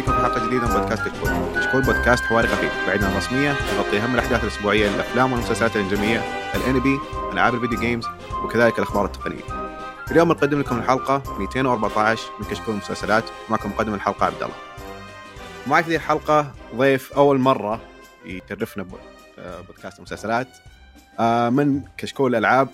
فيكم 0.00 0.12
في 0.12 0.18
حلقة 0.18 0.46
جديدة 0.46 0.66
من 0.66 0.72
بودكاست 0.72 1.08
كشكول. 1.08 1.30
كشكول 1.56 1.82
بودكاست 1.82 2.24
حواري 2.24 2.48
خفيف 2.48 2.86
بعيدا 2.86 3.06
عن 3.06 3.12
الرسمية 3.12 3.48
يغطي 3.76 3.98
أهم 3.98 4.14
الأحداث 4.14 4.42
الأسبوعية 4.44 4.88
للأفلام 4.88 5.32
والمسلسلات 5.32 5.76
الانجليزيه، 5.76 6.22
الانمي، 6.54 7.00
العاب 7.32 7.54
ال 7.54 7.58
video 7.58 7.80
games 7.80 8.06
وكذلك 8.44 8.78
الأخبار 8.78 9.04
التقنية. 9.04 9.42
اليوم 10.10 10.28
بنقدم 10.28 10.60
لكم 10.60 10.78
الحلقة 10.78 11.22
214 11.38 12.22
من 12.40 12.46
كشكول 12.46 12.74
المسلسلات 12.74 13.24
معكم 13.48 13.70
مقدم 13.70 13.94
الحلقة 13.94 14.26
عبد 14.26 14.42
الله. 14.42 14.54
معي 15.66 15.84
في 15.84 15.96
الحلقة 15.96 16.52
ضيف 16.76 17.12
أول 17.12 17.38
مرة 17.38 17.80
يشرفنا 18.24 18.86
بودكاست 19.68 19.98
المسلسلات 19.98 20.48
آه، 21.18 21.50
من 21.50 21.82
كشكول 21.96 22.30
الألعاب 22.30 22.68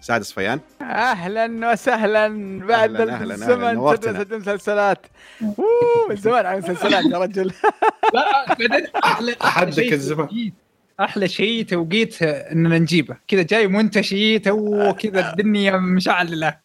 سعد 0.00 0.22
صفيان. 0.22 0.60
أهلا 0.82 1.72
وسهلا 1.72 2.58
بعد 2.66 2.94
أهلاً، 2.94 3.14
أهلاً، 3.14 3.34
الزمن. 3.34 3.96
تدرس 3.96 4.26
المسلسلات 4.32 5.06
أوه، 5.42 6.08
من 6.10 6.16
زمان 6.16 6.46
عن 6.46 6.54
المسلسلات 6.54 7.04
يا 7.04 7.18
رجل. 7.18 7.52
لا 8.14 8.46
بعدين 8.48 8.86
أحلى 9.44 9.72
شيء 9.72 9.92
الزمان. 9.92 10.52
أحلى 11.00 11.28
شيء 11.28 11.64
توقيت 11.64 12.22
إننا 12.22 12.78
نجيبه. 12.78 13.16
كذا 13.28 13.42
جاي 13.42 13.66
منتشي 13.66 14.38
تو 14.38 14.92
كذا 14.94 15.30
الدنيا 15.30 15.76
مشعللة. 15.76 16.56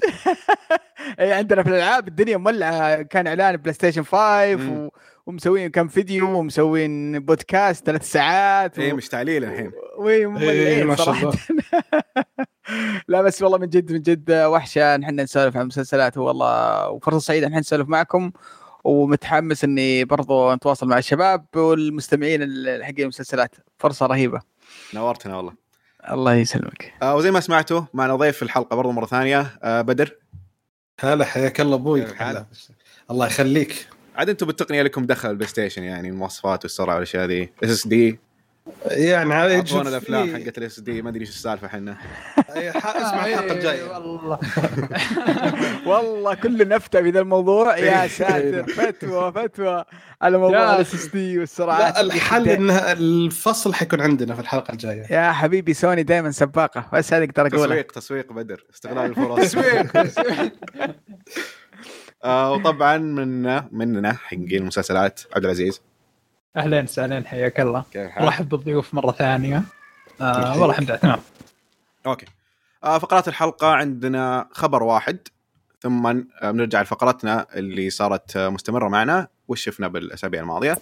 اي 1.20 1.34
عندنا 1.34 1.64
في 1.64 1.70
الألعاب 1.70 2.08
الدنيا 2.08 2.38
مولعة. 2.38 3.02
كان 3.02 3.28
إعلان 3.28 3.58
بلاي 3.58 3.74
ستيشن 3.74 4.04
5 4.04 4.56
مم. 4.56 4.70
و... 4.70 4.92
ومسوين 5.26 5.70
كم 5.72 5.88
فيديو 5.88 6.38
ومسوين 6.40 7.20
بودكاست 7.20 7.86
ثلاث 7.86 8.12
ساعات 8.12 8.80
إيه 8.80 8.94
مشتعلين 8.94 9.44
الحين. 9.44 9.72
إيه، 10.08 10.28
ومولعين 10.28 10.88
ما 10.88 10.96
شاء 10.96 11.06
صراحة. 11.06 11.32
لا 13.08 13.22
بس 13.22 13.42
والله 13.42 13.58
من 13.58 13.70
جد 13.70 13.92
من 13.92 14.02
جد 14.02 14.32
وحشة 14.32 14.98
نحن 14.98 15.20
نسولف 15.20 15.56
عن 15.56 15.62
المسلسلات 15.62 16.18
والله 16.18 16.90
وفرصة 16.90 17.20
سعيدة 17.20 17.48
نحن 17.48 17.60
نسولف 17.60 17.88
معكم. 17.90 18.32
ومتحمس 18.84 19.64
إني 19.64 20.06
برضو 20.06 20.54
نتواصل 20.54 20.88
مع 20.88 20.98
الشباب 20.98 21.46
والمستمعين 21.56 22.42
ال- 22.44 22.84
حقين 22.84 23.02
المسلسلات. 23.02 23.56
فرصة 23.80 24.06
رهيبة. 24.06 24.40
نورتنا 24.94 25.38
والله. 25.38 25.54
الله 26.12 26.34
يسلمك. 26.34 26.94
آه 27.02 27.16
وزي 27.16 27.32
ما 27.32 27.40
سمعتوا 27.40 27.82
معنا 27.94 28.16
ضيف 28.16 28.36
في 28.38 28.44
الحلقة 28.44 28.76
برضو 28.76 28.92
مرة 28.92 29.06
ثانية 29.06 29.48
آه 29.64 29.82
بدر. 29.82 30.16
هلا 31.00 31.26
حياك 31.26 31.62
الله 31.62 31.76
أبوي؟ 31.76 32.04
هلا. 32.18 32.46
الله 33.12 33.28
يخليك. 33.28 33.88
عاد 34.16 34.30
أنتم 34.30 34.46
بالتقنية 34.46 34.82
لكم 34.82 35.06
دخل 35.06 35.30
البلاي 35.30 35.48
ستيشن 35.50 35.84
يعني 35.84 36.10
المواصفات 36.10 36.64
والسرعة 36.64 36.94
والأشياء 36.94 37.26
ذي 37.26 37.50
SSD 37.64 38.20
يعني 38.86 39.34
هذا 39.34 39.56
اعطونا 39.56 39.90
الافلام 39.90 40.36
حقت 40.36 40.58
ال 40.58 40.72
SSD 40.72 41.02
ما 41.02 41.10
أدري 41.10 41.22
إيش 41.22 41.30
السالفة 41.30 41.68
إحنا 41.68 41.98
اسمع 42.50 43.26
الحلقة 43.26 43.54
الجايه 43.54 43.84
والله. 43.84 44.40
والله 45.90 46.34
كلن 46.36 46.68
فتى 46.68 47.02
في 47.02 47.10
ذا 47.10 47.20
الموضوع. 47.20 47.78
يا 47.78 48.08
ساتر 48.08 48.64
فتوى 48.78 49.32
فتوى 49.32 49.86
على 50.22 50.38
موضوع 50.38 50.76
ال 50.76 50.94
SSD 50.94 51.40
والسرعات 51.40 51.96
لا 51.96 52.02
الحل 52.02 52.50
ان 52.50 52.70
الفصل 52.70 53.74
حيكون 53.74 54.02
عندنا 54.02 54.36
في 54.36 54.42
الحلقة 54.42 54.72
الجاية. 54.72 55.06
يا 55.12 55.32
حبيبي 55.32 55.74
سوني 55.74 56.04
دائما 56.04 56.32
سباقة. 56.32 56.90
بس 56.94 57.14
هذه 57.14 57.24
أقدر 57.24 57.48
أقولها. 57.48 57.66
تسويق 57.66 57.92
تسويق 57.92 58.34
بدر. 58.34 58.66
استغلال 58.74 59.06
الفرص. 59.06 59.52
تسويق. 59.52 59.98
آه 62.26 62.52
وطبعا 62.52 62.98
من 62.98 63.44
مننا 63.78 64.14
حقين 64.14 64.52
المسلسلات. 64.52 65.22
عبد 65.36 65.46
العزيز. 65.46 65.82
أهلا 66.58 66.84
وسهلا 66.84 67.28
حياك 67.28 67.60
الله؟ 67.60 67.84
رحب 67.96 68.50
بالضيوف 68.50 68.94
مرة 68.94 69.12
ثانية. 69.12 69.64
آه 70.22 70.52
والله 70.52 70.70
الحمد 70.70 70.90
لله 70.90 71.00
تمام. 71.00 71.20
أوكي. 72.06 72.26
آه 72.84 72.98
فقرات 72.98 73.28
الحلقة 73.28 73.74
عندنا 73.74 74.48
خبر 74.52 74.84
واحد. 74.84 75.18
ثم 75.82 76.08
آه، 76.08 76.52
بنرجع 76.52 76.82
لفقرتنا 76.82 77.46
اللي 77.56 77.90
صارت 77.90 78.38
آه، 78.38 78.50
مستمرة 78.50 78.88
معنا 78.88 79.28
وش 79.48 79.64
شفنا 79.64 79.88
بالأسابيع 79.88 80.42
الماضية. 80.42 80.78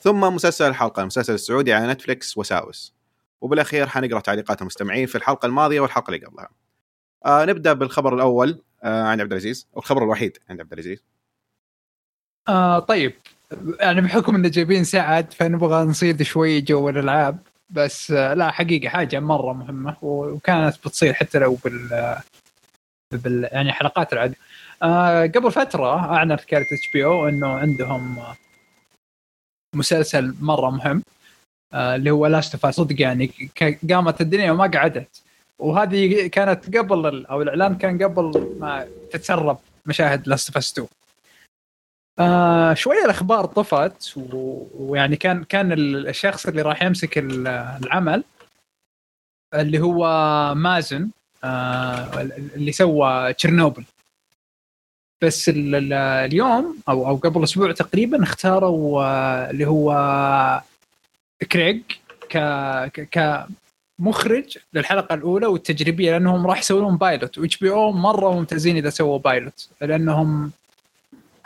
ثم 0.00 0.20
مسلسل 0.20 0.68
الحلقة 0.68 1.00
المسلسل 1.00 1.34
السعودي 1.34 1.72
على 1.72 1.92
نتفلكس 1.92 2.38
وساوس. 2.38 2.94
وبالأخير 3.40 3.86
حنقرأ 3.86 4.20
تعليقات 4.20 4.60
المستمعين 4.60 5.06
في 5.06 5.14
الحلقة 5.18 5.46
الماضية 5.46 5.80
والحلقة 5.80 6.14
اللي 6.14 6.26
قبلها. 6.26 6.48
آه 7.24 7.44
نبدأ 7.44 7.72
بالخبر 7.72 8.14
الأول 8.14 8.62
آه 8.82 9.02
عند 9.02 9.20
عبد 9.20 9.32
العزيز. 9.32 9.66
والخبر 9.72 10.02
الوحيد 10.04 10.38
عند 10.50 10.60
عبد 10.60 10.72
العزيز. 10.72 11.04
آه 12.48 12.78
طيب. 12.78 13.12
يعني 13.80 14.00
بحكم 14.00 14.34
إن 14.34 14.50
جايبين 14.50 14.84
سعد 14.84 15.32
فنبغى 15.32 15.84
نصيد 15.84 16.22
شوي 16.22 16.60
جو 16.60 16.88
الألعاب. 16.88 17.38
بس 17.70 18.10
آه 18.10 18.34
لا 18.34 18.50
حقيقة 18.50 18.88
حاجة 18.88 19.20
مرة 19.20 19.52
مهمة 19.52 19.96
وكانت 20.02 20.76
بتصير 20.78 21.14
حتى 21.14 21.38
لو 21.38 21.54
بال 21.54 22.16
بال 23.12 23.48
يعني 23.52 23.72
حلقات 23.72 24.12
العادية 24.12 24.36
آه 24.82 25.26
قبل 25.26 25.52
فترة 25.52 25.98
أعلنت 25.98 26.40
كالة 26.40 26.62
HBO 26.62 27.28
إنه 27.28 27.48
عندهم 27.48 28.18
آه، 28.18 28.36
مسلسل 29.76 30.34
مرة 30.40 30.70
مهم 30.70 31.02
آه 31.72 31.96
اللي 31.96 32.10
هو 32.10 32.26
Last 32.26 32.66
صدق 32.66 33.02
يعني 33.02 33.50
قامت 33.90 34.20
الدنيا 34.20 34.52
وما 34.52 34.66
قعدت. 34.66 35.22
وهذه 35.58 36.26
كانت 36.26 36.76
قبل 36.76 37.26
أو 37.26 37.42
الإعلان 37.42 37.78
كان 37.78 38.02
قبل 38.02 38.56
ما 38.60 38.88
تتسرب 39.12 39.58
مشاهد 39.86 40.28
Last 40.28 40.56
of 40.56 40.56
2 40.72 40.88
آه 42.18 42.74
شوية 42.74 43.04
الأخبار 43.04 43.46
طفت 43.46 44.12
ويعني 44.74 45.16
كان 45.16 45.44
كان 45.44 45.72
ال- 45.72 46.08
الشخص 46.08 46.46
اللي 46.46 46.62
راح 46.62 46.82
يمسك 46.82 47.18
ال- 47.18 47.46
العمل 47.82 48.24
اللي 49.54 49.80
هو 49.80 50.04
مازن 50.54 51.10
آه 51.44 52.20
اللي 52.56 52.72
سوى 52.72 53.32
تشيرنوبل. 53.32 53.84
بس 55.22 55.48
ال- 55.48 55.74
ال- 55.74 55.92
اليوم 55.92 56.78
أو 56.88 57.08
أو 57.08 57.16
قبل 57.16 57.44
أسبوع 57.44 57.72
تقريبا 57.72 58.22
اختاروا 58.22 59.02
آه 59.04 59.50
اللي 59.50 59.66
هو 59.66 59.92
كريج 61.52 61.82
ك 62.30 62.38
ك 62.94 63.46
كمخرج 63.98 64.58
للحلقة 64.74 65.14
الأولى 65.14 65.46
والتجريبية 65.46 66.10
لأنهم 66.10 66.46
راح 66.46 66.58
يسوون 66.58 66.96
pilot 66.96 67.38
و 67.38 67.56
HBO 67.56 67.92
مرة 67.92 68.34
ممتازين 68.34 68.76
إذا 68.76 68.90
سووا 68.90 69.18
pilot 69.18 69.68
لأنهم 69.80 70.50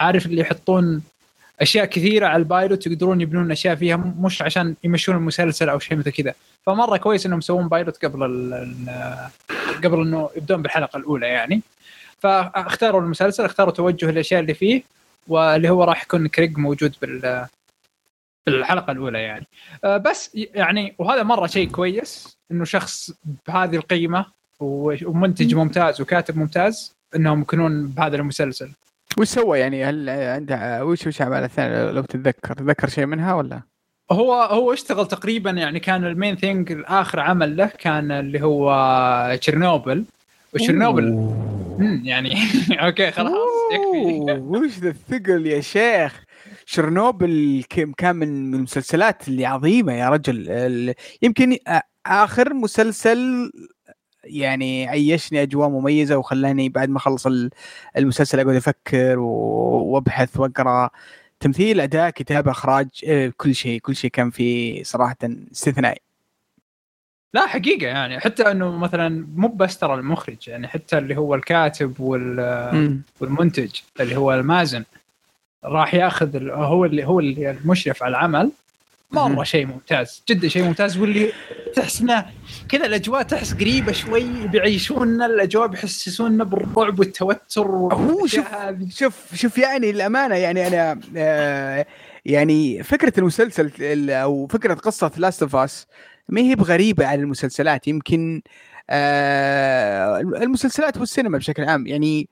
عارف 0.00 0.26
اللي 0.26 0.40
يحطون 0.40 1.02
أشياء 1.60 1.84
كثيرة 1.84 2.26
على 2.26 2.36
ال 2.36 2.44
pilot 2.44 2.86
يقدرون 2.86 3.20
يبنون 3.20 3.50
أشياء 3.50 3.74
فيها 3.74 3.96
مش 3.96 4.42
عشان 4.42 4.74
يمشون 4.84 5.16
المسلسل 5.16 5.68
أو 5.68 5.78
شيء 5.78 5.98
مثل 5.98 6.10
كذا. 6.10 6.34
فمرة 6.66 6.96
كويس 6.96 7.26
إنهم 7.26 7.38
يسوون 7.38 7.68
pilot 7.68 8.04
قبل 8.04 8.20
قبل 9.84 10.00
إنه 10.00 10.30
يبدون 10.36 10.62
بالحلقة 10.62 10.96
الأولى 10.96 11.26
يعني. 11.26 11.62
فاختاروا 12.18 13.00
المسلسل 13.00 13.44
اختاروا 13.44 13.72
توجه 13.72 14.10
الاشياء 14.10 14.40
اللي 14.40 14.54
فيه 14.54 14.82
واللي 15.28 15.68
هو 15.70 15.84
راح 15.84 16.02
يكون 16.02 16.28
كريج 16.28 16.58
موجود 16.58 16.94
بال 17.02 17.46
بالحلقة 18.46 18.90
الأولى 18.90 19.22
يعني. 19.22 19.46
آه، 19.84 19.96
بس 19.96 20.30
يعني 20.34 20.94
وهذا 20.98 21.22
مرة 21.22 21.46
شيء 21.46 21.68
كويس 21.70 22.38
إنه 22.50 22.64
شخص 22.64 23.10
بهذه 23.48 23.76
القيمة 23.76 24.26
ومنتج 24.60 25.54
ممتاز 25.54 26.00
وكاتب 26.00 26.38
ممتاز 26.38 26.94
إنهم 27.16 27.40
يكونون 27.40 27.86
بهذا 27.86 28.16
المسلسل. 28.16 28.70
وش 29.18 29.28
سوى 29.28 29.58
يعني؟ 29.58 29.84
هل 29.84 30.10
عنده 30.10 30.84
وش 30.84 31.06
وش 31.06 31.22
اعمال 31.22 31.44
الثانية 31.44 31.90
لو 31.90 32.02
تتذكر. 32.02 32.54
تتذكر 32.54 32.88
شيء 32.88 33.06
منها 33.06 33.34
ولا؟ 33.34 33.60
هو 34.12 34.34
هو 34.34 34.72
اشتغل 34.72 35.06
تقريبا 35.08 35.50
يعني 35.50 35.80
كان 35.80 36.04
ال 36.04 36.11
main 36.11 36.36
thing 36.36 36.82
آخر 36.86 37.20
عمل 37.20 37.56
له 37.56 37.66
كان 37.78 38.12
اللي 38.12 38.42
هو 38.42 39.36
تشيرنوبل. 39.40 40.04
وتشيرنوبل 40.54 41.34
يعني 42.04 42.36
أوكي 42.84 43.10
خلاص 43.10 43.32
يكفي. 43.72 44.40
وش 44.40 44.78
ذا 44.78 44.88
الثقل 44.88 45.46
يا 45.46 45.60
شيخ؟ 45.60 46.22
شرنوبل 46.74 47.64
كم 47.68 47.92
كان 47.92 48.16
من 48.16 48.54
المسلسلات 48.54 49.28
اللي 49.28 49.46
عظيمة 49.46 49.92
يا 49.92 50.08
رجل. 50.08 50.94
يمكن 51.22 51.56
آخر 52.06 52.54
مسلسل 52.54 53.50
يعني 54.24 54.88
عيشني 54.88 55.42
أجواء 55.42 55.68
مميزة 55.68 56.16
وخلاني 56.16 56.68
بعد 56.68 56.88
ما 56.88 56.96
أخلص 56.96 57.26
ال- 57.26 57.50
المسلسل 57.96 58.40
أقعد 58.40 58.56
أفكر 58.56 59.18
وأبحث 59.18 60.40
وأقرأ. 60.40 60.90
تمثيل 61.40 61.80
أداء 61.80 62.10
كتابة 62.10 62.50
إخراج 62.50 62.88
آه، 63.06 63.32
كل 63.36 63.54
شيء 63.54 63.80
كل 63.80 63.96
شيء 63.96 64.10
كان 64.10 64.30
فيه 64.30 64.82
صراحة 64.82 65.16
استثنائي. 65.52 66.00
لا 67.34 67.46
حقيقة 67.46 67.86
يعني. 67.86 68.20
حتى 68.20 68.50
إنه 68.50 68.76
مثلا 68.78 69.26
مو 69.34 69.48
بس 69.48 69.78
ترى 69.78 69.94
المخرج 69.94 70.48
يعني 70.48 70.68
حتى 70.68 70.98
اللي 70.98 71.16
هو 71.16 71.34
الكاتب 71.34 72.00
وال. 72.00 73.00
والمنتج 73.20 73.70
اللي 74.00 74.16
هو 74.16 74.34
المازن. 74.34 74.84
راح 75.64 75.94
ياخذ 75.94 76.48
هو 76.50 76.84
اللي 76.84 77.04
هو 77.04 77.20
اللي 77.20 77.50
المشرف 77.50 78.02
على 78.02 78.10
العمل 78.10 78.50
مره. 79.12 79.44
شيء 79.44 79.66
ممتاز 79.66 80.22
جدا 80.28 80.48
شيء 80.48 80.62
ممتاز 80.62 80.98
واللي 80.98 81.32
تحس 81.76 82.00
إنه 82.00 82.26
كذا 82.68 82.86
الأجواء 82.86 83.22
تحس 83.22 83.54
قريبة 83.54 83.92
شوي 83.92 84.24
بيعيشونا 84.48 85.26
الأجواء 85.26 85.66
بيحسسونا 85.66 86.44
بالرعب 86.44 86.98
والتوتر 86.98 87.66
هو 87.66 88.26
شوف. 88.26 88.46
شوف 88.90 89.34
شوف 89.34 89.58
يعني 89.58 89.90
الأمانة 89.90 90.34
يعني 90.34 90.66
أنا 90.66 91.00
آه 91.16 91.86
يعني 92.24 92.82
فكرة 92.82 93.12
المسلسل 93.20 93.70
ال- 93.80 94.10
أو 94.10 94.46
فكرة 94.46 94.74
قصة 94.74 95.10
Last 95.16 95.42
of 95.42 95.56
Us 95.56 95.86
ما 96.28 96.40
هي 96.40 96.54
بغريبة 96.54 97.06
على 97.06 97.20
المسلسلات 97.20 97.88
يمكن 97.88 98.42
آه 98.90 100.20
المسلسلات 100.20 100.96
والسينما 100.96 101.38
بشكل 101.38 101.64
عام 101.64 101.86
يعني 101.86 102.28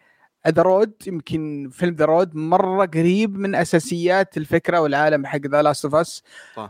The 0.48 0.62
Road 0.62 0.92
يمكن 1.06 1.70
فيلم 1.72 1.94
The 1.94 2.04
Road 2.04 2.34
مرة 2.36 2.86
قريب 2.86 3.38
من 3.38 3.54
أساسيات 3.54 4.36
الفكرة 4.36 4.80
والعالم 4.80 5.26
حق 5.26 5.38
The 5.46 5.62
Last 5.62 5.84
of 5.84 5.94
Us. 5.94 6.22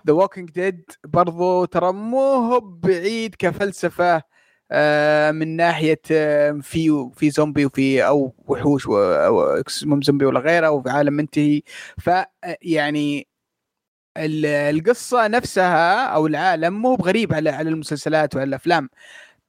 The 0.07 0.13
Walking 0.13 0.51
Dead 0.51 0.91
برضو 1.05 1.65
ترى 1.65 1.93
مو 1.93 2.21
هو 2.21 2.61
بعيد 2.61 3.35
كفلسفة 3.39 4.23
آه، 4.71 5.31
من 5.31 5.57
ناحية 5.57 6.01
آه، 6.13 6.53
في 6.63 7.11
في 7.17 7.31
زومبي 7.31 7.67
وفي 7.67 8.07
أو 8.07 8.35
وحوش 8.47 8.87
أو 8.89 9.63
زومبي 10.03 10.25
ولا 10.25 10.41
غيره 10.41 10.71
وفي 10.71 10.91
عالم 10.91 11.13
منتهي. 11.13 11.63
ف 11.99 12.11
يعني 12.63 13.29
ال- 14.17 14.47
القصة 14.47 15.27
نفسها 15.27 16.07
أو 16.07 16.27
العالم 16.27 16.83
مو 16.83 16.95
بغريب 16.97 17.35
على 17.35 17.51
على 17.51 17.69
المسلسلات 17.71 18.37
وعلى 18.37 18.49
الأفلام. 18.49 18.91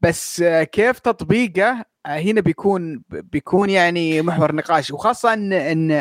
بس 0.01 0.42
آه، 0.42 0.63
كيف 0.63 1.00
تطبيقه 1.00 1.69
آه، 1.72 1.99
هنا 2.17 2.41
بيكون 2.41 3.03
بيكون 3.09 3.69
يعني 3.69 4.21
محور 4.21 4.56
نقاش 4.56 4.91
وخاصة 4.91 5.33
إن 5.33 5.53
إن 5.53 5.91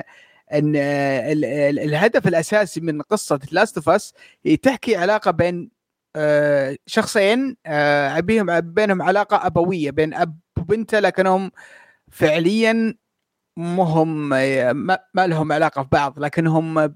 إن 0.52 0.76
ال- 0.76 1.44
ال- 1.44 1.78
الهدف 1.78 2.28
الأساسي 2.28 2.80
من 2.80 3.02
قصة 3.02 3.40
Last 3.52 3.76
of 3.76 3.88
Us 3.88 4.14
هي 4.46 4.56
تحكي 4.56 4.96
علاقة 4.96 5.30
بين 5.30 5.70
آه، 6.16 6.76
شخصين 6.86 7.56
آه، 7.66 8.20
بينهم 8.20 8.60
بينهم 8.60 9.02
علاقة 9.02 9.46
أبوية 9.46 9.90
بين 9.90 10.14
أب 10.14 10.38
وبنته 10.58 10.98
لكنهم 11.00 11.50
فعليا 12.10 12.94
مهم 13.56 14.28
ما 14.28 14.98
لهم 15.26 15.52
علاقة 15.52 15.82
في 15.82 15.88
بعض 15.92 16.18
لكنهم 16.18 16.86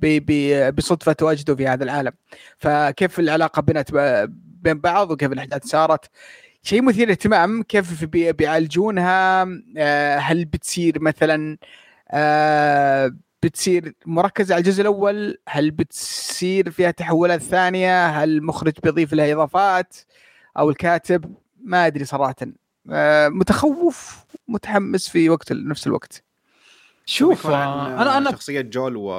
بصدفة 0.70 1.12
تواجدوا 1.12 1.56
في 1.56 1.66
هذا 1.68 1.84
العالم. 1.84 2.12
فكيف 2.58 3.20
العلاقة 3.20 3.62
بنت 3.62 3.88
بين 4.36 4.80
بعض 4.80 5.10
وكيف 5.10 5.32
الأحداث 5.32 5.66
صارت. 5.66 6.10
شيء 6.62 6.82
مثير 6.82 7.10
اهتمام 7.10 7.62
كيف 7.62 8.04
بي- 8.04 8.32
بيعالجونها؟ 8.32 9.48
آه، 9.76 10.16
هل 10.18 10.44
بتصير 10.44 11.00
مثلا 11.00 11.58
آه، 12.10 13.12
بتصير 13.42 13.94
مركزة 14.06 14.54
على 14.54 14.62
الجزء 14.62 14.80
الأول؟ 14.80 15.38
هل 15.48 15.70
بتصير 15.70 16.70
فيها 16.70 16.90
تحولات 16.90 17.42
ثانية؟ 17.42 18.06
هل 18.06 18.28
المخرج 18.36 18.72
بيضيف 18.82 19.12
لها 19.12 19.32
إضافات؟ 19.32 19.96
أو 20.58 20.70
الكاتب؟ 20.70 21.34
ما 21.64 21.86
أدري 21.86 22.04
صراحة. 22.04 22.34
آه، 22.90 23.28
متخوف 23.28 24.24
متحمس 24.48 25.08
في 25.08 25.30
وقت 25.30 25.52
نفس 25.52 25.86
الوقت. 25.86 26.22
شوف 27.06 27.46
أنا 27.46 28.18
أنا 28.18 28.30
شخصية 28.30 28.60
جول 28.60 28.96
و 28.96 29.10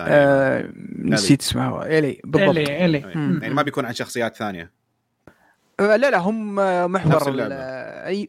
آه، 0.00 0.72
نسيت 0.98 1.42
اسمه 1.42 1.84
إيلي 1.84 2.20
بالضبط. 2.24 2.50
إلي 2.56 2.84
إلي. 2.84 2.98
يعني 3.42 3.54
ما 3.54 3.62
بيكون 3.62 3.84
عن 3.84 3.94
شخصيات 3.94 4.36
ثانية. 4.36 4.72
لا 5.80 5.96
لا 5.96 6.18
هم 6.18 6.60
آه، 6.60 6.86
محور. 6.86 7.12
آه، 7.52 8.06
أي 8.06 8.28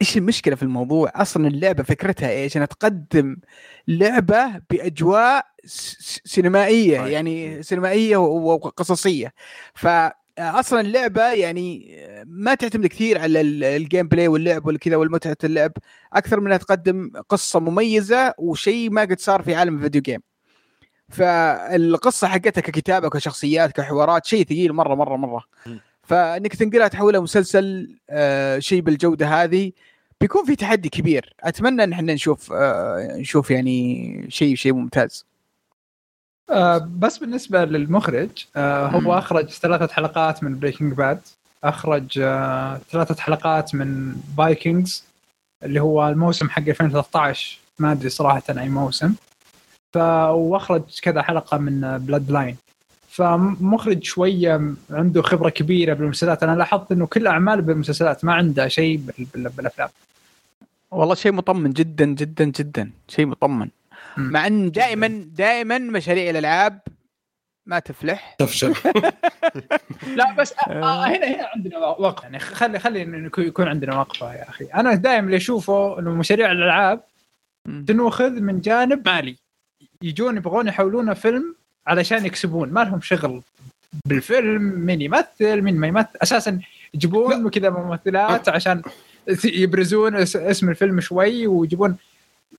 إيش 0.00 0.16
المشكلة 0.16 0.54
في 0.54 0.62
الموضوع؟ 0.62 1.12
أصلا 1.14 1.48
اللعبة 1.48 1.82
فكرتها 1.82 2.30
إيش؟ 2.30 2.56
إنها 2.56 2.66
تقدم 2.66 3.36
لعبة 3.88 4.60
بأجواء 4.70 5.46
سينمائية 6.24 6.98
صحيح. 6.98 7.12
يعني 7.12 7.62
سينمائية 7.62 8.16
وقصصية 8.16 9.32
ف 9.74 9.86
أصلا 10.38 10.80
اللعبة 10.80 11.32
يعني 11.32 11.96
ما 12.26 12.54
تعتمد 12.54 12.86
كثير 12.86 13.18
على 13.18 13.40
ال- 13.40 13.64
ال 13.64 14.08
gameplay 14.08 14.28
واللعب 14.28 14.66
والكذا 14.66 14.96
والمتعة 14.96 15.36
اللعب 15.44 15.72
أكثر 16.12 16.40
منها 16.40 16.56
تقدم 16.56 17.10
قصة 17.28 17.60
مميزة 17.60 18.34
وشيء 18.38 18.90
ما 18.90 19.00
قد 19.02 19.20
صار 19.20 19.42
في 19.42 19.54
عالم 19.54 19.76
ال 19.76 19.80
video 19.80 20.02
game 20.02 20.20
فالقصة 21.08 22.28
حقتها 22.28 22.60
ككتابة 22.60 23.08
كشخصيات 23.10 23.72
كحوارات 23.72 24.26
شيء 24.26 24.44
ثقيل 24.44 24.72
مرة 24.72 24.94
مرة 24.94 25.16
مرة. 25.16 25.44
فانك 26.06 26.56
تنقلها 26.56 26.88
تحولها 26.88 27.20
مسلسل 27.20 27.96
آه 28.10 28.58
شيء 28.58 28.80
بالجودة 28.80 29.26
هذه. 29.26 29.72
بيكون 30.20 30.44
في 30.44 30.56
تحدي 30.56 30.88
كبير. 30.88 31.34
أتمنى 31.40 31.84
إن 31.84 31.92
إحنا 31.92 32.14
نشوف 32.14 32.52
آه 32.52 33.16
نشوف 33.16 33.50
يعني 33.50 34.26
شيء 34.28 34.54
شيء 34.54 34.72
ممتاز. 34.72 35.24
آه 36.50 36.78
بس 36.98 37.18
بالنسبة 37.18 37.64
للمخرج 37.64 38.30
آه. 38.56 38.86
هو 38.86 39.18
أخرج 39.18 39.50
ثلاثة 39.50 39.94
حلقات 39.94 40.44
من 40.44 40.58
Breaking 40.58 40.92
Bad 40.92 41.20
أخرج 41.64 42.18
آه 42.18 42.80
ثلاثة 42.90 43.22
حلقات 43.22 43.74
من 43.74 44.14
Vikings 44.36 45.04
اللي 45.62 45.80
هو 45.80 46.08
الموسم 46.08 46.48
حق 46.50 46.62
2013 46.68 47.58
ما 47.78 47.92
أدري 47.92 48.08
صراحة 48.08 48.42
أي 48.50 48.68
موسم. 48.68 49.14
وأخرج 49.96 50.82
كذا 51.02 51.22
حلقة 51.22 51.58
من 51.58 51.98
Bloodline 51.98 52.56
فمخرج 53.20 54.04
شوية 54.04 54.74
عنده 54.90 55.22
خبرة 55.22 55.48
كبيرة 55.50 55.94
بالمسلسلات. 55.94 56.42
أنا 56.42 56.56
لاحظت 56.56 56.92
إنه 56.92 57.06
كل 57.06 57.26
أعماله 57.26 57.62
بالمسلسلات 57.62 58.24
ما 58.24 58.34
عنده 58.34 58.68
شيء 58.68 58.96
بال- 58.96 59.26
بال- 59.34 59.48
بالأفلام. 59.56 59.88
والله 60.90 61.14
شيء 61.14 61.32
مطمن 61.32 61.70
جدا 61.72 62.04
جدا 62.04 62.44
جدا. 62.44 62.90
شيء 63.08 63.26
مطمن. 63.26 63.68
مع 64.16 64.46
إن 64.46 64.70
دائما 64.70 65.06
دائما 65.36 65.78
مشاريع 65.78 66.30
الألعاب 66.30 66.80
ما 67.66 67.78
تفلح. 67.78 68.34
تفشل. 68.38 68.74
لا 70.16 70.32
بس 70.38 70.54
آه. 70.68 71.06
هنا 71.06 71.26
هنا 71.26 71.48
عندنا 71.54 71.78
وقفه 71.78 72.22
يعني 72.22 72.38
خلي 72.38 72.78
خلي 72.78 73.00
يكون- 73.26 73.44
يكون 73.44 73.68
عندنا 73.68 73.98
وقفة 73.98 74.34
يا 74.34 74.48
أخي. 74.48 74.64
أنا 74.64 74.94
دائما 74.94 75.26
اللي 75.26 75.36
أشوفه 75.36 75.98
إنه 75.98 76.10
مشاريع 76.14 76.52
الألعاب. 76.52 77.00
تنوخذ 77.86 78.30
من 78.30 78.60
جانب 78.60 79.08
مالي. 79.08 79.36
يجون 80.02 80.36
يبغون 80.36 80.68
يحولونه 80.68 81.14
فيلم 81.14 81.54
علشان 81.86 82.26
يكسبون. 82.26 82.68
ما 82.68 82.80
لهم 82.84 83.00
شغل 83.00 83.42
بالفيلم 84.06 84.62
مين 84.62 85.02
يمثل 85.02 85.62
مين 85.62 85.76
ما 85.76 85.86
يمثل. 85.86 86.08
أساسا 86.22 86.60
يجيبون 86.94 87.50
كذا 87.50 87.70
ممثلات 87.70 88.48
عشان 88.48 88.82
يبرزون 89.44 90.16
اس- 90.16 90.36
اسم 90.36 90.70
الفيلم 90.70 91.00
شوي 91.00 91.46
ويجيبون 91.46 91.96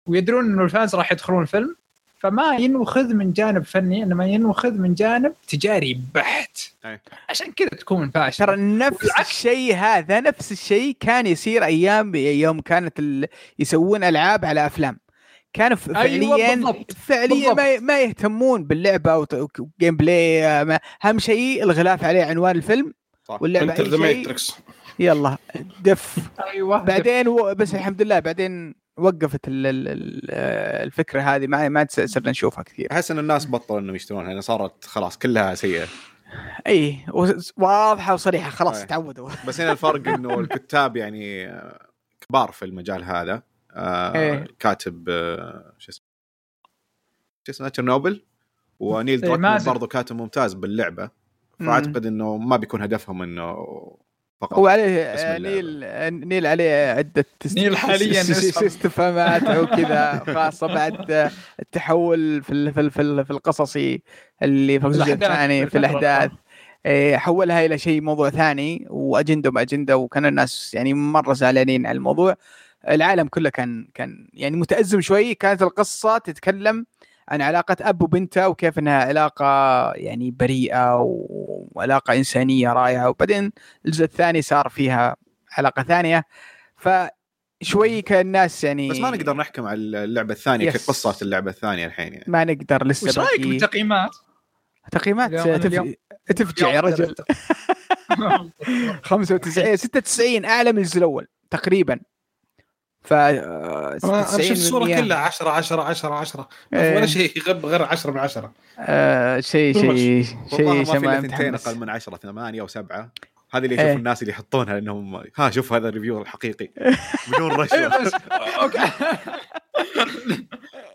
ويدرون 0.08 0.46
إنه 0.46 0.64
ال 0.64 0.70
fans 0.70 0.96
راح 0.96 1.12
يدخلون 1.12 1.42
الفيلم. 1.42 1.76
فما 2.20 2.56
ينوخذ 2.56 3.14
من 3.14 3.34
جانب 3.34 3.64
فني 3.66 4.04
إنما 4.04 4.28
ينوخذ 4.28 4.72
من 4.72 4.94
جانب 4.94 5.34
تجاري 5.48 6.00
بحت. 6.16 6.60
أي. 6.86 7.00
عشان 7.30 7.52
كذا 7.52 7.68
تكون 7.68 8.10
فاشل. 8.10 8.46
ترى 8.46 8.56
نفس. 8.56 9.10
الشيء 9.20 9.76
هذا 9.76 10.20
نفس 10.20 10.52
الشيء 10.52 10.96
كان 11.00 11.28
يصير 11.28 11.64
أيام 11.66 12.16
يوم 12.16 12.62
كانت 12.62 13.00
ال... 13.00 13.28
يسوون 13.60 14.04
ألعاب 14.04 14.46
على 14.46 14.66
أفلام. 14.66 14.98
كانوا 15.58 15.78
أيوة 15.88 15.96
فعليا 15.96 16.56
بالضبط. 16.56 16.92
فعليا 16.92 17.54
ما, 17.54 17.80
ما 17.80 18.02
يهتمون 18.02 18.64
باللعبة 18.64 19.18
و 19.18 19.98
gameplay 19.98 20.66
ما- 20.66 20.80
أهم 21.06 21.20
شيء 21.20 21.64
الغلاف 21.64 22.04
عليه 22.04 22.24
عنوان 22.24 22.56
الفيلم 22.56 22.94
صح. 23.24 23.42
واللعبة 23.42 23.72
Enter 23.72 23.88
the 23.88 23.98
Matrix 23.98 24.54
يلا 25.00 25.38
دف. 25.82 26.18
أيوه 26.54 26.78
بعدين 26.78 27.28
و... 27.28 27.54
بس 27.56 27.76
الحمد 27.76 28.02
لله 28.02 28.20
بعدين 28.20 28.76
وقفت 28.98 29.48
ال... 29.48 29.66
ال... 29.68 29.88
ال- 29.88 30.32
الفكرة 30.84 31.22
هذه 31.22 31.48
ما 31.48 31.70
ما 31.70 31.88
صرنا 31.90 32.30
نشوفها 32.30 32.64
كثير. 32.64 32.88
أحس 32.92 33.12
إن 33.12 33.20
الناس 33.20 33.46
بطلوا 33.46 33.80
إنهم 33.80 33.96
يشترونها 33.96 34.32
لأن 34.34 34.42
صارت 34.42 34.86
خلاص 34.86 35.18
كلها 35.18 35.56
سيئة. 35.56 35.86
إي 36.68 37.00
واضحة 37.58 38.14
وصريحة 38.14 38.50
خلاص 38.50 38.80
أي. 38.82 38.86
تعودوا. 38.86 39.30
بس 39.48 39.62
هنا 39.62 39.72
الفرق 39.72 40.08
إنه 40.08 40.40
الكتاب 40.40 40.98
يعني 40.98 41.54
كبار 42.30 42.52
في 42.52 42.66
المجال 42.66 43.04
هذا. 43.04 43.42
آه 43.78 44.16
إيه. 44.20 44.48
كاتب 44.60 45.10
آه، 45.10 45.74
شو 45.78 45.92
اسمه 45.92 46.06
شو 47.44 47.52
اسمه 47.52 47.70
تشيرنوبل 47.70 48.24
ونيل 48.80 49.20
إيه، 49.24 49.30
دراكمان. 49.30 49.64
برضو 49.64 49.88
كاتب 49.88 50.16
ممتاز 50.16 50.54
باللعبة. 50.54 51.10
فأعتقد 51.60 52.06
إنه 52.06 52.38
ما 52.38 52.58
بيكون 52.58 52.82
هدفهم 52.82 53.22
إنه 53.22 53.56
فقط 54.42 54.54
هو 54.54 54.68
عليه 54.68 55.02
آه،. 55.04 55.38
نيل 55.38 55.84
آه، 55.84 56.10
نيل 56.10 56.46
عليه 56.48 57.00
است- 57.46 57.58
نيل 57.58 57.78
حالياً. 57.78 58.22
استفهامات 58.22 59.44
أو 59.44 59.66
كذا 59.68 60.20
خاصة 60.36 60.68
بعد 60.68 61.12
آه، 61.12 61.32
التحول 61.60 62.44
في 62.44 62.54
ال- 62.54 62.74
في 62.74 62.80
ال- 62.82 62.92
في 62.92 63.02
ال- 63.02 63.26
في 63.26 63.32
القصصي 63.32 64.02
اللي 64.44 64.80
في 64.80 64.86
الجزء 64.88 65.14
الثاني 65.14 65.68
في. 65.68 65.78
الأحداث 65.78 66.32
إيه، 66.86 67.18
حولها 67.18 67.66
إلى 67.66 67.78
شيء 67.78 68.02
موضوع 68.02 68.30
ثاني 68.30 68.86
واجنده 68.90 69.52
باجنده 69.52 69.98
وكان 69.98 70.26
الناس 70.26 70.74
يعني 70.74 70.94
مرة 70.94 71.34
زعلانين 71.34 71.86
على 71.86 71.96
الموضوع 71.96 72.36
العالم 72.90 73.28
كله 73.28 73.50
كان 73.50 73.88
كان 73.94 74.28
يعني 74.34 74.58
متأزم 74.58 75.02
شوي. 75.02 75.34
كانت 75.36 75.62
القصة 75.62 76.18
تتكلم 76.18 76.86
عن 77.30 77.42
علاقة 77.42 77.76
أب 77.82 78.02
وبنته 78.02 78.48
وكيف 78.50 78.80
إنها 78.80 79.04
علاقة 79.04 79.46
يعني 79.94 80.32
بريئة 80.32 80.96
و- 81.02 81.68
وعلاقة 81.72 82.14
إنسانية 82.14 82.74
رائعة. 82.74 83.10
وبعدين 83.10 83.52
الجزء 83.86 84.04
الثاني 84.06 84.42
صار 84.42 84.70
فيها 84.70 85.16
علاقة 85.58 85.84
ثانية. 85.84 86.24
فشوي 86.78 88.02
كان 88.02 88.26
الناس 88.26 88.64
يعني 88.64 88.90
بس 88.90 88.98
ما 89.00 89.10
نقدر 89.10 89.36
نحكم 89.36 89.66
على 89.66 89.80
اللعبة 90.04 90.34
الثانية 90.34 90.68
يس. 90.68 90.86
كقصة 90.88 91.18
اللعبة 91.22 91.52
الثانية 91.52 91.86
الحين 91.86 92.14
يعني. 92.14 92.26
ما 92.28 92.44
نقدر 92.44 92.88
لسه 92.88 93.08
وش 93.10 93.20
رأيك 93.20 93.42
بالتقييمات؟ 93.48 94.16
تقييمات؟ 94.92 95.32
تفجع 96.36 96.70
يا 96.70 96.80
رجل. 96.82 97.16
95 99.04 99.76
96 99.78 100.46
اعلى 100.46 100.72
من 100.72 100.78
الجزء 100.78 100.98
الأول 100.98 101.28
تقريبا. 101.50 102.00
ف 103.08 103.14
آه، 103.14 103.98
أنا 104.04 104.24
96 104.24 104.42
شفت 104.42 104.52
الصورة. 104.52 104.86
كلها 104.86 105.18
10 105.18 105.50
10 105.50 105.82
10 105.82 106.14
10 106.14 106.50
إيه. 106.74 106.96
ولا 106.96 107.06
شيء 107.06 107.38
يغب 107.38 107.66
غير 107.66 107.84
10 107.84 108.12
من 108.12 108.20
10 108.20 108.52
آه، 108.80 109.40
شيء. 109.40 109.74
شيء 109.74 110.24
شيء. 110.50 110.66
ما 110.66 110.84
في 110.84 110.86
شيء 110.86 110.98
إلا 110.98 111.08
ما 111.08 111.22
ثنتين 111.22 111.52
متحمس. 111.52 111.68
أقل 111.68 111.80
من 111.80 111.90
10 111.90 112.18
8 112.18 112.62
أو 112.62 112.68
7 112.68 113.10
هذه 113.52 113.64
اللي 113.64 113.76
يشوف 113.76 113.88
إيه. 113.88 113.94
الناس 113.94 114.22
اللي 114.22 114.34
يحطونها 114.34 114.78
انهم 114.78 115.24
ها 115.38 115.50
شوف 115.50 115.74
هذا 115.74 115.90
ال 115.90 115.94
review 115.94 116.22
الحقيقي. 116.22 116.70
بدون 117.32 117.52
رشوه 117.52 118.12
okay. 118.62 118.78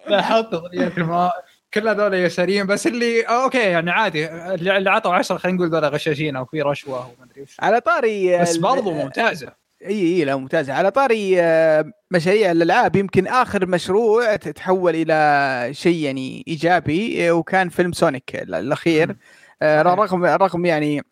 لا 0.09 0.23
حط 0.23 0.55
ضريات 0.55 0.99
الماء 0.99 1.33
كل 1.75 1.89
هذول 1.89 2.15
يساريين 2.15 2.67
بس 2.67 2.87
اللي 2.87 3.23
أوكي 3.23 3.59
يعني 3.59 3.91
عادي. 3.91 4.29
اللي 4.55 4.91
عطوا 4.91 5.15
10 5.15 5.39
خلينا 5.39 5.59
نقول 5.59 5.71
ذولا 5.71 5.89
غشاشين 5.89 6.37
أو 6.37 6.45
في 6.45 6.63
رشوة 6.63 6.99
وما 6.99 7.25
أدري 7.31 7.43
وش 7.43 7.57
على 7.61 7.81
طاري 7.81 8.39
بس 8.39 8.57
برضو 8.57 8.93
ممتازة. 8.93 9.62
إي 9.87 10.17
إي 10.17 10.25
لا 10.25 10.37
ممتازه 10.37 10.73
على 10.73 10.91
طاري 10.91 11.43
آه، 11.43 11.93
مشاريع 12.11 12.51
الألعاب 12.51 12.97
يمكن 12.97 13.27
آخر 13.27 13.67
مشروع 13.67 14.37
تتحول 14.37 14.93
إلى 14.97 15.75
شيء 15.75 15.97
يعني 15.97 16.45
إيجابي 16.49 17.29
آه، 17.29 17.33
وكان 17.33 17.69
فيلم 17.69 17.93
سونيك 17.93 18.37
ال- 18.37 18.55
الاخير 18.55 19.17
آه،. 19.63 19.83
رغم 19.83 20.25
رغم 20.25 20.67
يعني 20.67 21.03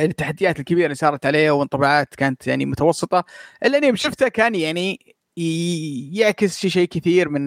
التحديات 0.00 0.60
الكبيرة 0.60 0.84
اللي 0.84 0.94
صارت 0.94 1.26
عليه 1.26 1.50
وانطباعات 1.50 2.14
كانت 2.14 2.46
يعني 2.46 2.66
متوسطة 2.66 3.24
الا 3.64 3.78
اني 3.78 3.96
شفته 3.96 4.28
كان 4.28 4.54
يعني 4.54 5.15
يعكس 6.12 6.66
شيء 6.66 6.88
كثير 6.88 7.28
من 7.28 7.42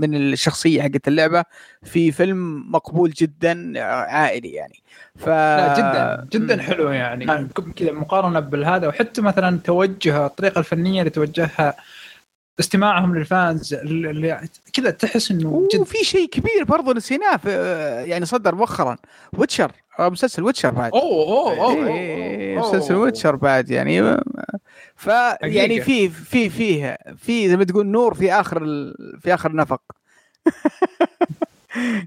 من 0.00 0.14
الشخصية 0.14 0.82
حقت 0.82 1.08
اللعبة 1.08 1.44
في 1.82 2.12
فيلم 2.12 2.72
مقبول 2.72 3.10
جدا 3.10 3.72
عائلي 3.84 4.48
يعني. 4.48 4.82
ف 5.16 5.28
لا 5.28 5.74
جدا. 5.78 6.28
جدا. 6.38 6.62
حلو 6.62 6.90
يعني. 6.90 7.48
كذا 7.76 7.92
مقارنة 7.92 8.40
بالهذا. 8.40 8.88
وحتى 8.88 9.22
مثلا 9.22 9.58
توجه 9.64 10.26
الطريقة 10.26 10.58
الفنية 10.58 11.00
اللي 11.00 11.10
توجهها 11.10 11.74
استماعهم 12.60 13.14
لل 13.18 13.37
fans 13.37 13.74
اللي 13.74 14.48
كذا 14.72 14.90
تحس 14.90 15.30
إنه 15.30 15.68
جد 15.74 15.80
وفي 15.80 16.04
شيء 16.04 16.28
كبير 16.28 16.64
برضو 16.64 16.92
نسيناه 16.92 17.36
في 17.36 17.50
يعني 18.06 18.26
صدر 18.26 18.54
مؤخرا. 18.54 18.96
ويتشر. 19.32 19.72
مسلسل 20.00 20.42
ويتشر 20.42 20.70
بعد. 20.70 20.92
أوه 20.92 21.02
أوه 21.02 21.64
أوه, 21.64 21.86
إيه، 21.86 22.58
أوه. 22.58 22.68
مسلسل 22.68 22.94
ويتشر 22.94 23.36
بعد 23.36 23.70
يعني. 23.70 24.16
ف 24.96 25.06
يعني 25.42 25.80
في 25.80 26.08
في 26.08 26.50
فيه 26.50 26.98
في 27.16 27.48
زي 27.48 27.56
ما 27.56 27.64
تقول 27.64 27.86
نور 27.86 28.14
في 28.14 28.32
آخر 28.32 28.62
ال... 28.62 28.94
في 29.20 29.34
آخر 29.34 29.52
نفق. 29.52 29.82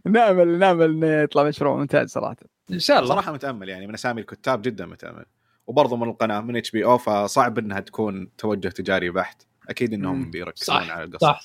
نامل 0.05 0.59
نامل 0.59 0.85
إنه 0.85 1.21
يطلع 1.21 1.43
مشروع 1.43 1.77
ممتاز 1.77 2.09
صراحة. 2.09 2.35
إن 2.71 2.79
شاء 2.79 2.99
الله. 2.99 3.09
صراحة 3.09 3.31
متأمل 3.31 3.69
يعني 3.69 3.87
من 3.87 3.93
أسامي 3.93 4.21
الكتاب 4.21 4.61
جدا 4.61 4.85
متأمل. 4.85 5.25
وبرضه 5.67 5.97
من 5.97 6.09
القناة 6.09 6.41
من 6.41 6.55
HBO 6.55 6.97
فصعب 6.97 7.57
إنها 7.57 7.79
تكون 7.79 8.29
توجه 8.37 8.67
تجاري 8.67 9.09
بحت. 9.09 9.41
أكيد 9.69 9.93
إنهم. 9.93 10.31
بيركزون 10.31 10.77
على 10.77 11.03
القصة. 11.03 11.27
صح. 11.27 11.41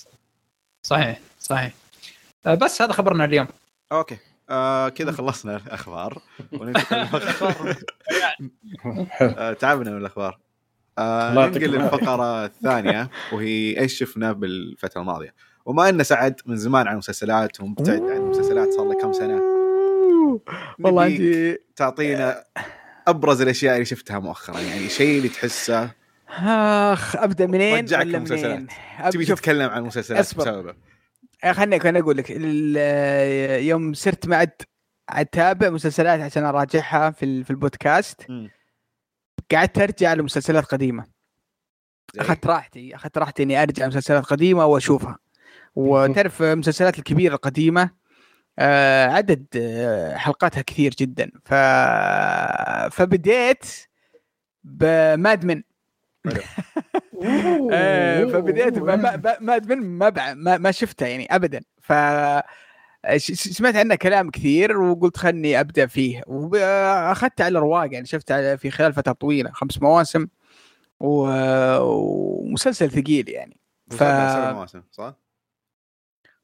صحيح 0.84 1.20
صحيح. 1.40 1.72
آه، 2.46 2.54
بس 2.54 2.82
هذا 2.82 2.92
خبرنا 2.92 3.24
اليوم. 3.24 3.46
okay. 3.92 4.16
آه 4.50 4.88
كذا 4.88 5.12
خلصنا 5.12 5.56
الأخبار. 5.56 6.22
وننتقل 6.60 7.06
حلو 7.06 7.76
آه 9.20 9.52
تعبنا 9.52 9.90
من 9.90 9.96
الأخبار. 9.96 10.38
آه 10.98 11.32
ننقل 11.32 11.64
العافية. 11.64 11.66
للفقرة 11.66 12.44
الثانية 12.44 13.10
وهي 13.32 13.80
إيش 13.80 13.98
شفنا 13.98 14.32
بالفترة 14.32 15.00
الماضية 15.00 15.34
وما 15.66 15.88
إن 15.88 16.02
سعد 16.02 16.40
من 16.46 16.56
زمان 16.56 16.86
عن 16.86 16.92
المسلسلات 16.92 17.60
ومبتعد 17.60 18.02
عن 18.02 18.16
المسلسلات 18.16 18.72
صار 18.72 18.88
له 18.88 19.00
كم 19.00 19.12
سنة 19.12 19.40
والله 20.80 21.02
عندي 21.02 21.58
تعطينا 21.76 22.44
أبرز 23.08 23.40
الأشياء 23.42 23.74
اللي 23.74 23.84
شفتها 23.84 24.18
مؤخرا 24.18 24.60
يعني 24.60 24.88
شيء 24.88 25.16
اللي 25.16 25.28
تحسه 25.28 25.90
آخ 26.38 27.16
أبدأ 27.16 27.46
منين 27.46 27.84
رجعك 27.84 28.06
المسلسلات. 28.06 28.62
تبي 29.12 29.24
تتكلم 29.24 29.70
عن 29.70 29.78
المسلسلات. 29.78 30.20
بسببه 30.20 30.74
خليني 31.52 31.80
خليني 31.80 31.98
أقول 31.98 32.16
لك 32.16 32.30
يوم 33.66 33.94
صرت 33.94 34.28
معد 34.28 34.50
أتابع 35.10 35.70
مسلسلات 35.70 36.20
عشان 36.20 36.44
أراجعها 36.44 37.10
في 37.10 37.44
في 37.44 37.50
البودكاست 37.50 38.20
مم. 38.28 38.50
قعدت 39.52 39.78
ارجع 39.78 40.14
لمسلسلات 40.14 40.64
قديمة. 40.64 41.04
زي- 42.14 42.20
أخذت 42.20 42.46
راحتي 42.46 42.94
أخذت 42.94 43.18
راحتي 43.18 43.42
إني 43.42 43.62
أرجع 43.62 43.86
مسلسلات 43.86 44.24
قديمة 44.24 44.66
وأشوفها. 44.66 45.18
وتعرف 45.74 46.42
المسلسلات 46.42 46.98
الكبيرة 46.98 47.34
القديمة 47.34 47.90
آه، 48.58 49.06
عدد 49.06 49.46
آه، 49.56 50.16
حلقاتها 50.16 50.62
كثير 50.62 50.94
جدا. 50.98 51.30
ف 51.44 51.54
فبديت 52.94 53.64
بمادمن 54.64 55.62
آه، 57.72 58.24
فبديت 58.24 58.78
ب- 58.78 59.22
ب- 59.22 59.36
مادمن 59.40 59.98
ما 59.98 60.58
ما 60.58 60.70
شفتها 60.70 61.08
يعني 61.08 61.26
ابدا. 61.30 61.60
ف 61.82 61.92
سمعت 63.34 63.76
عنه 63.76 63.94
كلام 63.94 64.30
كثير 64.30 64.78
وقلت 64.80 65.16
خلني 65.16 65.60
أبدأ 65.60 65.86
فيه. 65.86 66.22
وأخذت 66.26 67.40
على 67.40 67.58
رواق 67.58 67.92
يعني 67.92 68.06
شفت 68.06 68.32
على- 68.32 68.58
في 68.58 68.70
خلال 68.70 68.92
فترة 68.92 69.12
طويلة 69.12 69.50
خمس 69.50 69.82
مواسم 69.82 70.26
و- 71.00 71.78
ومسلسل 71.80 72.90
ثقيل 72.90 73.28
يعني. 73.28 73.56
ف- 73.90 73.94
سبع 73.94 74.52
مواسم 74.52 74.82
صح؟ 74.92 75.14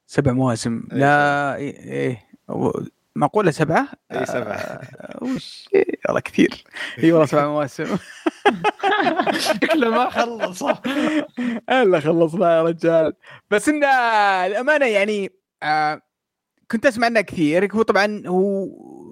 سبع 0.07 0.33
مواسم. 0.33 0.83
إيه، 0.93 0.99
لا 0.99 1.57
إيه, 1.57 1.77
إيه. 1.79 2.27
معقولة 3.17 3.51
سبعة؟ 3.51 3.89
اي 4.13 4.27
سبعة. 4.27 4.55
آه، 4.55 5.19
وش؟ 5.25 5.69
إيه، 5.75 5.85
والله 6.07 6.21
كثير. 6.21 6.65
إي 7.05 7.13
والله 7.13 7.27
سبع 7.27 7.47
مواسم. 7.47 7.97
شكله 9.39 9.91
ما 9.91 10.11
خلص. 10.11 10.63
إلا 11.71 12.01
خلصنا 12.01 12.57
يا 12.57 12.63
رجال. 12.63 13.13
بس 13.51 13.69
انه 13.69 13.87
الأمانة 14.47 14.87
يعني 14.87 15.31
آه 15.63 16.03
كنت 16.71 16.87
أسمع 16.87 17.07
عنه 17.07 17.21
كثير 17.21 17.73
هو 17.75 17.83
طبعا 17.83 18.23
هو 18.27 18.69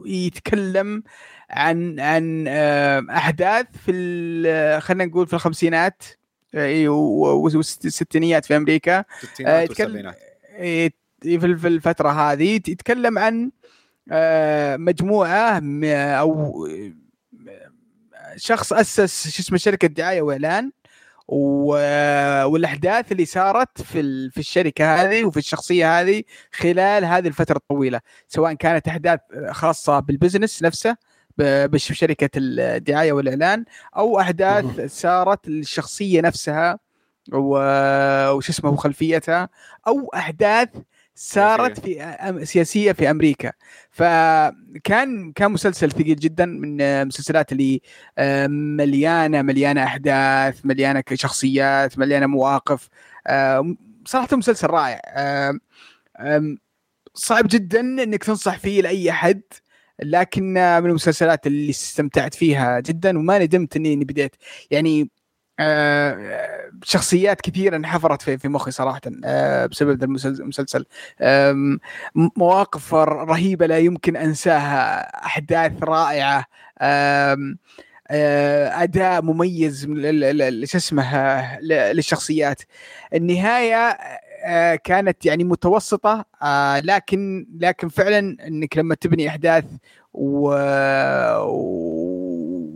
يتكلم 0.06 1.02
عن 1.50 2.00
عن 2.00 2.44
آه 2.48 3.06
أحداث 3.10 3.66
في 3.84 3.92
ال- 3.92 4.82
خلينا 4.82 5.04
نقول 5.04 5.26
في 5.26 5.32
الخمسينات 5.34 6.02
آه، 6.54 6.88
و- 6.88 7.42
والستينيات 7.44 8.44
في 8.44 8.56
أمريكا. 8.56 8.98
آه، 8.98 9.04
الستينات 9.22 9.68
والسبعينات 9.68 10.16
في 11.22 11.46
ال- 11.46 11.58
في 11.58 11.68
الفترة 11.68 12.08
هذه 12.08 12.54
يتكلم 12.54 13.18
عن 13.18 13.50
آه، 14.12 14.76
مجموعة 14.76 15.62
أو 16.20 16.66
آه، 16.66 16.92
شخص 18.36 18.72
أسس 18.72 19.28
شو 19.28 19.42
اسمه 19.42 19.58
شركة 19.58 19.88
دعاية 19.88 20.22
وإعلان. 20.22 20.72
والأحداث 21.28 23.12
اللي 23.12 23.24
صارت 23.24 23.82
في 23.82 24.00
ال- 24.00 24.30
في 24.30 24.38
الشركة 24.40 24.94
هذه 24.94 25.24
وفي 25.24 25.36
الشخصية 25.36 26.00
هذه 26.00 26.22
خلال 26.52 27.04
هذه 27.04 27.28
الفترة 27.28 27.56
الطويلة 27.56 28.00
سواء 28.28 28.52
كانت 28.52 28.88
أحداث 28.88 29.20
خاصة 29.50 30.00
بالبزنس 30.00 30.62
نفسه 30.62 30.96
بشركة 31.38 32.30
الدعاية 32.36 33.12
والإعلان 33.12 33.64
أو 33.96 34.20
أحداث 34.20 34.64
صارت 35.00 35.48
للشخصية 35.48 36.20
نفسها 36.20 36.78
وش 37.32 38.48
اسمه 38.48 38.70
وخلفيتها 38.70 39.48
أو 39.88 40.10
أحداث 40.14 40.68
صارت 41.20 41.80
في 41.80 42.16
أم- 42.16 42.44
سياسية 42.44 42.92
في 42.92 43.10
أمريكا. 43.10 43.52
فكان 43.90 45.32
كان 45.34 45.52
مسلسل 45.52 45.90
ثقيل 45.92 46.16
جدا 46.16 46.46
من 46.46 46.80
المسلسلات 46.80 47.52
اللي 47.52 47.80
مليانة 48.76 49.42
مليانة 49.42 49.84
أحداث 49.84 50.60
مليانة 50.64 51.02
شخصيات 51.14 51.98
مليانة 51.98 52.26
مواقف. 52.26 52.88
صراحة 54.04 54.36
مسلسل 54.36 54.66
رائع. 54.66 55.00
صعب 57.14 57.48
جدا 57.48 57.80
إنك 57.80 58.24
تنصح 58.24 58.58
فيه 58.58 58.82
لأي 58.82 59.10
أحد 59.10 59.40
لكن 60.02 60.44
من 60.52 60.86
المسلسلات 60.90 61.46
اللي 61.46 61.70
استمتعت 61.70 62.34
فيها 62.34 62.80
جدا 62.80 63.18
وما 63.18 63.38
ندمت 63.38 63.76
إني 63.76 63.96
بديت. 63.96 64.36
يعني 64.70 65.10
شخصيات 66.82 67.40
كثيره 67.40 67.76
انحفرت 67.76 68.22
في 68.22 68.38
في 68.38 68.48
مخي 68.48 68.70
صراحة 68.70 69.00
آه، 69.24 69.66
بسبب 69.66 70.02
المسلسل 70.02 70.84
مواقف 72.14 72.94
ر- 72.94 73.28
رهيبة 73.28 73.66
لا 73.66 73.78
يمكن 73.78 74.16
أنساها 74.16 75.00
أحداث 75.26 75.72
رائعة 75.82 76.44
آم، 76.82 77.58
آه، 78.10 78.82
أداء 78.82 79.22
مميز 79.22 79.86
شو 80.64 80.78
اسمه 80.78 81.02
آه، 81.16 81.60
للشخصيات. 81.92 82.62
النهاية 83.14 83.98
آه، 84.44 84.74
كانت 84.74 85.26
يعني 85.26 85.44
متوسطة 85.44 86.24
آه، 86.42 86.80
لكن 86.80 87.46
لكن 87.60 87.88
فعلا 87.88 88.36
إنك 88.46 88.78
لما 88.78 88.94
تبني 88.94 89.28
أحداث 89.28 89.64
و... 90.14 90.54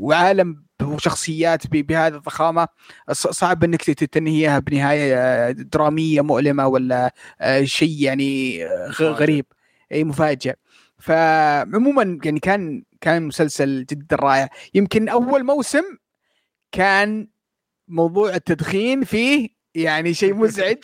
وعالم 0.03 0.65
وشخصيات 0.83 1.67
بهذه 1.67 2.15
الضخامة. 2.15 2.69
صعب 3.13 3.65
إنك 3.65 3.83
تنهيها 3.83 4.59
بنهاية 4.59 5.15
آه، 5.17 5.51
درامية 5.51 6.21
مؤلمة 6.21 6.67
ولا 6.67 7.15
آه، 7.41 7.65
شيء 7.65 8.03
يعني 8.03 8.65
آه،. 8.67 8.89
غريب. 9.01 9.47
أي 9.93 10.05
مفاجئ 10.05 10.55
فعموما 10.99 12.19
يعني 12.25 12.41
كان 12.41 12.83
كان 13.01 13.23
مسلسل 13.23 13.85
جدا 13.91 14.17
رائع. 14.17 14.49
يمكن 14.75 15.09
أول 15.09 15.45
موسم 15.45 15.83
كان 16.73 17.29
موضوع 17.89 18.35
التدخين 18.35 19.05
فيه 19.05 19.49
يعني 19.75 20.15
شيء 20.15 20.35
مزعج. 20.43 20.77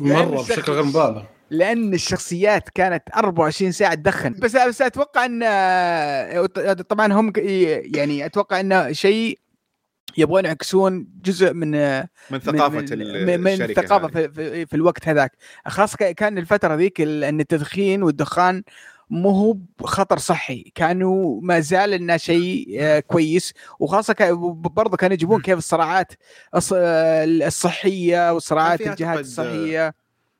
مرة 0.00 0.40
الشخص- 0.40 0.50
بشكل 0.58 0.72
غير 0.72 0.82
مبالغ 0.84 1.22
لأن 1.50 1.94
الشخصيات 1.94 2.68
كانت 2.68 3.02
24 3.16 3.72
ساعة 3.72 3.94
تدخن. 3.94 4.32
بس 4.32 4.56
بس 4.56 4.82
أتوقع 4.82 5.24
إن 5.24 5.40
طبعا 6.88 7.12
هم 7.12 7.32
يعني 7.94 8.26
أتوقع 8.26 8.60
انه 8.60 8.92
شيء 8.92 9.38
يبغون 10.16 10.44
يعكسون 10.44 11.08
جزء 11.22 11.52
من 11.52 11.70
من 12.30 12.38
ثقافة 12.38 12.96
من, 12.96 13.40
من, 13.40 13.62
الثقافه 13.62 14.08
في, 14.08 14.28
في, 14.28 14.66
في 14.66 14.76
الوقت 14.76 15.08
هذاك. 15.08 15.32
خاصه 15.66 15.96
كان 15.96 16.38
الفترة 16.38 16.74
ذيك 16.74 17.00
إن 17.00 17.40
التدخين 17.40 18.02
والدخان 18.02 18.62
مو 19.10 19.30
هو 19.30 19.56
خطر 19.84 20.18
صحي. 20.18 20.72
كانوا 20.74 21.40
ما 21.42 21.60
زال 21.60 21.94
إنه 21.94 22.16
شيء 22.16 22.76
آه، 22.80 23.00
كويس. 23.00 23.52
وخاصة 23.78 24.14
برضه 24.52 24.96
كانوا 24.96 25.14
يجيبون 25.14 25.42
كيف 25.42 25.58
الصراعات 25.58 26.12
الصحية 26.54 28.32
وصراعات 28.32 28.80
الجهات 28.80 29.18
الصحية. 29.18 29.94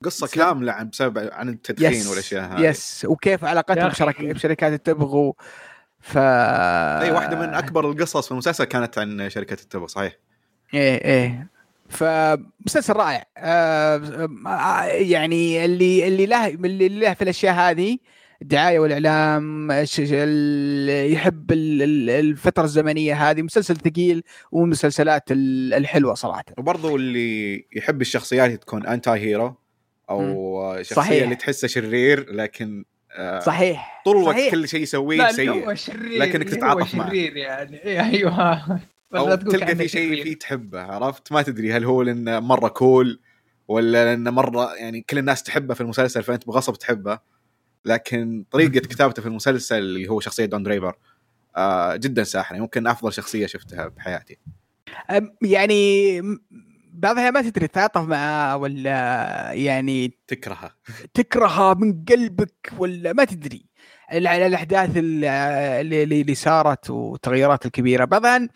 قصة 0.04 0.26
كاملة 0.26 0.72
عن 0.72 0.88
بسبب 0.88 1.28
عن 1.32 1.48
التدخين 1.48 1.92
يس 1.92 2.06
والأشياء 2.06 2.52
هذه. 2.52 2.60
يس 2.60 3.06
وكيف 3.08 3.44
علاقتهم 3.44 3.88
بشركات 4.20 4.72
التبغ 4.72 5.32
ف 6.00 6.18
اي 6.18 7.10
واحدة 7.10 7.36
من 7.36 7.54
أكبر 7.54 7.90
القصص 7.90 8.26
في 8.26 8.32
المسلسل 8.32 8.64
كانت 8.64 8.98
عن 8.98 9.30
شركة 9.30 9.54
التبغ 9.62 9.86
صحيح؟ 9.86 10.16
إيه 10.74 11.04
إيه. 11.04 11.48
فمسلسل 11.88 12.92
رائع. 12.92 13.24
آه 13.38 14.84
يعني 14.84 15.64
اللي 15.64 16.08
اللي 16.08 16.26
له 16.26 16.48
اللي 16.48 16.88
له 16.88 17.14
في 17.14 17.22
الأشياء 17.22 17.54
هذه 17.54 17.98
الدعاية 18.42 18.78
والإعلام 18.78 19.70
يحب 21.12 21.52
الفترة 21.52 22.64
الزمنية 22.64 23.30
هذه 23.30 23.42
مسلسل 23.42 23.76
ثقيل 23.76 24.22
ومسلسلات 24.52 25.24
الحلوة 25.30 26.14
صراحة. 26.14 26.44
وبرضه 26.58 26.96
اللي 26.96 27.66
يحب 27.72 28.00
الشخصيات 28.00 28.62
تكون 28.62 28.86
انتي 28.86 29.10
هيرو 29.10 29.54
أو 30.10 30.76
شخصية 30.82 30.94
صحيح. 30.94 31.22
اللي 31.22 31.36
تحسه 31.36 31.68
شرير 31.68 32.32
لكن 32.32 32.84
آه 33.12 33.40
صحيح 33.40 34.02
طول 34.04 34.16
الوقت. 34.16 34.50
كل 34.50 34.68
شيء 34.68 34.82
يسويه 34.82 35.28
سيء. 35.30 35.70
لكنك 35.96 36.48
تتعاطف 36.48 36.94
معه. 36.94 37.08
شرير 37.08 37.36
يعني. 37.36 38.00
أيوه. 38.00 38.80
أو 39.16 39.34
تلقى 39.34 39.76
في 39.76 39.88
شيء 39.88 40.22
فيه 40.22 40.38
تحبه 40.38 40.82
عرفت؟ 40.82 41.32
ما 41.32 41.42
تدري 41.42 41.72
هل 41.72 41.84
هو 41.84 42.02
لأنه 42.02 42.40
مرة 42.40 42.68
كول 42.68 43.20
ولا 43.68 44.04
لأنه 44.04 44.30
مرة 44.30 44.74
يعني 44.74 45.00
كل 45.00 45.18
الناس 45.18 45.42
تحبه 45.42 45.74
في 45.74 45.80
المسلسل 45.80 46.22
فأنت 46.22 46.46
بغصب 46.46 46.74
تحبه. 46.74 47.18
لكن 47.84 48.44
طريقة 48.50 48.80
كتابته 48.88 49.22
في 49.22 49.28
المسلسل 49.28 49.78
اللي 49.78 50.08
هو 50.08 50.20
شخصية 50.20 50.44
دون 50.44 50.62
دريفر 50.62 50.96
آه 51.56 51.96
جدا 51.96 52.24
ساحرة. 52.24 52.56
يمكن 52.56 52.86
أفضل 52.86 53.12
شخصية 53.12 53.46
شفتها 53.46 53.88
بحياتي. 53.88 54.38
يعني 55.42 56.20
بعضها 56.98 57.30
ما 57.30 57.42
تدري 57.42 57.68
تتعاطف 57.68 58.00
معها 58.00 58.54
ولا 58.54 58.90
يعني 59.52 60.18
تكرهها 60.26 60.74
تكرهها 61.14 61.74
من 61.74 62.04
قلبك 62.04 62.72
ولا 62.78 63.12
ما 63.12 63.24
تدري. 63.24 63.66
الأحداث 64.12 64.96
اللي, 64.96 66.02
اللي 66.02 66.34
صارت 66.34 66.90
والتغيرات 66.90 67.66
الكبيرة. 67.66 68.04
بعضها 68.04 68.48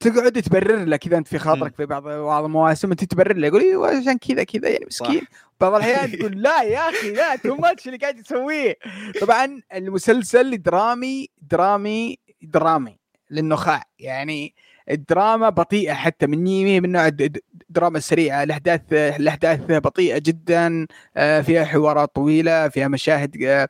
تقعد 0.00 0.42
تبرر 0.42 0.84
له 0.84 0.96
كذا 0.96 1.18
أنت 1.18 1.28
في 1.28 1.38
خاطرك 1.38 1.74
في 1.76 1.86
بعض 1.86 2.02
بعض 2.08 2.44
المواسم 2.44 2.90
أنت 2.90 3.04
تبرر 3.04 3.36
له 3.36 3.46
يقول 3.46 3.60
أيوه 3.60 3.96
عشان 3.96 4.18
كذا 4.18 4.44
كذا 4.44 4.68
يعني 4.68 4.84
مسكين. 4.86 5.22
بعض 5.60 5.74
الأحيان 5.74 6.12
تقول 6.18 6.42
لا 6.42 6.62
يا 6.62 6.88
أخي 6.88 7.12
لا 7.12 7.36
too 7.36 7.54
much 7.54 7.86
اللي 7.86 7.98
قاعد 7.98 8.18
يسويه. 8.18 8.78
طبعا 9.20 9.60
المسلسل 9.74 10.62
درامي 10.62 11.28
درامي 11.42 12.18
درامي 12.42 12.98
للنخاع. 13.30 13.82
يعني 13.98 14.54
الدراما 14.90 15.48
بطيئة 15.48 15.92
حتى 15.92 16.26
من 16.26 16.44
نيمي 16.44 16.80
من 16.80 16.92
نوع 16.92 17.06
الدراما 17.06 17.98
السريعه 17.98 18.42
الأحداث 18.42 18.80
الأحداث 18.92 19.60
بطيئة 19.60 20.18
جدا 20.18 20.86
آه، 21.16 21.40
فيها 21.40 21.64
حوارات 21.64 22.14
طويلة 22.14 22.68
فيها 22.68 22.88
مشاهد 22.88 23.42
آه، 23.42 23.68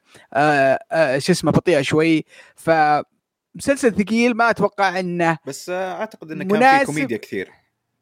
آه، 0.93 1.19
شو 1.19 1.33
اسمه 1.33 1.53
بطيئة 1.53 1.83
شوي. 1.83 2.25
ف 2.57 2.71
مسلسل 3.55 3.95
ثقيل 3.95 4.35
ما 4.35 4.51
أتوقع 4.51 5.01
إنه 5.01 5.39
بس 5.47 5.71
أعتقد 5.71 6.31
إنه 6.31 6.45
كان 6.45 6.79
في 6.79 6.85
كوميديا 6.87 7.17
كثير. 7.17 7.51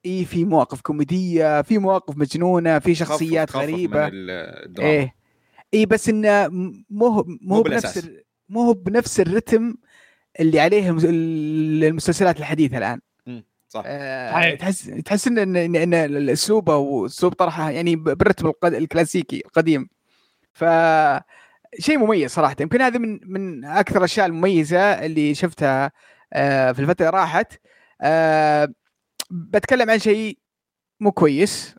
إي 0.07 0.25
في 0.25 0.45
مواقف 0.45 0.81
كوميدية 0.81 1.63
في 1.63 1.79
مواقف 1.79 2.17
مجنونة 2.17 2.79
في 2.79 2.95
شخصيات 2.95 3.51
خفف 3.51 3.63
غريبة. 3.63 4.07
من 4.07 4.11
الدراما. 4.13 4.91
إيه. 4.91 5.15
إي 5.75 5.87
بس 5.87 6.09
إنه 6.09 6.49
مو 6.91 7.25
مو 7.41 7.63
بنفس 7.63 8.09
مو 8.49 8.73
بنفس 8.73 9.21
الرتم 9.21 9.75
اللي 10.41 10.61
عليه 10.61 10.91
المسلسلات 10.91 12.39
الحديثة 12.39 12.79
الآن. 12.79 13.01
صح. 13.75 13.83
آه 13.87 14.55
تحس 14.55 14.87
تحس 15.05 15.27
إن 15.29 15.39
إن, 15.57 15.77
إن 15.77 15.95
الأسلوب 15.95 16.71
أو 16.71 17.07
اسلوب 17.07 17.33
طرحها 17.33 17.71
يعني 17.71 17.97
بالرتم 17.97 18.53
الكلاسيكي 18.65 19.43
القديم. 19.47 19.89
ف 20.53 20.65
شيء 21.79 21.99
مميز 21.99 22.31
صراحة. 22.31 22.57
يمكن 22.61 22.83
هذه 22.83 22.99
من 22.99 23.21
من 23.27 23.65
أكثر 23.65 23.99
الأشياء 23.99 24.27
المميزة 24.27 24.79
اللي 24.81 25.35
شفتها 25.35 25.93
آه 26.33 26.73
في 26.73 26.81
الفترة 26.81 27.11
راحت. 27.11 27.53
آه 28.03 28.69
بتكلم 29.31 29.91
عن 29.91 29.99
شيء 29.99 30.39
مو 31.01 31.13
كويس. 31.13 31.75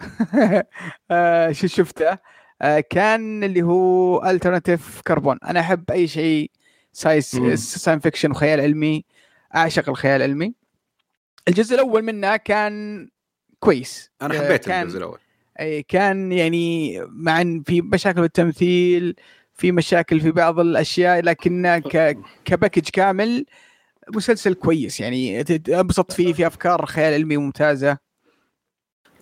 آه 1.11 1.51
شو 1.51 1.67
شفته؟ 1.67 2.17
آه 2.61 2.79
كان 2.89 3.43
اللي 3.43 3.61
هو 3.61 4.23
Altered 4.25 5.01
Carbon 5.07 5.37
أنا 5.43 5.59
أحب 5.59 5.91
أي 5.91 6.07
شيء 6.07 6.51
science 6.93 7.75
sci 7.75 7.99
fiction 7.99 8.31
وخيال 8.31 8.59
علمي 8.61 9.05
أعشق 9.55 9.89
الخيال 9.89 10.21
العلمي. 10.21 10.64
الجزء 11.47 11.75
الأول 11.75 12.01
منه 12.01 12.35
كان 12.35 13.07
كويس. 13.59 14.11
أنا 14.21 14.41
حبيت 14.41 14.65
كان 14.65 14.83
الجزء 14.83 14.97
الأول. 14.97 15.19
اي 15.59 15.83
كان 15.83 16.31
يعني 16.31 16.99
مع 17.07 17.41
إن 17.41 17.63
في 17.63 17.81
مشاكل 17.81 18.21
بالتمثيل 18.21 19.15
في 19.53 19.71
مشاكل 19.71 20.21
في 20.21 20.31
بعض 20.31 20.59
الأشياء 20.59 21.21
لكن 21.21 21.81
كباكج 22.45 22.89
كامل 22.89 23.45
مسلسل 24.15 24.53
كويس. 24.53 24.99
يعني 24.99 25.41
انبسط 25.69 26.11
فيه 26.11 26.33
في 26.33 26.47
أفكار 26.47 26.85
خيال 26.85 27.13
علمي 27.13 27.37
ممتازة. 27.37 27.97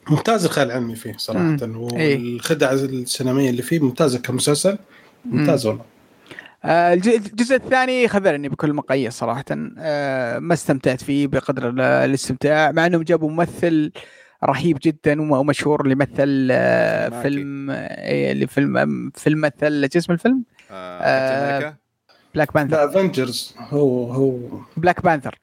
ممتاز 0.10 0.46
الخيال 0.46 0.68
العلمي 0.68 0.96
فيه 0.96 1.18
صراحة 1.18 1.58
إيه. 1.62 2.18
والخدع 2.18 2.72
السينمائية 2.72 3.50
اللي 3.50 3.62
فيه 3.62 3.80
ممتازة 3.80 4.20
كمسلسل. 4.20 4.78
ممتاز 5.26 5.66
والله. 5.66 5.82
آه، 5.82 5.93
الجزء 6.66 7.56
الثاني 7.56 8.08
خذلني 8.08 8.50
بكل 8.50 8.70
المقاييس 8.70 9.14
صراحة. 9.14 9.46
آه، 9.78 10.40
ما 10.40 10.54
استمتعت 10.54 11.04
فيه 11.04 11.28
بقدر 11.28 11.70
الاستمتاع 11.80 12.72
مع 12.72 12.86
إنهم 12.86 13.02
جابوا 13.02 13.30
ممثل 13.32 13.92
رهيب 14.44 14.78
جدا 14.82 15.22
ومشهور 15.22 15.82
اللي 15.82 15.96
مثل 15.96 16.48
آه، 16.52 17.22
فيلم 17.22 17.72
اللي 17.72 18.48
فيلم 18.48 19.12
فيلم 19.16 19.42
مثل 19.42 19.90
شو 19.94 20.00
اسم 20.00 20.14
الفيلم؟ 20.14 20.44
Black 22.36 22.54
Panther 22.54 22.78
لا 22.78 22.86
Avengers 22.86 23.56
هو 23.58 24.12
هو. 24.12 24.40
Black 24.78 25.04
Panther 25.04 25.36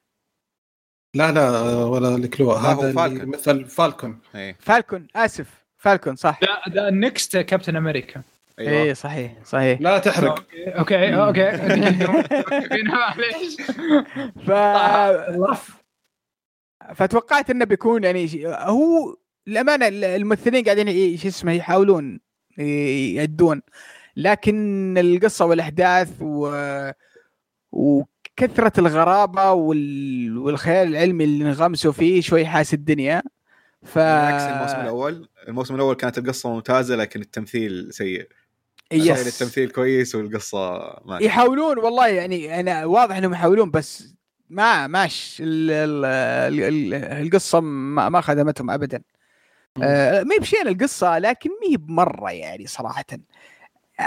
لا 1.14 1.33
لا 1.33 1.50
ولا 1.85 2.16
الكلو. 2.16 2.52
هذا 2.52 2.92
مثل 3.26 3.64
Falcon 3.64 4.18
Falcon 4.58 5.06
آسف. 5.16 5.61
Falcon 5.78 6.16
صح. 6.16 6.38
لا 6.42 6.74
the 6.74 6.90
next 6.90 7.36
Captain 7.36 7.76
America 7.76 8.22
أيوه. 8.60 8.72
إيه 8.72 8.92
صحيح 8.92 9.32
صحيح. 9.44 9.80
لا 9.80 9.98
تحرق. 9.98 10.46
okay 10.66 11.14
okay 11.14 11.50
معليش. 12.88 13.56
ف 14.46 14.50
فتوقعت 16.94 17.50
إنه 17.50 17.64
بيكون 17.64 18.04
يعني 18.04 18.46
هو 18.46 19.16
الامانه 19.48 19.88
الممثلين 19.88 20.64
قاعدين 20.64 21.16
شو 21.16 21.28
اسمه 21.28 21.52
يحاولون 21.52 22.20
يأدون. 22.58 23.62
لكن 24.16 24.98
القصة 24.98 25.44
والأحداث 25.44 26.10
و 26.20 26.50
وكثرة 27.72 28.72
الغرابة 28.78 29.52
وال... 29.52 30.38
والخيال 30.38 30.88
العلمي 30.88 31.24
اللي 31.24 31.44
انغمسوا 31.44 31.92
فيه 31.92 32.20
شوي 32.20 32.46
حاس 32.46 32.74
الدنيا. 32.74 33.22
ف 33.82 33.98
الموسم 33.98 34.80
الأول 34.80 35.28
الموسم 35.48 35.74
الأول 35.74 35.94
كانت 35.94 36.18
القصة 36.18 36.54
ممتازة 36.54 36.96
لكن 36.96 37.20
التمثيل 37.20 37.88
سيء. 37.92 38.28
يس 38.92 39.26
التمثيل 39.26 39.70
كويس 39.70 40.14
والقصة 40.14 40.79
ما 41.05 41.18
يحاولون 41.20 41.79
والله 41.79 42.07
يعني 42.07 42.61
أنا 42.61 42.85
واضح 42.85 43.16
إنهم 43.16 43.33
يحاولون 43.33 43.70
بس 43.70 44.14
ما 44.50 44.87
ماش 44.87 45.37
القصة 47.22 47.61
ما 47.61 48.20
خدمتهم 48.20 48.70
ابدا. 48.70 49.03
آه 49.83 50.22
ما 50.22 50.37
بشين 50.40 50.68
القصة 50.68 51.18
لكن 51.18 51.50
ما 51.50 51.70
هي 51.70 51.76
بمرة 51.76 52.31
يعني 52.31 52.66
صراحة. 52.66 53.05
آه 54.00 54.03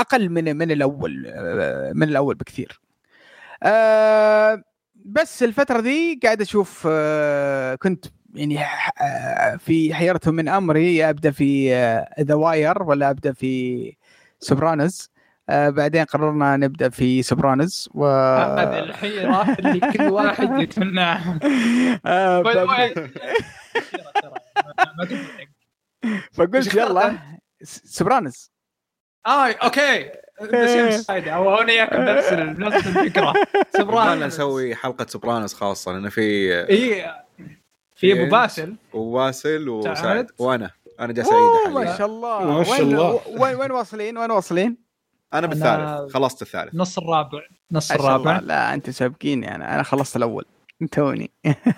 أقل 0.00 0.28
من 0.28 0.56
من 0.56 0.70
الأول 0.70 1.26
آه 1.26 1.92
من 1.92 2.08
الأول 2.08 2.34
بكثير. 2.34 2.80
آه 3.62 4.62
بس 4.94 5.42
الفترة 5.42 5.80
دي 5.80 6.20
قاعد 6.22 6.40
أشوف 6.40 6.88
آه 6.90 7.74
كنت 7.74 8.06
يعني 8.34 8.58
آه، 9.00 9.56
في 9.56 9.94
حيرتهم 9.94 10.34
من 10.34 10.48
أمري 10.48 11.10
أبدأ 11.10 11.30
في 11.30 11.74
The 12.20 12.34
Wire 12.34 12.82
ولا 12.82 13.10
أبدأ 13.10 13.32
في 13.32 13.92
Sopranos. 14.42 15.10
آه 15.48 15.68
بعدين 15.70 16.04
قررنا 16.04 16.56
نبدأ 16.56 16.88
في 16.88 17.22
Sopranos 17.22 17.88
و 17.94 18.06
هذه 18.06 18.78
الحيره 18.78 19.56
اللي 19.58 19.80
كل 19.92 20.02
واحد 20.02 20.58
يتمناها 20.60 21.38
آه 22.06 22.42
فقلت 26.32 26.74
يلا 26.74 27.18
Sopranos. 27.62 28.50
آه 29.26 29.52
okay. 29.52 30.10
أو 30.40 31.60
أنا 31.60 31.72
وياك 31.72 31.92
نفس 31.92 32.86
الفكرة. 32.86 33.34
Sopranos 33.76 34.22
نسوي 34.24 34.74
حلقة 34.74 35.06
Sopranos 35.08 35.54
خاصة 35.54 35.92
لأن 35.92 36.08
في 36.08 36.20
اي 36.70 37.12
في 37.96 38.12
أبو 38.12 38.30
باسل. 38.30 38.76
وباسل 38.92 39.68
وسعد 39.68 40.30
وأنا. 40.38 40.70
أنا 41.00 41.12
جالس 41.12 41.28
أعيد 41.32 41.74
ما 41.74 41.96
شاء 41.96 42.06
الله. 42.06 42.58
ما 42.58 42.64
شاء 42.64 42.80
الله. 42.80 43.20
وين 43.26 43.56
وين 43.56 43.70
واصلين؟ 43.70 44.18
وين 44.18 44.30
واصلين؟ 44.30 44.76
أنا 45.34 45.46
بالثالث 45.46 46.12
خلصت 46.12 46.42
الثالث. 46.42 46.74
نص 46.74 46.98
الرابع 46.98 47.40
نص 47.72 47.92
الرابع. 47.92 48.38
لا 48.38 48.74
أنت 48.74 48.90
سابقيني 48.90 49.54
أنا 49.54 49.74
أنا 49.74 49.82
خلصت 49.82 50.16
الأول. 50.16 50.44
توني. 50.92 51.30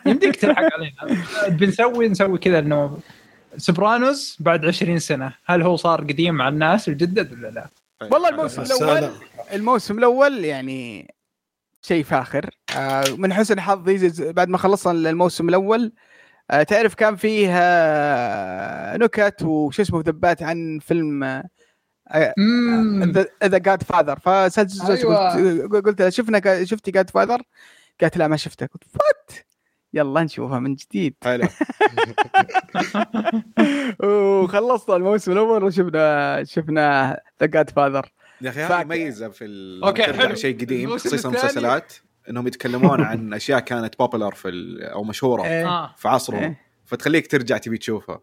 يمديك 0.07 0.37
تلحق 0.37 0.63
علينا. 0.75 1.25
بنسوي 1.49 2.09
نسوي 2.09 2.39
كذا 2.39 2.59
إنه 2.59 2.99
Sopranos 3.57 4.37
بعد 4.41 4.65
20 4.65 4.99
سنة. 4.99 5.35
هل 5.45 5.63
هو 5.63 5.77
صار 5.77 6.01
قديم 6.01 6.35
مع 6.35 6.49
الناس 6.49 6.89
الجدد 6.89 7.33
ولا 7.33 7.49
لا؟ 7.49 7.69
والله 8.13 8.29
الموسم 8.29 8.63
الأول 8.63 9.11
الموسم 9.53 9.99
الأول 9.99 10.45
يعني 10.45 11.15
شيء 11.83 12.05
فاخر. 12.05 12.51
آه، 12.77 13.05
من 13.19 13.33
حسن 13.33 13.61
حظي 13.61 14.33
بعد 14.33 14.49
ما 14.49 14.59
خلصنا 14.59 15.11
الموسم 15.11 15.49
الأول 15.49 15.85
آه، 15.85 16.14
تعرف 16.49 16.95
كان 16.95 17.17
فيه 17.17 17.49
آه، 17.53 18.97
نكت 18.97 19.43
وش 19.43 19.81
اسمه 19.81 20.01
ذبات 20.07 20.43
عن 20.43 20.79
فيلم 20.83 21.43
The 23.45 23.59
Godfather 23.59 24.19
قلت 25.69 26.01
لها 26.01 26.11
شفنا 26.11 26.65
شفتي 26.65 26.91
Godfather؟ 26.91 27.43
قالت 28.01 28.17
لا 28.17 28.29
ما 28.29 28.37
شفته. 28.37 28.67
قلت 28.67 28.85
what 28.95 29.39
يلا 29.95 30.23
نشوفها 30.23 30.59
من 30.59 30.75
جديد. 30.75 31.15
حلو. 31.25 31.49
وخلصت 34.09 34.91
الموسم 34.91 35.33
الأول 35.33 35.65
وشفنا 35.65 36.45
شفنا 36.45 37.21
The 37.41 37.47
God 37.47 37.71
father 37.71 38.13
يا 38.41 38.51
أخي 38.51 38.61
هذه 38.63 38.85
ميزه 38.85 39.29
في 39.29 39.45
ال... 39.45 39.85
okay 39.85 40.03
حلو. 40.03 40.35
شيء 40.35 40.61
قديم 40.61 40.99
خصيصا 40.99 41.29
المسلسلات 41.29 41.93
إنهم 42.31 42.47
يتكلمون 42.47 43.01
عن 43.01 43.33
أشياء 43.35 43.61
كانت 43.61 43.99
popular 43.99 44.35
في 44.35 44.49
ال... 44.49 44.83
أو 44.83 45.05
مشهورة 45.05 45.45
إيه. 45.45 45.95
في 45.97 46.09
عصرهم. 46.09 46.43
إيه. 46.43 46.61
فتخليك 46.85 47.27
ترجع 47.27 47.59
تبي 47.59 47.79
تشوفها. 47.79 48.21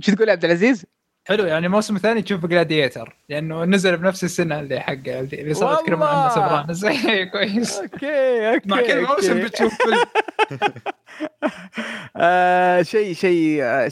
شو 0.00 0.14
تقول 0.14 0.28
يا 0.28 0.32
عبد 0.32 0.44
العزيز؟ 0.44 0.86
حلو 1.26 1.44
يعني 1.44 1.66
الموسم 1.66 1.96
الثاني 1.96 2.22
تشوف 2.22 2.46
Gladiator 2.46 3.16
لأنه 3.28 3.64
نزل 3.64 3.96
بنفس 3.96 4.24
السنة 4.24 4.60
اللي 4.60 4.80
حق 4.80 4.92
اللي 4.92 5.54
صارت 5.54 5.80
يتكلمون 5.80 6.06
عنه 6.06 6.28
Sopranos 6.28 6.86
كويس. 7.32 7.78
okay 7.78 8.54
okay 8.54 8.68
مع 8.68 8.80
كل 8.80 9.02
موسم 9.02 9.44
بتشوف 9.44 9.74
فيلم 9.82 10.04
آه 12.16 12.82
شيء 12.82 13.14
شيء 13.14 13.62
آه 13.62 13.88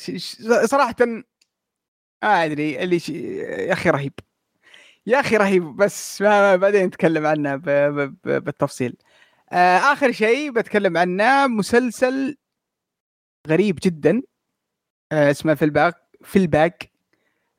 صراحة 0.66 0.96
ما 2.22 2.44
أدري 2.44 2.82
اللي 2.82 3.00
يا 3.68 3.72
أخي 3.72 3.90
رهيب. 3.90 4.12
يا 5.06 5.20
أخي 5.20 5.36
رهيب 5.36 5.76
بس 5.76 6.22
ما 6.22 6.56
بعدين 6.56 6.84
نتكلم 6.84 7.26
عنه 7.26 7.56
بالتفصيل. 8.24 8.96
آه 9.00 9.11
آخر 9.52 10.12
شيء 10.12 10.52
بتكلم 10.52 10.96
عنه 10.96 11.46
مسلسل 11.46 12.36
غريب 13.48 13.78
جدا 13.82 14.22
آه 15.12 15.30
اسمه 15.30 15.54
Fleabag 15.54 15.94
Fleabag 16.24 16.92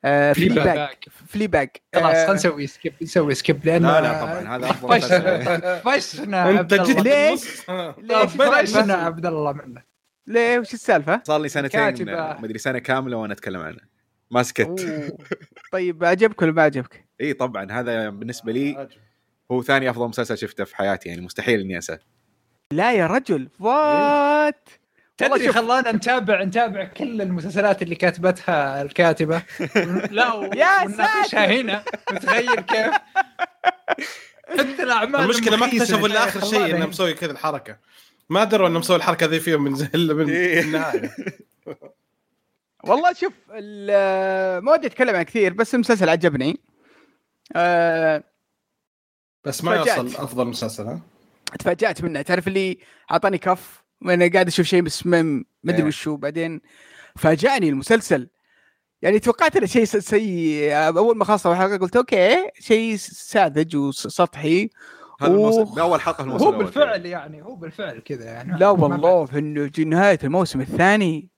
آه 0.05 0.33
Fleabag 0.33 1.05
Fleabag 1.27 1.81
خلاص 1.95 2.05
خلينا 2.05 2.29
آه، 2.29 2.33
نسوي 2.33 2.67
skip 2.67 2.93
نسوي 3.01 3.35
skip 3.35 3.65
لأن 3.65 3.83
لا 3.83 4.01
لا 4.01 4.21
طبعا 4.21 4.55
هذا 4.57 4.69
أفضل 4.69 5.01
فشنا 5.81 6.41
عبد 6.41 6.73
الله. 6.73 7.01
ليش؟ 7.01 7.69
ليش 7.97 8.31
فشنا؟ 8.31 8.93
عبد 8.93 9.25
الله 9.25 9.53
منه. 9.53 9.83
ليه 10.27 10.59
وش 10.59 10.73
السالفة؟ 10.73 11.21
صار 11.23 11.41
لي 11.41 11.49
سنتين 11.49 12.05
ما 12.05 12.45
أدري 12.45 12.59
سنة 12.59 12.79
كاملة 12.79 13.17
وأنا 13.17 13.33
أتكلم 13.33 13.61
عنه. 13.61 13.79
ما 14.31 14.43
سكت 14.43 14.85
طيب 15.71 16.03
عجبك 16.03 16.41
ولا 16.41 16.51
ما 16.51 16.61
عجبك؟ 16.61 17.05
إي 17.21 17.33
طبعا 17.33 17.71
هذا 17.71 18.09
بالنسبة 18.09 18.51
لي 18.51 18.87
هو 19.51 19.63
ثاني 19.63 19.89
أفضل 19.89 20.07
مسلسل 20.07 20.37
شفته 20.37 20.63
في 20.63 20.75
حياتي 20.75 21.09
يعني 21.09 21.21
مستحيل 21.21 21.59
إني 21.59 21.75
أنساه. 21.75 21.99
لا 22.71 22.93
يا 22.93 23.07
رجل 23.07 23.49
وات 23.59 24.69
تدري 25.17 25.51
خلانا 25.51 25.91
نتابع 25.91 26.43
نتابع 26.43 26.83
كل 26.83 27.21
المسلسلات 27.21 27.81
اللي 27.81 27.95
كاتبتها 27.95 28.81
الكاتبة. 28.81 29.43
لا 30.11 30.33
ونناقشها 30.33 31.45
هنا. 31.45 31.83
نتغير 32.13 32.61
كيف. 32.61 32.93
حتى 34.49 34.83
الأعمال 34.83 35.21
المشكلة 35.21 35.57
ما 35.57 35.65
اكتشفوا 35.65 36.07
إلا 36.07 36.23
آخر 36.23 36.45
شيء 36.45 36.75
انه 36.75 36.85
مسوي 36.85 37.13
كذا 37.13 37.31
الحركة. 37.31 37.77
ما 38.29 38.43
دروا 38.43 38.67
انه 38.67 38.79
مسوي 38.79 38.95
الحركة 38.95 39.25
ذي 39.25 39.39
فيهم 39.39 39.63
من 39.63 39.71
من 39.93 40.29
إيه. 40.29 40.61
النهاية. 40.63 41.11
والله 42.83 43.13
شوف 43.13 43.33
ما 44.63 44.71
ودي 44.71 44.87
أتكلم 44.87 45.15
عن 45.15 45.23
كثير 45.23 45.53
بس 45.53 45.75
المسلسل 45.75 46.09
عجبني. 46.09 46.59
أه 47.55 48.23
بس 49.45 49.63
ما 49.63 49.75
يوصل 49.75 50.07
أفضل 50.07 50.47
مسلسل 50.47 50.83
ها؟ 50.83 50.99
تفاجأت 51.59 52.03
منه. 52.03 52.21
تعرف 52.21 52.47
اللي 52.47 52.77
أعطاني 53.11 53.37
كف؟ 53.37 53.83
وأنا 54.01 54.29
قاعد 54.33 54.47
أشوف 54.47 54.65
شيء 54.65 54.81
بس 54.81 55.05
ما 55.05 55.43
أدري 55.65 55.77
إيه. 55.77 55.83
وشو. 55.83 56.15
بعدين 56.17 56.61
فاجأني 57.15 57.69
المسلسل. 57.69 58.29
يعني 59.01 59.19
توقعت 59.19 59.55
إنه 59.55 59.65
شيء 59.65 59.85
سيء. 59.85 60.73
أول 60.73 61.17
ما 61.17 61.25
خلصت 61.25 61.47
الحلقة 61.47 61.77
قلت 61.77 61.95
أوكي 61.95 62.49
شيء 62.59 62.95
ساذج 62.97 63.75
وسطحي. 63.75 64.69
هذا 65.21 65.31
الموسم 65.31 65.63
بأول 65.63 66.01
حلقة 66.01 66.15
في 66.15 66.23
الموسم 66.23 66.45
هو 66.45 66.51
بالفعل 66.51 67.05
يعني 67.05 67.41
هو 67.41 67.55
بالفعل 67.55 67.99
كذا 67.99 68.25
يعني. 68.25 68.59
لا 68.59 68.69
والله 68.69 69.25
في 69.25 69.85
نهاية 69.85 70.19
الموسم 70.23 70.61
الثاني 70.61 71.29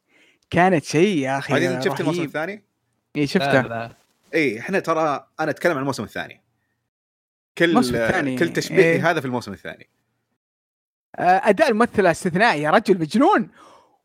كانت 0.49 0.83
شيء 0.83 1.17
يا 1.17 1.37
أخي 1.37 1.53
بعدين 1.53 1.81
شفت 1.81 2.01
الموسم 2.01 2.23
الثاني؟ 2.23 2.63
اي 3.15 3.27
شفته. 3.27 3.89
اي 4.33 4.59
إحنا 4.59 4.79
ترى 4.79 5.27
أنا 5.39 5.51
أتكلم 5.51 5.71
عن 5.71 5.79
الموسم 5.79 6.03
الثاني. 6.03 6.44
كل. 7.57 8.37
كل 8.39 8.53
تشبيهي 8.53 8.83
إيه؟ 8.83 9.11
هذا 9.11 9.19
في 9.19 9.25
الموسم 9.25 9.53
الثاني 9.53 9.89
آه، 11.15 11.41
أداء 11.43 11.69
الممثلة 11.69 12.11
استثنائي 12.11 12.61
يا 12.61 12.71
رجل 12.71 12.99
مجنون 12.99 13.49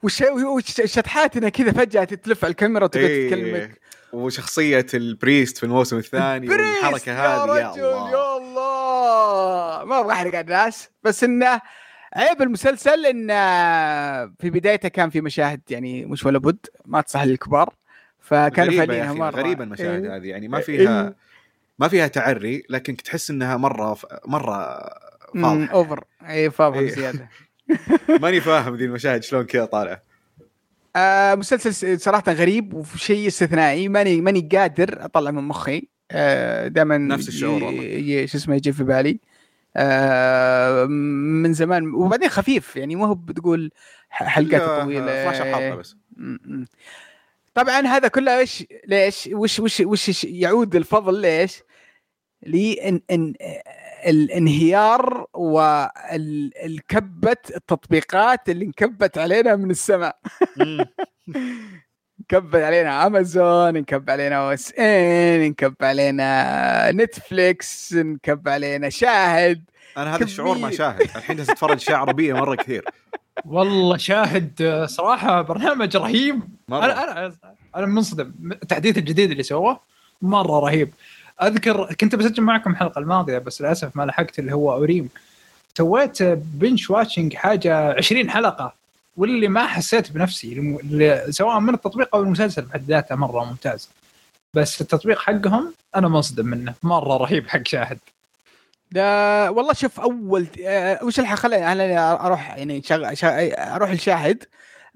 وش 0.03 0.23
شطحاتنا 0.85 1.49
كذا 1.49 1.73
فجأة 1.73 2.05
تتلف 2.05 2.45
على 2.45 2.51
الكاميرا 2.51 2.85
وتقعد 2.85 3.05
إيه. 3.05 3.31
تكلمك 3.31 3.81
وشخصية 4.13 4.87
البريست 4.95 5.59
في 5.59 5.65
الموسم 5.65 5.99
الثاني 5.99 6.49
والحركة 6.49 7.13
هذه 7.13 7.39
يا 7.39 7.45
رجل 7.45 7.81
يا 7.81 7.97
الله, 7.97 8.11
يا 8.11 8.37
الله. 8.37 9.85
ما 9.85 10.01
أبغى 10.01 10.13
احرق 10.13 10.35
على 10.35 10.41
الناس 10.41 10.91
بس 11.03 11.25
إنه 11.25 11.61
عيب 12.17 12.43
المسلسل 12.43 13.07
انه 13.07 13.35
في 14.27 14.51
بدايته 14.51 14.89
كان 14.89 15.11
في 15.11 15.21
مشاهد 15.21 15.61
يعني 15.71 16.05
مش 16.05 16.27
ولا 16.27 16.39
بد 16.39 16.67
ما 16.85 17.01
تصح 17.01 17.23
للكبار 17.23 17.75
فكانوا 18.21 18.73
فاهمينها 18.73 19.13
مرة 19.13 19.31
غريبة 19.31 19.65
المشاهد 19.65 20.05
إيه. 20.05 20.17
هذه 20.17 20.27
يعني 20.27 20.49
ما 20.49 20.61
فيها 20.61 21.15
ما 21.81 21.89
فيها 21.89 22.07
تعري 22.07 22.63
لكن 22.71 22.97
تحس 22.97 23.31
إنها 23.31 23.57
مرة 23.57 23.99
مرة 24.27 24.89
فاضحة 25.35 25.73
over 25.73 26.05
اي 26.29 26.51
فاضحة 26.51 26.81
إيه. 26.81 26.87
بزيادة. 26.87 27.29
ماني 28.23 28.41
فاهم 28.41 28.77
ذي 28.77 28.85
المشاهد 28.85 29.23
شلون 29.23 29.45
كذا 29.45 29.65
طالعه 29.65 30.03
آه 30.97 31.35
مسلسل 31.35 32.01
صراحة 32.01 32.33
غريب 32.33 32.75
وشيء 32.75 33.27
استثنائي. 33.27 33.89
ماني 33.89 34.21
ماني 34.21 34.49
قادر 34.53 35.05
أطلع 35.05 35.31
من 35.31 35.43
مخي. 35.43 35.89
آه 36.11 36.69
دائما 36.69 36.99
نفس 36.99 37.29
الشعور 37.29 37.65
والله. 37.65 38.27
شو 38.27 38.39
اسمه 38.39 38.55
يجي 38.55 38.73
في 38.73 38.85
بالي. 38.85 39.21
آه 39.77 40.85
من 40.85 41.53
زمان. 41.53 41.95
وبعدين 41.95 42.29
خفيف 42.29 42.77
يعني 42.77 42.97
ما 42.97 43.07
هو 43.07 43.15
بتقول 43.15 43.71
حلقات 44.11 44.63
طويلة. 44.63 45.31
12 45.31 45.45
حلقه 45.45 45.75
بس. 45.75 45.97
طبعا 47.55 47.81
هذا 47.81 48.09
كله 48.09 48.39
إيش؟ 48.39 48.65
ليش؟ 48.87 49.29
وش 49.33 49.61
وش 49.61 49.81
وش 49.81 50.25
يعود 50.25 50.77
الفضل 50.77 51.21
ليش؟ 51.21 51.63
لأن 52.43 53.01
ان 53.11 53.35
الانهيار 54.07 55.27
والكبة 55.35 57.37
التطبيقات 57.57 58.49
اللي 58.49 58.65
انكبت 58.65 59.19
علينا 59.19 59.57
من 59.57 59.71
السماء. 59.71 60.17
انكب 62.21 62.57
علينا 62.57 63.07
امازون 63.07 63.77
انكب 63.77 64.11
علينا 64.11 64.37
OSN 64.37 65.41
انكب 65.41 65.75
علينا 65.83 66.93
Netflix 66.93 67.93
انكب 67.93 68.49
علينا 68.49 68.89
شاهد. 68.89 69.65
أنا 69.97 70.17
هذا 70.17 70.25
الشعور 70.25 70.59
ما 70.59 70.71
شاهد. 70.71 71.01
الحين 71.01 71.37
جالس 71.37 71.51
أتفرج 71.51 71.77
اشياء 71.77 71.99
عربيه 71.99 72.33
مرة 72.33 72.55
كثير. 72.55 72.85
والله 73.45 73.97
شاهد 73.97 74.85
صراحة 74.89 75.43
برنامج 75.43 75.97
رهيب. 75.97 76.41
مرة. 76.69 76.85
أنا 76.85 77.03
أنا 77.03 77.33
أنا 77.77 77.87
منصدم. 77.87 78.33
التحديث 78.63 78.99
الجديد 78.99 79.31
اللي 79.31 79.43
سواه 79.43 79.81
مرة 80.23 80.61
رهيب. 80.61 80.95
أذكر 81.43 81.95
كنت 81.95 82.15
بسجل 82.15 82.43
معكم 82.43 82.71
الحلقة 82.71 82.99
الماضية 82.99 83.39
بس 83.39 83.61
للأسف 83.61 83.97
ما 83.97 84.03
لحقت 84.03 84.39
اللي 84.39 84.55
هو 84.55 84.73
أوريم. 84.73 85.09
سويت 85.79 86.23
binge 86.23 86.91
watching 86.91 87.35
حاجة 87.35 87.93
20 87.93 88.31
حلقة 88.31 88.75
واللي 89.17 89.49
ما 89.49 89.67
حسيت 89.67 90.13
بنفسي 90.13 90.79
سواء 91.31 91.61
من 91.61 91.75
التطبيق 91.75 92.17
أو 92.17 92.23
المسلسل 92.23 92.63
بحد 92.63 92.85
ذاته 92.85 93.15
مرة 93.15 93.45
ممتاز. 93.45 93.89
بس 94.55 94.81
التطبيق 94.81 95.19
حقهم 95.19 95.75
أنا 95.97 96.09
منصدم 96.09 96.47
منه 96.47 96.75
مرة 96.83 97.17
رهيب 97.17 97.49
حق 97.49 97.67
شاهد. 97.67 97.99
ده 98.93 99.51
والله 99.51 99.73
شوف 99.73 100.01
أول 100.01 100.47
آه 100.65 101.05
وش 101.05 101.21
الحق؟ 101.21 101.37
خليني 101.37 101.99
أروح 101.99 102.57
يعني 102.57 102.83
شغ... 102.83 103.13
أروح 103.59 103.91
الشاهد 103.91 104.45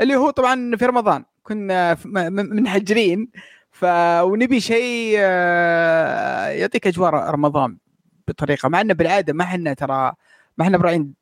اللي 0.00 0.16
هو 0.16 0.30
طبعا 0.30 0.76
في 0.76 0.86
رمضان. 0.86 1.24
كنا 1.42 1.96
منحجرين. 2.04 3.28
ف 3.74 3.84
ونبي 4.22 4.60
شيء 4.60 5.14
آه، 5.18 6.48
يعطيك 6.48 6.86
أجواء 6.86 7.14
رمضان 7.14 7.78
بطريقة 8.28 8.68
مع 8.68 8.80
انه 8.80 8.94
بالعادة 8.94 9.32
ما 9.32 9.44
إحنا 9.44 9.74
ترى 9.74 10.12
ما 10.58 10.64
إحنا 10.64 10.78
براعين 10.78 11.14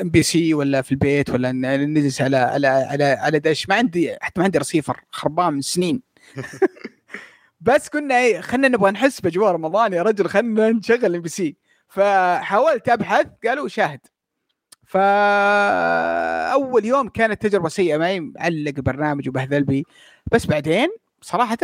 MBC 0.00 0.54
ولا 0.54 0.82
في 0.82 0.92
البيت 0.92 1.30
ولا 1.30 1.52
نجلس 1.52 2.22
على 2.22 2.36
على 2.36 2.66
على 2.66 3.04
على 3.04 3.38
دش 3.38 3.68
ما 3.68 3.74
عندي 3.74 4.16
حتى 4.20 4.40
ما 4.40 4.44
عندي 4.44 4.58
رسيفر 4.58 5.00
خربان 5.10 5.52
من 5.52 5.60
سنين. 5.60 6.02
بس 7.60 7.88
كنا 7.88 8.18
إيه 8.18 8.40
خلينا 8.40 8.68
نبغى 8.68 8.90
نحس 8.90 9.20
بأجواء 9.20 9.52
رمضان 9.52 9.92
يا 9.92 10.02
رجل 10.02 10.28
خلينا 10.28 10.70
نشغل 10.70 11.14
MBC 11.14 11.56
فحاولت 11.88 12.88
أبحث 12.88 13.26
قالوا 13.46 13.68
شاهد. 13.68 14.00
فاول 14.86 16.84
يوم 16.84 17.08
كانت 17.08 17.46
تجربة 17.46 17.68
سيئة 17.68 17.96
معي 17.96 18.32
علق 18.38 18.80
برنامج 18.80 19.28
وبهذل 19.28 19.64
بي 19.64 19.86
بس 20.32 20.46
بعدين 20.46 20.88
صراحة 21.22 21.58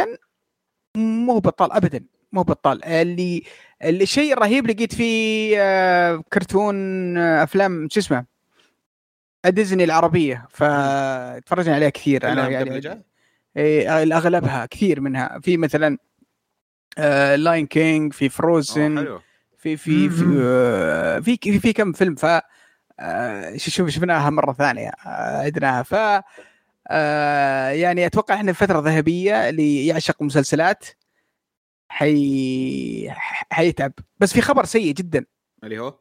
مو 0.96 1.38
بطال 1.38 1.72
ابدا 1.72 2.04
مو 2.32 2.42
بطال. 2.42 2.84
اللي 2.84 3.42
الشيء 3.84 4.32
الرهيب 4.32 4.66
لقيت 4.66 4.94
فيه 4.94 5.56
آه، 5.58 6.24
كرتون 6.32 6.76
آه، 7.18 7.42
أفلام 7.42 7.88
شو 7.90 8.00
اسمه؟ 8.00 8.24
ديزني 9.46 9.84
العربية. 9.84 10.46
فتفرجنا 10.50 11.74
عليها 11.74 11.88
كثير. 11.88 12.32
أنا 12.32 12.48
يعني 12.48 13.02
إيه 13.56 14.16
أغلبها 14.16 14.66
كثير 14.66 15.00
منها. 15.00 15.40
في 15.42 15.56
مثلا 15.56 15.98
Lion 17.36 17.66
King 17.66 18.12
في 18.12 18.28
Frozen 18.28 19.18
في 19.58 19.76
في 19.76 20.08
في 20.08 20.18
في, 21.22 21.36
في, 21.36 21.58
في 21.58 21.72
كم 21.72 21.92
فيلم. 21.92 22.14
ف 22.14 22.26
شوف 23.56 23.88
شفناها 23.88 24.30
مرة 24.30 24.52
ثانية 24.52 24.92
عدناها. 25.04 25.82
ف 25.82 25.94
يعني 27.70 28.06
أتوقع 28.06 28.34
إحنا 28.34 28.52
في 28.52 28.58
فترة 28.66 28.80
ذهبية 28.80 29.48
اللي 29.48 29.86
يعشق 29.86 30.22
مسلسلات 30.22 30.84
حيـ 31.88 33.10
حيتعب. 33.50 33.92
بس 34.18 34.32
في 34.32 34.40
خبر 34.40 34.64
سيء 34.64 34.94
جدا. 34.94 35.24
اللي 35.64 35.78
هو؟ 35.78 35.94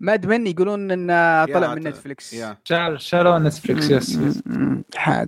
Mad 0.00 0.26
Men 0.26 0.46
يقولون 0.46 0.90
إنه 0.90 1.44
طلع 1.44 1.74
من 1.74 1.82
Netflix 1.82 2.36
شال 2.64 3.00
شالوه 3.00 3.38
Netflix 3.38 3.90
yes, 3.90 4.16
yes. 4.16 4.42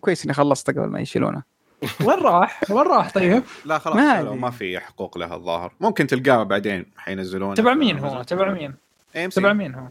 كويس 0.01 0.25
إني 0.25 0.35
خلصت 0.35 0.71
قبل 0.71 0.87
ما 0.87 1.01
يشيلونه. 1.01 1.43
وين 2.07 2.19
راح؟ 2.19 2.71
وين 2.71 2.87
راح 2.87 3.11
طيب؟ 3.11 3.43
لا 3.65 3.79
خلاص 3.79 3.97
ما, 3.97 4.23
ما 4.23 4.51
في 4.51 4.81
حقوق 4.81 5.19
له 5.19 5.35
الظاهر. 5.35 5.73
ممكن 5.81 6.07
تلقاه 6.07 6.43
بعدين 6.43 6.87
حينزلونه. 6.97 7.55
تبع 7.55 7.75
مين 7.75 7.99
هو؟ 7.99 8.23
تبع 8.23 8.53
مين؟ 8.53 8.75
تبع 9.31 9.53
مين 9.53 9.75
هو؟ 9.75 9.89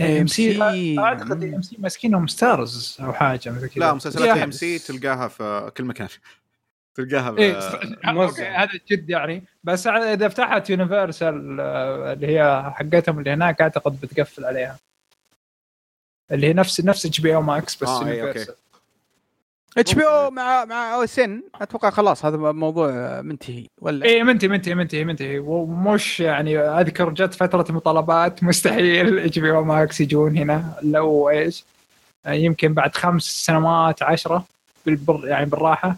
AMC 0.00 0.62
أعتقد 0.98 1.44
AMC 1.44 1.76
ماسكينهم 1.78 2.26
Starz 2.26 2.96
أو 3.00 3.12
حاجة 3.12 3.50
مثل 3.50 3.68
كذا. 3.68 3.84
لا 3.84 3.94
مسلسلات 3.94 4.38
ام 4.38 4.50
سي 4.50 4.78
تلقاها 4.78 5.28
في 5.28 5.72
كل 5.76 5.84
مكان. 5.84 6.08
تلقاها 6.94 7.38
إيه 7.38 7.58
okay 8.04 8.42
هذا 8.42 8.80
جد 8.90 9.10
يعني. 9.10 9.44
بس 9.64 9.86
إذا 9.86 10.28
فتحت 10.28 10.70
Universal 10.70 11.60
آه، 11.60 12.12
اللي 12.12 12.26
هي 12.26 12.72
حقتهم 12.74 13.18
اللي 13.18 13.30
هناك 13.30 13.60
أعتقد 13.60 14.00
بتقفل 14.00 14.44
عليها. 14.44 14.78
اللي 16.32 16.46
هي 16.46 16.52
نفس 16.52 16.80
نفس 16.80 17.06
HBO 17.06 17.34
Max 17.34 17.82
بس 17.82 17.88
آه 17.88 18.08
Universal 18.08 18.54
HBO 19.78 20.30
مع 20.30 20.64
مع 20.64 20.94
OSN 20.94 21.42
أتوقع 21.60 21.90
خلاص 21.90 22.24
هذا 22.24 22.36
موضوع 22.36 23.20
منتهي 23.20 23.66
ولا؟ 23.80 24.06
اي 24.06 24.22
منتهي 24.22 24.48
منتهي 24.48 24.74
منتهي 24.74 25.04
منتهي. 25.04 25.38
ومش 25.38 26.20
يعني 26.20 26.58
أذكر 26.58 27.10
جت 27.10 27.34
فترة 27.34 27.66
مطالبات 27.72 28.44
مستحيل. 28.44 29.18
HBO 29.18 29.50
Max 29.50 30.00
يجون 30.00 30.36
هنا 30.36 30.74
لو 30.82 31.30
إيش. 31.30 31.64
يمكن 32.26 32.74
بعد 32.74 32.96
خمس 32.96 33.22
سنوات 33.22 34.02
عشرة 34.02 34.44
بالكثير 34.86 35.28
يعني 35.28 35.46
بالراحة. 35.46 35.96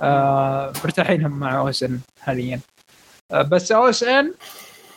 آه 0.00 0.72
مرتاحين 0.84 1.24
هم 1.24 1.32
مع 1.32 1.58
OSN 1.58 2.00
حاليا. 2.20 2.60
آه 3.32 3.42
بس 3.42 3.72
OSN 3.72 4.34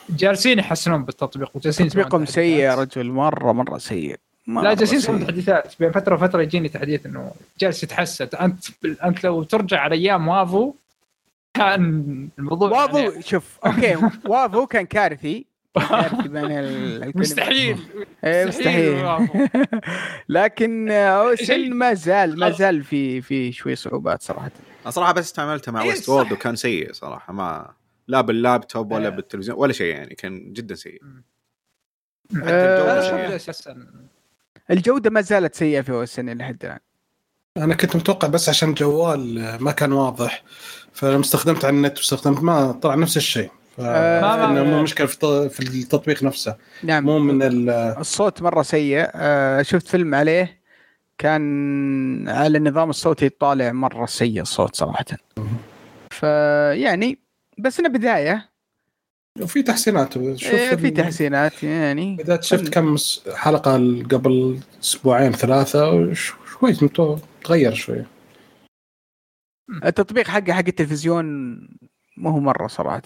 جالسين 0.10 0.60
يحسنون 0.60 1.03
بالتطبيق 1.03 1.51
وجالسين 1.55 1.89
تطبيقهم 1.89 2.25
سيء 2.25 2.60
يا 2.60 2.75
رجل 2.75 3.05
مرة 3.12 3.51
مرة 3.51 3.77
سيء. 3.77 4.15
لا 4.57 4.73
جالسين 4.73 4.97
يسوون 4.97 5.25
تحديثات. 5.25 5.73
بين 5.79 5.91
فترة 5.91 6.15
وفترة 6.15 6.41
يجيني 6.41 6.69
تحديث 6.69 7.05
إنه 7.05 7.31
جالس 7.59 7.83
يتحسن 7.83 8.27
أنت 8.41 8.65
أنت 8.85 9.23
لو 9.23 9.43
ترجع 9.43 9.79
على 9.79 9.95
أيام 9.95 10.27
WAVO 10.27 10.73
كان 11.53 12.29
الموضوع 12.39 12.69
WAVO 12.69 12.97
يعني... 12.97 13.21
شوف 13.21 13.57
okay 13.65 13.97
WAVO 14.25 14.67
كان 14.67 14.85
كارثي. 14.85 15.45
مستحيل. 17.15 17.77
إيه، 18.23 18.45
مستحيل 18.45 19.27
لكن 20.29 20.91
OSN 20.91 21.73
ما 21.73 21.93
زال 21.93 22.39
ما 22.39 22.49
زال 22.49 22.83
في 22.83 23.21
في 23.21 23.51
شوي 23.51 23.75
صعوبات 23.75 24.21
صراحة. 24.21 24.51
صراحة 24.89 25.13
بس 25.13 25.25
استعملتها 25.25 25.71
مع 25.71 25.83
Westworld 25.83 26.31
وكان 26.31 26.55
سيء 26.55 26.93
صراحة. 26.93 27.33
ما 27.33 27.71
لا 28.07 28.21
باللابتوب 28.21 28.91
ولا 28.91 29.09
بالتلفزيون 29.09 29.57
ولا 29.57 29.73
شيء 29.73 29.95
يعني 29.95 30.15
كان 30.15 30.53
جدا 30.53 30.75
سيء. 30.75 31.01
حتى 32.35 32.49
الجودة 32.49 33.39
الجودة 34.71 35.09
ما 35.09 35.21
زالت 35.21 35.55
سيئة 35.55 35.81
في 35.81 35.91
اوسن 35.91 36.29
لحد 36.29 36.65
الآن. 36.65 36.79
أنا 37.57 37.75
كنت 37.75 37.95
متوقع 37.95 38.27
بس 38.27 38.49
عشان 38.49 38.73
جوال 38.73 39.57
ما 39.59 39.71
كان 39.71 39.91
واضح 39.91 40.43
فلما 40.93 41.21
استخدمت 41.21 41.65
على 41.65 41.75
النت 41.75 41.97
واستخدمت 41.97 42.43
ما 42.43 42.71
طلع 42.71 42.95
نفس 42.95 43.17
الشيء. 43.17 43.49
آه 43.79 44.81
مشكلة 44.81 45.07
في 45.07 45.59
التطبيق 45.59 46.23
نفسه. 46.23 46.55
نعم. 46.83 47.03
مو 47.03 47.19
من 47.19 47.41
الصوت 47.69 48.41
مرة 48.41 48.62
سيء. 48.62 49.07
آه 49.15 49.62
شفت 49.62 49.88
فيلم 49.88 50.15
عليه 50.15 50.59
كان 51.17 52.29
على 52.29 52.57
النظام 52.57 52.89
الصوتي 52.89 53.29
طالع 53.29 53.71
مرة 53.71 54.05
سيء 54.05 54.41
الصوت 54.41 54.75
صراحة. 54.75 55.05
فيعني 56.12 57.19
بس 57.57 57.79
انه 57.79 57.89
بداية. 57.89 58.48
وفي 59.41 59.63
تحسينات 59.63 60.13
شوف 60.13 60.53
إيه 60.53 60.75
في 60.75 60.91
تحسينات 60.91 61.63
يعني. 61.63 62.17
إذا 62.19 62.41
شفت 62.41 62.69
كم 62.69 62.95
حلقة 63.33 63.73
قبل 64.11 64.59
أسبوعين 64.83 65.31
ثلاثة 65.31 66.13
شوي 66.13 66.73
تغير 67.43 67.73
شوي. 67.73 68.03
التطبيق 69.85 70.27
حقه 70.27 70.53
حق 70.53 70.63
التلفزيون 70.67 71.25
ما 72.17 72.31
هو 72.31 72.39
مرة 72.39 72.67
صراحة. 72.67 73.01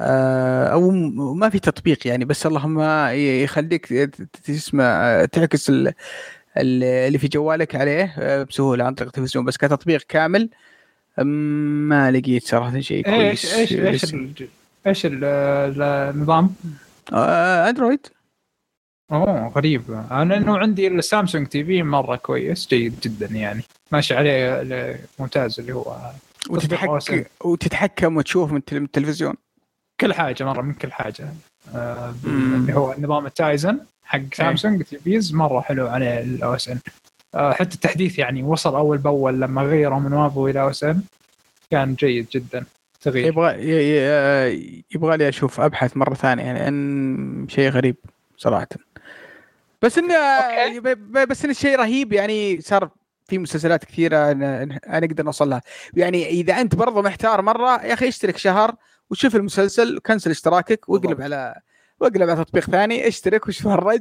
آه، 0.00 0.66
أو 0.66 0.90
ما 1.34 1.48
في 1.48 1.58
تطبيق 1.58 2.06
يعني 2.06 2.24
بس 2.24 2.46
اللهم 2.46 2.80
يخليك 3.42 3.86
تسمع 4.44 5.24
تعكس 5.32 5.72
اللي 6.56 7.18
في 7.18 7.28
جوالك 7.28 7.74
عليه 7.74 8.14
آه، 8.18 8.42
بسهولة 8.42 8.84
عن 8.84 8.94
طريق 8.94 9.08
التلفزيون. 9.08 9.44
بس 9.44 9.56
كتطبيق 9.56 10.02
كامل 10.08 10.50
ما 11.88 12.10
لقيت 12.10 12.46
صراحة 12.46 12.80
شيء 12.80 13.04
كويس. 13.04 13.54
إيش 13.54 13.72
إيش 13.72 14.04
إيش 14.04 14.44
إيش 14.86 15.02
النظام؟ 15.10 16.54
آه 17.12 17.68
Android. 17.68 18.06
أوه 19.12 19.48
غريب. 19.48 19.90
أنا 20.10 20.36
إنه 20.36 20.58
عندي 20.58 20.88
ال 20.88 21.46
Samsung 21.46 21.64
TV 21.64 21.82
مرة 21.82 22.16
كويس 22.16 22.68
جيد 22.68 23.00
جدا 23.00 23.26
يعني. 23.26 23.62
ماشي 23.92 24.14
عليه 24.14 25.00
ممتاز 25.18 25.60
اللي 25.60 25.72
هو 25.72 25.96
وتتحكم 26.50 27.24
وتتحكم 27.44 28.16
وتشوف 28.16 28.52
من 28.52 28.62
التلفزيون. 28.72 29.34
كل 30.00 30.14
حاجة 30.14 30.44
مرة 30.44 30.62
من 30.62 30.74
كل 30.74 30.92
حاجة. 30.92 31.28
آه 31.74 32.14
اللي 32.24 32.74
هو 32.74 32.94
نظام 32.98 33.26
ال 33.26 33.35
Tizen 33.35 33.80
حق. 34.04 34.34
Samsung 34.34 34.82
TVs 34.82 35.34
مرة 35.34 35.60
حلو 35.60 35.88
عليه 35.88 36.20
ال 36.20 36.54
OSN 36.54 36.78
آه 37.34 37.52
حتى 37.52 37.74
التحديث 37.74 38.18
يعني 38.18 38.42
وصل 38.42 38.76
أول 38.76 38.98
بأول 38.98 39.40
لما 39.40 39.62
غيروا 39.62 39.98
من 39.98 40.12
وافو 40.12 40.48
إلى 40.48 40.60
أو 40.60 40.70
اس 40.70 40.84
ان 40.84 41.02
كان 41.70 41.94
جيد 41.94 42.26
جدا. 42.32 42.64
تغيير 43.00 43.26
يبغى 43.26 43.54
يبغى 44.94 45.16
لي 45.16 45.28
أشوف 45.28 45.60
أبحث 45.60 45.96
مرة 45.96 46.14
ثانية 46.14 46.42
يعني 46.42 46.68
أن 46.68 47.46
شيء 47.48 47.70
غريب 47.70 47.96
صراحة. 48.36 48.68
بس 49.82 49.98
انه 49.98 50.16
بس 51.24 51.44
انه 51.44 51.54
شيء 51.54 51.76
رهيب 51.78 52.12
يعني 52.12 52.60
صار 52.60 52.90
في 53.26 53.38
مسلسلات 53.38 53.84
كثيرة 53.84 54.32
نقدر 54.88 55.24
نوصل 55.24 55.50
لها. 55.50 55.62
يعني 55.94 56.28
إذا 56.28 56.60
أنت 56.60 56.74
برضه 56.74 57.02
محتار 57.02 57.42
مرة 57.42 57.84
يا 57.84 57.92
أخي 57.94 58.08
اشترك 58.08 58.36
شهر 58.36 58.74
وشوف 59.10 59.36
المسلسل 59.36 59.98
كنسل 60.06 60.30
اشتراكك 60.30 60.88
واقلب 60.88 61.22
على 61.22 61.54
واقلب 62.00 62.30
على 62.30 62.44
تطبيق 62.44 62.64
ثاني 62.64 63.08
اشترك 63.08 63.48
وتفرج 63.48 64.00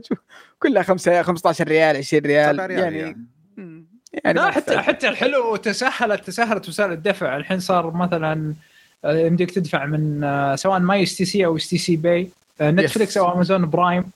كلها 0.59 0.83
5 0.83 1.21
15 1.21 1.67
ريال 1.67 1.97
20 1.97 2.23
ريال, 2.23 2.59
ريال 2.59 2.71
يعني 2.71 2.97
يعني, 2.97 3.85
يعني 4.23 4.39
لا 4.39 4.51
حتى 4.51 4.77
حتى 4.77 5.09
الحلو 5.09 5.55
تسهلت 5.55 6.25
تسهلت 6.25 6.69
وسائل 6.69 6.91
الدفع. 6.91 7.37
الحين 7.37 7.59
صار 7.59 7.91
مثلا 7.93 8.33
آه، 8.41 8.69
يمديك 9.05 9.51
تدفع 9.51 9.85
من 9.85 10.23
آه، 10.23 10.55
سواء 10.55 10.79
my 10.79 11.03
STC 11.03 11.45
أو 11.45 11.55
STC 11.55 11.95
Pay 11.95 12.29
Netflix 12.61 13.17
أو 13.17 13.33
Amazon 13.33 13.69
Prime 13.69 14.11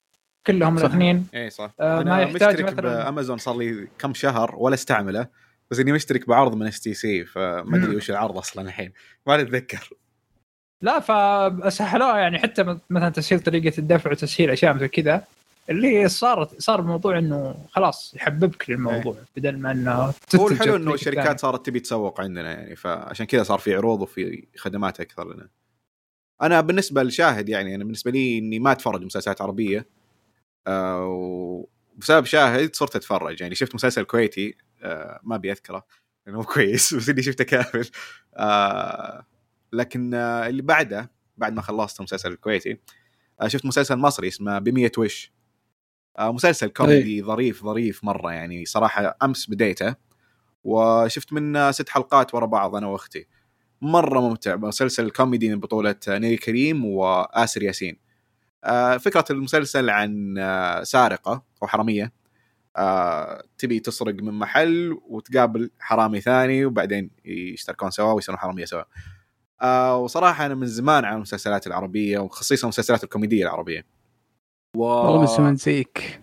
كلهم 0.47 0.77
الأثنين. 0.77 1.27
اي 1.35 1.49
صح. 1.49 1.71
آه 1.79 2.03
ما 2.03 2.21
يحتاج 2.21 2.61
مثلا 2.61 3.09
امازون 3.09 3.37
صار 3.37 3.57
لي 3.57 3.87
كم 3.99 4.13
شهر 4.13 4.55
ولا 4.57 4.73
استعمله 4.73 5.27
بس 5.71 5.79
إني 5.79 5.91
مشترك 5.91 6.27
بعرض 6.27 6.55
من 6.55 6.67
STC 6.67 7.25
فما 7.25 7.77
أدري 7.77 7.95
وش 7.95 8.09
العرض 8.09 8.37
أصلا 8.37 8.67
الحين. 8.67 8.91
ما 9.27 9.41
أتذكر. 9.41 9.89
لا 10.81 10.99
فسهلوها 10.99 12.17
يعني 12.17 12.39
حتى 12.39 12.63
مثلا 12.89 13.09
تسهيل 13.09 13.39
طريقة 13.39 13.77
الدفع 13.77 14.11
وتسهيل 14.11 14.49
أشياء 14.49 14.73
مثل 14.73 14.87
كذا. 14.87 15.23
اللي 15.69 16.10
صارت 16.10 16.62
صار 16.62 16.80
الموضوع 16.80 17.17
إنه 17.17 17.56
خلاص 17.69 18.13
يحببك 18.15 18.69
للموضوع 18.69 19.13
إيه. 19.13 19.26
بدل 19.38 19.58
ما 19.58 19.71
إنه 19.71 20.13
هو 20.36 20.47
الحلو 20.47 20.76
إنه 20.76 20.93
الشركات 20.93 21.39
صارت 21.39 21.65
تبي 21.65 21.80
تسوق 21.80 22.21
عندنا 22.21 22.52
يعني 22.52 22.76
فعشان 22.76 23.26
كذا 23.26 23.43
صار 23.43 23.60
في 23.60 23.76
عروض 23.76 24.02
وفي 24.02 24.47
خدمات 24.58 24.99
أكثر 24.99 25.34
لنا. 25.34 25.49
أنا 26.41 26.62
بالنسبة 26.62 27.04
لشاهد 27.04 27.49
يعني 27.49 27.76
أنا 27.76 27.84
بالنسبة 27.84 28.12
لي 28.12 28.38
إني 28.38 28.60
ما 28.60 28.71
أتفرج 28.71 29.04
مسلسلات 29.04 29.41
عربية 29.41 29.88
آه 30.67 31.06
وبسبب 31.06 32.26
شاهد 32.26 32.76
صرت 32.76 32.95
أتفرج 32.95 33.41
يعني 33.41 33.56
شفت 33.56 33.76
مسلسل 33.76 34.04
كويتي 34.04 34.58
آه 34.84 35.19
ما 35.23 35.36
أبي 35.36 35.52
أذكره 35.52 35.86
لأنه 36.26 36.38
مو 36.38 36.43
كويس 36.43 36.93
بس 36.95 37.10
إني 37.10 37.21
شفته 37.21 37.43
كامل 37.43 37.89
آه 38.36 39.26
لكن 39.73 40.13
آه 40.13 40.47
اللي 40.47 40.62
بعده 40.62 41.12
بعد 41.38 41.54
ما 41.54 41.62
خلصت 41.62 41.99
المسلسل 41.99 42.32
الكويتي 42.32 42.78
آه 43.41 43.47
شفت 43.47 43.65
مسلسل 43.65 43.95
مصري 43.95 44.28
اسمه 44.28 44.60
بمية 44.60 44.91
وش 44.97 45.32
مسلسل 46.19 46.67
كوميدي 46.67 47.23
ظريف 47.23 47.63
ظريف 47.63 48.04
مرة 48.04 48.32
يعني. 48.32 48.65
صراحة 48.65 49.17
أمس 49.23 49.49
بديته 49.49 49.95
وشفت 50.63 51.34
منه 51.34 51.71
ست 51.71 51.89
حلقات 51.89 52.36
ورا 52.36 52.45
بعض 52.45 52.76
أنا 52.76 52.88
وأختي. 52.88 53.28
مرة 53.82 54.19
ممتع. 54.19 54.56
مسلسل 54.56 55.10
كوميدي 55.10 55.49
من 55.49 55.60
بطولة 55.60 55.95
نيلي 56.08 56.38
كريم 56.38 56.86
وآسر 56.86 57.63
ياسين. 57.63 57.99
آه 58.63 58.97
فكرة 58.97 59.26
المسلسل 59.30 59.89
عن 59.89 60.36
آه 60.38 60.84
سارقة 60.84 61.43
أو 61.63 61.67
حرامية. 61.67 62.13
آه 62.78 63.43
تبي 63.58 63.80
تسرق 63.80 64.13
من 64.13 64.34
محل 64.34 64.97
وتقابل 65.08 65.71
حرامي 65.80 66.21
ثاني 66.21 66.65
وبعدين 66.65 67.12
يشتركون 67.26 67.91
سوا 67.91 68.12
ويصيرون 68.12 68.39
حرامية 68.39 68.65
سوا. 68.65 68.84
آه 69.62 69.97
وصراحة 69.97 70.45
أنا 70.45 70.56
من 70.56 70.67
زمان 70.67 71.06
على 71.06 71.15
المسلسلات 71.15 71.67
العربية 71.67 72.19
وخصيصا 72.19 72.67
المسلسلات 72.67 73.04
الكوميدية 73.04 73.43
العربية. 73.43 73.86
والله 74.77 75.41
من 75.41 75.55
زيك 75.55 76.21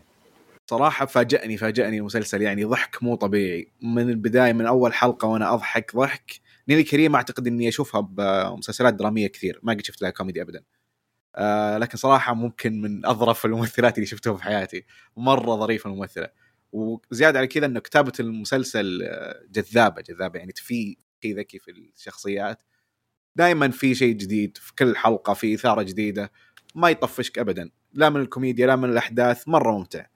صراحة 0.70 1.06
فاجأني 1.06 1.56
فاجأني 1.56 1.98
المسلسل 1.98 2.42
يعني 2.42 2.64
ضحك 2.64 3.02
مو 3.02 3.14
طبيعي. 3.14 3.72
من 3.82 4.10
البداية 4.10 4.52
من 4.52 4.66
أول 4.66 4.94
حلقة 4.94 5.28
وأنا 5.28 5.54
أضحك 5.54 5.96
ضحك. 5.96 6.40
نيلي 6.68 6.82
كريم 6.82 7.14
أعتقد 7.14 7.46
إني 7.46 7.68
أشوفها 7.68 8.00
بمسلسلات 8.00 8.94
درامية 8.94 9.26
كثير. 9.26 9.60
ما 9.62 9.72
قد 9.72 9.84
شفت 9.84 10.02
لها 10.02 10.10
كوميدي 10.10 10.42
أبدا. 10.42 10.62
آه 11.36 11.78
لكن 11.78 11.96
صراحة 11.96 12.34
ممكن 12.34 12.80
من 12.80 13.06
أظرف 13.06 13.46
الممثلات 13.46 13.94
اللي 13.94 14.06
شفتهم 14.06 14.36
في 14.36 14.42
حياتي. 14.42 14.84
مرة 15.16 15.56
ظريفة 15.56 15.90
الممثلة. 15.90 16.28
وزيادة 16.72 17.38
على 17.38 17.48
كذا 17.48 17.66
أنه 17.66 17.80
كتابة 17.80 18.12
المسلسل 18.20 19.08
جذابة 19.50 20.02
جذابة. 20.02 20.38
يعني 20.38 20.52
في 20.56 20.96
شيء 21.22 21.38
ذكي 21.38 21.58
في 21.58 21.70
الشخصيات. 21.70 22.62
دائما 23.36 23.70
في 23.70 23.94
شيء 23.94 24.14
جديد 24.14 24.56
في 24.56 24.74
كل 24.74 24.96
حلقة 24.96 25.34
في 25.34 25.54
إثارة 25.54 25.82
جديدة. 25.82 26.32
ما 26.74 26.90
يطفشك 26.90 27.38
أبدا 27.38 27.70
لا 27.92 28.08
من 28.08 28.20
الكوميديا 28.20 28.66
لا 28.66 28.76
من 28.76 28.90
الأحداث 28.90 29.48
مرة 29.48 29.78
ممتع 29.78 30.06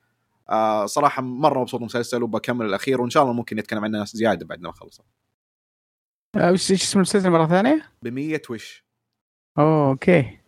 آه 0.51 0.87
صراحة 0.87 1.23
مرة 1.23 1.61
مبسوط 1.61 1.81
المسلسل 1.81 2.23
وبكمل 2.23 2.67
الأخير 2.67 3.01
وإن 3.01 3.11
شاء 3.11 3.23
الله 3.23 3.35
ممكن 3.35 3.57
نتكلم 3.57 3.85
عنه 3.85 4.05
زيادة 4.05 4.47
بعد 4.47 4.61
ما 4.61 4.71
أخلصه. 4.71 5.05
إيش 6.37 6.71
آه 6.71 6.75
اسم 6.75 6.99
المسلسل 6.99 7.31
مرة 7.31 7.47
ثانية؟ 7.47 7.83
ب 8.03 8.38
وش. 8.51 8.85
أوه 9.59 9.90
أوكي. 9.90 10.38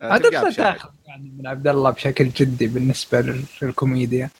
هذا 0.00 0.26
آه 0.26 0.50
تاخذ 0.50 0.90
يعني 1.06 1.30
من 1.38 1.46
عبد 1.46 1.68
الله 1.68 1.90
بشكل 1.90 2.28
جدي 2.28 2.66
بالنسبة 2.66 3.42
للكوميديا. 3.62 4.30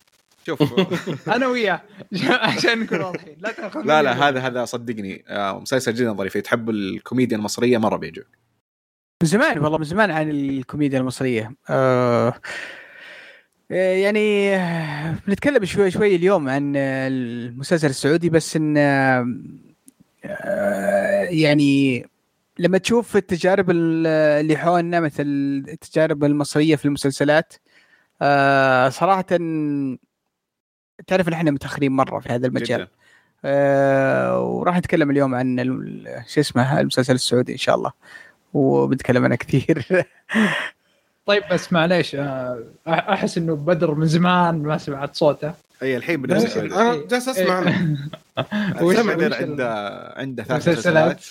شوف 0.47 0.63
أنا 1.35 1.47
وياه 1.47 1.83
عشان 2.43 2.81
نكون 2.81 3.01
واضحين 3.01 3.37
لا 3.39 3.53
تأخذ 3.53 3.83
لا 3.83 4.03
لا 4.03 4.29
هذا 4.29 4.41
هذا 4.41 4.65
صدقني 4.65 5.25
آه 5.29 5.61
مسلسل 5.61 5.95
جدا 5.95 6.13
ظريف 6.13 6.37
تحب 6.37 6.71
الكوميديا 6.71 7.37
المصرية 7.37 7.79
مرة 7.79 7.97
بيعجبك. 7.97 8.46
من 9.23 9.29
زمان 9.29 9.59
والله 9.59 9.79
من 9.79 9.85
زمان 9.85 10.11
عن 10.11 10.31
الكوميديا 10.31 10.99
المصرية. 10.99 11.53
آه 11.71 12.35
يعني 13.71 14.57
بنتكلم 15.27 15.65
شوي 15.65 15.91
شوي 15.91 16.17
اليوم 16.17 16.49
عن 16.49 16.77
المسلسل 16.77 17.89
السعودي 17.89 18.31
بس 18.31 18.57
إن 18.57 18.77
يعني 21.31 22.07
لما 22.59 22.79
تشوف 22.79 23.17
التجارب 23.17 23.71
اللي 23.71 24.57
حولنا 24.57 25.01
مثل 25.01 25.23
التجارب 25.69 26.25
المصرية 26.25 26.77
في 26.77 26.85
المسلسلات 26.85 27.53
صراحة 28.93 29.23
تعرف 31.07 31.29
إن 31.29 31.33
إحنا 31.33 31.51
متأخرين 31.51 31.93
مرة 31.93 32.21
في 32.21 32.29
هذا 32.29 32.47
المجال 32.47 32.81
جدا. 32.81 32.89
وراح 34.35 34.79
نتكلم 34.79 35.11
اليوم 35.11 35.35
عن 35.35 35.57
شو 36.27 36.41
اسمه 36.41 36.81
المسلسل 36.81 37.15
السعودي 37.15 37.53
إن 37.53 37.59
شاء 37.59 37.75
الله 37.75 37.93
وبنتكلم 38.57 39.25
عنه 39.25 39.35
كثير. 39.35 39.87
طيب 41.27 41.43
بس 41.53 41.73
معليش 41.73 42.15
آه، 42.15 42.65
أحس 42.89 43.39
إنه 43.39 43.57
بدر 43.57 43.95
من 43.95 44.07
زمان 44.07 44.63
ما 44.63 44.79
سمعت 44.79 45.15
صوته. 45.15 45.53
أي 45.83 45.97
الحين 45.97 46.23
بالنسبة 46.23 46.61
أنا 46.61 47.07
جالس 47.07 47.29
أسمع. 47.29 47.61
بدر 49.15 49.35
عنده 49.35 49.99
عنده 50.17 50.43
ثلاث 50.43 50.69
مسلسلات؟ 50.69 51.25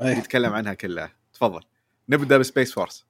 يتكلم 0.00 0.52
عنها 0.52 0.74
كلها. 0.74 1.10
تفضل. 1.34 1.60
نبدأ 2.08 2.38
ب 2.38 2.44
Space 2.44 2.72
Force 2.72 3.04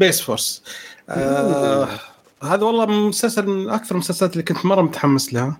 Space 0.00 0.20
Force 0.20 0.64
آه 1.08 1.88
هذا 2.42 2.64
والله 2.64 2.86
مسلسل 2.86 3.46
من 3.46 3.70
أكثر 3.70 3.94
المسلسلات 3.94 4.32
اللي 4.32 4.42
كنت 4.42 4.66
مرة 4.66 4.82
متحمس 4.82 5.34
لها. 5.34 5.56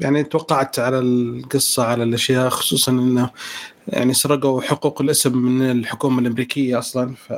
يعني 0.00 0.24
توقعت 0.24 0.78
على 0.78 0.98
القصة 0.98 1.84
على 1.84 2.02
الأشياء 2.02 2.48
خصوصا 2.48 2.92
إنه 2.92 3.30
يعني 3.88 4.14
سرقوا 4.14 4.62
حقوق 4.62 5.02
الاسم 5.02 5.38
من 5.38 5.70
الحكومة 5.70 6.20
الأمريكية 6.20 6.78
أصلا. 6.78 7.14
ف 7.14 7.32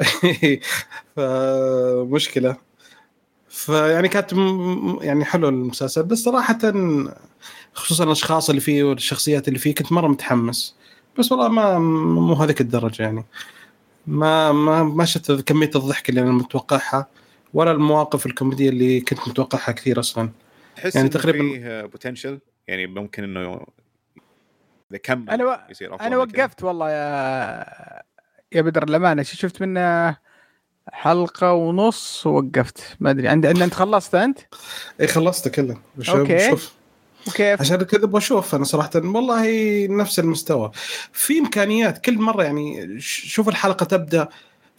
فمشكله 1.16 2.56
فيعني 3.48 4.08
كانت 4.08 4.32
يعني 5.02 5.24
حلو 5.24 5.48
المسلسل. 5.48 6.02
بس 6.02 6.18
صراحة 6.18 6.58
خصوصا 7.74 8.04
الأشخاص 8.04 8.48
اللي 8.50 8.60
فيه 8.60 8.84
والشخصيات 8.84 9.48
اللي 9.48 9.58
فيه 9.58 9.74
كنت 9.74 9.92
مرة 9.92 10.08
متحمس. 10.08 10.74
بس 11.18 11.32
والله 11.32 11.48
ما 11.48 11.78
مو 11.78 12.34
هذيك 12.34 12.60
الدرجة 12.60 13.02
يعني. 13.02 13.24
ما 14.06 14.52
ما 14.52 14.82
ما 14.84 15.04
شفت 15.04 15.32
كمية 15.32 15.70
الضحك 15.76 16.08
اللي 16.10 16.20
أنا 16.20 16.32
متوقعها 16.32 17.06
ولا 17.54 17.70
المواقف 17.72 18.26
الكوميدية 18.26 18.68
اللي 18.68 19.00
كنت 19.00 19.28
متوقعها 19.28 19.72
كثير 19.72 20.00
أصلا. 20.00 20.30
تحس 20.76 20.96
يعني 20.96 21.08
تقريبا 21.08 21.38
فيه 21.38 21.82
بوتنشل 21.82 22.40
يعني 22.68 22.86
ممكن 22.86 23.24
إنه 23.24 23.66
إذا 24.90 24.98
كمل 25.02 25.30
أنا 25.30 25.44
و... 25.44 25.58
يصير 25.70 26.00
أنا 26.00 26.16
وقفت 26.16 26.64
والله 26.64 26.90
يا 26.90 28.02
يا 28.52 28.62
بدر 28.62 28.82
الأمانة. 28.82 29.22
شفت 29.22 29.62
منه؟ 29.62 30.16
حلقة 30.92 31.52
ونص 31.52 32.26
ووقفت. 32.26 32.96
ما 33.00 33.10
أدري. 33.10 33.28
عند 33.28 33.46
انت 33.46 33.74
خلصت 33.74 34.14
أنت؟ 34.14 34.38
إي 35.00 35.06
خلصت 35.06 35.48
كله. 35.48 35.80
okay. 36.08 36.50
شوف 36.50 36.72
وكيف؟ 37.28 37.60
عشان 37.60 37.82
كذا 37.82 38.06
بشوف 38.06 38.54
أنا 38.54 38.64
صراحة. 38.64 38.90
والله 38.94 39.86
نفس 39.86 40.18
المستوى. 40.18 40.70
في 41.12 41.38
إمكانيات. 41.38 42.04
كل 42.04 42.18
مرة 42.18 42.42
يعني 42.42 43.00
شوف 43.00 43.48
الحلقة 43.48 43.84
تبدأ. 43.84 44.28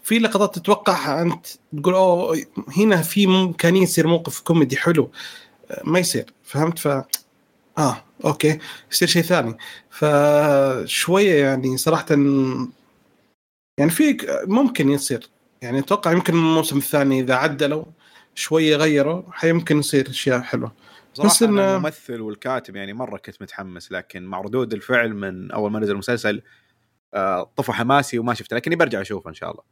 في 0.04 0.20
لقطات 0.20 0.56
تتوقعها 0.56 1.22
أنت 1.22 1.48
تقول 1.82 1.94
أوه 1.94 2.46
هنا 2.78 3.02
في 3.02 3.26
امكانيه 3.26 3.82
يصير 3.82 4.08
موقف 4.08 4.40
كوميدي 4.40 4.78
حلو. 4.78 5.12
ما 5.84 6.00
يصير 6.00 6.34
فهمت؟ 6.44 6.80
ف 6.80 6.88
آه 7.78 8.04
okay 8.26 8.60
يصير 8.92 9.08
شيء 9.08 9.22
ثاني. 9.22 9.58
فشويه 9.90 11.44
يعني 11.44 11.78
صراحة 11.78 12.06
يعني 13.78 13.92
في 13.92 14.18
ممكن 14.48 14.90
يصير. 14.90 15.30
يعني 15.62 15.80
أتوقع 15.80 16.12
يمكن 16.12 16.34
الموسم 16.34 16.78
الثاني 16.78 17.20
إذا 17.20 17.36
عدلوا 17.36 17.86
شوية 18.36 18.76
غيروا 18.76 19.24
حيمكن 19.32 19.80
يصير 19.80 20.10
أشياء 20.10 20.42
حلوة. 20.42 20.72
بس 21.26 21.44
إن... 21.44 21.60
الممثل 21.60 22.22
والكاتب 22.22 22.76
يعني 22.76 22.94
مرة 22.94 23.18
كنت 23.18 23.42
متحمس 23.42 23.92
لكن 23.92 24.24
مع 24.24 24.42
ردود 24.42 24.74
الفعل 24.74 25.14
من 25.14 25.52
أول 25.52 25.72
ما 25.72 25.80
نزل 25.80 25.92
المسلسل 25.92 26.42
آه 27.14 27.52
طفى 27.58 27.72
حماسي 27.72 28.20
وما 28.20 28.34
شفته 28.34 28.56
لكني 28.56 28.76
برجع 28.76 29.02
أشوفه 29.02 29.30
إن 29.30 29.36
شاء 29.36 29.52
الله. 29.52 29.64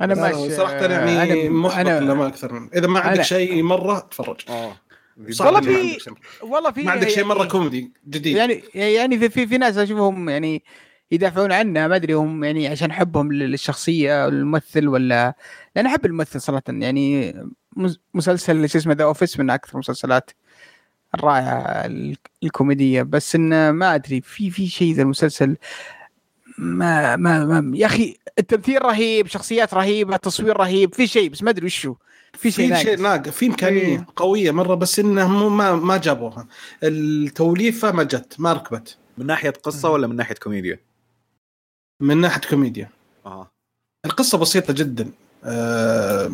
أنا 0.00 0.14
ماشي 0.14 0.56
صراحة 0.56 0.74
يعني 0.74 1.22
أنا 1.22 1.50
محبط 1.50 1.86
أنا... 1.88 2.14
ما 2.14 2.26
أكثر 2.26 2.52
من 2.52 2.68
إذا 2.74 2.86
ما 2.86 3.00
عندك 3.00 3.14
أنا... 3.14 3.22
شيء 3.22 3.62
مرة 3.62 3.98
تفرج. 3.98 4.40
آه. 4.48 4.76
والله 5.40 5.60
في 5.60 5.98
والله 6.42 6.70
في 6.70 6.82
ما 6.82 6.90
عندك 6.90 7.08
شيء 7.08 7.24
مرة 7.24 7.44
كوميدي 7.44 7.92
جديد. 8.08 8.36
يعني 8.36 8.62
يعني 8.74 9.18
في 9.18 9.28
في, 9.28 9.46
في 9.46 9.58
ناس 9.58 9.76
أشوفهم 9.76 10.28
يعني 10.28 10.62
يدافعون 11.10 11.52
عنه 11.52 11.86
ما 11.86 11.96
أدري 11.96 12.12
هم 12.12 12.44
يعني 12.44 12.68
عشان 12.68 12.92
حبهم 12.92 13.32
للشخصية 13.32 14.28
الممثل 14.28 14.88
ولا 14.88 15.34
لأن 15.76 15.86
أحب 15.86 16.06
الممثل 16.06 16.40
صراحة. 16.40 16.62
يعني 16.68 17.34
مسلسل 18.14 18.68
شو 18.68 18.78
اسمه 18.78 18.94
The 18.94 19.04
Office 19.04 19.38
من 19.38 19.50
أكثر 19.50 19.72
المسلسلات 19.72 20.30
الرائعة 21.14 21.90
الكوميدية. 22.42 23.02
بس 23.02 23.34
إنه 23.34 23.70
ما 23.70 23.94
أدري 23.94 24.20
في 24.20 24.50
في 24.50 24.66
شيء 24.66 24.94
ذا 24.94 25.02
المسلسل 25.02 25.56
ما 26.58 27.16
ما, 27.16 27.44
ما 27.60 27.76
يا 27.76 27.86
أخي 27.86 28.16
التمثيل 28.38 28.82
رهيب 28.82 29.26
شخصيات 29.26 29.74
رهيبة 29.74 30.16
تصوير 30.16 30.56
رهيب 30.56 30.94
في 30.94 31.06
شيء 31.06 31.30
بس 31.30 31.42
ما 31.42 31.50
أدري 31.50 31.66
وشو. 31.66 31.94
في 32.32 32.50
شيء 32.50 32.74
في 32.74 32.80
شيء 32.82 33.00
ناقص. 33.00 33.28
في 33.30 33.46
امكانيه. 33.46 34.06
قوية 34.16 34.50
مرة 34.50 34.74
بس 34.74 34.98
انهم 34.98 35.56
ما 35.56 35.74
ما 35.74 35.96
جابوها. 35.96 36.46
التوليفة 36.82 37.92
ما 37.92 38.02
جت 38.02 38.34
ما 38.38 38.52
ركبت. 38.52 38.96
من 39.18 39.26
ناحية 39.26 39.50
قصة 39.50 39.90
ولا 39.90 40.06
من 40.06 40.16
ناحية 40.16 40.34
كوميديا؟ 40.34 40.78
من 42.02 42.16
ناحية 42.20 42.40
كوميديا. 42.50 42.90
آه. 43.26 43.50
القصة 44.06 44.38
بسيطة 44.38 44.72
جدا. 44.72 45.10
آه، 45.44 46.32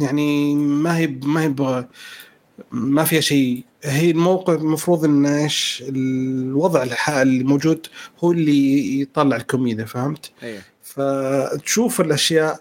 يعني 0.00 0.54
ما 0.54 0.96
هي 0.96 1.06
ما 1.06 1.42
هي 1.42 1.48
ب- 1.48 1.86
ما 2.70 3.04
فيها 3.04 3.20
شيء. 3.20 3.64
هي 3.84 4.10
الموقف 4.10 4.54
المفروض 4.54 5.04
إن 5.04 5.26
إيش 5.26 5.84
الوضع 5.88 6.82
الحالي 6.82 7.22
اللي 7.30 7.44
موجود 7.44 7.86
هو 8.24 8.32
اللي 8.32 9.00
يطلع 9.00 9.36
الكوميديا 9.36 9.84
فهمت؟ 9.84 10.30
إيه. 10.42 10.62
فتشوف 10.82 12.00
الأشياء 12.00 12.60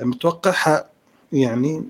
متوقعها 0.00 0.90
يعني 1.32 1.84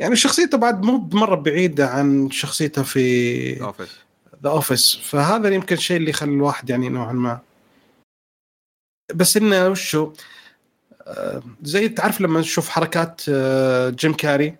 يعني 0.00 0.16
شخصيته 0.16 0.58
بعد 0.58 0.84
مو 0.84 1.08
مرة 1.12 1.34
بعيدة 1.34 1.88
عن 1.88 2.30
شخصيته 2.30 2.82
في 2.82 3.52
The 4.42 4.50
Office 4.50 4.96
فهذا 4.96 5.48
يمكن 5.48 5.76
الشيء 5.76 5.96
اللي 5.96 6.10
يخلي 6.10 6.34
الواحد 6.34 6.70
يعني 6.70 6.88
نوعا 6.88 7.12
ما. 7.12 7.40
بس 9.14 9.36
إنه 9.36 9.68
وشو؟ 9.68 10.12
آه، 11.06 11.42
زي 11.62 11.88
تعرف 11.88 12.20
لما 12.20 12.40
تشوف 12.40 12.68
حركات 12.68 13.22
آه، 13.28 13.90
جيم 13.90 14.12
كاري؟ 14.12 14.56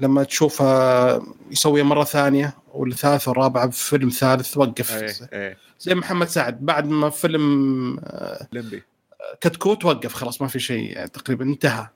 لما 0.00 0.24
تشوفها 0.24 1.22
يسويها 1.50 1.84
مرة 1.84 2.04
ثانية 2.04 2.54
والثالثه 2.74 3.28
والرابعه 3.28 3.70
في 3.70 3.84
فيلم 3.84 4.08
ثالث 4.08 4.56
وقف 4.56 4.92
إيه 4.92 5.12
إيه. 5.32 5.56
زي 5.80 5.94
محمد 5.94 6.28
سعد 6.28 6.66
بعد 6.66 6.86
ما 6.86 7.10
فيلم 7.10 8.00
لمبي. 8.52 8.82
كتكوت 9.40 9.84
وقف 9.84 10.14
خلاص 10.14 10.42
ما 10.42 10.48
في 10.48 10.58
شيء 10.58 10.90
يعني 10.90 11.08
تقريبا 11.08 11.44
انتهى. 11.44 11.88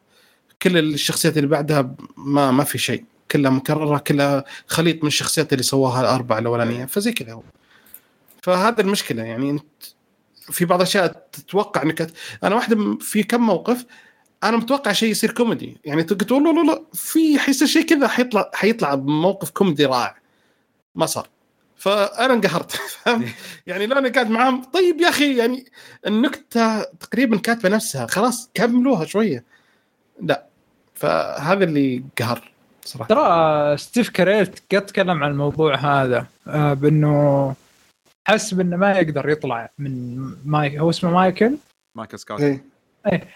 كل 0.62 0.78
الشخصيات 0.78 1.36
اللي 1.36 1.48
بعدها 1.48 1.94
ما 2.16 2.50
ما 2.50 2.64
في 2.64 2.78
شيء. 2.78 3.04
كلها 3.30 3.50
مكررة 3.50 3.98
كلها 3.98 4.44
خليط 4.66 5.02
من 5.02 5.08
الشخصيات 5.08 5.52
اللي 5.52 5.62
سواها 5.62 6.00
الأربعة 6.00 6.38
الأولانية. 6.38 6.84
فزي 6.84 7.12
كذا 7.12 7.32
هو. 7.32 7.42
فهذا 8.42 8.80
المشكلة 8.80 9.22
يعني 9.22 9.50
أنت 9.50 9.64
في 10.40 10.64
بعض 10.64 10.80
الأشياء 10.80 11.28
تتوقع 11.32 11.82
إنك 11.82 12.12
أنا 12.44 12.54
واحدة 12.54 12.98
في 13.00 13.22
كم 13.22 13.40
موقف 13.40 13.86
أنا 14.42 14.56
متوقع 14.56 14.92
شيء 14.92 15.10
يصير 15.10 15.30
كوميدي. 15.30 15.76
يعني 15.84 16.02
قلت 16.02 16.32
لا 16.32 16.38
لا 16.38 16.60
لا 16.60 16.82
في 16.92 17.38
حيصير 17.38 17.68
شيء 17.68 17.82
كذا 17.82 18.08
حيطلع 18.08 18.50
حيطلع 18.54 18.94
بموقف 18.94 19.50
كوميدي 19.50 19.84
رائع. 19.84 20.16
ما 20.94 21.06
صار. 21.06 21.28
فأنا 21.76 22.34
انقهرت. 22.34 22.72
فهمت؟ 23.04 23.28
يعني 23.66 23.86
لو 23.86 23.98
أنا 23.98 24.08
قاعد 24.08 24.30
معاهم. 24.30 24.64
طيب 24.64 25.00
يا 25.00 25.08
أخي 25.08 25.36
يعني 25.36 25.66
النكتة 26.06 26.82
تقريبا 26.82 27.36
كاتبة 27.36 27.68
نفسها. 27.68 28.06
خلاص 28.06 28.50
كملوها 28.54 29.04
شوية. 29.04 29.44
لا. 30.22 30.46
فهذا 30.94 31.64
اللي 31.64 32.02
قهر 32.18 32.52
صراحة. 32.84 33.08
ترى 33.08 33.76
ستيف 33.76 34.08
كاريل 34.08 34.46
قد 34.72 34.86
تكلم 34.86 35.24
عن 35.24 35.30
الموضوع 35.30 35.76
هذا 35.76 36.26
آه، 36.46 36.74
بأنه 36.74 37.54
حس 38.24 38.54
بأنه 38.54 38.76
ما 38.76 38.92
يقدر 38.92 39.28
يطلع 39.28 39.70
من 39.78 40.18
مايك 40.44 40.78
هو 40.78 40.90
اسمه 40.90 41.10
مايكل؟ 41.10 41.56
مايكل 41.94 42.18
سكوت 42.18 42.40
إيه. 42.40 42.71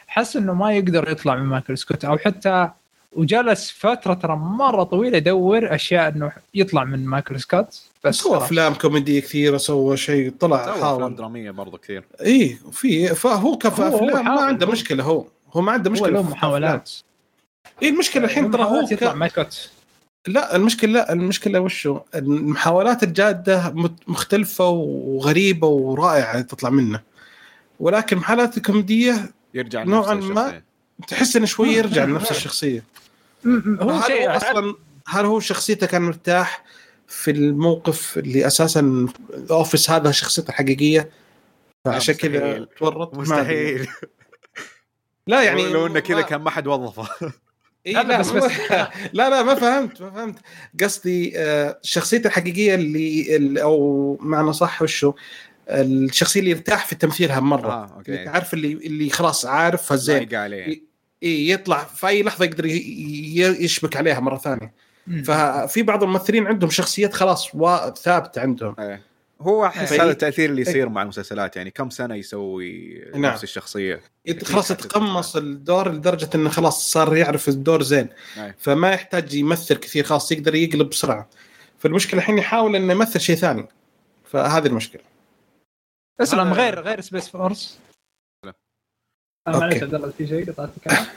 حس 0.06 0.36
إنه 0.36 0.54
ما 0.54 0.72
يقدر 0.72 1.10
يطلع 1.10 1.36
من 1.36 1.42
مايكل 1.46 1.78
سكوت 1.78 2.04
أو 2.04 2.18
حتى 2.18 2.70
وجلس 3.12 3.70
فترة 3.70 4.14
ترى 4.14 4.36
مرة 4.36 4.82
طويلة 4.82 5.16
يدور 5.16 5.74
أشياء 5.74 6.08
إنه 6.08 6.32
يطلع 6.54 6.84
من 6.84 7.06
مايكل 7.06 7.40
سكوت 7.40 7.82
بس 8.04 8.14
سوى. 8.16 8.36
أفلام 8.36 8.74
كوميدية 8.74 9.20
كثيرة 9.20 9.56
سوى 9.56 9.96
شيء 9.96 10.32
طلع 10.40 10.64
سوى 10.64 10.72
أفلام 10.74 10.84
حاول 10.98 11.16
درامية 11.16 11.50
برضو 11.50 11.78
كثير. 11.78 12.04
اي 12.20 12.58
في 12.72 13.08
فهو 13.14 13.58
كفى 13.58 13.82
هو- 13.82 13.86
هو 13.86 13.96
أفلام 14.08 14.24
ما. 14.24 14.40
عنده 14.40 14.66
مشكلة 14.66 15.04
هو 15.04 15.24
هو 15.52 15.60
ما 15.60 15.72
عنده 15.72 15.88
هو 15.90 15.92
مشكلة 15.92 16.10
له 16.10 16.22
في 16.22 16.30
محاولات. 16.30 16.90
اي 17.82 17.88
المشكلة 17.88 18.24
الحين 18.24 18.50
ترى 18.50 18.62
هو 18.62 18.80
يطلع 18.90 19.12
ك... 19.12 19.16
مايكل 19.16 19.34
سكوت. 19.52 19.70
لا 20.26 20.56
المشكلة 20.56 20.92
لا 20.92 21.12
المشكلة 21.12 21.60
وشو؟ 21.60 22.00
المحاولات 22.14 23.02
الجادة 23.02 23.70
مت- 23.74 24.08
مختلفة 24.08 24.68
وغريبة 24.68 25.66
ورائعة 25.66 26.40
تطلع 26.40 26.70
منه. 26.70 27.00
ولكن 27.80 28.16
محاولات 28.16 28.56
الكوميديه 28.56 29.30
يرجع 29.56 29.82
نوعاً 29.84 30.14
ما. 30.14 30.62
تحس 31.08 31.36
إنه 31.36 31.46
شوي 31.46 31.68
يرجع 31.68 32.04
لنفس 32.04 32.30
الشخصية. 32.36 32.84
هو 33.80 34.00
شيء 34.06 34.36
أصلا 34.36 34.74
هل 35.08 35.24
هو 35.24 35.40
شخصيته 35.40 35.86
كان 35.86 36.02
مرتاح 36.02 36.64
في 37.08 37.30
الموقف 37.30 38.18
اللي 38.18 38.46
أساسا 38.46 39.06
Office 39.50 39.90
هذا 39.90 40.10
شخصيته 40.10 40.48
الحقيقية. 40.48 41.10
فعشان 41.84 42.14
كذا. 42.14 42.66
تورط. 42.78 43.14
مستحيل. 43.14 43.88
لا 45.26 45.42
يعني 45.42 45.68
لو 45.72 45.86
إنه 45.86 46.00
كذا 46.00 46.22
كان 46.22 46.40
ما 46.40 46.50
حد 46.50 46.66
وظفه. 46.66 47.30
إيه 47.86 47.92
لا، 47.94 48.02
لا, 48.02 48.18
بس- 48.18 48.30
بس 48.30 48.52
لا 49.12 49.30
لا 49.30 49.42
ما 49.42 49.54
فهمت 49.54 50.02
ما 50.02 50.10
فهمت. 50.10 50.38
قصدي 50.82 51.32
آه، 51.36 51.78
شخصيته 51.82 52.26
الحقيقية 52.26 52.74
اللي 52.74 53.36
اللي- 53.36 53.62
أو 53.62 54.18
معنى 54.20 54.52
صح 54.52 54.82
وشو 54.82 55.12
الشخصية 55.68 56.40
اللي 56.40 56.50
يرتاح 56.50 56.86
في 56.86 56.94
تمثيلها 56.94 57.40
مرة. 57.40 57.72
آه 57.72 57.94
أوكي. 57.96 58.24
تعرف 58.24 58.54
اللي 58.54 58.72
اللي 58.72 59.10
خلاص 59.10 59.46
عارف 59.46 59.82
فزين. 59.82 60.16
لايق 60.16 60.40
عليه 60.40 60.82
إيه 61.22 61.50
يطلع 61.50 61.84
في 61.84 62.06
أي 62.08 62.22
لحظة 62.22 62.44
يقدر 62.44 62.66
يشبك 62.66 63.96
عليها 63.96 64.20
مرة 64.20 64.36
ثانية. 64.38 64.74
ففي 65.24 65.82
بعض 65.82 66.02
الممثلين 66.02 66.46
عندهم 66.46 66.70
شخصيات 66.70 67.14
خلاص 67.14 67.54
وا- 67.54 67.90
ثابتة 67.90 68.40
عندهم. 68.40 68.74
إيه. 68.78 69.02
هو 69.40 69.66
احس 69.66 69.92
إيه. 69.92 70.02
هذا 70.02 70.10
التأثير 70.10 70.50
اللي 70.50 70.62
يصير 70.62 70.88
مع 70.88 71.02
المسلسلات 71.02 71.56
يعني 71.56 71.70
كم 71.70 71.90
سنة 71.90 72.14
يسوي 72.14 73.02
نعم. 73.14 73.32
نفس 73.32 73.44
الشخصية؟ 73.44 74.00
خلاص 74.44 74.70
يتقمص 74.70 75.36
الدور 75.36 75.92
لدرجة 75.92 76.28
إنه 76.34 76.48
خلاص 76.50 76.92
صار 76.92 77.16
يعرف 77.16 77.48
الدور 77.48 77.82
زين. 77.82 78.08
أي. 78.38 78.54
فما 78.58 78.90
يحتاج 78.92 79.34
يمثل 79.34 79.74
كثير 79.74 80.04
خلاص 80.04 80.32
يقدر 80.32 80.54
يقلب 80.54 80.88
بسرعة. 80.88 81.28
فالمشكلة 81.78 82.20
الحين 82.20 82.38
يحاول 82.38 82.76
إنه 82.76 82.92
يمثل 82.92 83.20
شيء 83.20 83.36
ثاني. 83.36 83.66
فهذه 84.30 84.66
المشكلة. 84.66 85.02
اسلم 86.20 86.52
غير 86.52 86.80
غير 86.80 87.00
Space 87.00 87.28
Force 87.28 87.80
معلش. 89.48 89.82
عبد 89.82 89.94
الله 89.94 90.10
في 90.10 90.26
شيء 90.26 90.52
قطعت 90.52 90.70
الكلام 90.76 91.06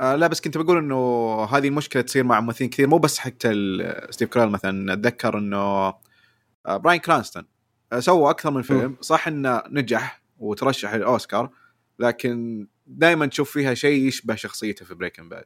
آه 0.00 0.14
لا 0.16 0.26
بس 0.26 0.40
كنت 0.40 0.58
بقول 0.58 0.78
إنه 0.78 0.96
هذه 1.44 1.68
المشكلة 1.68 2.02
تصير 2.02 2.24
مع 2.24 2.40
ممثلين 2.40 2.70
كثير 2.70 2.86
مو 2.86 2.98
بس 2.98 3.18
حتى 3.18 3.50
ال- 3.50 4.14
ستيف 4.14 4.28
كاريل 4.28 4.50
مثلا. 4.50 4.92
أتذكر 4.92 5.38
إنه 5.38 5.58
آه 5.58 6.76
براين 6.76 7.00
كرانستون 7.00 7.44
آه 7.92 8.00
سوى 8.00 8.30
أكثر 8.30 8.50
من 8.50 8.62
فيلم. 8.62 8.96
صح 9.00 9.28
إنه 9.28 9.62
نجح 9.68 10.22
وترشح 10.38 10.94
للاوسكار 10.94 11.50
لكن 11.98 12.66
دائما 12.86 13.26
تشوف 13.26 13.50
فيها 13.52 13.74
شيء 13.74 14.06
يشبه 14.08 14.34
شخصيته 14.34 14.84
في 14.84 14.94
Breaking 14.94 15.28
Bad 15.28 15.44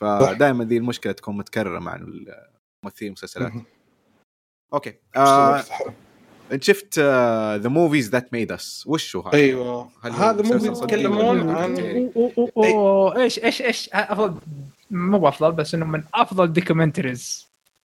فدائما 0.00 0.64
ذي 0.64 0.76
المشكلة 0.76 1.12
تكون 1.12 1.36
متكررة 1.36 1.78
مع 1.78 1.94
الممثلين 1.94 3.08
المسلسلات 3.08 3.52
أوكي. 4.72 4.94
آه 5.16 5.64
انت 6.52 6.64
شفت 6.64 6.98
The 7.58 7.68
Movies 7.68 8.10
That 8.10 8.32
Made 8.32 8.52
Us 8.52 8.84
وش 8.86 9.16
هو 9.16 9.22
هذا؟ 9.22 9.36
أيوه. 9.38 9.88
هذا 10.02 10.42
مو 10.42 10.54
مسلسل 10.54 10.76
صدقي 10.76 10.94
يتكلمون 10.94 11.50
عن 11.50 12.10
أوه، 12.16 12.50
أوه، 12.56 13.22
إيش 13.22 13.38
إيش 13.38 13.62
إيش؟ 13.62 13.90
أفضل 13.92 14.40
مو 14.90 15.28
افضل 15.28 15.52
بس 15.52 15.74
إنه 15.74 15.86
من 15.86 16.02
أفضل 16.14 16.52
documentaries 16.52 17.46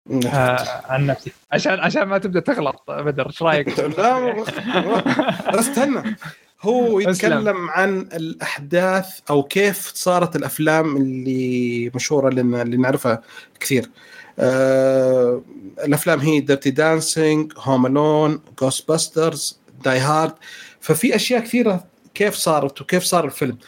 آه 0.26 0.82
عن 0.88 1.06
نفسي. 1.06 1.32
عشان 1.52 1.72
عشان 1.80 2.02
ما 2.02 2.18
تبدأ 2.18 2.40
تغلط 2.40 2.82
بدر 2.88 3.26
إيش 3.26 3.42
رأيك؟ 3.42 3.80
لا 3.98 4.42
بس 5.52 5.68
استنى. 5.68 6.16
هو. 6.62 7.00
يتكلم 7.00 7.70
عن 7.70 7.98
الأحداث 8.00 9.20
أو 9.30 9.42
كيف 9.42 9.92
صارت 9.94 10.36
الأفلام 10.36 10.96
اللي 10.96 11.90
مشهورة 11.94 12.30
لنا 12.30 12.62
اللي 12.62 12.76
نعرفها 12.76 13.22
كثير. 13.60 13.90
آه 14.38 15.42
الأفلام 15.84 16.20
هي 16.20 16.40
Dirty 16.40 16.70
Dancing 16.70 17.52
Home 17.56 17.86
Alone 17.86 18.40
Ghostbusters 18.60 19.58
Die 19.84 19.98
Hard 19.98 20.32
ففي 20.80 21.16
أشياء 21.16 21.40
كثيرة 21.40 21.84
كيف 22.14 22.34
صارت 22.34 22.80
وكيف 22.80 23.02
صار 23.02 23.24
الفيلم. 23.24 23.58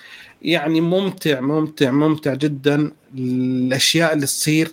يعني 0.43 0.81
ممتع 0.81 1.41
ممتع 1.41 1.91
ممتع 1.91 2.35
جدا 2.35 2.93
الأشياء 3.15 4.13
اللي 4.13 4.27
تصير 4.27 4.73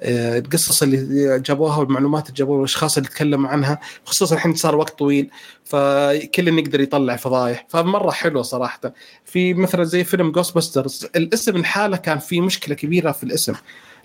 آه، 0.00 0.38
القصص 0.38 0.82
اللي 0.82 1.40
جابوها 1.40 1.78
والمعلومات 1.78 2.26
اللي 2.26 2.34
جابوها 2.36 2.56
والأشخاص 2.56 2.96
اللي 2.96 3.08
تكلموا 3.08 3.50
عنها 3.50 3.80
خصوصا 4.04 4.34
الحين 4.34 4.54
صار 4.54 4.76
وقت 4.76 4.98
طويل 4.98 5.30
فكل 5.64 6.58
يقدر 6.58 6.80
يطلع 6.80 7.16
فضايح. 7.16 7.66
فمرة 7.68 8.10
حلوة 8.10 8.42
صراحة. 8.42 8.80
في 9.24 9.54
مثلا 9.54 9.84
زي 9.84 10.04
فيلم 10.04 10.30
Ghostbusters 10.32 11.06
الاسم 11.16 11.56
الحالة 11.56 11.96
كان 11.96 12.18
في 12.18 12.40
مشكلة 12.40 12.74
كبيرة 12.74 13.12
في 13.12 13.24
الاسم. 13.24 13.54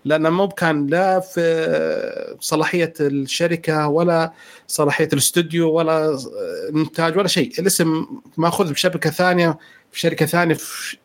لأنه 0.05 0.29
مو 0.29 0.47
كان 0.47 0.87
لا 0.87 1.19
في 1.19 2.35
صلاحية 2.39 2.93
الشركة 2.99 3.87
ولا 3.87 4.31
صلاحية 4.67 5.09
الاستوديو 5.13 5.71
ولا 5.71 6.19
إنتاج 6.75 7.17
ولا 7.17 7.27
شيء. 7.27 7.51
الاسم 7.59 8.05
مأخوذ 8.37 8.71
بشبكة 8.73 9.09
ثانية 9.09 9.57
في 9.91 9.99
شركة 9.99 10.25
ثانية 10.25 10.55
في 10.55 10.97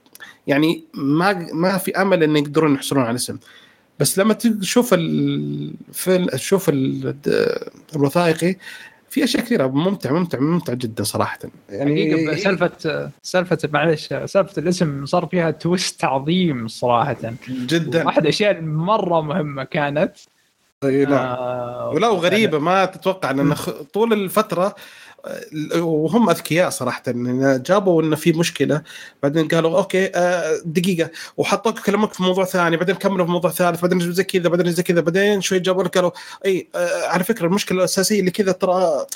يعني 0.47 0.85
ما 0.95 1.33
ما 1.53 1.79
في 1.79 1.91
أمل 2.03 2.23
إن 2.23 2.37
يقدرون 2.37 2.75
يحصلون 2.75 3.03
على 3.03 3.11
الاسم. 3.11 3.39
بس 3.99 4.19
لما 4.19 4.35
تشوف 4.35 4.95
الفيلم 4.95 6.27
تشوف 6.27 6.69
ال- 6.69 7.15
الوثائقي 7.97 8.57
في 9.11 9.25
أشياء 9.25 9.45
كثيرة 9.45 9.67
ممتع 9.67 10.13
ممتع 10.13 10.39
ممتع 10.39 10.75
جدا 10.75 11.05
صراحة. 11.05 11.39
يعني 11.71 11.93
حقيقة 12.13 12.37
سالفة 12.37 13.11
سالفة 13.23 13.59
معلش 13.73 14.07
سالفة 14.07 14.53
الاسم 14.63 15.07
صار 15.07 15.27
فيها 15.27 15.51
تويست 15.51 16.05
عظيم 16.05 16.69
صراحة. 16.69 17.17
جدا. 17.49 18.07
واحد 18.07 18.23
الاشياء 18.23 18.61
مرة 18.61 19.21
مهمة 19.21 19.65
كانت. 19.65 20.13
إي 20.85 21.05
نعم. 21.05 21.13
آه، 21.15 21.91
ولا 21.95 22.09
وغريبه 22.09 22.59
ما 22.59 22.85
تتوقع 22.85 23.31
لأن 23.31 23.55
خ- 23.55 23.71
طول 23.83 24.13
الفترة 24.13 24.75
وهم 25.77 26.31
أذكياء 26.31 26.71
صراحة 26.71 27.03
إن 27.09 27.63
جابوا 27.67 28.03
إنه 28.03 28.17
في 28.17 28.33
مشكلة 28.33 28.83
بعدين 29.23 29.49
قالوا 29.49 29.79
أوكي 29.79 30.11
آه، 30.15 30.61
دقيقة 30.65 31.11
وحطوك 31.37 31.79
كلامك 31.79 32.13
في 32.13 32.23
موضوع 32.23 32.45
ثاني 32.45 32.77
بعدين 32.77 32.95
كملوا 32.95 33.27
في 33.27 33.33
موضوع 33.33 33.51
ثالث 33.51 33.81
بعدين 33.83 34.13
زي 34.13 34.25
كذا 34.25 34.49
بعدين 34.49 34.73
زي 34.73 34.83
كذا 34.83 35.01
بعدين 35.01 35.41
شوي 35.41 35.59
جابوا 35.59 35.83
لك 35.83 35.95
قالوا 35.95 36.11
إي 36.47 36.69
آه، 36.75 37.09
على 37.09 37.25
فكرة 37.25 37.47
المشكلة 37.47 37.79
الأساسية 37.79 38.21
اللي 38.21 38.31
كذا 38.31 38.53
ترى 38.53 39.07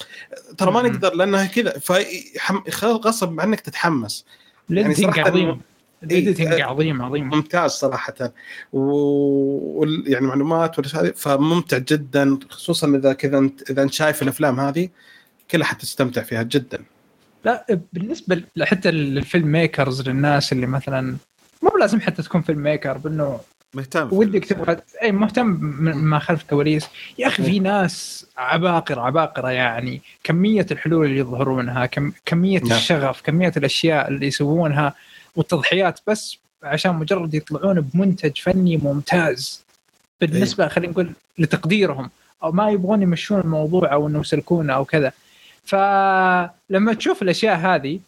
ترى 0.58 0.70
ما. 0.72 0.82
نقدر 0.82 1.14
لأنها 1.14 1.44
كذا 1.46 1.78
فغصب 1.78 3.40
عنك 3.40 3.60
تتحمس 3.60 4.24
ال 4.70 4.74
editing 4.74 5.04
صراحة 5.14 5.20
عظيم 5.30 5.60
ال 6.02 6.08
editing 6.09 6.52
إيه. 6.52 6.64
عظيم 6.64 7.02
عظيم 7.02 7.28
ممتاز 7.28 7.70
صراحة 7.70 8.32
و 8.72 8.80
وال- 9.80 10.04
يعني 10.06 10.26
معلومات 10.26 10.96
هذه 10.96 11.12
فممتع 11.16 11.78
جدا 11.78 12.38
خصوصا 12.50 12.88
إذا 12.88 13.12
كذا 13.12 13.38
انت 13.38 13.70
إذا 13.70 13.82
أنت 13.82 13.92
شايف 13.92 14.22
الأفلام 14.22 14.60
هذه 14.60 14.88
كلها 15.52 15.66
حتستمتع 15.66 16.22
فيها 16.22 16.42
جدا. 16.42 16.84
لا 17.44 17.80
بالنسبة 17.92 18.42
حتى 18.62 18.90
لل 18.90 19.52
filmmakers 19.52 20.08
للناس 20.08 20.52
اللي 20.52 20.66
مثلا 20.66 21.16
مو 21.62 21.78
لازم 21.80 22.00
حتى 22.00 22.22
تكون 22.22 22.42
filmmaker 22.42 22.98
بأنه 22.98 23.40
مهتم 23.74 24.08
ودك 24.12 24.44
تبغى 24.44 24.76
أي 25.02 25.12
مهتم 25.12 25.46
ما 25.96 26.18
خلف 26.18 26.42
الكواليس 26.42 26.88
يا 27.18 27.26
أخي 27.26 27.42
في 27.42 27.58
ناس 27.60 28.26
عباقرة 28.36 29.00
عباقرة 29.00 29.50
يعني. 29.50 30.02
كمية 30.24 30.66
الحلول 30.70 31.06
اللي 31.06 31.18
يظهرونها 31.18 31.86
كم 31.86 32.12
كمية 32.26 32.60
نعم. 32.60 32.72
الشغف 32.72 33.20
كمية 33.20 33.52
الأشياء 33.56 34.08
اللي 34.08 34.26
يسوونها 34.26 34.94
والتضحيات 35.36 36.00
بس 36.06 36.38
عشان 36.62 36.94
مجرد 36.94 37.34
يطلعون 37.34 37.80
بمنتج 37.80 38.38
فني 38.38 38.76
ممتاز. 38.76 39.64
بالنسبة 40.20 40.68
خلينا 40.68 40.92
نقول 40.92 41.12
لتقديرهم 41.38 42.10
أو 42.42 42.52
ما 42.52 42.70
يبغون 42.70 43.02
يمشون 43.02 43.40
الموضوع 43.40 43.92
أو 43.92 44.08
إنه 44.08 44.20
يسلكونه 44.20 44.72
أو 44.72 44.84
كذا. 44.84 45.12
فلما 45.64 46.94
تشوف 46.98 47.22
الأشياء 47.22 47.56
هذه 47.56 48.00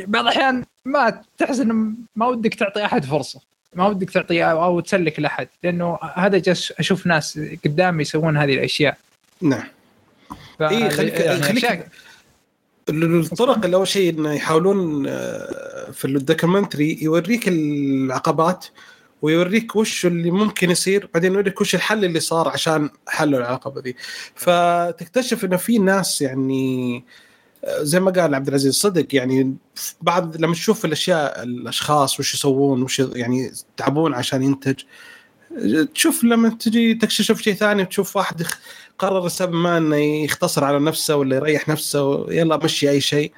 بعض 0.00 0.22
الأحيان 0.22 0.64
ما 0.84 1.22
تحس 1.38 1.60
إنه 1.60 1.92
ما 2.16 2.26
ودك 2.26 2.54
تعطي 2.54 2.84
أحد 2.84 3.04
فرصة 3.04 3.40
ما 3.74 3.86
ودك 3.86 4.10
تعطي 4.10 4.44
أو 4.44 4.80
تسلك 4.80 5.20
لأحد 5.20 5.48
لأنه 5.62 5.98
هذا 6.14 6.38
جالس 6.38 6.72
أشوف 6.78 7.06
ناس 7.06 7.40
قدامي 7.64 8.02
يسوون 8.02 8.36
هذه 8.36 8.54
الأشياء. 8.54 8.98
نعم. 9.40 9.64
اي 10.60 10.90
خليك 10.90 11.14
يعني 11.20 11.42
خليك 11.42 11.64
أشياء- 11.64 11.88
الطرق 12.88 13.64
اللي 13.64 13.76
اول 13.76 13.88
شيء 13.88 14.10
إنه 14.18 14.32
يحاولون 14.32 15.06
آه، 15.08 15.90
في 15.92 16.04
ال 16.04 16.12
documentary 16.12 16.98
يوريك 17.02 17.48
العقبات 17.48 18.66
ويوريك 19.22 19.76
وش 19.76 20.06
اللي 20.06 20.30
ممكن 20.30 20.70
يصير 20.70 21.10
بعدين 21.14 21.34
يوريك 21.34 21.60
وش 21.60 21.74
الحل 21.74 22.04
اللي 22.04 22.20
صار 22.20 22.48
عشان 22.48 22.90
حلوا 23.08 23.38
العقبه 23.38 23.80
دي 23.80 23.96
فتكتشف 24.34 25.44
إنه 25.44 25.56
في 25.56 25.78
ناس 25.78 26.22
يعني 26.22 27.04
زي 27.68 28.00
ما 28.00 28.10
قال 28.10 28.34
عبد 28.34 28.48
العزيز 28.48 28.74
صدق 28.74 29.14
يعني 29.14 29.54
بعد 30.02 30.36
لما 30.36 30.54
تشوف 30.54 30.84
الأشياء 30.84 31.42
الأشخاص 31.42 32.20
وش 32.20 32.34
يسوون 32.34 32.82
وش 32.82 32.98
يعني 32.98 33.52
يتعبون 33.74 34.14
عشان 34.14 34.42
ينتج 34.42 34.82
تشوف 35.94 36.24
لما 36.24 36.48
تجي 36.48 36.94
تكتشف 36.94 37.40
شيء 37.40 37.54
ثاني 37.54 37.82
وتشوف 37.82 38.16
واحد 38.16 38.46
قرر 38.98 39.26
السبب 39.26 39.54
ما 39.54 39.78
إنه 39.78 39.96
يختصر 39.96 40.64
على 40.64 40.78
نفسه 40.78 41.16
ولا 41.16 41.36
يريح 41.36 41.68
نفسه 41.68 42.32
يلا 42.32 42.56
مشي 42.56 42.90
أي 42.90 43.00
شيء. 43.00 43.32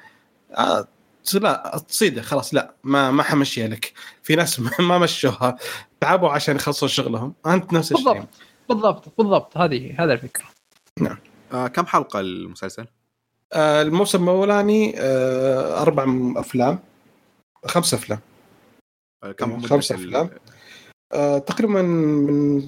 آه، 0.57 0.87
لا 1.33 1.81
تصيده 1.87 2.21
خلاص 2.21 2.53
لا 2.53 2.73
ما 2.83 3.11
ما 3.11 3.23
حمشيها 3.23 3.67
لك. 3.67 3.93
في 4.23 4.35
ناس 4.35 4.59
ما- 4.59 4.71
ما 4.79 4.97
مشوها 4.97 5.57
تعبوا 5.99 6.29
عشان 6.29 6.55
يخلصوا 6.55 6.87
شغلهم. 6.87 7.33
أنت 7.45 7.73
نفس 7.73 7.91
الشيء. 7.91 8.05
بالضبط 8.05 8.27
بالضبط 8.69 9.13
بالضبط. 9.17 9.57
هذه 9.57 9.95
هذا 10.03 10.13
الفكرة. 10.13 10.45
آه 11.53 11.67
كم 11.67 11.85
حلقة 11.85 12.19
المسلسل؟ 12.19 12.85
آه، 13.53 13.81
الموسم 13.81 14.23
الأولاني 14.23 14.93
آه، 14.97 15.81
أربع 15.81 16.05
أفلام. 16.39 16.79
خمس 17.65 17.93
أفلام. 17.93 18.19
آه 19.23 19.31
كم 19.31 19.51
مدة 19.57 19.67
خمسة 19.67 19.95
ال- 19.95 19.99
أفلام. 20.07 20.29
آه، 21.13 21.37
تقريبا 21.37 21.81
من 21.81 22.59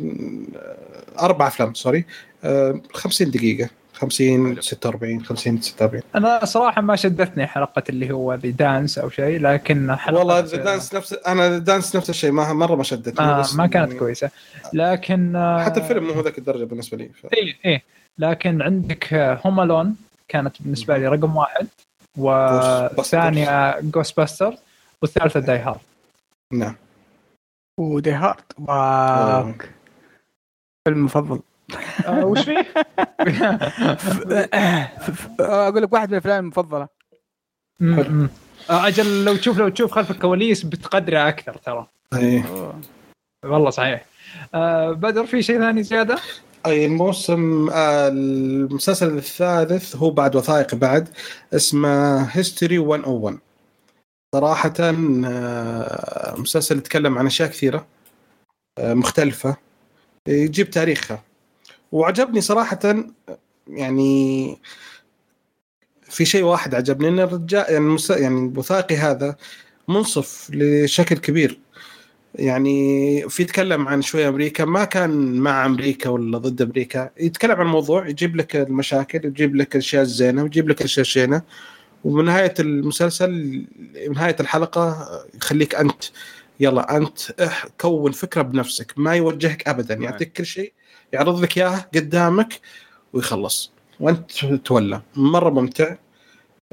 آه، 0.55 1.19
أربع 1.19 1.47
أفلام 1.47 1.73
sorry. 1.73 2.05
آه، 2.43 2.81
50 2.93 3.31
دقيقة. 3.31 3.69
50 3.95 4.61
46 4.61 5.25
50 5.25 5.61
46 5.61 6.03
أنا 6.15 6.45
صراحة 6.45 6.81
ما 6.81 6.95
شدتني 6.95 7.47
حلقة 7.47 7.83
اللي 7.89 8.13
هو 8.13 8.33
The 8.33 8.49
Dance 8.49 8.97
أو 8.97 9.09
شيء 9.09 9.41
لكن 9.41 9.95
حلقة 9.95 10.19
والله 10.19 10.39
The 10.39 10.57
Dance 10.57 10.95
نفس 10.95 11.13
أنا 11.13 11.57
Dance 11.57 11.95
نفس 11.95 12.09
الشيء 12.09 12.31
ما 12.31 12.53
مرة 12.53 12.75
ما 12.75 12.83
شدتني 12.83 13.25
ما, 13.25 13.39
بس 13.39 13.55
ما 13.55 13.67
كانت 13.67 13.87
يعني 13.87 13.99
كويسة. 13.99 14.29
لكن 14.73 15.35
آه، 15.35 15.63
حتى 15.63 15.79
الفيلم 15.79 16.03
مو 16.03 16.13
هذاك 16.13 16.37
الدرجة 16.37 16.63
بالنسبة 16.63 16.97
لي 16.97 17.09
ف... 17.09 17.25
إيه 17.33 17.55
إيه. 17.65 17.83
لكن 18.17 18.61
عندك 18.61 19.13
Home 19.13 19.59
Alone 19.59 19.95
كانت 20.27 20.61
بالنسبة 20.61 20.97
لي 20.97 21.07
رقم 21.07 21.35
واحد 21.35 21.67
والثانيه 22.17 23.79
Ghostbuster 23.79 24.55
والثالثة 25.01 25.39
Die 25.39 25.57
Hard 25.57 25.79
نعم. 26.53 26.75
و 27.79 27.87
Die 27.87 28.11
Hard 28.11 28.43
wow. 28.59 28.69
آه. 28.69 29.55
فيلم 30.87 30.97
المفضل 30.97 31.35
آه، 31.35 31.54
وش 32.09 32.39
فيه؟ 32.39 32.65
أقول 35.39 35.83
لك 35.83 35.93
واحد 35.93 36.07
من 36.07 36.13
الأفلام 36.13 36.43
المفضلة. 36.43 36.87
آه، 37.81 38.29
أجل 38.69 39.25
لو 39.25 39.35
تشوف 39.35 39.57
لو 39.57 39.69
تشوف 39.69 39.91
خلف 39.91 40.11
الكواليس 40.11 40.63
بتقدره 40.63 41.27
أكثر 41.27 41.53
ترى. 41.53 41.87
إيه. 42.13 42.45
والله 43.45 43.69
صحيح. 43.69 44.05
آه 44.53 44.91
بدر 44.91 45.25
في 45.25 45.41
شيء 45.41 45.59
ثاني 45.59 45.83
زيادة؟ 45.83 46.17
أي 46.65 46.85
الموسم 46.85 47.69
آه، 47.69 48.07
المسلسل 48.07 49.17
الثالث 49.17 49.95
هو 49.95 50.09
بعد 50.09 50.35
وثائقي 50.35 50.77
بعد 50.77 51.09
اسمه 51.53 52.23
هيستوري 52.23 52.79
101 52.79 53.39
صراحة 54.35 54.73
آه، 54.79 56.35
مسلسل 56.37 56.77
يتكلم 56.77 57.17
عن 57.17 57.25
أشياء 57.25 57.49
كثيرة 57.49 57.87
آه، 58.79 58.93
مختلفة. 58.93 59.57
يجيب 60.27 60.69
تاريخها 60.69 61.23
وعجبني 61.95 62.41
صراحة 62.41 62.79
يعني 63.67 64.57
في 66.03 66.25
شيء 66.25 66.43
واحد 66.43 66.75
عجبني 66.75 67.07
إن 67.07 67.19
الرجال 67.19 67.65
يعني 67.69 67.85
المس- 67.85 68.09
يعني 68.09 68.49
الوثائقي 68.49 68.95
هذا 68.97 69.35
منصف 69.87 70.49
لشكل 70.53 71.17
كبير. 71.17 71.59
يعني 72.35 73.29
في 73.29 73.43
يتكلم 73.43 73.87
عن 73.87 74.01
شوية 74.01 74.29
أمريكا 74.29 74.65
ما 74.65 74.85
كان 74.85 75.35
مع 75.35 75.65
أمريكا 75.65 76.09
ولا 76.09 76.37
ضد 76.37 76.61
أمريكا 76.61 77.09
يتكلم 77.17 77.51
عن 77.51 77.61
الموضوع 77.65 78.07
يجيب 78.07 78.35
لك 78.35 78.55
المشاكل 78.55 79.25
يجيب 79.25 79.55
لك 79.55 79.75
الاشياء 79.75 80.01
الزينة 80.01 80.43
ويجيب 80.43 80.69
لك 80.69 80.79
الاشياء 80.79 81.01
الشينة. 81.01 81.41
ومن 82.03 82.25
نهاية 82.25 82.53
المسلسل 82.59 83.63
نهاية 84.11 84.35
الحلقة 84.39 85.07
يخليك 85.35 85.75
أنت 85.75 86.03
يلا 86.59 86.97
أنت 86.97 87.19
كون 87.81 88.11
فكرة 88.11 88.41
بنفسك 88.41 88.93
ما 88.97 89.15
يوجهك 89.15 89.67
ابدا 89.67 89.93
يعطيك 89.93 90.33
كل 90.33 90.45
شيء. 90.45 90.73
يعرض 91.15 91.41
لك 91.43 91.57
اياه 91.57 91.85
قدامك 91.95 92.59
ويخلص. 93.13 93.71
وأنت 93.99 94.31
تولى. 94.45 95.01
مرة 95.15 95.49
ممتع. 95.49 95.95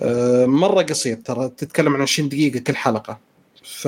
آه، 0.01 0.47
مرة 0.47 0.83
قصير. 0.83 1.17
ترى 1.17 1.49
تتكلم 1.49 1.95
عن 1.95 2.03
20 2.03 2.29
دقيقة 2.29 2.59
كل 2.61 2.77
حلقة. 2.77 3.19
ف 3.65 3.87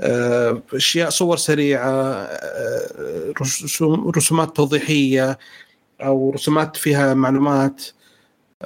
آه، 0.00 0.62
أشياء 0.74 1.10
صور 1.10 1.36
سريعة 1.36 1.90
آه، 1.90 3.32
رسوم- 3.42 4.08
رسومات 4.16 4.56
توضيحية 4.56 5.38
أو 6.00 6.30
رسومات 6.30 6.76
فيها 6.76 7.14
معلومات. 7.14 7.82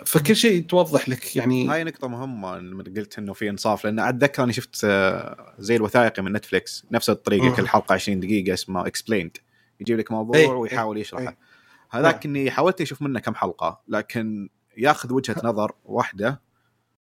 فكل 0.07 0.37
شيء 0.37 0.63
توضح 0.63 1.09
لك 1.09 1.37
يعني. 1.37 1.69
هاي 1.69 1.85
نقطة 1.85 2.09
مهمة 2.09 2.59
لما 2.59 2.85
قلت 2.97 3.19
إنه 3.19 3.33
في 3.33 3.51
إنصاف 3.51 3.85
لأن 3.85 3.99
أتذكر 4.01 4.43
أني 4.45 4.53
شفت 4.53 4.87
زي 5.59 5.77
الوثائقي 5.77 6.23
من 6.23 6.33
نتفلكس 6.33 6.85
نفس 6.93 7.11
الطريقة. 7.11 7.57
كل 7.57 7.69
حلقة 7.69 7.93
20 7.93 8.21
دقيقة 8.21 8.55
اسمه 8.55 8.87
Explained 8.87 9.37
يجيب 9.81 9.99
لك 9.99 10.13
موضوع 10.13 10.37
إيه، 10.37 10.47
ويحاول 10.49 10.99
يشرحه. 10.99 11.23
إيه. 11.29 11.39
هذاك 11.91 12.27
اني 12.27 12.51
حاولت 12.51 12.81
أشوف 12.81 13.03
منه 13.03 13.21
كم 13.21 13.35
حلقة 13.35 13.81
لكن 13.89 14.49
ياخذ 14.77 15.13
وجهة 15.13 15.37
نظر 15.49 15.73
واحدة 15.85 16.41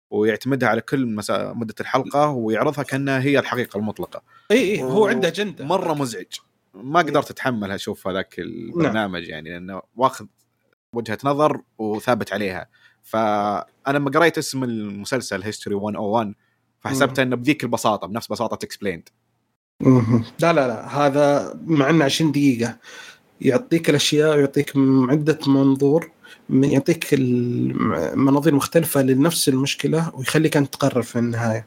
ويعتمدها 0.09 0.69
على 0.69 0.81
كل 0.81 1.05
مسا... 1.05 1.53
مدة 1.53 1.75
الحلقة 1.81 2.29
ويعرضها 2.29 2.83
كأنها 2.83 3.19
هي 3.21 3.39
الحقيقة 3.39 3.77
المطلقة. 3.77 4.21
اي 4.51 4.57
اي 4.57 4.83
هو 4.83 5.03
و- 5.03 5.07
عنده 5.07 5.27
أجندة. 5.27 5.65
مرة 5.65 5.93
مزعج. 5.93 6.25
ما 6.73 6.99
قدرت 6.99 7.31
أتحمل 7.31 7.71
أشوف 7.71 8.07
هذاك 8.07 8.39
البرنامج 8.39 9.27
يعني 9.27 9.49
لأنه 9.49 9.81
واخذ 9.95 10.25
وجهة 10.93 11.17
نظر 11.23 11.61
وثابت 11.77 12.33
عليها. 12.33 12.69
فأنا 13.03 13.65
لما 13.97 14.11
قريت 14.11 14.37
اسم 14.37 14.63
المسلسل 14.63 15.43
History 15.43 15.75
101 15.75 16.33
فحسبت 16.79 17.19
إنه 17.19 17.35
بذيك 17.35 17.63
البساطة 17.63 18.07
بنفس 18.07 18.27
بساطة 18.27 18.65
Explained. 18.65 19.09
لا 19.81 20.53
لا 20.53 20.67
لا 20.67 20.87
هذا 20.97 21.53
مع 21.65 21.89
إنه 21.89 22.05
20 22.05 22.31
دقيقة. 22.31 22.77
يعطيك 23.41 23.89
الأشياء 23.89 24.35
ويعطيك 24.37 24.71
عدة 25.09 25.39
منظور 25.47 26.09
من- 26.49 26.71
يعطيك 26.71 27.07
المناظير 27.13 28.55
مختلفة 28.55 29.01
لنفس 29.01 29.49
المشكلة 29.49 30.11
ويخليك 30.15 30.57
أنت 30.57 30.73
تقرر 30.73 31.01
في 31.01 31.19
النهاية. 31.19 31.65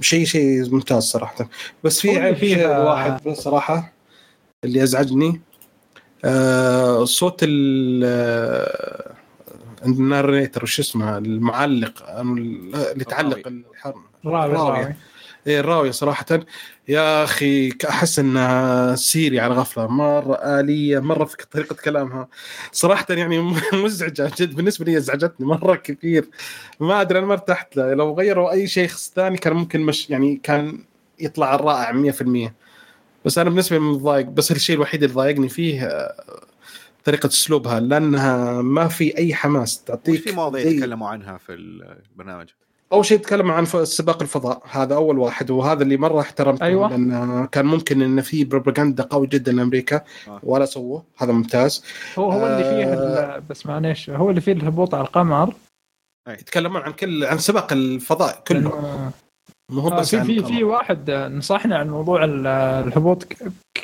شيء 0.00 0.24
شيء 0.24 0.70
ممتاز 0.74 1.02
صراحة. 1.02 1.48
بس 1.84 2.00
في 2.00 2.18
عيب 2.18 2.36
شيء 2.36 2.54
فيها- 2.56 2.78
واحد 2.84 3.28
صراحة 3.28 3.92
اللي 4.64 4.82
أزعجني. 4.82 5.40
آه 6.24 7.04
صوت 7.04 7.40
ال- 7.42 8.02
آه، 8.06 9.14
الناريتر 9.86 10.62
وش 10.62 10.80
اسمه 10.80 11.18
المعلق 11.18 12.10
اللي 12.10 13.04
تعلق 13.04 13.46
الحر 13.46 13.94
راوي 14.26 14.94
إيه 15.46 15.60
الراوية 15.60 15.90
صراحة. 15.90 16.26
يا 16.88 17.24
أخي 17.24 17.72
أحس 17.88 18.18
انها 18.18 18.94
سيري 18.94 19.40
على 19.40 19.54
غفلة. 19.54 19.86
مرة 19.86 20.34
آلية 20.34 20.98
مرة 20.98 21.24
في 21.24 21.36
طريقة 21.50 21.76
كلامها. 21.84 22.28
صراحة 22.72 23.06
يعني 23.10 23.38
مزعجة 23.84 24.30
جد. 24.38 24.54
بالنسبة 24.54 24.84
لي 24.84 24.96
ازعجتني 24.96 25.46
مرة 25.46 25.74
كثير. 25.74 26.28
ما 26.80 27.00
أدري 27.00 27.18
أنا 27.18 27.26
ما 27.26 27.32
ارتحت 27.32 27.76
له. 27.76 27.94
لو 27.94 28.14
غيروا 28.14 28.50
أي 28.52 28.66
شيخ 28.66 28.98
ثاني 28.98 29.38
كان 29.38 29.52
ممكن 29.52 29.80
مش 29.80 30.10
يعني 30.10 30.40
كان 30.42 30.84
يطلع 31.20 31.54
الرائع 31.54 31.92
100% 31.92 32.54
بس 33.24 33.38
أنا 33.38 33.50
بالنسبة 33.50 33.76
لي 33.78 33.82
متضايق. 33.82 34.26
بس 34.26 34.52
الشيء 34.52 34.76
الوحيد 34.76 35.02
اللي 35.02 35.14
ضايقني 35.14 35.48
فيه 35.48 36.08
طريقة 37.04 37.26
أسلوبها. 37.26 37.80
لأنها 37.80 38.62
ما 38.62 38.88
في 38.88 39.18
أي 39.18 39.34
حماس. 39.34 39.84
تعطيك 39.84 40.20
في 40.20 40.32
مواضيع 40.32 40.62
زي- 40.64 40.78
تكلموا 40.78 41.08
عنها 41.08 41.38
في 41.38 41.52
البرنامج؟ 41.54 42.48
أول 42.94 43.04
شيء 43.04 43.18
تكلم 43.18 43.50
عن 43.50 43.64
سباق 43.84 44.22
الفضاء 44.22 44.62
هذا 44.70 44.94
أول 44.94 45.18
واحد 45.18 45.50
وهذا 45.50 45.82
اللي 45.82 45.96
مرة 45.96 46.20
احترمته 46.20 46.64
أيوة. 46.64 46.88
لأن 46.88 47.46
كان 47.52 47.66
ممكن 47.66 48.02
إن 48.02 48.20
في 48.20 48.44
بروباغندا 48.44 49.02
قوي 49.04 49.26
جدا 49.26 49.52
لأمريكا 49.52 50.00
آه. 50.28 50.40
ولا 50.42 50.64
سووه 50.64 51.04
هذا 51.16 51.32
ممتاز 51.32 51.84
هو 52.18 52.30
هو 52.32 52.46
اللي 52.46 52.64
فيه 52.64 52.92
آه. 52.92 53.36
ال- 53.36 53.40
بس 53.40 53.66
معليش 53.66 54.10
هو 54.10 54.30
اللي 54.30 54.40
فيه 54.40 54.52
الهبوط 54.52 54.94
على 54.94 55.04
القمر 55.04 55.54
يتكلمون 56.28 56.80
عن 56.82 56.92
كل 56.92 57.24
عن 57.24 57.38
سباق 57.38 57.72
الفضاء 57.72 58.42
كله 58.48 58.70
مو 59.70 59.80
هو 59.80 59.88
آه، 59.88 60.00
بس 60.00 60.14
في 60.16 60.24
في. 60.24 60.44
في 60.44 60.64
واحد 60.64 61.10
نصحني 61.10 61.74
عن 61.74 61.90
موضوع 61.90 62.24
ال- 62.24 62.46
الهبوط 62.86 63.24
ك- 63.24 63.36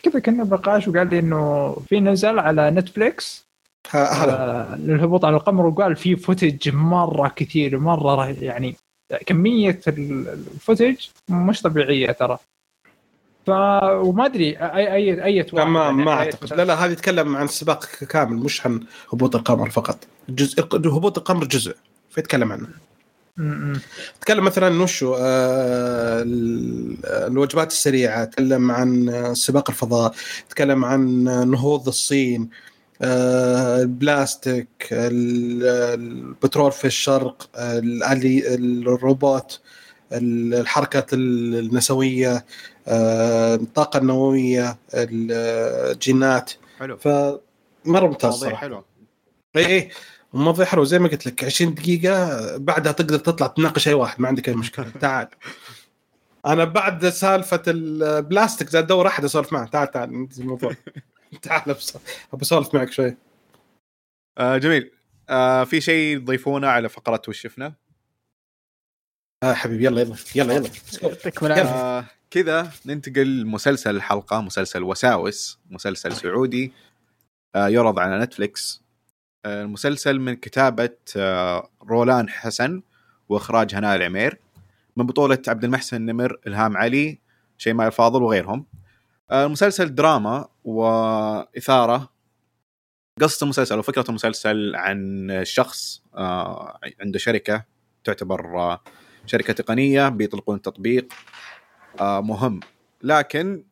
كذا 0.03 0.21
كنا 0.21 0.45
بنقاش 0.45 0.89
وقال 0.89 1.11
لي 1.11 1.19
إنه 1.19 1.73
في 1.89 2.01
نزل 2.01 2.39
على 2.39 2.71
نتفليكس 2.71 3.51
هذا 3.91 4.33
آه، 4.33 4.77
للهبوط 4.77 5.25
على 5.25 5.37
القمر 5.37 5.67
وقال 5.67 5.97
في 5.97 6.17
footage 6.17 6.75
مرة 6.75 7.29
كثير 7.37 7.79
مرة 7.79 8.15
ره- 8.15 8.37
يعني 8.45 8.77
كمية 9.27 9.81
ال- 9.89 10.29
ال 10.29 10.37
footage 10.37 10.97
مش 11.29 11.63
طبيعية 11.63 12.13
ترى. 12.13 12.39
ف 13.47 13.51
وما 13.85 14.27
أدري 14.27 14.57
اي 14.59 14.95
اي 14.95 15.25
أي 15.25 15.47
لا 15.53 15.65
ما 15.65 15.81
يعني 15.85 16.05
ما 16.05 16.13
أعتقد. 16.13 16.53
لا 16.53 16.65
لا 16.65 16.75
هذا 16.85 16.93
يتكلم 16.93 17.37
عن 17.37 17.45
السباق 17.45 17.85
كامل 17.85 18.37
مش 18.37 18.67
عن 18.67 18.81
هبوط 19.13 19.37
القمر 19.37 19.71
فقط. 19.71 19.99
جزء 20.29 20.63
هبوط 20.75 21.19
القمر 21.19 21.45
جزء 21.45 21.75
فيتكلم 22.11 22.53
عنه. 22.53 22.69
تكلم 24.21 24.45
مثلا 24.45 24.83
وشو؟ 24.83 25.15
آه 25.15 26.23
ال- 26.23 27.07
الوجبات 27.07 27.71
السريعة 27.71 28.25
تكلم 28.25 28.71
عن 28.71 29.11
سباق 29.35 29.71
الفضاء 29.71 30.15
تكلم 30.51 30.85
عن 30.85 31.25
نهوض 31.51 31.89
الصين. 31.89 32.51
البلاستيك 33.03 34.69
ال- 34.93 35.65
البترول 36.01 36.73
في 36.73 36.85
الشرق 36.85 37.49
الآلي 37.57 38.55
الروبوت 38.55 39.61
ال- 40.13 40.55
الحركات 40.55 41.13
النسوية 41.13 42.45
آه، 42.89 43.55
الطاقة 43.55 43.99
النووية 43.99 44.79
الجينات. 44.95 46.53
حلو. 46.79 46.97
فمره 46.97 47.41
ممتاز 47.87 48.33
مواضيع 48.39 48.57
حلوة. 48.57 48.85
اي 49.57 49.67
اي 49.67 49.91
الموضوع 50.35 50.65
حلو 50.65 50.85
زي 50.85 50.99
ما 50.99 51.09
قلت 51.09 51.27
لك 51.27 51.45
20 51.45 51.75
دقيقة 51.75 52.57
بعدها 52.57 52.93
تقدر 52.93 53.19
تطلع 53.19 53.47
تناقش 53.47 53.89
أي 53.89 53.95
واحد 53.95 54.21
ما 54.21 54.29
عندك 54.29 54.49
أي 54.49 54.55
مشكلة. 54.55 54.91
تعال. 55.01 55.29
أنا 56.47 56.65
بعد 56.65 57.09
سالفة 57.09 57.63
البلاستيك 57.69 58.69
زاد 58.69 58.87
دور 58.87 59.07
أحد 59.07 59.25
أسولف 59.25 59.53
معه. 59.53 59.67
تعال 59.67 59.91
تعال 59.91 60.29
الموضوع 60.39 60.73
تعال 61.43 61.75
بس 61.75 61.97
ابى 62.33 62.43
اسولف 62.43 62.75
معك 62.75 62.93
شوي. 62.93 63.17
آه 64.39 64.59
جميل. 64.59 64.91
آه 65.29 65.65
في 65.65 65.81
شيء 65.81 66.19
تضيفونه 66.19 66.67
على 66.67 66.89
فقرة 66.89 67.23
وش 67.29 67.41
شفنا؟ 67.41 67.75
آه 69.43 69.53
حبيبي 69.53 69.85
يلا 69.85 70.01
يلا 70.01 70.17
يلا 70.35 70.55
يلا. 70.55 70.71
يعطيكم 71.03 71.47
العافية. 71.47 71.71
آه 71.71 72.05
كذا 72.31 72.73
ننتقل 72.87 73.47
مسلسل 73.47 73.97
الحلقة 73.97 74.41
مسلسل 74.41 74.83
وساوس 74.83 75.59
مسلسل 75.71 76.13
سعودي 76.13 76.73
آه 77.55 77.69
يعرض 77.69 77.99
على 77.99 78.19
نتفليكس. 78.19 78.83
آه 79.45 79.63
المسلسل 79.63 80.19
من 80.19 80.37
كتابة 80.37 80.97
آه 81.17 81.71
رولان 81.83 82.29
حسن 82.29 82.83
وإخراج 83.29 83.75
هناء 83.75 83.97
العمير. 83.97 84.39
من 84.97 85.07
بطولة 85.07 85.43
عبد 85.49 85.65
المحسن 85.65 85.97
النمر 85.97 86.41
إلهام 86.47 86.77
علي 86.77 87.19
شيماء 87.59 87.87
الفاضل 87.87 88.23
وغيرهم. 88.23 88.67
آه 89.31 89.47
المسلسل 89.47 89.95
دراما 89.95 90.49
وإثارة. 90.65 92.11
قصة 93.21 93.45
المسلسل 93.45 93.79
وفكره 93.79 94.05
المسلسل 94.09 94.77
عن 94.77 95.29
شخص 95.43 96.03
آه 96.15 96.79
عنده 97.01 97.19
شركة 97.19 97.65
تعتبر 98.05 98.59
آه 98.59 98.81
شركة 99.27 99.53
تقنية 99.53 100.09
بيطلقون 100.09 100.63
تطبيق 100.63 101.13
آه 102.01 102.21
مهم. 102.21 102.61
لكن 103.03 103.65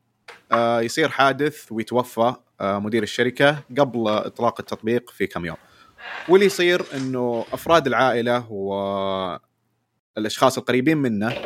يصير 0.81 1.09
حادث 1.09 1.73
ويتوفى 1.73 2.35
مدير 2.61 3.03
الشركة 3.03 3.59
قبل 3.79 4.09
إطلاق 4.09 4.61
التطبيق 4.61 5.11
في 5.11 5.27
كم 5.27 5.47
يوم. 5.47 5.57
واللي 6.29 6.47
يصير 6.47 6.83
إنه 6.95 7.45
أفراد 7.53 7.87
العائلة 7.87 8.53
والاشخاص 10.17 10.59
القريبين 10.59 10.99
منه 10.99 11.37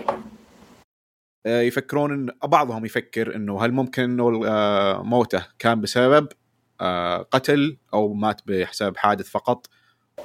يفكرون 1.47 2.13
ان 2.13 2.49
بعضهم 2.49 2.85
يفكر 2.85 3.37
إنه 3.37 3.65
هل 3.65 3.73
ممكن 3.73 4.03
إنه 4.03 4.47
آه، 4.47 5.03
موته 5.03 5.47
كان 5.59 5.81
بسبب 5.81 6.29
آه، 6.81 7.19
قتل 7.19 7.77
أو 7.95 8.13
مات 8.13 8.41
بحساب 8.47 8.97
حادث 8.97 9.29
فقط. 9.31 9.67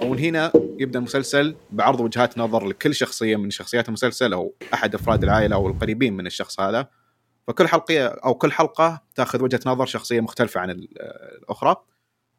ومن 0.02 0.20
هنا 0.20 0.52
يبدأ 0.80 1.00
المسلسل 1.00 1.56
بعرض 1.72 2.00
وجهات 2.00 2.38
نظر 2.38 2.68
لكل 2.68 2.96
شخصية 2.96 3.36
من 3.36 3.50
شخصيات 3.50 3.88
المسلسل 3.88 4.34
أو 4.34 4.54
أحد 4.74 4.96
أفراد 4.96 5.24
العائلة 5.24 5.56
أو 5.56 5.68
القريبين 5.68 6.14
من 6.18 6.28
الشخص 6.28 6.60
هذا. 6.60 6.88
فكل 7.48 7.68
حلقة 7.68 8.06
أو 8.08 8.34
كل 8.36 8.52
حلقة 8.52 9.04
تأخذ 9.16 9.44
وجهة 9.44 9.60
نظر 9.66 9.86
شخصية 9.86 10.22
مختلفة 10.22 10.60
عن 10.62 10.70
ال- 10.70 11.02
الأخرى. 11.44 11.76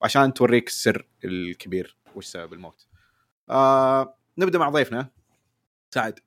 عشان 0.02 0.34
توريك 0.34 0.68
السر 0.68 1.06
الكبير 1.24 1.96
وش 2.14 2.26
سبب 2.26 2.52
الموت. 2.52 2.86
آه 3.50 4.14
نبدأ 4.38 4.58
مع 4.58 4.68
ضيفنا. 4.68 5.08
سعد. 5.94 6.20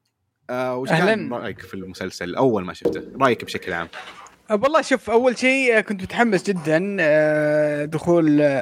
آه 0.52 0.76
وش 0.78 0.90
كان 0.90 1.02
أهلاً. 1.02 1.38
رأيك 1.38 1.60
في 1.62 1.74
المسلسل 1.74 2.36
أول 2.36 2.66
ما 2.66 2.74
شفته؟ 2.74 3.04
رأيك 3.22 3.46
بشكل 3.46 3.74
عام؟ 3.74 3.88
أه، 4.52 4.56
والله 4.56 4.82
شوف 4.82 5.10
أول 5.10 5.38
شيء 5.38 5.78
أه، 5.78 5.82
كنت 5.82 6.02
متحمس 6.04 6.44
جدا 6.44 6.98
دخول 7.86 8.62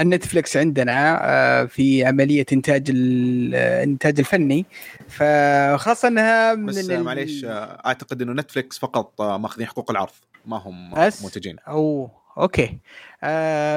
النتفلكس 0.00 0.56
عندنا 0.56 1.66
في 1.66 2.04
عملية 2.04 2.46
إنتاج 2.52 2.90
ال- 2.90 3.54
الانتاج 3.54 4.18
الفني 4.18 4.66
فخاصة 5.08 6.08
إنها 6.08 6.54
من 6.54 6.66
بس 6.66 6.90
آه 6.90 6.98
معليش 7.02 7.44
آه 7.44 7.82
أعتقد 7.86 8.22
إنه 8.22 8.32
نتفلكس 8.32 8.78
فقط 8.78 9.20
آه 9.20 9.38
ماخذين 9.38 9.66
حقوق 9.66 9.90
العرض 9.90 10.10
ما 10.46 10.56
هم 10.56 10.94
بس؟ 10.94 11.24
منتجين. 11.24 11.56
أو 11.68 12.10
أوكي 12.38 12.78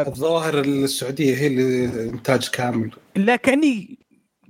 الظاهر 0.07 0.60
السعودية 0.60 1.36
هي 1.38 1.47
اللي 1.47 1.86
إنتاج 2.10 2.49
كامل 2.49 2.91
لا 3.16 3.36
كأني 3.36 3.99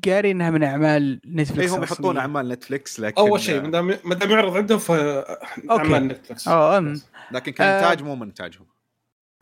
قاري 0.06 0.32
إنها 0.32 0.50
من 0.50 0.64
أعمال 0.64 1.22
اي 1.26 1.32
نتفلكس 1.34 1.72
هم 1.72 1.84
يحطون. 1.84 2.18
أعمال 2.18 2.50
نتفلكس 2.50 3.00
لكن 3.00 3.22
أول 3.22 3.40
شيء 3.40 3.62
ما 3.62 3.72
دام 3.72 3.88
ما 4.06 4.16
دام 4.16 4.32
يعرض 4.32 4.58
عندهم 4.58 4.80
فاعمال 4.80 6.08
نتفلكس 6.08 6.48
آه 6.48 6.78
أم. 6.78 7.02
لكن 7.32 7.52
كإنتاج 7.52 8.04
مو 8.04 8.16
من 8.16 8.28
إنتاجهم. 8.28 8.66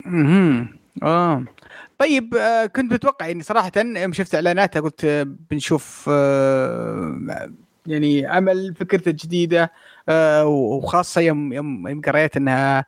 أها 0.06 0.68
آه 1.02 1.44
طيب 1.98 2.34
آه 2.34 2.66
كنت 2.66 2.92
متوقع 2.92 3.26
يعني 3.26 3.42
صراحة 3.42 3.72
يوم 3.76 4.12
شفت 4.12 4.34
إعلاناتها 4.34 4.80
قلت 4.80 5.04
آه، 5.04 5.26
بنشوف 5.50 6.04
آه 6.12 7.50
يعني 7.86 8.26
عمل 8.26 8.74
فكرته 8.74 9.10
جديدة 9.10 9.72
آه 10.08 10.46
وخاصة 10.46 11.20
يوم 11.20 11.52
يوم 11.52 11.88
يوم 11.88 12.00
قريت 12.00 12.36
إنها 12.36 12.84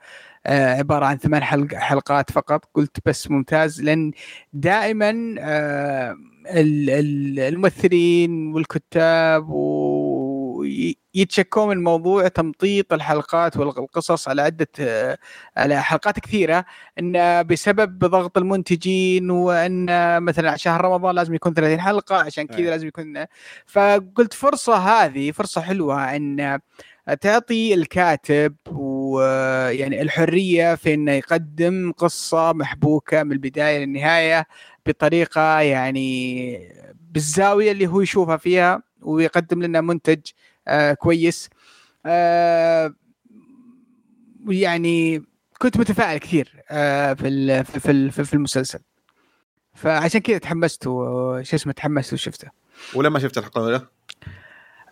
آه 0.47 0.75
عبارة 0.75 1.07
عن 1.07 1.17
ثمان 1.19 1.43
حلق 1.45 1.75
حلقات 1.75 2.31
فقط 2.31 2.65
قلت 2.75 2.99
بس 3.07 3.31
ممتاز 3.31 3.83
لأن 3.83 4.13
دائما 4.53 5.35
آه 5.39 6.17
الممثلين 6.47 8.55
والكتاب 8.55 9.51
ويتشكون 10.61 11.69
من 11.69 11.85
موضوع 11.85 12.29
تمطيط 12.29 12.93
الحلقات 12.93 13.57
والقصص 13.57 14.29
على 14.29 14.43
عدة 14.43 14.69
على 15.57 15.83
حلقات 15.83 16.21
كثيرة 16.21 16.65
إن 16.99 17.43
بسبب 17.43 17.99
ضغط 17.99 18.39
المنتجين 18.39 19.31
وإن 19.31 19.87
مثلا 20.23 20.57
شهر 20.57 20.85
رمضان 20.85 21.15
لازم 21.15 21.35
يكون 21.35 21.55
30 21.55 21.81
حلقة 21.81 22.17
عشان 22.17 22.47
كذا 22.47 22.59
أي. 22.59 22.65
لازم 22.65 22.87
يكون 22.87 23.25
فقلت 23.67 24.33
فرصة 24.33 24.77
هذه 24.77 25.31
فرصة 25.31 25.61
حلوة 25.61 26.17
إن 26.17 26.61
تعطي 27.21 27.75
الكاتب 27.75 28.55
ويعني 29.11 30.03
الحرية 30.03 30.75
في 30.75 30.95
إنه 30.95 31.13
يقدم 31.13 31.93
قصة 31.93 32.53
محبوكة 32.53 33.23
من 33.23 33.33
البداية 33.33 33.79
للنهاية 33.79 34.47
بطريقة 34.87 35.61
يعني 35.61 36.59
بالزاوية 37.11 37.73
اللي 37.73 37.87
هو 37.87 38.01
يشوفها 38.01 38.37
فيها 38.37 38.83
ويقدم 39.03 39.63
لنا 39.63 39.81
منتج 39.81 40.21
آه 40.69 40.93
كويس. 40.93 41.51
آه 42.07 42.95
يعني 44.49 45.23
كنت 45.59 45.77
متفائل 45.77 46.19
كثير 46.19 46.63
آه، 46.71 47.13
في 47.15 47.65
في 47.65 47.81
في 47.81 47.91
ال- 47.91 48.11
في 48.13 48.35
المسلسل. 48.35 48.79
فعشان 49.75 50.21
كذا 50.21 50.39
تحمست 50.39 50.87
و- 50.87 51.43
شو 51.43 51.57
اسمه 51.57 51.73
تحمست 51.73 52.13
وشفته. 52.13 52.49
ولما 52.95 53.19
شفت 53.19 53.39
الحلقة 53.39 53.59
الاولى 53.59 53.87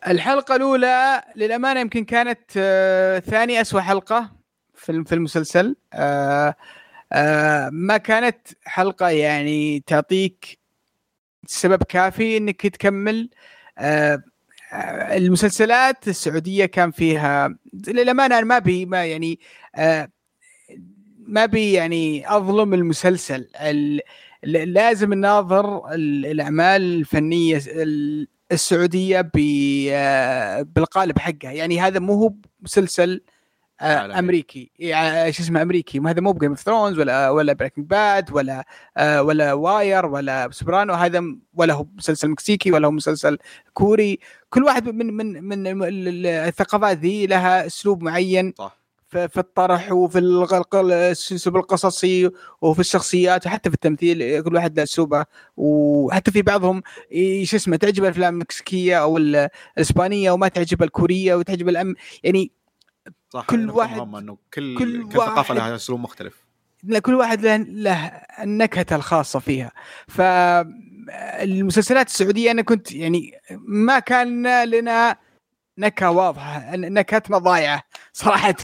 الحلقة 0.07 0.57
الأولى 0.57 1.23
للأمانة 1.37 1.81
يمكن 1.81 2.05
كانت 2.05 2.41
آه، 2.57 3.19
ثاني 3.19 3.61
أسوأ 3.61 3.81
حلقة 3.81 4.31
في 4.75 4.93
الم- 4.93 5.05
في 5.05 5.15
المسلسل. 5.15 5.77
آه، 5.93 6.55
آه، 7.13 7.69
ما 7.73 7.97
كانت 7.97 8.39
حلقة 8.65 9.09
يعني 9.09 9.81
تعطيك 9.87 10.59
سبب 11.47 11.83
كافي 11.83 12.37
إنك 12.37 12.67
تكمل. 12.67 13.31
المسلسلات 15.13 16.09
السعودية 16.09 16.67
كان 16.67 16.91
فيها 16.91 17.57
للأمانة 17.89 18.39
أنا 18.39 18.47
ما 18.47 18.59
بي 18.59 18.87
ما 18.87 19.05
يعني 19.05 19.41
ما 21.19 21.47
بي 21.47 21.73
يعني 21.73 22.37
أظلم 22.37 22.75
المسلسل. 22.75 23.49
لازم 24.45 25.15
نناظر 25.15 25.95
ال- 25.95 26.27
الأعمال 26.27 26.83
الفنية 26.83 27.63
ال- 27.67 28.29
السعودية 28.53 29.21
ب- 29.35 30.75
بالقالب 30.75 31.19
حقها. 31.19 31.51
يعني 31.53 31.81
هذا 31.81 31.99
مو 32.01 32.15
هو 32.15 32.33
مسلسل 32.61 33.21
آه،. 33.81 34.19
أمريكي. 34.19 34.71
يعني 34.79 35.33
شو 35.33 35.43
اسمه 35.43 35.63
أمريكي. 35.63 35.99
هذا 36.01 36.21
مو 36.21 36.33
ب 36.33 36.36
Game 36.36 36.51
of 36.51 36.61
Thrones 36.61 36.99
ولا 36.99 37.31
ولا 37.31 37.53
Breaking 37.53 37.87
Bad 37.87 38.33
ولا 38.33 38.65
آه، 38.97 39.23
ولا 39.23 39.53
Wire 39.53 40.07
ولا 40.07 40.49
Soprano 40.51 40.95
هذا 40.95 41.23
ولا 41.55 41.75
هو 41.75 41.87
مسلسل 41.97 42.29
مكسيكي 42.29 42.73
ولا 42.73 42.87
هو 42.87 42.91
مسلسل 42.91 43.39
كوري. 43.75 44.19
كل 44.51 44.65
واحد 44.65 44.89
من 44.89 45.07
من 45.17 45.45
من 45.45 45.67
ال- 45.67 46.09
ال- 46.09 46.27
الثقافات 46.27 46.99
ذي 46.99 47.27
لها 47.27 47.67
أسلوب 47.67 48.03
معين. 48.03 48.55
صح. 48.59 48.79
في 49.09 49.29
في 49.29 49.41
الطرح 49.41 49.93
وفي 49.93 50.19
الاسلوب 50.19 51.57
القصصي 51.57 52.31
وفي 52.63 52.81
الشخصيات 52.81 53.47
وحتى 53.47 53.71
في 53.71 53.75
التمثيل 53.75 54.43
كل 54.43 54.55
واحد 54.55 54.77
له 54.77 54.83
أسلوبه. 54.83 55.25
وحتى 55.57 56.31
في 56.31 56.43
بعضهم 56.43 56.83
شو 57.43 57.57
اسمه 57.57 57.77
تعجب 57.77 58.05
الأفلام 58.05 58.35
المكسيكية 58.35 58.97
أو 59.03 59.17
ال- 59.19 59.49
الإسبانية 59.77 60.31
وما 60.31 60.49
تعجب 60.49 60.83
الكورية 60.83 61.35
وتعجب 61.35 61.69
الأم 61.69 61.95
يعني 62.23 62.51
صح 63.31 63.47
كل 63.47 63.71
واحد- 63.71 63.99
إنه 64.01 64.37
كل 64.55 64.79
كل 64.79 65.03
كل, 65.09 65.13
ثقافة 65.13 65.55
لها 65.55 65.75
أسلوب 65.75 66.01
مختلف. 66.01 66.35
كل 67.03 67.15
واحد 67.15 67.43
له, 67.43 67.57
له 67.57 68.13
نكهته 68.41 68.97
الخاصة 68.97 69.39
فيها. 69.39 69.73
فالمسلسلات 70.09 72.07
السعودية 72.07 72.51
أنا 72.51 72.63
كنت 72.63 72.93
يعني 72.93 73.33
ما 73.67 73.99
كان 73.99 74.65
لنا 74.65 75.17
نكهة 75.79 76.11
واضحة 76.11 76.77
نكهتنا 76.77 77.39
ضايعه 77.39 77.83
صراحة. 78.13 78.55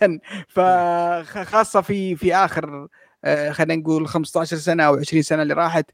فخاصه 0.49 1.81
في 1.81 2.17
في 2.17 2.35
آخر 2.35 2.89
آه، 3.27 3.51
خلينا 3.51 3.75
نقول 3.83 4.09
15 4.09 4.57
سنة 4.57 4.83
أو 4.83 4.97
20 4.97 5.23
سنة 5.23 5.43
اللي 5.43 5.55
راحت 5.55 5.87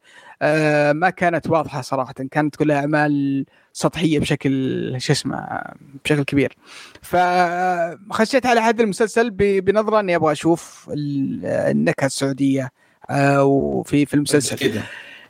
آه، 0.42 0.92
ما 0.92 1.10
كانت 1.10 1.46
واضحة 1.50 1.80
صراحة. 1.80 2.12
كانت 2.30 2.56
كلها 2.56 2.80
أعمال 2.80 3.44
سطحية 3.72 4.18
بشكل 4.18 4.50
شو 4.98 5.12
اسمه 5.12 5.60
بشكل 6.04 6.22
كبير. 6.22 6.56
فخشيت 7.02 8.46
على 8.46 8.60
هذا 8.60 8.82
المسلسل 8.82 9.30
بنظرة 9.30 10.00
أني 10.00 10.16
أبغى 10.16 10.32
أشوف 10.32 10.90
ال- 10.92 11.46
النكهة 11.46 12.06
السعودية 12.06 12.70
آه، 13.10 13.44
وفي 13.44 14.06
في 14.06 14.14
المسلسل. 14.14 14.80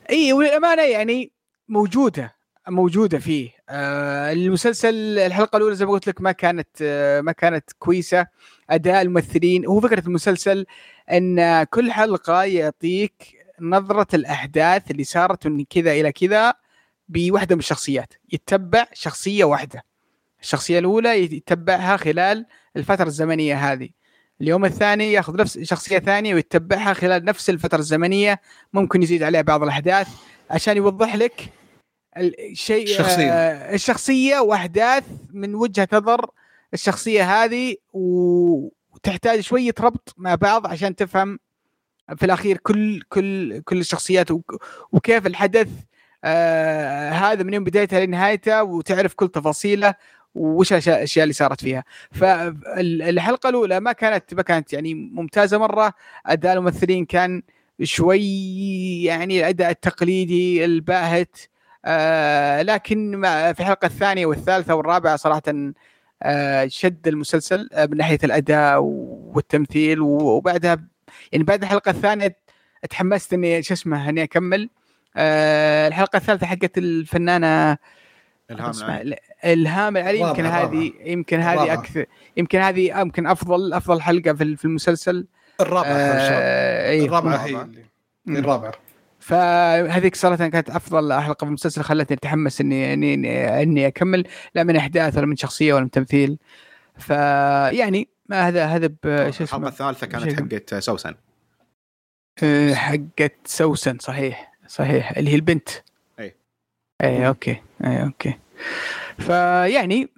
اي 0.09 0.33
وللامانه 0.33 0.81
يعني 0.81 1.31
موجودة. 1.69 2.35
موجودة 2.71 3.19
فيه. 3.19 3.49
آه 3.69 4.31
المسلسل 4.31 5.19
الحلقة 5.19 5.57
الأولى 5.57 5.75
زي 5.75 5.85
ما 5.85 5.91
قلت 5.91 6.07
لك 6.07 6.21
ما 6.21 6.31
كانت 6.31 6.67
آه 6.81 7.21
ما 7.21 7.31
كانت 7.31 7.71
كويسة. 7.79 8.27
أداء 8.69 9.01
الممثلين 9.01 9.65
هو 9.65 9.81
فكرة 9.81 10.07
المسلسل 10.07 10.65
إن 11.11 11.63
كل 11.63 11.91
حلقة 11.91 12.43
يعطيك 12.43 13.13
نظرة 13.61 14.07
الأحداث 14.13 14.91
اللي 14.91 15.03
صارت 15.03 15.47
من 15.47 15.65
كذا 15.65 15.91
إلى 15.91 16.11
كذا 16.11 16.53
بوحدة 17.09 17.55
من 17.55 17.59
الشخصيات. 17.59 18.13
يتبع 18.33 18.85
شخصية 18.93 19.43
واحدة. 19.43 19.83
الشخصية 20.41 20.79
الأولى 20.79 21.23
يتبعها 21.23 21.97
خلال 21.97 22.45
الفترة 22.77 23.07
الزمنية 23.07 23.71
هذه. 23.71 23.89
اليوم 24.41 24.65
الثاني 24.65 25.13
ياخذ 25.13 25.37
نفس 25.37 25.59
شخصية 25.59 25.99
ثانية 25.99 26.33
ويتبعها 26.33 26.93
خلال 26.93 27.25
نفس 27.25 27.49
الفترة 27.49 27.79
الزمنية. 27.79 28.41
ممكن 28.73 29.03
يزيد 29.03 29.23
عليها 29.23 29.41
بعض 29.41 29.63
الأحداث. 29.63 30.07
عشان 30.49 30.77
يوضح 30.77 31.15
لك 31.15 31.49
الشيء 32.17 32.83
الشخصية. 32.83 33.31
آه، 33.31 33.73
الشخصية 33.75 34.39
وأحداث 34.39 35.03
من 35.33 35.55
وجهة 35.55 35.87
نظر 35.93 36.29
الشخصية 36.73 37.43
هذه 37.43 37.75
وتحتاج 37.93 39.39
شوية 39.39 39.73
ربط 39.79 40.13
مع 40.17 40.35
بعض 40.35 40.67
عشان 40.67 40.95
تفهم 40.95 41.39
في 42.15 42.25
الأخير 42.25 42.57
كل 42.57 43.01
كل 43.09 43.59
كل 43.61 43.79
الشخصيات 43.79 44.31
وك- 44.31 44.63
وكيف 44.91 45.27
الحدث 45.27 45.67
آه 46.23 47.09
هذا 47.09 47.43
من 47.43 47.53
يوم 47.53 47.63
بدايته 47.63 47.99
لنهايته 47.99 48.63
وتعرف 48.63 49.13
كل 49.13 49.27
تفاصيله 49.27 49.95
وش 50.35 50.73
الأشياء 50.73 51.23
اللي 51.23 51.33
صارت 51.33 51.61
فيها 51.61 51.83
فالحلقه 52.11 53.49
الأولى 53.49 53.79
ما 53.79 53.91
كانت 53.91 54.33
ما 54.33 54.41
كانت 54.41 54.73
يعني 54.73 54.93
ممتازة 54.93 55.57
مرة 55.57 55.93
أداء 56.25 56.53
الممثلين 56.53 57.05
كان 57.05 57.41
شوي 57.83 58.23
يعني 59.03 59.39
الأداء 59.39 59.69
التقليدي 59.69 60.65
الباهت 60.65 61.37
آه 61.85 62.61
لكن 62.61 63.21
في 63.53 63.59
الحلقة 63.59 63.85
الثانية 63.85 64.25
والثالثة 64.25 64.75
والرابعة 64.75 65.15
صراحة 65.15 65.41
آه 66.23 66.67
شد 66.67 67.07
المسلسل 67.07 67.69
آه 67.73 67.85
من 67.85 67.97
ناحية 67.97 68.19
الأداء 68.23 68.79
والتمثيل 69.33 69.99
وبعدها 70.01 70.79
يعني 71.31 71.43
بعد 71.43 71.61
الحلقة 71.61 71.89
الثانية 71.91 72.37
تحمست 72.89 73.33
إني 73.33 73.63
شو 73.63 73.73
اسمه 73.73 74.09
إني 74.09 74.23
أكمل 74.23 74.69
آه 75.17 75.87
الحلقة 75.87 76.17
الثالثة 76.17 76.47
حقت 76.47 76.77
الفنانة 76.77 77.77
إلهام 78.51 78.73
العين. 78.83 79.13
إلهام 79.45 79.97
العلي 79.97 80.19
يمكن 80.19 80.45
هذه 80.45 80.91
يمكن 81.05 81.39
هذه. 81.39 81.73
أكثر 81.73 82.05
يمكن 82.37 82.59
هذه 82.59 82.99
يمكن 83.01 83.27
افضل 83.27 83.73
أفضل 83.73 84.01
حلقة 84.01 84.33
في 84.33 84.65
المسلسل 84.65 85.27
الرابعة 85.61 85.89
آه 85.91 86.89
إيه. 86.89 87.05
الرابعة 87.05 87.35
هي 87.37 87.49
الرابعة. 87.49 87.63
اللي-. 88.27 88.39
الرابعة 88.39 88.71
فهذيك 89.21 90.15
صراحة 90.15 90.47
كانت 90.47 90.69
أفضل 90.69 91.13
حلقه 91.13 91.45
في 91.45 91.49
المسلسل 91.49 91.81
خلتني 91.81 92.17
أتحمس 92.17 92.61
اني 92.61 92.93
اني 92.93 93.13
إني, 93.63 93.87
أكمل 93.87 94.27
لا 94.55 94.63
من 94.63 94.75
أحداث 94.75 95.17
ولا 95.17 95.25
من 95.25 95.35
شخصية 95.35 95.73
ولا 95.73 95.83
من 95.83 95.91
تمثيل. 95.91 96.37
فيعني 96.97 98.09
ما 98.25 98.47
هذا 98.47 98.65
هذا 98.65 98.87
شو 99.03 99.43
الحلقة 99.43 99.43
اسمه 99.43 99.67
الثالثة 99.67 100.07
كانت 100.07 100.53
حقت 100.53 100.75
سوسن. 100.75 101.15
آه، 102.43 102.73
حقت 102.73 103.35
سوسن 103.45 103.97
صحيح. 103.99 104.51
صحيح. 104.67 105.17
اللي 105.17 105.31
هي 105.31 105.35
البنت. 105.35 105.69
أي. 106.19 106.35
إي 107.01 107.27
أوكي. 107.27 107.61
إي 107.85 108.03
أوكي. 108.03 108.37
فيعني 109.19 110.09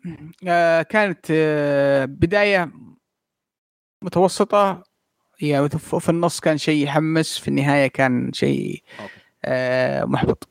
آه 0.48 0.82
كانت 0.82 1.26
آه 1.32 2.06
بداية 2.06 2.72
متوسطة 4.02 4.84
يعني 5.50 5.70
في 6.00 6.10
النص 6.10 6.40
كان 6.40 6.58
شيء 6.58 6.84
يحمس 6.84 7.38
في 7.38 7.48
النهاية 7.48 7.88
كان 7.88 8.34
شيء. 8.34 8.84
آه 9.46 10.04
محبط 10.06 10.48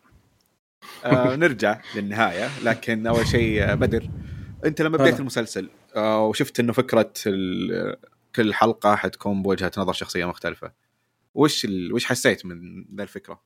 آه 1.04 1.36
نرجع 1.36 1.80
للنهاية 1.96 2.48
لكن 2.64 3.06
أول 3.06 3.26
شيء 3.26 3.62
آه، 3.62 3.74
بدر 3.74 4.08
أنت 4.64 4.82
لما 4.82 4.96
بديت 4.98 5.12
هلا. 5.12 5.20
المسلسل 5.20 5.68
آه 5.96 6.26
وشفت 6.26 6.60
إنه 6.60 6.72
فكرة 6.72 7.12
ال- 7.26 7.96
كل 8.36 8.54
حلقة 8.54 8.96
حتكون 8.96 9.42
بوجهة 9.42 9.72
نظر 9.78 9.92
شخصية 9.92 10.24
مختلفة 10.24 10.72
وش 11.34 11.64
ال... 11.64 11.92
وش 11.92 12.04
حسيت 12.04 12.46
من 12.46 12.84
ذا 12.96 13.02
الفكرة؟ 13.02 13.40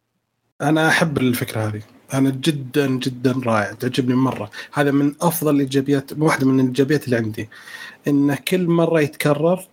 أنا 0.62 0.88
أحب 0.88 1.18
الفكرة 1.18 1.60
هذه 1.60 1.82
أنا 2.14 2.30
جدا 2.30 2.86
جدا 2.86 3.34
رائع 3.46 3.72
تعجبني 3.72 4.14
مرة 4.14 4.50
هذا 4.72 4.90
من 4.90 5.14
أفضل 5.20 5.54
الإيجابيات 5.54 6.12
واحدة 6.18 6.46
من 6.46 6.60
الإيجابيات 6.60 7.04
اللي 7.04 7.16
عندي 7.16 7.48
إن 8.08 8.34
كل 8.34 8.66
مرة 8.66 9.00
يتكرر 9.00 9.64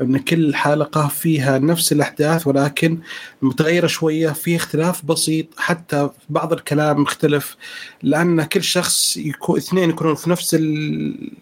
إن 0.00 0.18
كل 0.18 0.54
حلقة 0.54 1.08
فيها 1.08 1.58
نفس 1.58 1.92
الأحداث 1.92 2.46
ولكن 2.46 2.98
متغيرة 3.42 3.86
شوية 3.86 4.28
في 4.30 4.56
اختلاف 4.56 5.04
بسيط 5.04 5.46
حتى 5.58 6.10
بعض 6.28 6.52
الكلام 6.52 7.00
مختلف 7.02 7.56
لأن 8.02 8.42
كل 8.42 8.62
شخص 8.62 9.16
يكون 9.16 9.56
اثنين 9.56 9.90
يكونون 9.90 10.14
في 10.14 10.30
نفس 10.30 10.54
ال- 10.54 11.32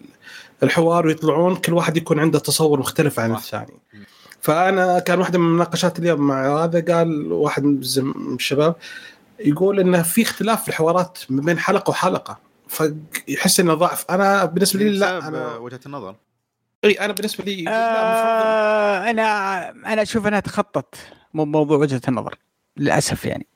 الحوار 0.63 1.07
ويطلعون 1.07 1.55
كل 1.55 1.73
واحد 1.73 1.97
يكون 1.97 2.19
عنده 2.19 2.39
تصور 2.39 2.79
مختلف 2.79 3.19
عن. 3.19 3.35
الثاني. 3.35 3.73
فأنا 4.41 4.99
كان 4.99 5.19
واحدة 5.19 5.39
من 5.39 5.49
مناقشات 5.53 5.99
اليوم 5.99 6.21
مع 6.21 6.63
هذا 6.63 6.95
قال 6.95 7.31
واحد 7.31 7.63
من 7.63 7.79
الشباب 8.35 8.75
يقول 9.39 9.79
انه 9.79 10.01
في 10.01 10.21
اختلاف 10.21 10.61
في 10.63 10.67
الحوارات 10.69 11.19
بين 11.29 11.59
حلقة 11.59 11.89
وحلقة 11.91 12.39
فيحس 12.67 13.59
إنه 13.59 13.73
ضعف 13.73 14.05
أنا 14.09 14.45
بالنسبة 14.45 14.79
لي 14.79 14.89
لا 14.89 15.27
أنا 15.27 15.55
وجهة 15.57 15.79
النظر 15.85 16.15
إي 16.83 16.91
أنا 16.99 17.13
بالنسبة 17.13 17.43
لي 17.43 17.69
آه 17.69 19.09
أنا 19.09 19.69
أنا 19.69 20.01
أشوف 20.01 20.27
أنها 20.27 20.39
تخطت 20.39 20.95
مو- 21.33 21.45
موضوع 21.45 21.77
وجهة 21.77 22.01
النظر 22.07 22.35
للأسف 22.77 23.25
يعني. 23.25 23.47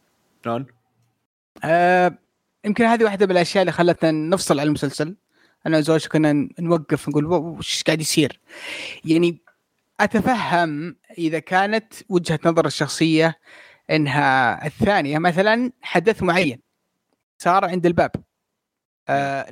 شلون؟ 0.45 0.65
آه 1.63 2.17
يمكن 2.65 2.83
هذه 2.85 3.03
واحدة 3.03 3.25
من 3.25 3.31
الأشياء 3.31 3.61
اللي 3.61 3.71
خلتنا 3.71 4.11
نفصل 4.11 4.59
عن 4.59 4.67
المسلسل. 4.67 5.15
أنا 5.67 5.77
وزوجي 5.77 6.09
كنا 6.09 6.49
نوقف 6.59 7.09
نقول 7.09 7.25
"و- 7.25 7.35
وش 7.57 7.83
قاعد 7.83 8.01
يصير؟ 8.01 8.39
يعني 9.05 9.41
أتفهم 9.99 10.95
إذا 11.17 11.39
كانت 11.39 11.93
وجهة 12.09 12.39
نظر 12.45 12.65
الشخصية 12.65 13.39
إنها 13.91 14.65
الثانية 14.65 15.17
مثلا 15.19 15.71
حدث 15.81 16.23
معين 16.23 16.59
صار 17.37 17.65
عند 17.65 17.85
الباب. 17.85 18.11
آه 19.09 19.49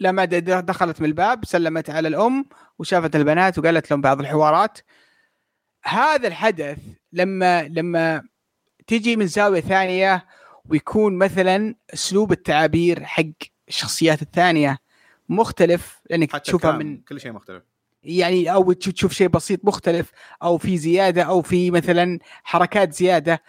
لما 0.00 0.24
دخلت 0.24 1.00
من 1.00 1.06
الباب 1.06 1.44
سلمت 1.44 1.90
على 1.90 2.08
الأم 2.08 2.44
وشافت 2.78 3.16
البنات 3.16 3.58
وقالت 3.58 3.90
لهم 3.90 4.00
بعض 4.00 4.20
الحوارات. 4.20 4.78
هذا 5.84 6.28
الحدث 6.28 6.78
لما 7.12 7.62
لما 7.62 8.22
تجي 8.86 9.16
من 9.16 9.26
زاوية 9.26 9.60
ثانية 9.60 10.26
ويكون 10.68 11.18
مثلا 11.18 11.74
أسلوب 11.94 12.32
التعابير 12.32 13.04
حق 13.04 13.24
الشخصيات 13.68 14.22
الثانية 14.22 14.78
مختلف 15.28 16.00
لأنك 16.10 16.32
حتى 16.32 16.40
تشوفها 16.40 16.72
من 16.72 17.00
كل 17.00 17.20
شيء 17.20 17.32
مختلف. 17.32 17.62
يعني 18.02 18.52
أو 18.52 18.72
تشوف 18.72 18.94
تشوف 18.94 19.12
شيء 19.12 19.28
بسيط 19.28 19.64
مختلف 19.64 20.10
أو 20.42 20.58
في 20.58 20.78
زيادة 20.78 21.22
أو 21.22 21.42
في 21.42 21.70
مثلا 21.70 22.18
حركات 22.44 22.92
زيادة. 22.92 23.42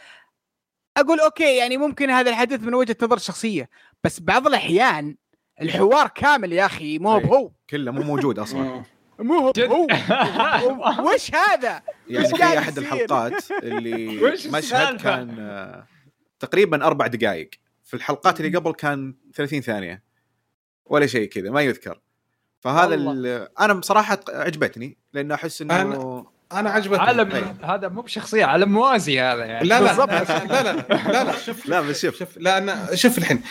أقول 0.98 1.20
أوكي 1.20 1.58
يعني 1.58 1.78
ممكن 1.78 2.10
هذا 2.10 2.30
الحدث 2.30 2.64
من 2.64 2.74
وجهة 2.74 2.96
نظر 3.02 3.18
شخصية 3.18 3.70
بس 4.04 4.20
بعض 4.20 4.48
الأحيان 4.48 5.16
الحوار 5.62 6.08
كامل 6.08 6.54
يا 6.54 6.66
أخي 6.66 7.00
مو 7.00 7.18
أي. 7.18 7.26
هو 7.26 7.52
كله 7.70 7.92
مو 7.92 8.02
موجود 8.02 8.40
أصلا. 8.40 8.84
مو 9.20 9.40
هو. 9.40 9.88
وش 11.14 11.32
هذا؟ 11.36 11.82
يعني 12.08 12.28
في 12.28 12.44
أحد؟ 12.44 12.78
الحلقات 12.78 13.52
اللي 13.52 14.22
مشهد؟ 14.54 15.02
كان 15.02 15.40
آه، 15.40 15.88
تقريبا 16.40 16.86
أربع 16.86 17.08
دقائق 17.08 17.50
في 17.84 17.94
الحلقات 17.94 18.40
اللي 18.40 18.58
قبل 18.58 18.72
كان 18.72 19.16
30 19.36 19.62
ثانية. 19.62 20.04
ولا 20.86 21.08
شيء 21.08 21.30
كذا 21.30 21.52
ما 21.52 21.62
يذكر. 21.62 22.00
فهذا 22.60 22.96
أنا 23.60 23.74
بصراحة 23.74 24.20
عجبتني 24.30 24.98
لأنه 25.14 25.36
أحس 25.36 25.62
إنه 25.62 26.26
أنا 26.52 26.70
عجبتني. 26.70 27.00
عالم 27.00 27.32
أي. 27.32 27.44
هذا 27.64 27.88
مو 27.88 28.02
بشخصية 28.02 28.46
عالم 28.46 28.72
موازي 28.72 29.20
هذا 29.20 29.46
يعني. 29.46 29.68
لا 29.68 29.82
لا. 29.82 29.94
لا 29.94 30.06
لا 30.06 30.64
لا 30.64 31.12
لا, 31.12 31.24
لا 31.24 31.38
شوف. 31.38 31.66
لا 31.66 31.82
بس 31.82 32.02
شوف. 32.02 32.18
شوف 32.18 32.38
لا 32.38 32.58
أنا 32.58 32.96
شوف 32.96 33.18
الحين. 33.18 33.42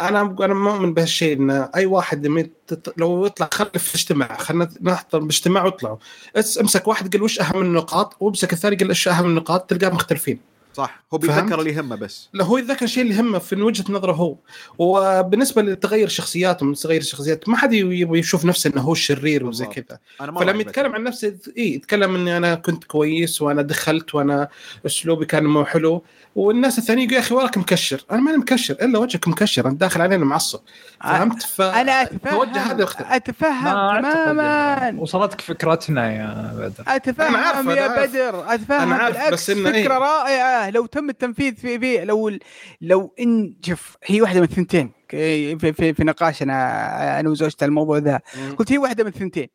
أنا 0.00 0.36
أنا 0.40 0.54
مؤمن 0.54 0.94
بهالشيء 0.94 1.36
إن 1.36 1.50
أي 1.50 1.86
واحد 1.86 2.48
لو 2.96 3.26
يطلع 3.26 3.48
خلي 3.52 3.70
في 3.74 3.94
اجتماع. 3.94 4.36
خلينا 4.36 4.68
نحضر 4.82 5.18
باجتماع 5.18 5.64
واطلعوا. 5.64 5.96
امسك 6.36 6.88
واحد 6.88 7.12
قال 7.12 7.22
وش 7.22 7.40
أهم 7.40 7.60
النقاط؟ 7.60 8.16
وامسك 8.20 8.52
الثاني 8.52 8.76
قال 8.76 8.88
إيش 8.88 9.08
أهم 9.08 9.24
النقاط؟ 9.26 9.70
تلقاه 9.70 9.94
مختلفين. 9.94 10.57
صح. 10.78 11.04
هو؟ 11.14 11.18
بيتذكر 11.18 11.60
اللي 11.60 11.72
يهمه 11.72 11.96
بس. 11.96 12.28
لا 12.32 12.44
هو 12.44 12.58
يتذكر 12.58 12.84
الشيء 12.84 13.02
اللي 13.02 13.14
يهمه 13.14 13.38
في 13.38 13.62
وجهة 13.62 13.84
نظره 13.92 14.12
هو. 14.12 14.36
وبالنسبة 14.78 15.62
لتغير 15.62 16.08
شخصياتهم 16.08 16.74
تغير 16.74 17.00
الشخصيات 17.00 17.48
ما 17.48 17.56
حد 17.56 17.72
يبغى 17.72 18.18
يشوف 18.18 18.44
نفسه 18.44 18.70
إنه 18.70 18.82
هو 18.82 18.92
الشرير 18.92 19.46
وزي. 19.46 19.66
كذا. 19.66 19.98
فلما. 20.18 20.60
يتكلم 20.60 20.92
عن 20.94 21.04
نفسه 21.04 21.38
اي 21.58 21.74
يتكلم 21.74 22.14
إني 22.14 22.36
أنا 22.36 22.54
كنت 22.54 22.84
كويس 22.84 23.42
وأنا 23.42 23.62
دخلت 23.62 24.14
وأنا 24.14 24.48
أسلوبي 24.86 25.26
كان 25.26 25.44
مو 25.44 25.64
حلو. 25.64 26.04
والناس 26.34 26.78
الثانيين 26.78 27.08
يقول 27.08 27.14
يا 27.14 27.26
أخي 27.26 27.34
وراك 27.34 27.58
مكشر. 27.58 28.04
أنا 28.10 28.20
ماني 28.20 28.38
مكشر 28.38 28.74
إلا 28.74 28.98
وجهك 28.98 29.28
مكشر 29.28 29.68
انت 29.68 29.80
داخل 29.80 30.00
علينا 30.00 30.24
معصب. 30.24 30.60
فهمت؟ 31.04 31.42
ف 31.42 31.60
أنا 31.60 32.02
هذا 32.02 32.82
اتفهم 32.82 33.12
أتفهم 33.12 33.64
ما 34.02 34.24
تماما. 34.24 35.00
وصلتك 35.00 35.40
فكرتنا 35.40 36.12
يا 36.12 36.52
بدر. 36.54 36.84
أتفهم 36.88 37.70
يا. 37.70 38.06
بدر. 38.06 38.54
أتفهم 38.54 38.90
بالعكس 38.90 39.32
بس 39.32 39.50
إنه 39.50 39.70
فكرة 39.70 39.78
إيه. 39.78 39.88
رائعة. 39.88 40.67
لو 40.70 40.86
تم 40.86 41.10
التنفيذ 41.10 41.54
في 41.54 41.78
في 41.78 42.04
لو 42.04 42.38
لو 42.80 43.14
ان 43.20 43.56
شوف 43.66 43.96
هي 44.04 44.20
واحدة 44.22 44.40
من 44.40 44.46
الثنتين. 44.46 44.92
في 45.08 45.72
في, 45.72 45.94
في 45.94 46.04
نقاشنا 46.04 47.20
أنا 47.20 47.30
وزوجتي 47.30 47.64
على 47.64 47.68
الموضوع 47.70 47.98
ذا. 47.98 48.20
قلت 48.58 48.72
هي 48.72 48.78
واحدة 48.78 49.04
من 49.04 49.10
الثنتين. 49.10 49.48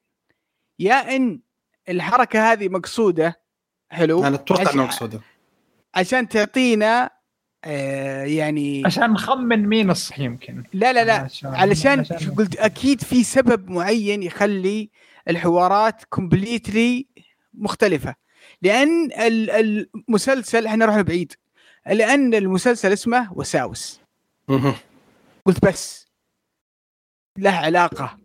يا 0.80 1.16
إن 1.16 1.39
الحركة 1.89 2.51
هذه 2.51 2.70
مقصودة 2.70 3.41
حلو؟ 3.89 4.26
أنا 4.28 4.36
أتوقع 4.36 4.61
عشان- 4.61 4.74
انه 4.74 4.84
مقصوده 4.84 5.22
عشان 5.95 6.30
تعطينا 6.30 7.09
آه 7.66 8.24
يعني 8.24 8.84
عشان 8.86 9.11
نخمن 9.14 9.68
مين 9.68 9.89
الصح 9.89 10.20
يمكن. 10.20 10.64
لا 10.74 10.93
لا 10.93 11.05
لا. 11.05 11.14
عشان- 11.14 11.55
علشان 11.55 11.99
عشان- 11.99 12.36
قلت 12.36 12.55
أكيد 12.55 13.01
في 13.01 13.24
سبب 13.24 13.70
معين 13.70 14.24
يخلي 14.24 14.89
الحوارات 15.30 16.03
كومبليتلي 16.09 17.07
مختلفة. 17.53 18.16
لأن 18.64 19.11
ال- 19.11 19.49
المسلسل 20.09 20.66
إحنا 20.68 20.86
رحنا 20.86 21.01
بعيد. 21.01 21.34
لأن 21.88 22.34
المسلسل 22.34 22.93
اسمه 22.93 23.34
وساوس. 23.34 23.99
قلت 25.45 25.66
بس. 25.66 26.07
له 27.38 27.51
علاقة. 27.51 28.18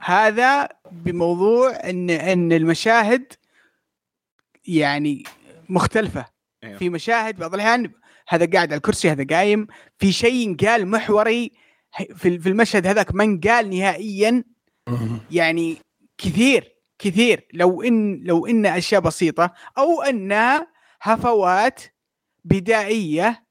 هذا 0.00 0.68
بموضوع 0.92 1.70
ان 1.84 2.10
إن 2.10 2.52
المشاهد 2.52 3.32
يعني 4.66 5.22
مختلفة. 5.68 6.26
أيوه. 6.64 6.78
في 6.78 6.88
مشاهد 6.90 7.36
بعض 7.36 7.54
الأحيان 7.54 7.92
هذا 8.28 8.46
قاعد 8.52 8.68
على 8.72 8.76
الكرسي 8.76 9.10
هذا 9.10 9.36
قايم. 9.36 9.66
في 9.98 10.12
شيء 10.12 10.56
قال 10.56 10.88
محوري 10.88 11.52
في 12.16 12.28
المشهد 12.48 12.86
هذاك 12.86 13.14
ما 13.14 13.24
انقال 13.24 13.70
نهائيا. 13.70 14.44
يعني 15.30 15.76
كثير. 16.18 16.75
كثير 16.98 17.48
لو 17.52 17.82
إن 17.82 18.20
لو 18.24 18.46
إن 18.46 18.66
أشياء 18.66 19.00
بسيطة 19.00 19.50
أو 19.78 20.02
انها 20.02 20.66
هفوات 21.02 21.80
بدائية 22.44 23.44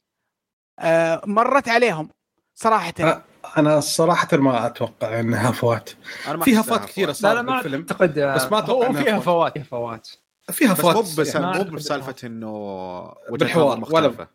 آه 0.80 1.22
مرت 1.26 1.70
عليهم 1.70 2.10
صراحة 2.56 2.94
أه. 3.00 3.24
أنا 3.58 3.80
صراحة 3.80 4.28
ما 4.38 4.66
أتوقع 4.66 5.20
انها 5.20 5.52
فوات 5.52 5.90
أنا 6.28 6.38
ما 6.38 6.46
في 6.46 6.60
هفات 6.60 6.86
كثيرة 6.86 7.12
صارت 7.12 7.36
لا 7.36 7.42
ما 7.42 7.54
بالفيلم 7.54 7.82
أعتقد 7.82 8.20
بس 8.20 8.52
ما 8.52 8.60
أتوقع 8.60 8.88
هو 8.88 8.92
إنها 8.92 9.04
فيها 9.04 9.20
فوات. 9.20 9.58
فوات 9.60 10.08
فيها 10.52 10.74
فوات 10.74 10.96
في 10.98 11.04
بس 11.04 11.10
هفات 11.10 11.18
مو 11.18 11.22
بس 11.24 11.36
يعني. 11.36 11.70
مو 11.70 11.76
بسالفة 11.76 12.28
إنه 12.28 13.14
بالحوار، 13.30 13.66
ولا- 13.66 13.76
مختلفة 13.76 14.28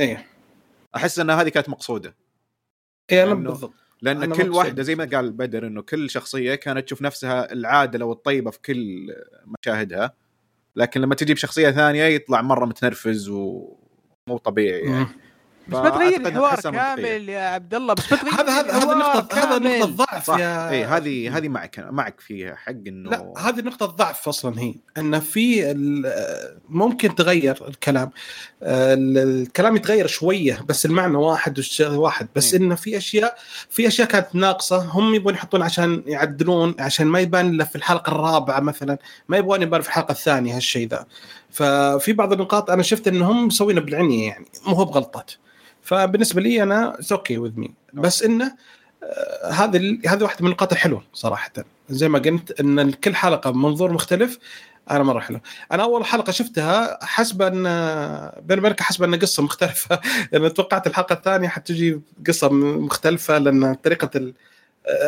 إيه 0.00 0.26
أحس 0.96 1.18
إن 1.18 1.30
هذه 1.30 1.48
كانت 1.48 1.68
مقصودة 1.68 2.16
إيه 3.12 3.22
أنا 3.24 3.30
لأنه- 3.34 3.36
بالضبط 3.36 3.74
لأن 4.02 4.32
كل. 4.34 4.50
واحدة 4.50 4.82
زي 4.82 4.94
ما 4.94 5.04
قال 5.04 5.32
بدر 5.32 5.66
إنه 5.66 5.82
كل 5.82 6.10
شخصية 6.10 6.54
كانت 6.54 6.84
تشوف 6.84 7.02
نفسها 7.02 7.52
العادلة 7.52 8.04
والطيبة 8.04 8.50
في 8.50 8.58
كل 8.60 9.14
مشاهدها 9.60 10.14
لكن 10.76 11.00
لما 11.00 11.14
تجيب 11.14 11.36
شخصيه 11.36 11.70
ثانية 11.70 12.04
يطلع 12.04 12.42
مرة 12.42 12.64
متنرفز 12.64 13.28
ومو 13.28 14.38
طبيعي 14.44 14.80
يعني. 14.80 15.06
بس 15.68 15.74
ما 15.78 15.88
تغير 15.90 16.26
الحوار. 16.26 16.60
كامل 16.60 17.28
يا 17.28 17.40
عبد 17.40 17.74
الله. 17.74 17.94
بس 17.94 18.12
ما 18.12 18.18
تغير 18.18 18.34
هذا 18.34 18.52
هذا 18.60 18.72
هذا 18.72 18.94
نقطه 18.94 19.38
هذا. 19.38 19.58
نقطة 19.58 20.04
ضعف 20.04 20.28
يا 20.28 20.70
اي 20.70 20.84
هذه 20.84 21.36
هذه 21.36 21.48
معك 21.48 21.86
معك 21.90 22.20
فيها 22.20 22.54
حق 22.54 22.72
انه 22.86 23.10
لا 23.10 23.32
هذه 23.38 23.60
نقطة 23.60 23.86
ضعف 23.86 24.28
أصلا 24.28 24.60
هي. 24.60 24.74
إن 24.98 25.20
في 25.20 25.70
ال- 25.70 26.58
ممكن 26.68 27.14
تغير 27.14 27.68
الكلام. 27.68 28.10
ال- 28.62 29.18
الكلام 29.42 29.76
يتغير 29.76 30.06
شوية 30.06 30.60
بس 30.68 30.86
المعنى 30.86 31.16
واحد 31.16 31.58
والشيء 31.58 31.88
واحد. 31.90 32.28
بس 32.36 32.54
مم. 32.54 32.62
انه 32.62 32.74
في 32.74 32.96
اشياء 32.96 33.36
في 33.70 33.86
أشياء 33.86 34.08
كانت 34.08 34.26
ناقصة 34.34 34.76
هم 34.78 35.14
يبغون 35.14 35.34
يحطون 35.34 35.62
عشان 35.62 36.02
يعدلون 36.06 36.74
عشان 36.78 37.06
ما 37.06 37.20
يبان 37.20 37.48
إلا 37.50 37.64
في 37.64 37.76
الحلقة 37.76 38.10
الرابعة 38.12 38.60
مثلا. 38.60 38.98
ما 39.28 39.36
يبغون 39.36 39.62
يبان 39.62 39.80
في 39.80 39.88
الحلقة 39.88 40.12
الثانية 40.12 40.56
هالشيء 40.56 40.88
ذا. 40.88 41.06
ففي 41.50 42.12
بعض 42.12 42.32
النقاط 42.32 42.70
أنا 42.70 42.82
شفت 42.82 43.08
إنهم 43.08 43.46
مسوينه 43.46 43.80
بالعنية 43.80 44.26
يعني 44.28 44.46
مو 44.66 44.74
هو 44.74 44.84
بغلطات 44.84 45.30
فبالنسبة 45.86 46.40
لي 46.42 46.62
أنا 46.62 46.98
okay 47.12 47.38
with 47.38 47.52
me 47.60 47.74
بس 47.92 48.22
إنه 48.22 48.56
آه، 49.02 49.50
هذه 49.50 49.98
هذه 50.06 50.22
واحدة 50.22 50.38
من 50.40 50.46
النقاط 50.46 50.72
الحلوه 50.72 51.02
صراحة. 51.12 51.52
زي 51.90 52.08
ما 52.08 52.18
قلت 52.18 52.60
إن 52.60 52.90
كل 52.90 53.14
حلقة 53.14 53.50
بمنظور 53.50 53.92
مختلف 53.92 54.38
أنا 54.90 55.02
مرة 55.02 55.20
حلو. 55.20 55.40
أنا 55.72 55.82
أول 55.82 56.04
حلقة 56.04 56.30
شفتها 56.30 56.98
حسب 57.04 57.42
إن 57.42 57.62
بين 58.42 58.60
بالك 58.60 58.80
حسب 58.80 59.02
إن 59.02 59.14
قصة 59.18 59.42
مختلفة. 59.42 60.00
لأن 60.32 60.52
توقعت 60.54 60.86
الحلقة 60.86 61.12
الثانية 61.12 61.48
حتجي 61.48 62.00
قصة 62.26 62.48
مختلفة 62.52 63.38
لأن 63.38 63.74
طريقة 63.74 64.10
ال- 64.16 64.34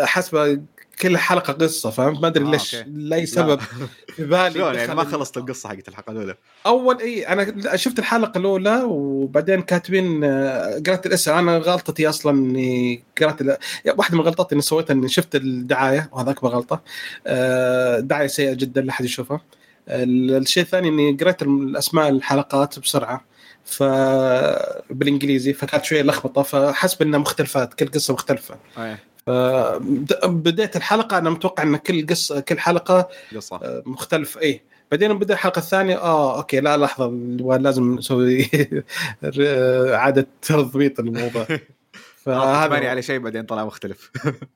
حسب 0.04 0.64
كل 1.02 1.18
حلقة 1.18 1.52
قصة 1.52 1.90
فهمت 1.90 2.20
ما 2.20 2.26
أدري 2.26 2.44
آه، 2.44 2.50
ليش. 2.50 2.76
لأي 2.86 3.26
سبب 3.26 3.60
في 4.16 4.24
بالي 4.24 4.50
شلون 4.50 4.74
يعني؟ 4.74 4.94
ما 4.94 5.04
خلصت 5.04 5.36
القصة. 5.36 5.68
حقت 5.68 5.88
الحلقة 5.88 6.10
الأولى. 6.12 6.34
أول 6.66 7.00
إي 7.00 7.28
أنا 7.28 7.76
شفت 7.76 7.98
الحلقة 7.98 8.38
الأولى 8.38 8.82
وبعدين 8.86 9.62
كاتبين 9.62 10.24
آه، 10.24 10.82
قرأت 10.86 11.06
الإسم. 11.06 11.32
أنا 11.32 11.58
غلطتي 11.58 12.08
أصلا 12.08 12.32
إني 12.38 13.02
قرأت 13.20 13.40
ال- 13.40 13.56
واحدة 13.98 14.16
من 14.18 14.24
غلطاتي 14.24 14.54
إني 14.54 14.62
سويتها 14.62 14.94
إني 14.94 15.08
شفت 15.08 15.34
الدعاية 15.34 16.08
وهذا 16.12 16.30
أكبر 16.30 16.48
غلطة. 16.48 16.82
آه، 17.26 18.00
دعاية 18.00 18.26
سيئة 18.26 18.52
جدا 18.54 18.80
لا 18.80 18.90
احد 18.90 19.04
يشوفها. 19.04 19.40
ال- 19.88 20.34
الشيء 20.36 20.62
الثاني 20.62 20.88
إني 20.88 21.12
قرأت 21.20 21.42
الاسماء 21.42 22.08
الحلقات 22.08 22.78
بسرعة 22.78 23.24
ف 23.64 23.82
بالإنجليزي 24.90 25.52
فكانت 25.52 25.84
شوية 25.84 26.02
لخبطة 26.02 26.42
فحسب 26.42 27.02
إنها 27.02 27.18
مختلفات 27.18 27.74
كل 27.74 27.86
قصة 27.88 28.14
مختلفة. 28.14 28.56
أي، 28.78 28.96
فبد- 29.28 30.18
بديت 30.24 30.76
الحلقة 30.76 31.18
أنا 31.18 31.30
متوقع 31.30 31.62
إن 31.62 31.76
كل 31.76 32.06
قصه 32.06 32.40
كل 32.40 32.58
حلقة 32.58 33.08
قصة. 33.36 33.56
آه، 33.56 33.82
مختلف. 33.86 34.38
اي 34.38 34.60
بعدين 34.90 35.18
بدأ 35.18 35.34
الحلقة 35.34 35.58
الثانية 35.58 35.96
آه 35.96 36.36
okay 36.38 36.60
لا 36.60 36.76
لحظة 36.76 37.06
لازم 37.60 37.94
نسوي 37.94 38.48
إعادة 39.94 40.26
تضبيط 40.42 41.00
الموضوع. 41.00 41.46
فهذا 42.24 42.66
باني 42.66 42.88
على 42.88 43.02
شيء 43.02 43.18
بعدين 43.18 43.42
طلع 43.42 43.64
مختلف. 43.64 44.10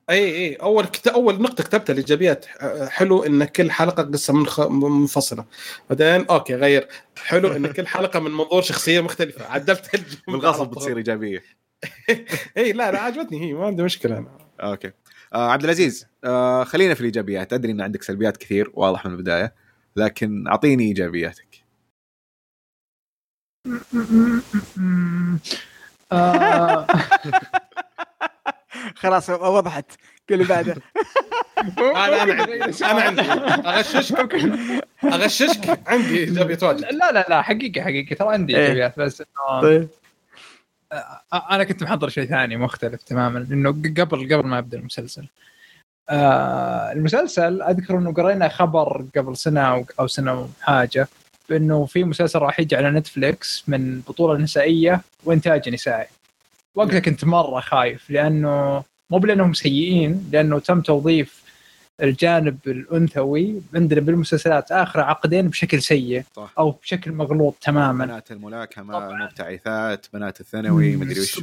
اي 0.09 0.23
اي 0.49 0.55
أول 0.55 0.85
كت... 0.85 1.07
أول 1.07 1.41
نقطة 1.41 1.63
كتبتها 1.63 1.93
الايجابيات 1.93 2.45
ح- 2.45 2.87
حلو 2.89 3.23
إن 3.23 3.43
كل 3.45 3.71
حلقة 3.71 4.03
قصة 4.03 4.33
منخ... 4.33 4.59
منفصلة. 4.59 5.45
بعدين 5.89 6.25
okay 6.27 6.55
غير. 6.55 6.87
حلو 7.23 7.47
إن 7.51 7.67
كل 7.67 7.87
حلقة 7.87 8.19
من 8.19 8.31
منظور 8.31 8.61
شخصية 8.61 9.01
مختلفة. 9.01 9.45
عدلت 9.45 9.89
بالغصب. 10.27 10.67
بتصير 10.71 10.97
إيجابية. 10.97 11.43
اي 12.57 12.71
لا 12.73 12.91
لا 12.91 12.99
عجبتني. 12.99 13.41
هي 13.49 13.53
ما 13.53 13.65
عندي 13.65 13.83
مشكلة 13.83 14.17
أنا. 14.17 14.42
أوكي. 14.61 14.91
آه 15.33 15.51
عبد 15.51 15.63
العزيز 15.63 16.07
آه 16.23 16.63
خلينا 16.63 16.93
في 16.93 16.99
الإيجابيات. 17.01 17.53
أدري 17.53 17.71
إن 17.71 17.81
عندك 17.81 18.03
سلبيات 18.03 18.37
كثير 18.37 18.71
واضح 18.73 19.05
من 19.05 19.11
البداية 19.11 19.53
لكن 19.95 20.47
أعطيني 20.47 20.83
إيجابياتك. 20.83 21.63
آه، 26.11 26.87
خلاص 29.01 29.29
وضحت. 29.29 29.85
قول 30.29 30.41
اللي 30.41 30.53
بعده. 30.53 30.75
أنا 31.77 32.23
أنا 32.23 32.33
عندي 32.41 32.85
أنا 32.85 33.01
عندي. 33.01 33.21
أغششك. 33.67 34.35
أغششك. 35.03 35.79
عندي 35.87 36.19
ايجابيه 36.19 36.57
واجد. 36.61 36.81
لا 36.81 37.11
لا 37.11 37.25
لا 37.29 37.41
حقيقة 37.41 37.81
حقيقة. 37.81 38.15
ترى 38.15 38.33
عندي 38.33 38.55
إيه. 38.57 38.61
إيجابيات 38.61 38.99
بس 38.99 39.21
إنه 39.21 39.61
طيب. 39.61 39.87
أنا 41.51 41.63
كنت 41.63 41.83
محضر 41.83 42.09
شيء 42.09 42.25
ثاني 42.25 42.57
مختلف 42.57 43.03
تماما 43.03 43.39
إنه 43.51 43.69
قبل 43.71 44.35
قبل 44.35 44.47
ما 44.47 44.57
ابدا 44.59 44.77
المسلسل. 44.77 45.27
آه 46.09 46.91
المسلسل 46.91 47.61
أذكر 47.61 47.97
إنه 47.97 48.13
قرينا 48.13 48.47
خبر 48.49 49.05
قبل 49.15 49.37
سنة 49.37 49.61
أو 49.61 49.85
أو 49.99 50.07
سنة 50.07 50.41
وحاجة 50.41 51.07
بإنه 51.49 51.85
في 51.85 52.03
مسلسل 52.03 52.39
راح 52.39 52.59
يجي 52.59 52.75
على 52.75 52.91
نتفليكس 52.91 53.63
من 53.67 54.01
بطولة 54.01 54.39
نسائية 54.39 55.01
وإنتاج 55.23 55.69
نسائي. 55.69 56.07
وقتها 56.75 56.99
كنت 56.99 57.25
مرة 57.25 57.59
خايف 57.59 58.09
لأنه 58.09 58.83
مو 59.09 59.17
بلأنهم 59.17 59.53
سيئين 59.53 60.29
لأنه 60.31 60.59
تم 60.59 60.81
توظيف 60.81 61.42
الجانب 62.01 62.57
الأنثوي 62.67 63.61
عندنا 63.75 64.01
بالمسلسلات 64.01 64.71
آخر 64.71 64.99
عقدين 64.99 65.47
بشكل 65.47 65.81
سيء 65.81 66.23
صح 66.35 66.53
أو 66.57 66.71
بشكل 66.71 67.11
مغلوط 67.11 67.55
تماما 67.61 68.05
بنات 68.05 68.31
الملاكمة 68.31 68.93
طبعاً. 68.93 69.09
المبتعثات 69.09 70.05
بنات 70.13 70.39
الثانوي 70.39 70.95
مدري 70.95 71.19
وش. 71.19 71.39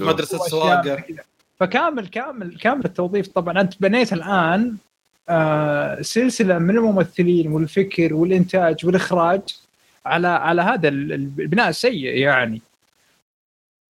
زي 0.84 0.96
كذا. 0.96 1.22
فكامل 1.60 2.06
كامل 2.06 2.58
كامل 2.58 2.84
التوظيف 2.84 3.28
طبعا 3.28 3.60
أنت 3.60 3.74
بنيت 3.82 4.12
الآن 4.12 4.76
آه 5.28 6.02
سلسلة 6.02 6.58
من 6.58 6.76
الممثلين 6.78 7.52
والفكر 7.52 8.14
والإنتاج 8.14 8.86
والإخراج 8.86 9.40
على 10.06 10.28
على 10.28 10.62
هذا 10.62 10.88
ال- 10.88 11.12
البناء 11.12 11.68
السيء 11.68 12.04
يعني 12.16 12.62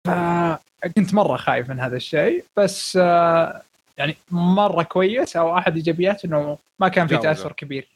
فكنت 0.07 1.13
مرة 1.13 1.37
خايف 1.37 1.69
من 1.69 1.79
هذا 1.79 1.95
الشيء 1.95 2.45
بس 2.57 2.97
آه 3.01 3.61
يعني 3.97 4.17
مرة 4.31 4.83
كويس 4.83 5.35
أو 5.35 5.57
أحد 5.57 5.75
إيجابيات 5.75 6.25
إنه 6.25 6.57
ما 6.79 6.87
كان 6.87 7.07
في. 7.07 7.17
تأثر 7.17 7.51
كبير. 7.51 7.87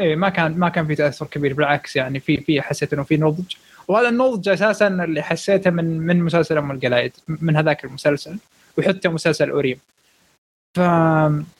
إيه 0.00 0.16
ما 0.16 0.28
كان 0.28 0.58
ما 0.58 0.68
كان 0.68 0.86
في 0.86 0.94
تأثر 0.94 1.26
كبير 1.26 1.54
بالعكس 1.54 1.96
يعني 1.96 2.20
في 2.20 2.36
في 2.36 2.62
حسيت 2.62 2.92
إنه 2.92 3.02
في 3.02 3.16
نضج. 3.16 3.54
وهذا 3.88 4.08
النضج 4.08 4.48
أساسا 4.48 4.86
اللي 4.86 5.22
حسيته 5.22 5.70
من 5.70 5.98
من 5.98 6.22
مسلسل 6.22 6.58
أم 6.58 6.70
القلايد 6.70 7.12
من 7.28 7.56
هذاك 7.56 7.84
المسلسل 7.84 8.38
وحتى 8.78 9.08
مسلسل 9.08 9.50
أوريم. 9.50 9.80
ف 10.76 10.80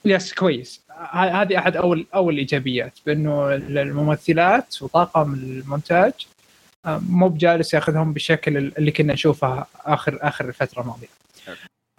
يس 0.04 0.34
كويس. 0.34 0.88
هذه 1.12 1.58
أحد 1.58 1.76
اول 1.76 2.06
أول 2.14 2.34
الايجابيات 2.34 2.98
بإنه 3.06 3.54
الممثلات 3.54 4.82
وطاقم 4.82 5.34
المونتاج 5.34 6.12
آه، 6.86 7.00
مو 7.08 7.28
بجالس 7.28 7.74
ياخذهم 7.74 8.12
بالشكل 8.12 8.56
اللي 8.56 8.90
كنا 8.90 9.12
نشوفه 9.12 9.66
اخر 9.84 10.18
آخر 10.22 10.48
الفترة 10.48 10.82
الماضية. 10.82 11.08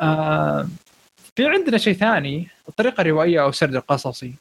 آه، 0.02 0.68
في 1.40 1.48
عندنا 1.48 1.78
شيء 1.78 1.94
ثاني 1.94 2.48
الطريقة 2.70 3.02
الروائيه 3.02 3.42
أو 3.42 3.50
السرد 3.50 3.76
القصصي. 3.76 4.34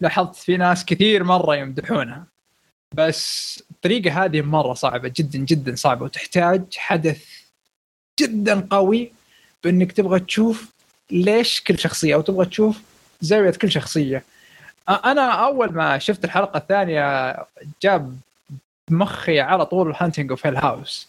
لاحظت 0.00 0.36
في 0.36 0.56
ناس 0.56 0.84
كثير 0.84 1.24
مرة 1.24 1.56
يمدحونها 1.56 2.24
بس 2.94 3.62
الطريقة 3.70 4.24
هذه 4.24 4.42
مرة 4.42 4.74
صعبة 4.74 5.12
جدا 5.16 5.38
جدا 5.38 5.76
صعبة 5.76 6.04
وتحتاج 6.04 6.62
حدث 6.76 7.24
جدا 8.20 8.66
قوي 8.70 9.12
بإنك 9.64 9.92
تبغى 9.92 10.20
تشوف 10.20 10.72
ليش 11.10 11.60
كل 11.60 11.78
شخصية 11.78 12.14
أو 12.14 12.20
تبغى 12.20 12.46
تشوف 12.46 12.82
زاوية 13.20 13.50
كل 13.50 13.70
شخصية 13.70 14.24
أنا 14.88 15.30
أول 15.30 15.72
ما 15.72 15.98
شفت 15.98 16.24
الحلقة 16.24 16.56
الثانية 16.58 17.36
جاب 17.82 18.20
مخي 18.90 19.40
على 19.40 19.66
طول 19.66 19.94
Haunting 19.96 20.30
of 20.30 20.46
Hill 20.46 20.56
House 20.56 21.08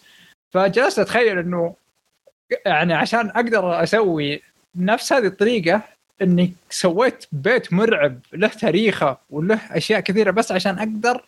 فجلست 0.54 0.98
أتخيل 0.98 1.38
إنه 1.38 1.74
يعني 2.66 2.94
عشان 2.94 3.30
أقدر 3.30 3.82
أسوي 3.82 4.42
نفس 4.76 5.12
هذه 5.12 5.26
الطريقة 5.26 5.82
اني 6.22 6.52
سويت 6.70 7.24
بيت 7.32 7.72
مرعب 7.72 8.18
له 8.32 8.48
تاريخه 8.48 9.18
وله 9.30 9.60
أشياء 9.70 10.00
كثيرة 10.00 10.30
بس 10.30 10.52
عشان 10.52 10.78
أقدر 10.78 11.24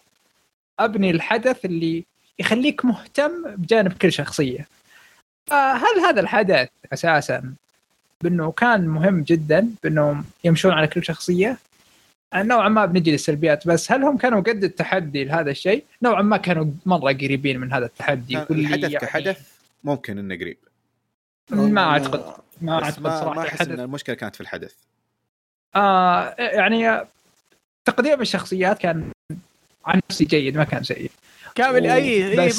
أبني 0.79 1.11
الحدث 1.11 1.65
اللي 1.65 2.05
يخليك 2.39 2.85
مهتم 2.85 3.55
بجانب 3.57 3.93
كل 3.93 4.13
شخصية. 4.13 4.67
فهل 5.47 6.01
هذا 6.01 6.21
الحدث 6.21 6.69
أساسا 6.93 7.55
بأنه 8.23 8.53
كان 8.53 8.87
مهم 8.87 9.23
جدا 9.23 9.69
بانهم 9.83 10.25
يمشون 10.45 10.73
على 10.73 10.87
كل 10.87 11.05
شخصية؟ 11.05 11.59
نوعا 12.35 12.69
ما 12.69 12.87
بنجي 12.87 13.13
للسلبيات 13.13 13.69
بس 13.69 13.93
هل 13.93 14.05
هم 14.05 14.17
كانوا 14.17 14.41
قد 14.41 14.65
التحدي 14.65 15.25
لهذا 15.25 15.51
الشيء؟ 15.51 15.85
نوعا 16.03 16.23
ما 16.23 16.37
كانوا 16.37 16.67
مرة 16.87 17.13
قريبين 17.13 17.61
من 17.61 17.73
هذا 17.73 17.87
التحدي 17.87 18.39
الحدث 18.39 18.83
يعني 18.83 18.97
كحدث 18.97 19.49
ممكن 19.85 20.19
إنه 20.19 20.35
قريب. 20.35 20.57
ما 21.53 21.81
اعتقد 21.85 22.25
ما 22.61 22.73
أعتقد 22.85 23.03
صراحة 23.03 23.35
ما 23.35 23.41
أحس 23.43 23.53
الحدث. 23.55 23.71
ان 23.71 23.81
المشكلة 23.81 24.15
كانت 24.17 24.35
في 24.35 24.41
الحدث. 24.41 24.75
آه 25.77 26.35
يعني 26.39 27.07
تقديم 27.85 28.21
الشخصيات 28.21 28.79
كان 28.79 29.11
عن 29.87 30.01
نفسي 30.11 30.25
جيد 30.25 30.57
ما 30.57 30.65
كان 30.65 30.83
سيء. 30.83 31.11
كامل 31.55 31.87
اي 31.87 32.41
أي 32.43 32.51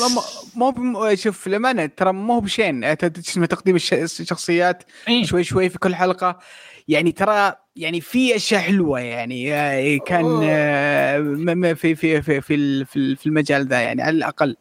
مو 0.55 0.71
مو 0.71 1.15
شوف 1.15 1.47
للأمانة 1.47 1.85
ترى 1.85 2.13
مو 2.13 2.39
بشين. 2.39 2.83
اسمه 2.83 3.45
تقديم 3.45 3.75
الش- 3.75 3.93
الشخصيات 3.93 4.83
إيه. 5.07 5.25
شوي 5.25 5.43
شوي 5.43 5.69
في 5.69 5.79
كل 5.79 5.95
حلقة. 5.95 6.39
يعني 6.87 7.11
ترى 7.11 7.53
يعني 7.75 8.01
في 8.01 8.35
أشياء 8.35 8.61
حلوة 8.61 8.99
يعني 8.99 9.53
آه، 9.53 9.97
كان 9.97 10.39
آه، 10.43 11.73
في 11.73 11.95
في 11.95 12.21
في 12.21 12.41
في 12.41 12.55
ال- 12.55 12.85
في 12.85 12.95
ال- 12.99 13.17
في 13.17 13.25
المجال 13.25 13.67
ذا 13.67 13.81
يعني 13.81 14.01
على 14.01 14.17
الأقل. 14.17 14.55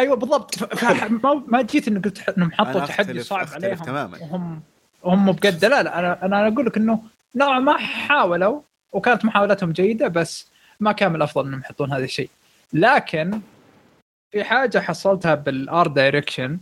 أيوه 0.00 0.16
بالضبط. 0.16 0.54
ما 1.24 1.42
ما 1.46 1.62
جيت 1.62 1.88
انه 1.88 2.00
قلت 2.00 2.28
انهم 2.28 2.52
حطوا 2.52 2.86
تحدي 2.86 3.22
صعب 3.22 3.42
أختلف 3.42 3.64
عليهم. 3.64 3.84
تماماً. 3.84 4.18
وهم 4.18 4.62
وهم 5.02 5.32
بجد 5.32 5.64
لا 5.64 5.82
لا 5.82 5.98
أنا 5.98 6.24
أنا 6.24 6.48
أقول 6.48 6.66
لك 6.66 6.76
إنه 6.76 7.02
نوعا 7.36 7.58
ما 7.58 7.76
حاولوا 7.78 8.60
وكانت 8.92 9.24
محاولاتهم 9.24 9.72
جيدة 9.72 10.08
بس 10.08 10.46
ما 10.80 10.92
كان 10.92 11.10
من 11.10 11.16
الافضل 11.16 11.46
إنهم 11.46 11.60
يحطون 11.60 11.92
هذا 11.92 12.04
الشيء. 12.04 12.30
لكن 12.72 13.40
في 14.32 14.44
حاجة 14.44 14.78
حصلتها 14.78 15.34
بال 15.34 15.86
art 15.86 16.04
direction 16.04 16.58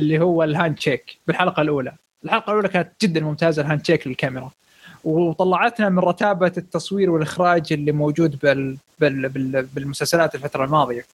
اللي 0.00 0.18
هو 0.18 0.42
ال 0.42 0.49
hand 0.49 0.78
shake 0.78 1.18
بالحلقة 1.26 1.62
الأولى. 1.62 1.92
الحلقة 2.24 2.50
الأولى 2.50 2.68
كانت 2.68 2.92
جدا 3.02 3.20
ممتازة 3.20 3.62
ال 3.62 3.67
hand 3.67 3.86
shake 3.86 4.06
للكاميرا. 4.06 4.50
وطلعتنا 5.04 5.88
من 5.88 5.98
رتابة 5.98 6.52
التصوير 6.56 7.10
والإخراج 7.10 7.72
اللي 7.72 7.92
موجود 7.92 8.38
بال... 8.38 8.76
بال... 8.98 9.28
بال... 9.28 9.62
بالمسلسلات 9.62 10.34
الفترة 10.34 10.64
الماضية. 10.64 11.04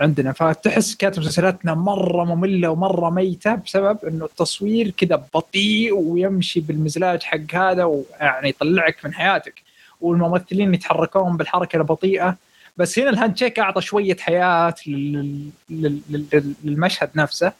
عندنا. 0.00 0.32
فتحس 0.32 0.94
كانت 0.94 1.18
مسلسلاتنا 1.18 1.74
مرة 1.74 2.24
مملة 2.24 2.68
ومرة 2.70 3.10
ميتة 3.10 3.54
بسبب 3.54 3.98
إنه 4.04 4.24
التصوير 4.24 4.90
كذا 4.90 5.26
بطيء 5.34 5.94
ويمشي 5.94 6.60
بالمزلاج 6.60 7.22
حق 7.22 7.54
هذا 7.54 7.84
ويعني 7.84 8.48
يطلعك 8.48 9.04
من 9.04 9.14
حياتك. 9.14 9.62
والممثلين 10.00 10.74
يتحركون 10.74 11.36
بالحركة 11.36 11.76
البطيئة. 11.76 12.36
بس 12.76 12.98
هنا 12.98 13.10
الهاند 13.10 13.36
شيك 13.36 13.58
أعطى 13.58 13.80
شوية 13.80 14.16
حياة 14.16 14.74
لل... 14.86 15.50
لل... 15.70 16.00
لل... 16.10 16.54
للمشهد 16.64 17.10
نفسه. 17.14 17.52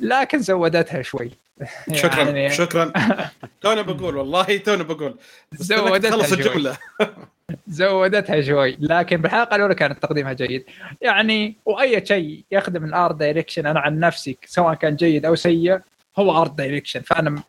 لكن 0.00 0.38
زودتها 0.38 1.02
شوي. 1.02 1.30
شكرا. 1.92 2.22
يعني 2.22 2.50
شكرا. 2.50 2.92
تونا 3.62 3.82
بقول 3.82 4.16
والله 4.16 4.56
تونا 4.56 4.82
بقول. 4.82 5.16
زودتها 5.52 6.26
شوي. 6.26 6.38
الجملة. 6.38 6.76
زودتها 7.68 8.42
شوي 8.42 8.76
لكن 8.80 9.16
بالحلقة 9.16 9.56
الأولى 9.56 9.74
كانت 9.74 10.02
تقديمها 10.02 10.32
جيد. 10.32 10.64
يعني 11.02 11.56
وأي 11.64 12.06
شيء 12.06 12.44
يخدم 12.50 12.84
ال 12.84 12.91
art 12.91 13.14
direction 13.14 13.66
أنا 13.66 13.80
عن 13.80 13.98
نفسي 14.00 14.36
سواء 14.44 14.74
كان 14.74 14.96
جيد 14.96 15.24
أو 15.26 15.34
سيء 15.34 15.80
هو 16.18 16.42
art 16.42 16.52
direction 16.54 17.00
فأنا 17.00 17.42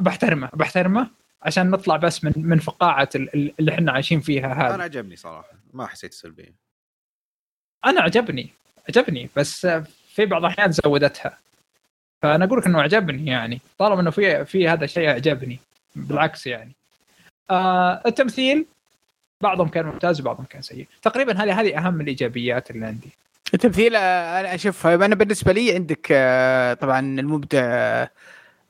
بحترمه 0.00 0.48
بحترمه 0.52 1.10
عشان 1.42 1.70
نطلع 1.70 1.96
بس 1.96 2.24
من 2.24 2.32
من 2.36 2.58
فقاعة 2.58 3.08
ال- 3.14 3.34
ال- 3.34 3.52
اللي 3.60 3.72
إحنا 3.72 3.92
عايشين 3.92 4.20
فيها 4.20 4.52
أنا 4.52 4.74
هذه 4.74 4.82
عجبني 4.82 5.16
صراحة 5.16 5.48
ما 5.74 5.86
حسيت 5.86 6.14
سلبيه 6.14 6.54
أنا 7.84 8.00
عجبني 8.00 8.48
عجبني 8.88 9.28
بس 9.36 9.66
في 10.08 10.26
بعض 10.26 10.44
الأحيان 10.44 10.72
زودتها. 10.72 11.38
فأنا 12.22 12.44
أقول 12.44 12.58
لك 12.58 12.66
إنه 12.66 12.82
عجبني 12.82 13.26
يعني 13.30 13.60
طالما 13.78 14.00
إنه 14.00 14.10
في 14.10 14.44
في 14.44 14.68
هذا 14.68 14.84
الشيء 14.84 15.08
عجبني 15.10 15.58
بالعكس 15.96 16.46
يعني. 16.46 16.72
آه 17.50 18.02
التمثيل 18.06 18.66
بعضهم 19.40 19.68
كان 19.68 19.86
ممتاز 19.86 20.20
وبعضهم 20.20 20.44
كان 20.50 20.62
سيء. 20.62 20.86
تقريبا 21.02 21.42
هذه 21.44 21.60
هذه 21.60 21.78
أهم 21.78 22.00
الإيجابيات 22.00 22.70
اللي 22.70 22.86
عندي. 22.86 23.08
التمثيل 23.54 23.96
آه، 23.96 24.40
أنا 24.40 24.54
أشوف 24.54 24.86
أنا 24.86 25.14
بالنسبة 25.14 25.52
لي 25.52 25.74
عندك 25.74 26.06
آه، 26.10 26.74
طبعا 26.74 27.00
المبدع 27.00 27.60
آه، 27.62 28.10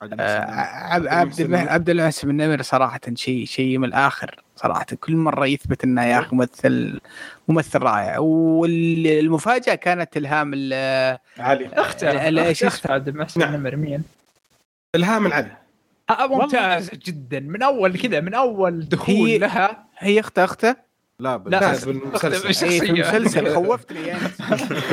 عبد 0.01 1.07
عبد 1.07 1.41
المح- 1.41 1.71
عبد 1.71 1.89
المحسن 1.89 2.27
بن 2.27 2.35
نمر 2.37 2.61
صراحة 2.61 2.99
شيء 3.15 3.45
شيء 3.45 3.77
من 3.77 3.85
الآخر 3.85 4.35
صراحة. 4.55 4.85
كل 4.99 5.15
مرة 5.15 5.45
يثبت 5.45 5.83
إنه 5.83 6.05
يا 6.05 6.19
أخي 6.19 6.35
ممثل 6.35 6.99
ممثل 7.47 7.79
رائع. 7.79 8.19
والمفاجأة 8.19 9.75
كانت 9.75 10.17
إلهام 10.17 10.51
ال- 10.55 11.17
علي. 11.39 11.69
أختها. 11.73 12.91
عبد 12.93 13.07
المحسن 13.07 13.39
نعم. 13.39 13.55
نمر 13.55 13.75
مين؟ 13.75 14.03
إلهام 14.95 15.25
العلي 15.25 15.51
ممتازه 16.19 16.91
جدا. 17.05 17.39
من 17.39 17.63
أول 17.63 17.97
كذا 17.99 18.19
من 18.19 18.33
أول 18.33 18.79
دخول 18.89 19.15
هي- 19.15 19.37
لها. 19.37 19.85
هي 19.97 20.19
اخته 20.19 20.43
أخته؟ 20.43 20.75
لا 21.19 21.41
لا. 21.45 21.59
بالمسلسل. 21.85 22.31
إيه 22.31 22.39
في 22.39 22.47
بالشخصية. 22.47 22.81
المسلسل. 23.17 23.55
خوفتني. 23.55 23.99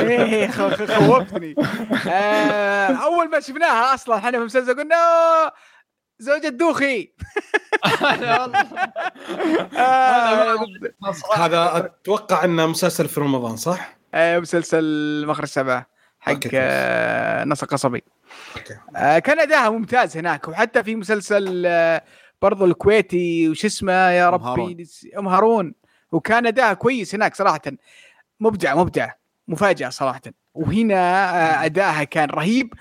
إيه 0.09 0.47
خ- 0.47 0.73
خ- 0.73 0.91
خوفتني. 0.91 1.55
آه، 2.09 2.87
أول 2.87 3.29
ما 3.29 3.39
شفناها 3.39 3.93
أصلا 3.93 4.17
إحنا 4.17 4.31
في 4.31 4.37
المسلسل 4.37 4.79
قلنا 4.79 4.95
"آه، 4.95 5.51
زوجة 6.19 6.47
دوخي. 6.47 7.11
آه، 9.77 10.65
هذا 11.35 11.77
أتوقع 11.77 12.43
إنه 12.43 12.65
مسلسل 12.67 13.07
في 13.07 13.19
رمضان 13.19 13.55
صح؟ 13.57 13.97
آه، 14.13 14.39
مسلسل 14.39 15.23
مخرج 15.27 15.45
سبعة 15.47 15.87
حق. 16.19 16.39
آه، 16.53 17.43
نصر 17.45 17.65
قصبي 17.67 18.03
آه، 18.95 19.19
كان 19.19 19.39
اداها 19.39 19.69
ممتاز 19.69 20.17
هناك 20.17 20.47
وحتى 20.47 20.83
في 20.83 20.95
مسلسل 20.95 21.63
آه، 21.65 22.03
برضو 22.41 22.65
الكويتي 22.65 23.49
وش 23.49 23.65
اسمه 23.65 23.93
يا 23.93 24.29
ربي؟ 24.29 24.45
هارون. 24.45 24.85
أم 25.17 25.27
هارون. 25.27 25.73
وكان 26.11 26.47
اداها 26.47 26.73
كويس 26.73 27.15
هناك 27.15 27.35
صراحة. 27.35 27.61
مبدع 28.39 28.75
مبدع 28.75 29.11
مفاجأة 29.47 29.89
صراحة. 29.89 30.21
وهنا 30.53 30.95
آه، 30.95 31.65
اداها 31.65 32.03
كان 32.03 32.29
رهيب. 32.29 32.73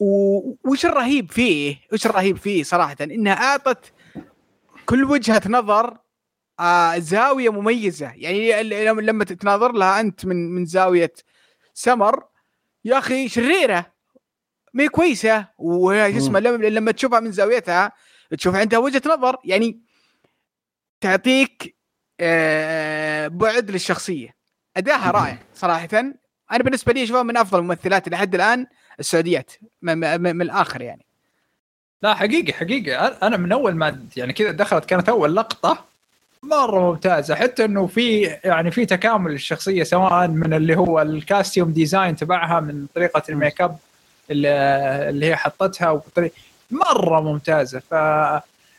وش 0.00 0.86
الرهيب 0.86 1.30
فيه؟ 1.32 1.76
وش 1.92 2.06
الرهيب 2.06 2.36
فيه 2.36 2.62
صراحة؟ 2.62 2.96
إنها 3.00 3.32
أعطت 3.32 3.92
كل 4.86 5.04
وجهة 5.04 5.42
نظر 5.46 5.98
آه، 6.60 6.98
زاوية 6.98 7.52
مميزة. 7.52 8.12
يعني 8.14 8.62
لما 8.62 9.00
لما 9.00 9.24
تناظر 9.24 9.72
لها 9.72 10.00
أنت 10.00 10.26
من 10.26 10.50
من 10.54 10.64
زاوية 10.66 11.12
سمر 11.74 12.24
يا 12.84 12.98
أخي 12.98 13.28
شريرة. 13.28 13.89
ما 14.74 14.84
هي 14.84 14.88
كويسة 14.88 15.46
وشو 15.58 16.18
اسمه 16.18 16.40
لما, 16.40 16.92
تشوفها 16.92 17.20
من 17.20 17.32
زاويتها 17.32 17.92
تشوف 18.38 18.56
عندها 18.56 18.78
وجهة 18.78 19.02
نظر 19.06 19.36
يعني 19.44 19.80
تعطيك 21.00 21.76
آه، 22.20 23.28
بعد 23.28 23.70
للشخصية. 23.70 24.34
أداها 24.76 25.10
رائع 25.10 25.38
صراحة. 25.54 25.88
أنا 26.52 26.64
بالنسبة 26.64 26.92
لي 26.92 27.04
أشوفها 27.04 27.22
من 27.22 27.36
أفضل 27.36 27.58
الممثلات 27.58 28.08
لحد 28.08 28.34
الآن 28.34 28.66
السعوديات 29.00 29.52
من, 29.82 29.98
من, 29.98 30.36
من 30.36 30.42
الآخر 30.42 30.82
يعني. 30.82 31.06
لا 32.02 32.14
حقيقي 32.14 32.52
حقيقي. 32.52 32.96
أنا 33.22 33.36
من 33.36 33.52
أول 33.52 33.74
ما 33.74 34.06
يعني 34.16 34.32
كذا 34.32 34.50
دخلت 34.50 34.84
كانت 34.84 35.08
أول 35.08 35.36
لقطة 35.36 35.84
مرة 36.42 36.90
ممتازة. 36.90 37.34
حتى 37.34 37.64
إنه 37.64 37.86
في 37.86 38.20
يعني 38.44 38.70
في 38.70 38.86
تكامل 38.86 39.32
الشخصية 39.32 39.82
سواء 39.82 40.28
من 40.28 40.54
اللي 40.54 40.76
هو 40.76 41.02
ال 41.02 41.11
costume 41.11 41.72
design 41.72 42.16
تبعها 42.16 42.60
من 42.60 42.86
طريقة 42.94 43.22
الميك 43.28 43.60
أب. 43.60 43.76
اللي, 44.30 44.48
اللي 45.08 45.26
هي 45.26 45.36
حطتها 45.36 46.02
مرة 46.70 47.20
ممتازة 47.20 47.78
ف 47.78 47.92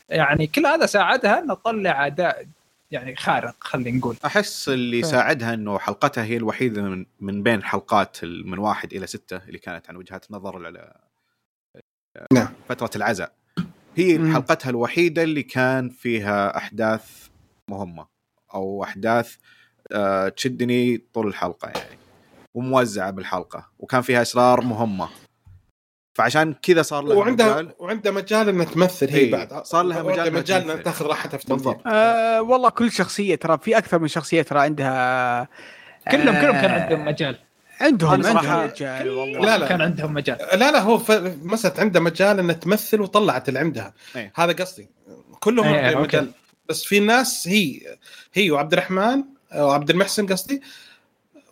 يعني 0.08 0.46
كل 0.46 0.66
هذا 0.66 0.86
ساعدها 0.86 1.38
انها 1.38 1.54
تطلع 1.54 2.06
أداء 2.06 2.46
يعني 2.90 3.16
خارق 3.16 3.54
خلينا 3.60 3.98
نقول 3.98 4.16
أحس 4.26 4.68
اللي 4.68 5.02
فاهم. 5.02 5.10
ساعدها 5.12 5.54
إنه 5.54 5.78
حلقتها 5.78 6.24
هي 6.24 6.36
الوحيدة 6.36 6.82
من, 6.82 7.06
من 7.20 7.42
بين 7.42 7.62
حلقات 7.62 8.24
ال- 8.24 8.46
من 8.50 8.58
واحد 8.58 8.92
إلى 8.92 9.06
ستة 9.06 9.36
اللي 9.48 9.58
كانت 9.58 9.88
عن 9.90 9.96
وجهات 9.96 10.26
نظر 10.30 10.66
على 10.66 10.92
نعم. 12.32 12.48
فترة 12.68 12.90
العزاء 12.96 13.32
هي. 13.96 14.32
حلقتها 14.32 14.70
الوحيدة 14.70 15.22
اللي 15.22 15.42
كان 15.42 15.88
فيها 15.88 16.56
أحداث 16.56 17.26
مهمة 17.70 18.06
أو 18.54 18.84
أحداث 18.84 19.36
آه، 19.92 20.28
تشدني 20.28 21.04
طول 21.14 21.26
الحلقة 21.26 21.68
يعني 21.68 21.98
وموزعة 22.54 23.10
بالحلقة 23.10 23.68
وكان 23.78 24.02
فيها 24.02 24.22
اسرار 24.22 24.60
مهمة 24.60 25.08
فعشان 26.14 26.54
كذا 26.62 26.82
صار 26.82 27.04
لها 27.04 27.16
وعندها 27.16 27.52
مجال. 27.52 27.74
وعندها 27.78 28.12
مجال 28.12 28.48
إنها 28.48 28.64
تمثل 28.64 29.08
هي 29.10 29.30
بعد. 29.30 29.64
صار 29.66 29.82
لها 29.84 30.02
مجال 30.02 30.32
مجال 30.34 30.62
إنها 30.62 30.74
تمثل. 30.74 30.84
تاخذ 30.84 31.06
راحتها 31.06 31.38
في 31.38 31.44
التمثيل. 31.44 31.64
بالضبط. 31.64 31.82
أه 31.86 32.42
والله 32.42 32.68
كل 32.68 32.92
شخصية 32.92 33.34
ترى 33.34 33.58
في 33.58 33.78
أكثر 33.78 33.98
من 33.98 34.08
شخصية 34.08 34.42
ترى 34.42 34.60
عندها 34.60 35.48
كلهم 36.10 36.28
آه، 36.36 36.40
كلهم 36.40 36.60
كان 36.60 36.70
عندهم 36.70 37.04
مجال. 37.04 37.36
عندهم 37.80 38.12
رجال 38.12 39.10
والله. 39.10 39.40
لا، 39.40 39.58
لا. 39.58 39.66
كان 39.68 39.80
عندهم 39.80 40.14
مجال. 40.14 40.38
لا 40.52 40.70
لا 40.70 40.80
هو 40.80 40.98
ف- 40.98 41.10
مسألة 41.42 41.74
عندها 41.80 42.02
مجال 42.02 42.38
انها 42.38 42.54
تمثل 42.54 43.00
وطلعت 43.00 43.48
اللي 43.48 43.58
عندها. 43.58 43.94
إيه. 44.16 44.32
هذا 44.36 44.52
قصدي. 44.52 44.88
كلهم 45.40 45.66
عندهم 45.66 45.84
أوكي. 46.02 46.16
مجال. 46.16 46.30
بس 46.68 46.84
في 46.84 47.00
ناس 47.00 47.48
هي 47.48 47.80
هي 48.34 48.50
وعبد 48.50 48.72
الرحمن 48.72 49.24
أو 49.52 49.70
عبد 49.70 49.90
المحسن 49.90 50.26
قصدي 50.26 50.62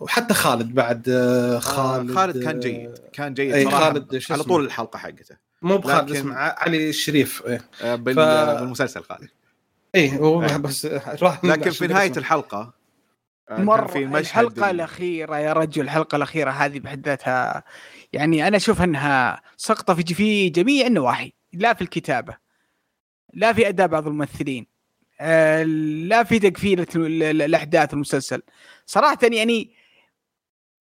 وحتى 0.01 0.35
خالد 0.35 0.75
بعد 0.75 1.09
آه، 1.09 1.59
خالد 1.59 2.15
خالد 2.15 2.15
خالد 2.15 2.45
كان 2.45 2.61
جيد 2.61 2.99
كان 3.13 3.35
جيد 3.35 3.53
أي 3.55 3.65
صراحة 3.65 3.79
خالد 3.85 4.09
على 4.13 4.19
اسمه؟ 4.19 4.43
طول 4.43 4.65
الحلقة 4.65 4.99
حقته 4.99 5.37
مو 5.63 5.79
بخالد 5.79 6.11
لكن- 6.11 6.19
اسمه 6.19 6.35
علي 6.37 6.89
الشريف 6.89 7.43
إيه. 7.47 7.61
آه، 7.83 7.95
بال- 7.95 8.15
ف- 8.15 8.61
بالمسلسل 8.61 9.03
خالد 9.03 9.29
هو 9.97 10.43
إيه. 10.43 10.57
بس 10.57 10.87
راح 11.23 11.45
لكن 11.45 11.71
في 11.71 11.87
نهاية 11.87 12.13
الحلقة 12.17 12.73
آه، 13.51 13.57
كان 13.57 13.65
مرة 13.65 13.87
في 13.87 14.07
مشهد 14.07 14.17
الحلقة 14.21 14.71
ال- 14.71 14.75
الأخيرة 14.75 15.39
يا 15.39 15.53
رجل 15.53 15.83
الحلقة 15.83 16.17
الأخيرة 16.17 16.51
هذه 16.51 16.79
بحد 16.79 17.07
ذاتها 17.09 17.65
يعني 18.13 18.49
أنا 18.49 18.57
أشوف 18.57 18.83
أنها 18.83 19.43
سقطة 19.57 19.95
في 19.95 20.15
في 20.15 20.49
جميع 20.49 20.87
النواحي 20.87 21.33
لا 21.53 21.75
في 21.75 21.83
الكتابة 21.83 22.37
لا 23.35 23.53
في 23.53 23.69
أداء 23.69 23.87
بعض 23.87 24.07
الممثلين 24.07 24.67
آه، 25.21 25.63
لا 25.63 26.25
في 26.25 26.39
تقفيلة 26.39 26.87
ال- 26.97 27.23
ال- 27.23 27.43
الأحداث 27.43 27.95
المسلسل 27.95 28.43
صراحة 28.87 29.19
يعني 29.23 29.80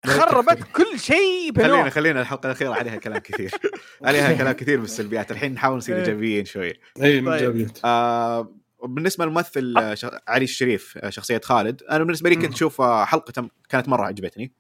خربت. 0.07 0.63
كل 0.63 0.99
شيء 1.01 1.53
خلينا 1.57 1.69
بنوع 1.69 1.89
خلينا 1.89 2.21
الحلقة 2.21 2.47
الأخيرة 2.47 2.75
عليها 2.75 2.97
كلام 2.97 3.19
كثير 3.19 3.51
عليها 4.05 4.33
كلام 4.33 4.53
كثير 4.53 4.81
بالسلبيات 4.81 5.31
الحين 5.31 5.53
نحاول 5.53 5.77
نصير 5.77 5.95
إيه. 5.97 6.01
إيجابيين 6.03 6.45
شوي 6.45 6.73
اي 7.03 7.21
طيب. 7.21 7.71
آه 7.85 8.55
بالنسبة 8.85 9.25
للممثل 9.25 9.75
آه، 9.79 9.97
علي 10.29 10.45
الشريف 10.45 10.99
آه، 10.99 11.11
شخصية 11.11 11.41
خالد 11.45 11.83
أنا 11.83 12.05
بالنسبة 12.05 12.31
لي 12.31 12.37
كنت. 12.37 12.53
أشوف 12.55 12.81
آه، 12.81 13.05
حلقته 13.05 13.49
كانت 13.69 13.89
مرة 13.89 14.07
عجبتني 14.07 14.53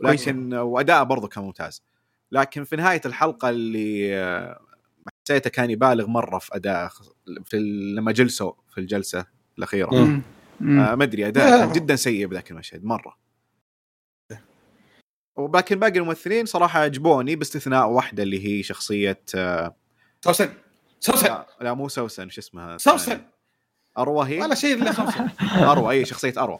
لكن 0.00 0.54
وأداءه 0.54 1.02
برضه 1.02 1.28
كان 1.28 1.44
ممتاز 1.44 1.82
لكن 2.32 2.64
في 2.64 2.76
نهاية 2.76 3.00
الحلقة 3.06 3.48
اللي 3.50 4.16
آه، 4.16 4.60
حسيته 5.24 5.50
كان 5.50 5.70
يبالغ 5.70 6.06
مرة 6.06 6.38
في 6.38 6.56
أداء 6.56 6.90
في 7.44 7.56
لما 7.96 8.12
جلسوا 8.12 8.52
في 8.74 8.78
الجلسة 8.78 9.26
الأخيرة. 9.58 9.88
آه 9.94 10.20
ما 10.60 11.04
أدري 11.04 11.26
أداء 11.28 11.58
كان. 11.58 11.72
جدا 11.72 11.96
سيء 11.96 12.26
بذاك 12.26 12.50
المشهد 12.50 12.84
مرة 12.84 13.23
ولكن 15.36 15.78
باقي 15.78 15.98
الممثلين 15.98 16.46
صراحة 16.46 16.80
عجبوني 16.80 17.36
باستثناء 17.36 17.88
واحدة 17.88 18.22
اللي 18.22 18.46
هي 18.58 18.62
شخصية 18.62 19.20
آه 19.34 19.74
سوسن. 20.24 20.48
سوسن. 21.00 21.26
لا, 21.26 21.46
لا 21.60 21.74
مو 21.74 21.88
سوسن 21.88 22.30
شو 22.30 22.40
اسمها؟ 22.40 22.78
سوسن. 22.78 23.20
أروى 23.98 24.28
هي؟ 24.28 24.40
ولا 24.40 24.54
شيء 24.54 24.74
إلا 24.74 24.92
سوسن. 24.92 25.28
أروى 25.70 25.90
أي 25.94 26.04
شخصية 26.04 26.34
أروى. 26.38 26.58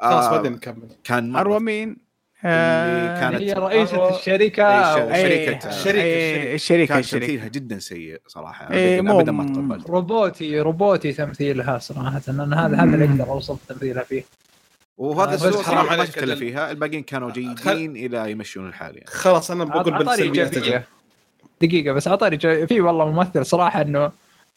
خلاص 0.00 0.24
آه، 0.24 0.30
بعدين 0.30 0.52
نكمل. 0.52 0.88
كان 1.04 1.36
أروى 1.36 1.60
مين؟ 1.60 1.96
اللي 2.44 3.20
كانت- 3.20 3.42
هي 3.42 3.52
رئيسة 3.52 3.96
أروى- 4.10 4.12
الشركة 4.14 4.62
إيه، 4.68 4.94
أو- 4.94 5.62
شركة- 5.62 5.66
الشركة، 5.66 6.54
الشركة 6.54 6.84
كان 6.86 6.98
الشركة. 6.98 7.20
تمثيلها 7.26 7.48
جدا 7.48 7.78
سيء 7.78 8.20
صراحة. 8.26 8.70
إيه، 8.72 9.00
ابدا 9.00 9.32
ما 9.32 9.44
تقبلت 9.44 9.90
روبوتي 9.90 10.60
روبوتي 10.60 11.12
تمثيلها 11.12 11.78
صراحة 11.78 12.22
أنا 12.28 12.66
هذا 12.66 12.76
هذا 12.76 12.94
اللي 12.94 13.04
أقدر 13.04 13.30
أوصف 13.32 13.58
تمثيلها 13.68 14.02
فيه. 14.04 14.24
وهذا 14.98 15.32
آه، 15.32 15.34
بس 15.34 15.44
السوء 15.44 15.62
حرام 15.62 15.88
عليك 15.88 16.06
شفت 16.06 16.22
الا. 16.22 16.34
فيها 16.34 16.70
الباقيين 16.70 17.02
كانوا 17.02 17.30
جيدين 17.30 17.96
إلى 17.96 18.30
يمشون 18.30 18.68
الحال 18.68 18.94
يعني 18.94 19.06
خلاص 19.06 19.50
أنا 19.50 19.64
بقول 19.64 20.04
بالسلبيات 20.04 20.84
دقيقة 21.62 21.92
بس 21.92 22.08
اعطاني 22.08 22.36
جو... 22.36 22.66
في 22.66 22.80
والله 22.80 23.10
ممثل 23.10 23.46
صراحة 23.46 23.82
إنه 23.82 24.12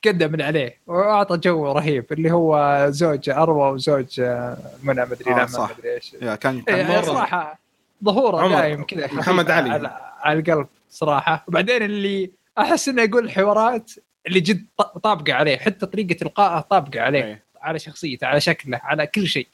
قدم 0.05 0.31
من 0.31 0.41
عليه 0.41 0.77
وأعطى 0.87 1.37
جو 1.37 1.71
رهيب 1.71 2.05
اللي 2.11 2.31
هو 2.31 2.85
زوج 2.89 3.29
أروى 3.29 3.71
وزوج 3.71 4.19
آه، 4.19 4.57
منى 4.83 5.05
مدري 5.05 5.33
آه، 5.33 5.37
لا 5.37 5.45
صح. 5.45 5.71
مدري 5.77 5.93
إيش 5.93 6.15
كان 6.39 6.63
إيه،. 6.67 7.01
صراحة 7.01 7.59
ظهوره. 8.03 8.47
دايم 8.47 8.83
كذا 8.83 9.13
محمد 9.13 9.51
علي. 9.51 9.69
على, 9.69 9.97
على 10.19 10.39
القلب 10.39 10.67
صراحة 10.89 11.45
وبعدين 11.47 11.83
اللي 11.83 12.31
أحس 12.57 12.89
إنه 12.89 13.01
يقول 13.01 13.25
الحوارات 13.25 13.91
اللي 14.27 14.39
جد 14.39 14.65
طابقة 15.03 15.33
عليه 15.33 15.57
حتى 15.57 15.85
طريقة 15.85 16.15
إلقائه 16.21 16.59
طابقة 16.59 17.01
عليه 17.01 17.23
إيه. 17.23 17.43
على 17.61 17.79
شخصيته 17.79 18.27
على 18.27 18.41
شكله 18.41 18.81
على 18.83 19.07
كل 19.07 19.27
شيء 19.27 19.47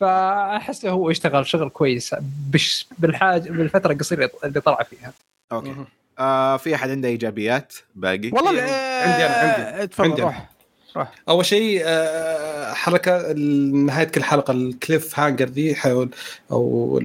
فاحسه 0.00 0.90
هو 0.90 1.10
اشتغل 1.10 1.46
شغل 1.46 1.68
كويس 1.68 2.14
بش 2.50 2.86
بالحاج 2.98 3.48
بالفترة 3.48 3.92
القصيرة 3.92 4.30
اللي 4.44 4.60
طلع 4.60 4.82
فيها 4.82 5.12
أوكي. 5.52 5.74
آه 6.18 6.56
في 6.56 6.74
أحد 6.74 6.90
عنده 6.90 7.08
إيجابيات 7.08 7.72
باقي 7.94 8.30
والله 8.32 8.48
عندي- 8.48 8.60
لا- 8.60 9.02
عندي 9.12 9.26
أنا، 9.26 9.66
عندي. 9.76 9.86
تفضل. 9.86 10.22
روح 10.22 10.48
روح. 10.96 11.12
أول 11.28 11.46
شيء 11.46 11.82
آه، 11.84 12.72
حركة 12.72 13.32
نهاية 13.72 14.04
كل 14.06 14.24
حلقة 14.24 14.50
ال 14.52 14.63
cliff 14.63 15.18
hanger 15.20 15.48
دي 15.48 15.74
حول 15.74 16.08
أو 16.50 16.98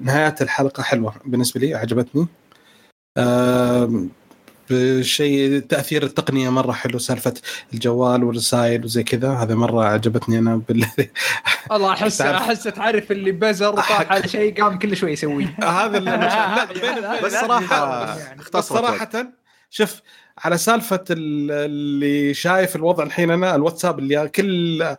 نهايات 0.00 0.42
الحلقة 0.42 0.82
حلوة 0.82 1.14
بالنسبة 1.24 1.60
لي 1.60 1.74
عجبتني 1.74 2.26
آم، 3.18 4.10
بشيء 4.70 5.58
تأثير 5.58 6.02
التقنية 6.02 6.48
مرة 6.50 6.72
حلو 6.72 6.98
سالفة 6.98 7.34
الجوال 7.74 8.24
والرسائل 8.24 8.84
وزي 8.84 9.02
كذا 9.02 9.30
هذا 9.32 9.54
مرة 9.54 9.84
عجبتني 9.84 10.38
أنا 10.38 10.56
بال... 10.68 10.86
والله 11.70 11.92
احس 11.92 12.20
أحس 12.42 12.62
تعرف 12.64 13.12
اللي 13.12 13.32
بزر 13.32 13.70
طاح 13.74 14.12
على 14.12 14.28
شيء 14.28 14.62
قام 14.62 14.78
كل 14.78 14.96
شوي 14.96 15.12
يسويه 15.12 15.56
هذا 15.62 15.98
اللي 15.98 16.10
لا 16.10 16.64
بيني 16.72 17.00
وبينك- 17.00 17.24
بس 17.24 17.32
صراحة 17.32 18.18
يعني. 18.18 18.40
بس 18.54 18.54
وقت. 18.54 18.64
صراحة 18.64 19.32
شوف 19.70 20.00
على 20.38 20.58
سالفة 20.58 21.04
ال- 21.10 21.50
اللي 21.50 22.34
شايف 22.34 22.76
الوضع 22.76 23.04
الحين 23.04 23.30
أنا 23.30 23.54
الواتساب 23.54 23.98
اللي 23.98 24.28
كل 24.28 24.96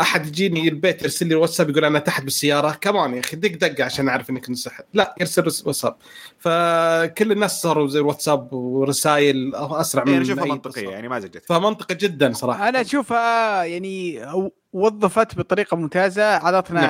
أحد 0.00 0.26
يجيني 0.26 0.68
البيت 0.68 1.02
يرسل 1.02 1.26
لي 1.26 1.34
الواتساب 1.34 1.70
يقول 1.70 1.84
أنا 1.84 1.98
تحت 1.98 2.22
بالسيارة. 2.24 2.70
كمان 2.80 3.14
يا 3.14 3.20
أخي 3.20 3.36
دق 3.36 3.68
دقة 3.68 3.84
عشان 3.84 4.08
أعرف 4.08 4.30
إنك 4.30 4.50
نسحب 4.50 4.84
لا 4.94 5.14
يرسل 5.20 5.46
رس- 5.46 5.66
واتساب 5.66 5.96
فكل 6.38 7.32
الناس 7.32 7.62
صاروا 7.62 7.88
زي 7.88 7.98
الواتساب 8.00 8.52
ورسائل 8.52 9.54
أسرع 9.54 10.04
من 10.04 10.12
يعني 10.12 10.24
اشوفها 10.24 10.44
منطقية. 10.44 10.88
يعني 10.88 11.08
ما 11.08 11.18
زجت. 11.20 11.44
فمنطقي 11.48 11.94
جدا 11.94 12.32
صراحة. 12.32 12.68
أنا 12.68 12.80
أشوفها 12.80 13.64
يعني 13.64 14.26
وظفت 14.72 15.38
بطريقة 15.38 15.76
ممتازة. 15.76 16.22
اعطتنا 16.22 16.80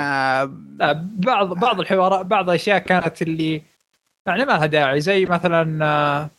لا 0.79 0.93
بعض 1.19 1.53
بعض 1.55 1.81
الحوارات 1.81 2.27
بعض 2.27 2.49
الأشياء 2.51 2.79
كانت 2.79 3.23
اللي 3.23 3.63
يعني 4.27 4.45
ما 4.45 4.53
لها 4.53 4.67
داعي. 4.67 5.01
زي 5.01 5.25
مثلا 5.27 5.85
آه، 5.87 6.31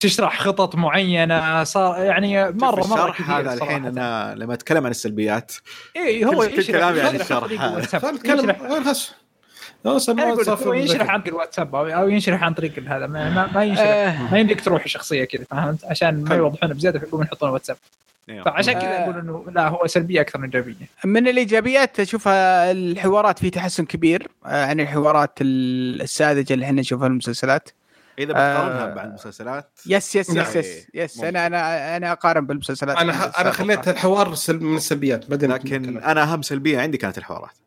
تشرح 0.00 0.40
خطط 0.40 0.74
معينة 0.74 1.64
صار 1.64 2.04
يعني 2.04 2.50
مره 2.50 2.56
مرة 2.58 2.80
الشرح 2.80 3.22
كثير 3.22 3.34
هذا 3.40 3.54
الحين. 3.54 3.86
أنا 3.86 4.34
لما 4.36 4.54
أتكلم 4.54 4.84
عن 4.84 4.90
السلبيات 4.90 5.52
اي 5.96 6.24
هو 6.24 6.42
يشرح. 6.42 6.66
كلامي 6.76 7.00
عن 7.00 7.14
يشرح. 7.14 7.42
الشرح. 7.44 9.12
واتساب 9.84 10.62
هو 10.66 10.72
ينشرح. 10.72 11.10
عن 11.10 11.20
طريق 11.20 11.34
الواتساب 11.34 11.74
أو 11.74 12.08
ينشرح 12.08 12.42
عن 12.42 12.54
طريق 12.54 12.78
هذا. 12.78 13.06
ما, 13.06 13.30
ما, 13.30 13.46
ما 13.54 13.64
ينشرح 13.64 13.86
آه. 13.86 14.32
ما 14.32 14.38
يمديك 14.38 14.60
تروح 14.64 14.86
شخصية 14.86 15.24
كذا 15.24 15.44
فهمت؟ 15.50 15.84
عشان 15.84 16.24
ما. 16.24 16.34
يوضحون 16.34 16.72
بزيادة 16.72 16.98
فيقومون 16.98 17.26
يحطون 17.26 17.50
واتساب. 17.50 17.76
نعم. 18.28 18.44
فعشان 18.44 18.72
كذا 18.72 18.98
آه. 18.98 19.04
أقول 19.04 19.18
إنه 19.18 19.44
لا 19.54 19.68
هو 19.68 19.86
سلبية 19.86 20.20
أكثر 20.20 20.38
من 20.38 20.44
إيجابية. 20.44 20.74
من 21.04 21.28
الإيجابيات 21.28 22.00
اشوفها 22.00 22.70
الحوارات 22.70 23.38
في 23.38 23.50
تحسن 23.50 23.84
كبير 23.84 24.28
آه، 24.46 24.64
عن 24.66 24.80
الحوارات 24.80 25.38
ال- 25.40 26.02
الساذجة 26.02 26.52
اللي 26.54 26.64
إحنا 26.64 26.80
نشوفها 26.80 27.06
في 27.06 27.12
المسلسلات. 27.12 27.68
إذا 28.18 28.32
بتقارنها 28.32 28.90
آه. 28.92 28.94
مع 28.94 29.04
المسلسلات 29.04 29.70
yes 29.86 30.16
yes. 30.16 30.30
yes 30.30 30.56
yes, 30.56 30.86
yes 30.94 31.16
ممكن. 31.16 31.28
أنا 31.28 31.46
أنا 31.46 31.96
أنا 31.96 32.12
أقارن 32.12 32.46
بالمسلسلات 32.46 32.96
أنا 32.98 33.40
أنا 33.40 33.50
خليت 33.50 33.88
الحوار 33.88 34.34
سل- 34.34 34.60
من 34.60 34.76
السلبيات 34.76 35.30
بعدين 35.30 35.52
لكن 35.52 35.98
أنا 35.98 36.22
اهم 36.22 36.42
سلبية 36.42 36.80
عندي 36.80 36.98
كانت 36.98 37.18
الحوارات. 37.18 37.58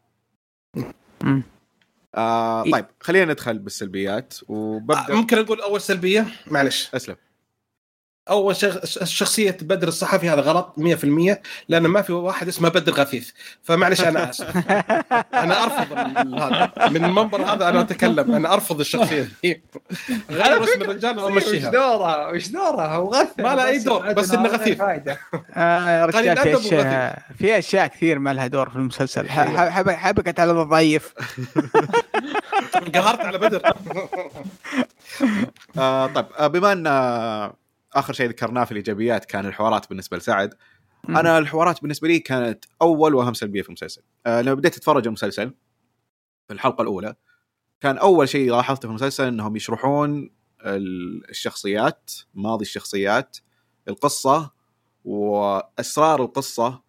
آه 2.15 2.63
إيه. 2.65 2.71
طيب 2.71 2.85
خلينا 2.99 3.31
ندخل 3.34 3.59
بالسلبيات 3.59 4.34
آه، 4.43 4.51
وببدا 4.51 5.15
ممكن 5.15 5.38
أقول 5.38 5.61
أول 5.61 5.81
سلبية 5.81 6.27
معلش 6.47 6.89
أسلم 6.95 7.15
اول 8.30 8.56
شخ... 8.56 8.85
شخصية 9.06 9.57
بدر 9.61 9.88
الصحفي 9.88 10.30
هذا 10.30 10.41
غلط 10.41 10.73
100% 10.80 11.35
لأنه 11.69 11.89
ما 11.89 12.01
في 12.01 12.14
واحد 12.14 12.47
اسمه 12.47 12.69
بدر 12.69 12.91
غثيث 12.93 13.30
فمعلش 13.64 14.01
أنا 14.01 14.30
آسف. 14.30 14.57
أنا 15.34 15.64
أرفض 15.64 15.93
هذا. 15.97 16.72
من 16.89 17.06
المنبر 17.06 17.41
هذا 17.41 17.69
أنا 17.69 17.81
أتكلم. 17.81 18.31
أنا 18.35 18.53
أرفض 18.53 18.80
الشخصية. 18.80 19.30
دي 19.43 19.61
غير 20.30 20.64
اسم 20.64 20.81
الرجال 20.81 21.19
وش 21.19 21.23
وامشيها 21.23 21.69
دورها 21.72 22.27
وش 22.27 22.47
دورها 22.47 22.95
هو 22.95 23.10
غث 23.14 23.27
ما 23.39 23.56
له 23.56 23.65
أي 23.68 23.80
دور، 23.80 24.14
بس 24.14 24.31
إنه 24.31 24.49
غثيث. 24.49 24.77
فايدة. 24.77 25.19
آه 25.53 26.06
رجال 26.06 26.38
في 26.38 26.57
أشياء 26.57 27.22
في 27.38 27.57
أشياء 27.57 27.88
كثير 27.88 28.19
ما 28.19 28.34
لها 28.34 28.47
دور 28.47 28.69
في 28.69 28.76
المسلسل. 28.76 29.30
حب- 29.30 29.89
حبكت 29.89 30.39
على 30.39 30.51
الضعيف. 30.51 31.14
قهرت 32.95 33.19
على 33.19 33.38
بدر. 33.38 33.61
آه 35.77 36.07
طيب 36.07 36.26
آه 36.39 36.47
بما 36.47 36.72
أن 36.72 36.88
آه 36.88 37.53
آخر 37.93 38.13
شيء 38.13 38.29
ذكرناه 38.29 38.63
في 38.63 38.71
الإيجابيات 38.71 39.25
كان 39.25 39.45
الحوارات 39.45 39.89
بالنسبة 39.89 40.17
لسعد. 40.17 40.53
مم. 41.07 41.17
أنا 41.17 41.37
الحوارات 41.37 41.81
بالنسبة 41.81 42.07
لي 42.07 42.19
كانت 42.19 42.65
أول 42.81 43.15
وأهم 43.15 43.33
سلبية 43.33 43.61
في 43.61 43.69
المسلسل. 43.69 44.01
آه 44.25 44.41
لما 44.41 44.53
بديت 44.53 44.77
أتفرج 44.77 45.07
المسلسل 45.07 45.53
في 46.47 46.53
الحلقة 46.53 46.81
الأولى 46.81 47.15
كان 47.81 47.97
أول 47.97 48.29
شيء 48.29 48.51
لاحظته 48.51 48.81
في 48.81 48.85
المسلسل 48.85 49.27
إنهم 49.27 49.55
يشرحون 49.55 50.29
ال- 50.65 51.29
الشخصيات 51.29 52.11
ماضي 52.33 52.61
الشخصيات 52.61 53.37
القصة 53.87 54.51
وأسرار 55.05 56.21
القصة 56.21 56.81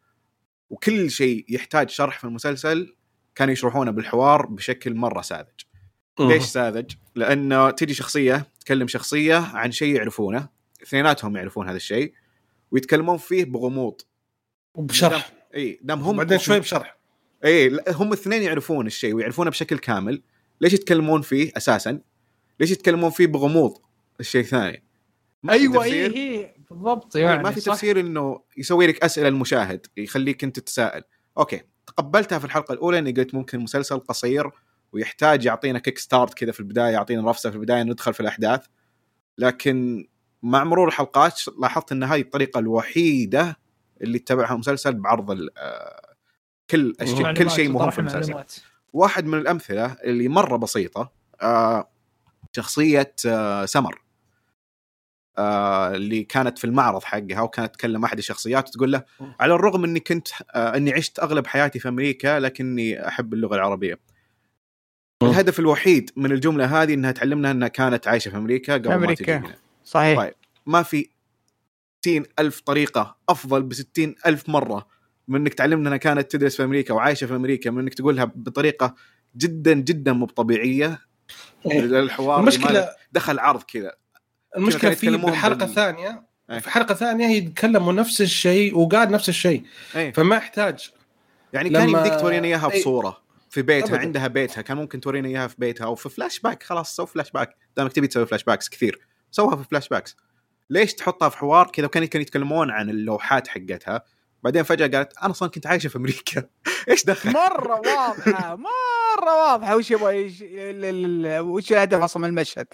وكل 0.70 1.10
شيء 1.10 1.44
يحتاج 1.48 1.90
شرح 1.90 2.18
في 2.18 2.24
المسلسل 2.24 2.96
كانوا 3.34 3.52
يشرحونه 3.52 3.90
بالحوار 3.90 4.46
بشكل 4.46 4.94
مرة 4.94 5.20
ساذج. 5.20 5.60
ليش 6.20 6.44
ساذج؟ 6.44 6.92
لأنه 7.14 7.70
تجي 7.70 7.94
شخصية 7.94 8.46
تكلم 8.60 8.88
شخصية 8.88 9.36
عن 9.36 9.72
شيء 9.72 9.96
يعرفونه. 9.96 10.48
اثنيناتهم 10.82 11.36
يعرفون 11.36 11.68
هذا 11.68 11.76
الشيء 11.76 12.12
ويتكلمون 12.70 13.16
فيه 13.16 13.44
بغموض 13.44 14.00
بشرح 14.78 15.32
إي 15.54 15.80
دام 15.82 16.00
هم 16.00 16.16
بعدين 16.16 16.38
شوي 16.38 16.60
بشرح 16.60 16.96
إي 17.44 17.78
هم 17.88 18.08
الاثنين 18.08 18.42
يعرفون 18.42 18.86
الشيء 18.86 19.14
ويعرفونه 19.14 19.50
بشكل 19.50 19.78
كامل 19.78 20.22
ليش 20.60 20.72
يتكلمون 20.72 21.22
فيه 21.22 21.52
أساسا؟ 21.56 22.00
ليش 22.60 22.70
يتكلمون 22.70 23.10
فيه 23.10 23.26
بغموض 23.26 23.78
الشيء 24.20 24.40
الثاني؟ 24.40 24.84
أيوه 25.50 25.84
تفسير. 25.84 26.16
هي 26.16 26.54
بالضبط 26.70 27.16
يعني 27.16 27.42
ما 27.42 27.50
في 27.50 27.60
صح. 27.60 27.72
تفسير 27.72 28.00
إنه 28.00 28.40
يسوي 28.56 28.86
لك 28.86 29.04
أسئلة 29.04 29.28
المشاهد 29.28 29.86
يخليك 29.96 30.44
أنت 30.44 30.58
تتساءل 30.58 31.02
okay 31.38 31.62
تقبلتها 31.86 32.38
في 32.38 32.44
الحلقة 32.44 32.72
الأولى 32.72 32.98
إني 32.98 33.12
قلت 33.12 33.34
ممكن 33.34 33.58
مسلسل 33.60 33.98
قصير 33.98 34.50
ويحتاج 34.92 35.44
يعطينا 35.44 35.78
kick 35.78 35.98
start 35.98 36.34
كذا 36.34 36.52
في 36.52 36.60
البداية 36.60 36.92
يعطينا 36.92 37.30
رفسة 37.30 37.50
في 37.50 37.56
البداية 37.56 37.82
ندخل 37.82 38.14
في 38.14 38.20
الأحداث 38.20 38.66
لكن 39.38 40.06
مع 40.42 40.64
مرور 40.64 40.88
الحلقات 40.88 41.40
لاحظت 41.60 41.92
إن 41.92 42.04
هذه 42.04 42.20
الطريقة 42.20 42.58
الوحيدة 42.58 43.58
اللي 44.00 44.18
اتبعها 44.18 44.52
المسلسل 44.54 44.92
بعرض 44.94 45.30
آه، 45.56 46.14
كل 46.70 46.94
الشيء 47.00 47.32
كل 47.32 47.50
شيء 47.50 47.68
مهم 47.70 47.90
في 47.90 47.98
المسلسل. 47.98 48.44
واحد 48.92 49.26
من 49.26 49.38
الأمثلة 49.38 49.96
اللي 50.04 50.28
مرة 50.28 50.56
بسيطة 50.56 51.12
آه 51.42 51.90
شخصية 52.52 53.14
آه 53.26 53.64
سمر 53.64 54.02
اللي 55.94 56.22
كانت 56.24 56.58
في 56.58 56.64
المعرض 56.64 57.02
حقها 57.02 57.40
وكانت 57.40 57.74
تكلم 57.74 58.04
أحد 58.04 58.18
الشخصيات 58.18 58.68
وتقول 58.68 58.92
له 58.92 59.02
على 59.40 59.54
الرغم 59.54 59.84
إني 59.84 60.00
كنت 60.00 60.28
إني 60.54 60.92
عشت 60.92 61.18
أغلب 61.18 61.46
حياتي 61.46 61.78
في 61.78 61.88
أمريكا 61.88 62.38
لكني 62.38 63.08
أحب 63.08 63.34
اللغة 63.34 63.54
العربية. 63.54 63.98
الهدف 65.22 65.58
الوحيد 65.58 66.10
من 66.16 66.32
الجملة 66.32 66.82
هذه 66.82 66.94
إنها 66.94 67.12
تعلمنا 67.12 67.50
إنها 67.50 67.68
كانت 67.68 68.08
عايشة 68.08 68.30
في 68.30 68.36
أمريكا 68.36 68.74
قبل 68.74 68.88
ما 68.88 68.94
أمريكا. 68.94 69.24
تجي 69.24 69.32
هنا. 69.32 69.56
صحيح 69.90 70.18
طيب 70.18 70.34
ما 70.66 70.82
في 70.82 71.08
60 72.06 72.24
ألف 72.38 72.60
طريقة 72.60 73.16
أفضل 73.28 73.62
ب 73.62 73.72
60 73.74 74.14
ألف 74.26 74.48
مرة 74.48 74.86
من 75.28 75.40
أنك 75.40 75.54
تعلمنا 75.54 75.88
أنها 75.88 75.98
كانت 75.98 76.30
تدرس 76.32 76.56
في 76.56 76.64
أمريكا 76.64 76.94
وعايشة 76.94 77.26
في 77.26 77.34
أمريكا 77.36 77.70
من 77.70 77.78
أنك 77.82 77.94
تقولها 77.94 78.24
بطريقة 78.24 78.94
جدا 79.36 79.72
جدا 79.72 80.12
مو 80.12 80.26
طبيعية 80.26 80.98
إيه. 81.70 81.80
الحوار 81.80 82.40
المشكلة 82.40 82.88
دخل 83.12 83.38
عرض 83.38 83.62
كذا 83.62 83.92
المشكلة 84.56 84.94
في 84.94 85.10
بالحلقة 85.10 85.54
بال- 85.56 85.62
الثانية 85.68 86.22
إيه. 86.50 86.58
في 86.58 86.70
حلقة 86.70 86.94
ثانية 86.94 87.26
يتكلموا 87.26 87.92
نفس 87.92 88.20
الشيء 88.20 88.78
وقال 88.78 89.10
نفس 89.12 89.28
الشيء 89.28 89.62
أي. 89.96 90.12
فما 90.12 90.36
يحتاج 90.36 90.90
يعني 91.52 91.70
كان 91.70 91.88
لما- 91.88 91.98
يمديك 91.98 92.20
تورينا 92.20 92.46
إياها 92.46 92.72
أي. 92.72 92.80
بصورة 92.80 93.20
في 93.50 93.62
بيتها 93.62 93.86
أبداً. 93.88 93.98
عندها 93.98 94.26
بيتها 94.26 94.62
كان 94.62 94.76
ممكن 94.76 95.00
تورينا 95.00 95.28
إياها 95.28 95.46
في 95.46 95.54
بيتها 95.58 95.84
أو 95.84 95.94
في 95.94 96.08
فلاش 96.08 96.40
باك 96.40 96.62
خلاص 96.62 96.96
سوي 96.96 97.06
فلاش 97.06 97.30
باك 97.30 97.56
دامك 97.76 97.92
تبي 97.92 98.06
تسوي 98.06 98.26
flashbacks 98.26 98.68
كثير 98.68 99.00
سوها 99.30 99.56
في 99.56 99.64
flashbacks 99.70 100.16
ليش 100.70 100.94
تحطها 100.94 101.28
في 101.28 101.36
حوار 101.36 101.66
كذا 101.66 101.86
وكان 101.86 102.04
كانوا 102.04 102.22
يتكلمون 102.22 102.70
عن 102.70 102.90
اللوحات 102.90 103.48
حقتها؟ 103.48 104.02
بعدين 104.42 104.62
فجأة 104.62 104.86
قالت 104.86 105.12
أنا 105.22 105.30
أصلا 105.30 105.48
كنت 105.48 105.66
عايشة 105.66 105.88
في 105.88 105.96
أمريكا. 105.96 106.42
إيش 106.90 107.04
دخل؟ 107.04 107.30
مرة 107.32 107.74
واضحة 107.74 108.56
مرة 108.56 109.50
واضحة. 109.50 109.76
وش 109.76 109.90
يبغى 109.90 110.30
وش 111.40 111.72
الهدف 111.72 112.00
أصلا 112.02 112.22
من 112.22 112.28
المشهد؟ 112.28 112.66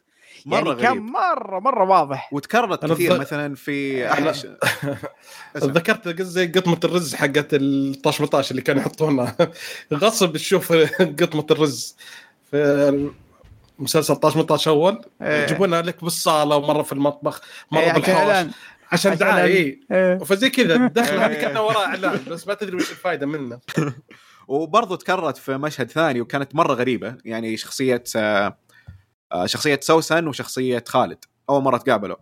مرة 0.47 0.57
يعني 0.57 0.71
غريب. 0.71 0.81
كان 0.83 0.99
مرة 0.99 1.59
مرة 1.61 1.85
واضح. 1.85 2.33
وتكررت 2.33 2.87
كثير 2.87 3.17
الظ- 3.17 3.21
مثلا 3.21 3.55
في. 3.55 4.07
ذكرت 5.57 6.09
قص- 6.09 6.23
زي 6.23 6.47
قطمة 6.47 6.81
الرز 6.85 7.15
حقت 7.15 7.55
ال 7.55 7.95
18 8.03 8.51
اللي 8.51 8.63
كانوا 8.63 8.83
يحطونها 8.83 9.37
غصب 9.95 10.37
تشوف 10.37 10.73
قطمة 11.01 11.47
الرز 11.51 11.97
في 12.51 13.11
مسلسل 13.79 14.17
18 14.17 14.71
أول 14.71 15.05
إيه. 15.23 15.43
يجيبونها 15.45 15.83
لك 15.83 16.05
بالصالة 16.05 16.57
ومرة 16.57 16.83
في 16.83 16.93
المطبخ 16.93 17.41
مرة 17.73 17.81
إيه، 17.81 17.91
عشان 17.91 18.03
بالحوش. 18.03 18.55
عشان 18.93 19.17
دعاية. 19.17 19.45
اي 19.45 19.81
إيه. 19.91 20.19
فزي 20.19 20.51
كذا 20.51 20.77
هذه 20.97 21.27
إيه. 21.27 21.41
كانه 21.41 21.63
وراه 21.63 21.87
إعلان 21.87 22.21
بس 22.31 22.49
ما 22.49 22.55
تدري 22.55 22.77
وش 22.77 22.91
الفائده 22.91 23.27
منه 23.27 23.61
وبرضه 24.49 24.97
تكررت 24.97 25.37
في 25.37 25.57
مشهد 25.57 25.91
ثاني 25.91 26.21
وكانت 26.21 26.55
مرة 26.55 26.75
غريبة 26.75 27.17
يعني 27.25 27.57
شخصية 27.57 28.05
آه، 28.17 28.59
آه، 29.33 29.47
شخصية 29.47 29.81
سوسن 29.83 30.29
وشخصية 30.29 30.85
خالد 30.89 31.25
أول 31.51 31.63
مرة 31.63 31.77
تقابلوا 31.77 32.17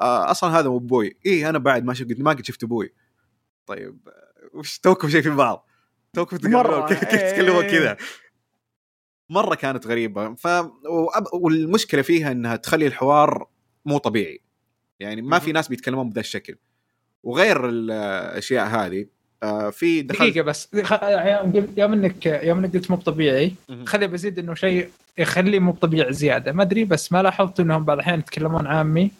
آه، 0.00 0.30
أصلا 0.30 0.58
هذا 0.58 0.68
مو 0.68 0.76
أبوي 0.76 1.16
اي 1.26 1.48
أنا 1.48 1.58
بعد 1.58 1.84
ما 1.84 1.94
شفت 1.94 2.20
ما 2.20 2.30
قد 2.30 2.44
شفت 2.44 2.64
أبوي 2.64 2.94
طيب 3.66 4.08
وش 4.54 4.78
توكم 4.78 5.08
شايفين 5.08 5.36
بعض 5.36 5.68
توكم 6.12 6.36
تقولون 6.36 6.86
كيف 6.88 7.04
تتكلمون 7.04 7.64
إيه. 7.64 7.70
كذا 7.70 7.96
مرة 9.32 9.54
كانت 9.54 9.86
غريبة. 9.86 10.34
ف 10.34 10.46
وأب- 10.48 11.34
والمشكلة 11.34 12.02
فيها 12.02 12.32
إنها 12.32 12.56
تخلي 12.56 12.86
الحوار 12.86 13.46
مو 13.84 13.98
طبيعي. 13.98 14.40
يعني 15.00 15.22
ما 15.22 15.38
في 15.38 15.52
ناس 15.52 15.68
بيتكلمون 15.68 16.08
بهذا 16.08 16.20
الشكل. 16.20 16.56
وغير 17.24 17.68
الأشياء 17.68 18.66
هذه 18.66 19.06
آه، 19.42 19.70
في 19.70 20.02
دخلت 20.02 20.30
دقيقة 20.30 20.44
بس. 20.44 20.68
يوم 21.76 21.92
إنك 21.92 22.26
يوم 22.26 22.58
إنك 22.58 22.74
قلت 22.76 22.90
مو 22.90 22.96
طبيعي. 22.96 23.54
خلي 23.86 24.06
بزيد 24.06 24.38
إنه 24.38 24.54
شيء 24.54 24.88
يخليه 25.18 25.58
مو 25.58 25.72
طبيعي 25.72 26.12
زيادة. 26.12 26.52
ما 26.52 26.62
أدري 26.62 26.84
بس 26.84 27.12
ما 27.12 27.22
لاحظت 27.22 27.60
إنهم 27.60 27.84
بعض 27.84 27.96
الاحيان 27.96 28.18
يتكلمون 28.18 28.66
عامي. 28.66 29.10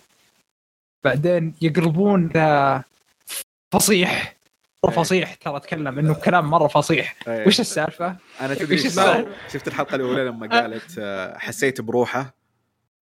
بعدين 1.05 1.55
يقلبون 1.63 2.27
ذا 2.35 2.85
فصيح. 3.73 4.37
مرة. 4.85 4.91
فصيح 4.91 5.35
ترى 5.35 5.57
أتكلم 5.57 5.99
إنه 5.99 6.15
كلام 6.15 6.51
مرة 6.51 6.69
فصيح 6.69 7.17
إيه. 7.29 7.47
وش 7.47 7.61
السالفة؟ 7.61 8.17
أنا 8.41 8.55
تدري 8.55 8.79
شفت- 8.79 9.69
الحلقة 9.69 9.95
الأولى 9.95 10.25
لما 10.25 10.47
قالت 10.47 10.95
آه، 10.99 11.39
حسيت 11.39 11.81
بروحه 11.81 12.35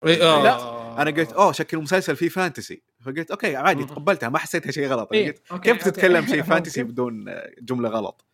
إيه، 0.06 0.22
آه. 0.22 0.42
لا، 0.42 1.02
أنا 1.02 1.10
قلت 1.10 1.32
أوه 1.32 1.52
شكل 1.52 1.78
مسلسل 1.78 2.16
فيه 2.16 2.28
fantasy 2.28 2.82
فقلت 3.00 3.30
okay 3.30 3.56
عادي. 3.56 3.84
تقبلتها 3.84 4.28
ما 4.28 4.38
حسيتها 4.38 4.70
شيء 4.72 4.86
غلط 4.88 5.12
إيه، 5.12 5.26
قلت 5.26 5.38
كيف 5.62 5.72
okay. 5.72 5.90
تتكلم 5.90 6.26
شيء 6.26 6.42
fantasy. 6.52 6.82
بدون 6.82 7.28
آه، 7.28 7.50
جملة 7.62 7.88
غلط 7.88 8.24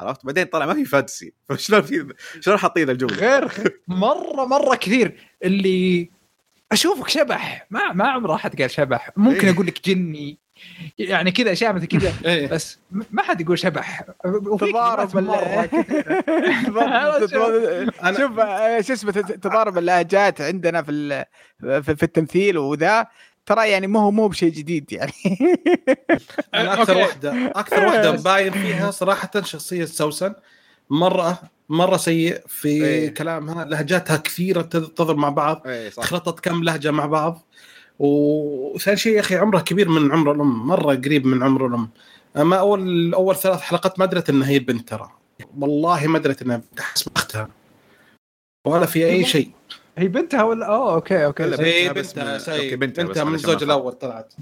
عرفت 0.00 0.26
بعدين 0.26 0.44
طلع 0.44 0.66
ما 0.66 0.74
في 0.74 0.84
فانتسي 0.84 1.32
فشلون 1.48 1.82
في 1.82 2.14
شلون 2.40 2.56
حاطين 2.58 2.90
الجملة 2.90 3.16
غير 3.16 3.48
مرة 3.88 4.44
مرة 4.44 4.74
كثير 4.76 5.16
اللي 5.44 6.10
أشوفك 6.72 7.08
شبح 7.08 7.66
ما 7.70 7.92
ما 7.92 8.08
عمره 8.08 8.34
احد 8.34 8.60
قال 8.60 8.70
شبح 8.70 9.10
ممكن 9.16 9.46
إيه. 9.48 9.54
أقول 9.54 9.66
لك 9.66 9.88
جني 9.88 10.38
يعني 10.98 11.30
كذا 11.32 11.52
اشياء 11.52 11.72
مثل 11.72 11.86
كذا 11.86 12.12
إيه. 12.32 12.46
بس 12.48 12.78
ما 13.10 13.22
حد 13.22 13.40
يقول 13.40 13.58
شبح. 13.58 14.02
تضارب 14.60 15.10
شوف. 18.16 18.32
شو 18.86 18.92
اسمه 18.92 19.12
تضارب 19.12 19.78
اللهجات 19.78 20.40
عندنا 20.40 20.82
في 20.82 20.90
ال- 20.90 21.24
في 21.82 21.96
في 21.96 22.02
التمثيل 22.02 22.58
وذا. 22.58 23.06
ترى 23.46 23.70
يعني 23.70 23.86
ما 23.86 24.00
هو 24.00 24.10
مو 24.10 24.28
بشيء 24.28 24.52
جديد 24.52 24.92
يعني. 24.92 25.12
أنا 26.54 26.74
أكثر. 26.82 26.96
واحدة 26.96 27.52
أكثر 27.54 27.84
واحدة 27.86 28.12
مباين 28.12 28.52
فيها 28.52 28.90
صراحة 28.90 29.30
شخصية 29.42 29.84
سوسن. 29.84 30.34
مره 30.90 31.38
مرة 31.68 31.96
سيء 31.96 32.40
في 32.48 32.68
إيه. 32.68 33.14
كلامها. 33.14 33.64
لهجاتها 33.64 34.16
كثيرة 34.16 34.62
تض- 34.62 34.94
تضرب 34.94 35.16
مع 35.18 35.28
بعض. 35.28 35.62
صح. 35.92 36.02
خلطت 36.04 36.40
كم 36.40 36.64
لهجة 36.64 36.90
مع 36.90 37.06
بعض. 37.06 37.46
وثاني 37.98 38.96
شيء 38.96 39.14
يا 39.14 39.20
أخي 39.20 39.36
عمره 39.36 39.60
كبير 39.60 39.88
من 39.88 40.12
عمر 40.12 40.32
الأم 40.32 40.66
مرة 40.66 40.94
قريب 40.94 41.26
من 41.26 41.42
عمر 41.42 41.66
الأم. 41.66 41.88
أما 42.36 42.56
أول 42.56 43.14
أول 43.14 43.36
ثلاث 43.36 43.60
حلقات 43.60 43.98
ما 43.98 44.06
درت 44.06 44.30
إنها 44.30 44.48
هي 44.48 44.56
البنت 44.56 44.88
ترى. 44.88 45.10
والله 45.58 46.06
ما 46.06 46.18
درت 46.18 46.42
إنها 46.42 46.60
تحس 46.76 47.08
بأختها. 47.08 47.48
ولا 48.66 48.86
في 48.86 49.06
أي 49.06 49.24
شيء. 49.24 49.50
هي 49.98 50.08
بنتها 50.08 50.42
ولا؟ 50.42 50.66
اوه 50.66 50.94
okay 50.94 51.24
okay 51.24 51.42
لا، 51.42 51.60
هي 51.60 51.88
بنتها 51.88 51.92
بس 51.92 52.12
بنتها 52.12 52.54
okay، 52.54 52.76
بنتها 52.76 53.02
بس 53.02 53.08
بنتها 53.08 53.24
من 53.24 53.34
الزوج 53.34 53.62
الأول 53.62 53.92
طلعت. 53.92 54.34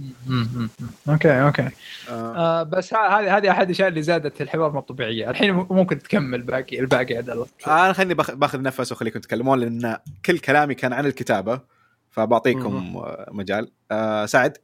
okay 1.08 1.30
okay. 1.30 1.62
آه. 1.62 1.70
آه 2.10 2.62
بس 2.62 2.94
هذه 2.94 3.36
هذه 3.36 3.50
أحد 3.50 3.66
الأشياء 3.66 3.88
اللي 3.88 4.02
زادت 4.02 4.42
الحوار 4.42 4.72
مو 4.72 4.80
طبيعية. 4.80 5.30
الحين 5.30 5.52
ممكن 5.52 5.98
تكمل 5.98 6.42
باقي 6.42 6.80
الباقي 6.80 7.16
عبد 7.16 7.30
الله. 7.30 7.46
أنا 7.66 7.92
خليني 7.92 8.14
باخذ 8.14 8.34
باخذ 8.34 8.62
نفس 8.62 8.92
وخليكم 8.92 9.20
تتكلمون 9.20 9.60
لأن 9.60 9.96
كل 10.26 10.38
كلامي 10.38 10.74
كان 10.74 10.92
عن 10.92 11.06
الكتابة. 11.06 11.73
فبعطيكم. 12.14 12.96
آه، 12.96 13.28
مجال. 13.32 13.72
آه 13.90 14.26
سعد؟ 14.26 14.58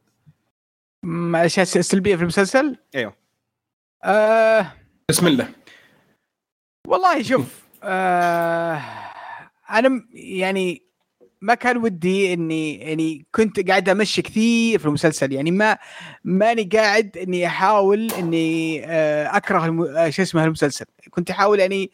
أشياء 1.35 1.65
سلبية 1.65 2.15
في 2.15 2.21
المسلسل؟ 2.21 2.77
أيوه. 2.95 3.13
آه 4.03 4.71
بسم 5.09 5.27
الله. 5.27 5.49
والله 6.87 7.21
شوف 7.23 7.61
آه 7.83 8.81
أنا 9.69 9.89
م- 9.89 10.09
يعني 10.13 10.81
ما 11.41 11.53
كان 11.53 11.77
ودي 11.77 12.33
إني 12.33 12.75
يعني 12.77 13.25
كنت 13.35 13.67
قاعد 13.69 13.89
أمشي 13.89 14.21
كثير 14.21 14.79
في 14.79 14.85
المسلسل. 14.85 15.31
يعني 15.31 15.51
ما 15.51 15.77
ماني 16.23 16.63
قاعد 16.63 17.17
إني 17.17 17.47
أحاول 17.47 18.11
إني 18.11 18.81
آه 18.85 19.37
أكره 19.37 19.65
الم... 19.65 19.81
آه 19.83 20.09
شو 20.09 20.21
اسمه 20.21 20.43
المسلسل. 20.43 20.85
كنت 21.09 21.29
أحاول 21.29 21.59
يعني 21.59 21.91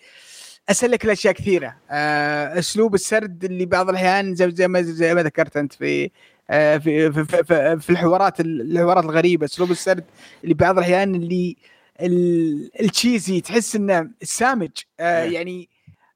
اسلك 0.70 1.06
الأشياء 1.06 1.34
كثيرة. 1.34 1.76
آه 1.92 2.60
أسلوب 2.60 2.94
السرد 2.96 3.44
اللي 3.46 3.66
بعض 3.66 3.90
الأحيان 3.90 4.36
زي 4.36 4.52
زي 4.52 4.68
ما 4.68 4.82
زي 4.82 5.14
ما 5.16 5.24
ذكرت 5.24 5.58
أنت 5.58 5.74
في 5.74 6.12
آه 6.50 6.78
في 6.78 7.12
في, 7.12 7.26
في, 7.26 7.44
في, 7.44 7.80
في 7.80 7.90
الحوارات 7.90 8.40
الحوارات 8.40 9.04
الغريبة. 9.04 9.46
أسلوب 9.46 9.72
السرد 9.72 10.04
اللي 10.44 10.54
بعض 10.54 10.78
الأحيان 10.78 11.16
اللي 11.16 11.56
ال- 12.02 12.82
التشيزي 12.82 13.42
تحس 13.42 13.76
إنه 13.76 14.10
سامج. 14.24 14.70
آه 15.00 15.24
إيه. 15.24 15.34
يعني 15.34 15.70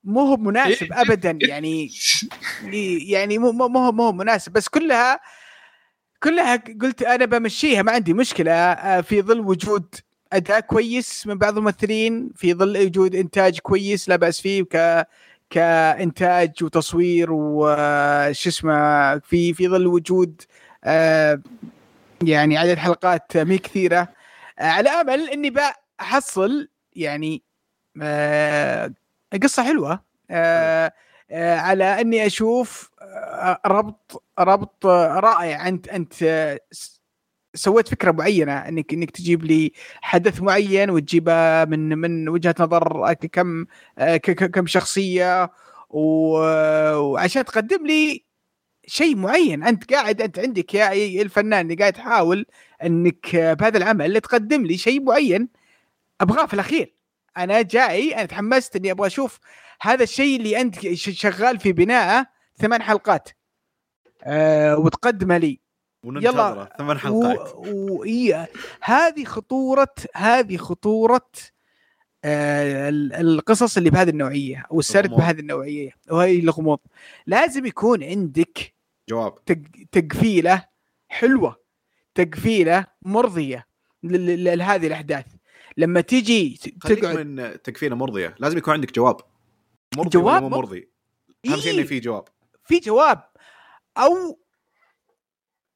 مو 0.03 0.19
هو 0.21 0.37
مناسب 0.37 0.87
ابدا. 0.93 1.37
يعني 1.41 1.89
يعني 3.09 3.37
مو 3.37 3.51
مو 3.51 3.67
مو 3.67 3.79
هو- 3.79 3.91
مو 3.91 4.03
هو 4.03 4.11
مناسب. 4.11 4.51
بس 4.51 4.67
كلها 4.67 5.19
كلها 6.23 6.55
قلت 6.81 7.01
أنا 7.01 7.25
بمشيها 7.25 7.81
ما 7.81 7.91
عندي 7.91 8.13
مشكلة. 8.13 8.51
آه، 8.51 9.01
في 9.01 9.21
ظل 9.21 9.39
وجود 9.39 9.95
أداء 10.33 10.59
كويس 10.59 11.27
من 11.27 11.37
بعض 11.37 11.57
الممثلين 11.57 12.29
في 12.35 12.53
ظل 12.53 12.85
وجود 12.85 13.15
إنتاج 13.15 13.59
كويس 13.59 14.09
لا 14.09 14.15
بأس 14.15 14.41
فيه 14.41 14.63
ك 14.63 15.07
كإنتاج 15.49 16.63
وتصوير 16.63 17.27
وش 17.31 18.47
اسمه 18.47 19.19
في 19.19 19.53
في 19.53 19.67
ظل 19.67 19.87
وجود 19.87 20.41
آه، 20.83 21.41
يعني 22.23 22.57
عدد 22.57 22.77
حلقات 22.77 23.37
مي 23.37 23.57
كثيرة. 23.57 24.07
آه، 24.59 24.63
على 24.63 24.89
أمل 24.89 25.29
إني 25.29 25.53
بحصل 25.99 26.69
يعني 26.95 27.43
آه، 28.01 28.93
قصة 29.43 29.63
حلوة. 29.63 30.03
على 31.31 32.01
إني 32.01 32.25
أشوف 32.25 32.91
ربط 33.65 34.23
ربط 34.39 34.85
رائع 34.85 35.67
انت 35.67 35.87
انت 35.87 36.13
سويت 37.53 37.87
فكرة 37.87 38.11
معينة 38.11 38.53
إنك 38.53 38.93
إنك 38.93 39.11
تجيب 39.11 39.43
لي 39.43 39.71
حدث 40.01 40.41
معين 40.41 40.89
وتجيبه 40.89 41.65
من 41.65 41.97
من 41.97 42.29
وجهة 42.29 42.55
نظر 42.59 43.13
كم 43.13 43.65
آه، 43.97 44.17
ك- 44.17 44.31
ك- 44.31 44.51
كم 44.51 44.67
شخصية 44.67 45.51
وعشان 45.89 47.45
تقدم 47.45 47.85
لي 47.87 48.25
شيء 48.87 49.15
معين. 49.15 49.63
أنت 49.63 49.93
قاعد 49.93 50.21
أنت 50.21 50.39
عندك 50.39 50.73
يا 50.73 51.21
الفنان 51.21 51.65
اللي 51.65 51.75
قاعد 51.75 51.93
تحاول 51.93 52.45
إنك 52.83 53.35
آه، 53.35 53.53
بهذا 53.53 53.77
العمل 53.77 54.21
تقدم 54.21 54.65
لي 54.65 54.77
شيء 54.77 55.01
معين 55.03 55.49
أبغاه 56.21 56.45
في 56.45 56.53
الأخير. 56.53 56.93
أنا 57.37 57.61
جاي 57.61 58.15
أنا 58.15 58.25
تحمست 58.25 58.75
إني 58.75 58.91
أبغى 58.91 59.07
أشوف 59.07 59.39
هذا 59.81 60.03
الشيء 60.03 60.37
اللي 60.37 60.61
أنت 60.61 60.93
شغال 60.95 61.59
في 61.59 61.71
بناءه 61.73 62.27
ثمان 62.57 62.81
حلقات 62.81 63.29
أه 64.23 64.77
وتقدمه 64.77 65.37
لي. 65.37 65.59
وننتظره 66.03 66.69
ثمان 66.77 66.97
حلقات 66.99 67.55
و... 67.55 67.65
و... 67.65 68.03
إيه. 68.03 68.49
هذه 68.81 69.23
خطورة 69.23 69.93
هذه 70.15 70.57
خطورة 70.57 71.29
آه 72.23 72.89
ال- 72.89 73.13
القصص 73.13 73.77
اللي 73.77 73.89
بهذه 73.89 74.09
النوعية 74.09 74.65
والسرد 74.69 75.05
الغموض. 75.05 75.21
بهذه 75.21 75.39
النوعية. 75.39 75.91
وهي 76.11 76.39
الغموض. 76.39 76.79
لازم 77.27 77.65
يكون 77.65 78.03
عندك 78.03 78.73
جواب. 79.09 79.45
تق... 79.45 79.61
تقفيلة 79.91 80.65
حلوة 81.09 81.61
تقفيلة 82.15 82.85
مرضية 83.01 83.67
ل- 84.03 84.43
ل- 84.43 84.57
لهذه 84.57 84.87
الأحداث. 84.87 85.25
لما 85.77 86.01
تيجي 86.01 86.59
تقعد 86.81 87.17
من 87.25 87.61
تكفينه 87.63 87.95
مرضية. 87.95 88.35
لازم 88.39 88.57
يكون 88.57 88.73
عندك 88.73 88.95
جواب. 88.95 89.17
مرضي 89.97 90.09
جواب؟ 90.09 90.25
ولا 90.25 90.39
مو 90.39 90.49
مر- 90.49 90.57
مرضي؟ 90.57 90.89
أهم 91.47 91.55
شيء 91.55 91.71
إنه 91.71 91.79
إيه. 91.81 91.85
في 91.87 91.99
جواب. 91.99 92.23
في 92.65 92.79
جواب. 92.79 93.23
أو 93.97 94.39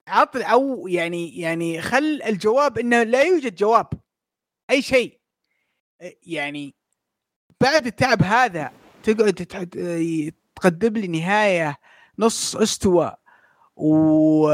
عط 0.08 0.36
أو 0.36 0.88
يعني 0.88 1.40
يعني 1.40 1.82
خل 1.82 2.22
الجواب 2.26 2.80
إنه 2.80 3.04
لا 3.04 3.24
يوجد 3.24 3.56
جواب 3.56 3.88
أي 4.70 4.82
شيء. 4.82 5.20
يعني 6.24 6.76
بعد 7.62 7.86
التعب 7.86 8.24
هذا 8.24 8.72
تقعد 9.04 9.34
تقدم 10.56 10.94
لي 10.94 11.08
نهاية 11.08 11.78
نص 12.20 12.56
استوى 12.56 13.16
وبافكار 13.76 14.52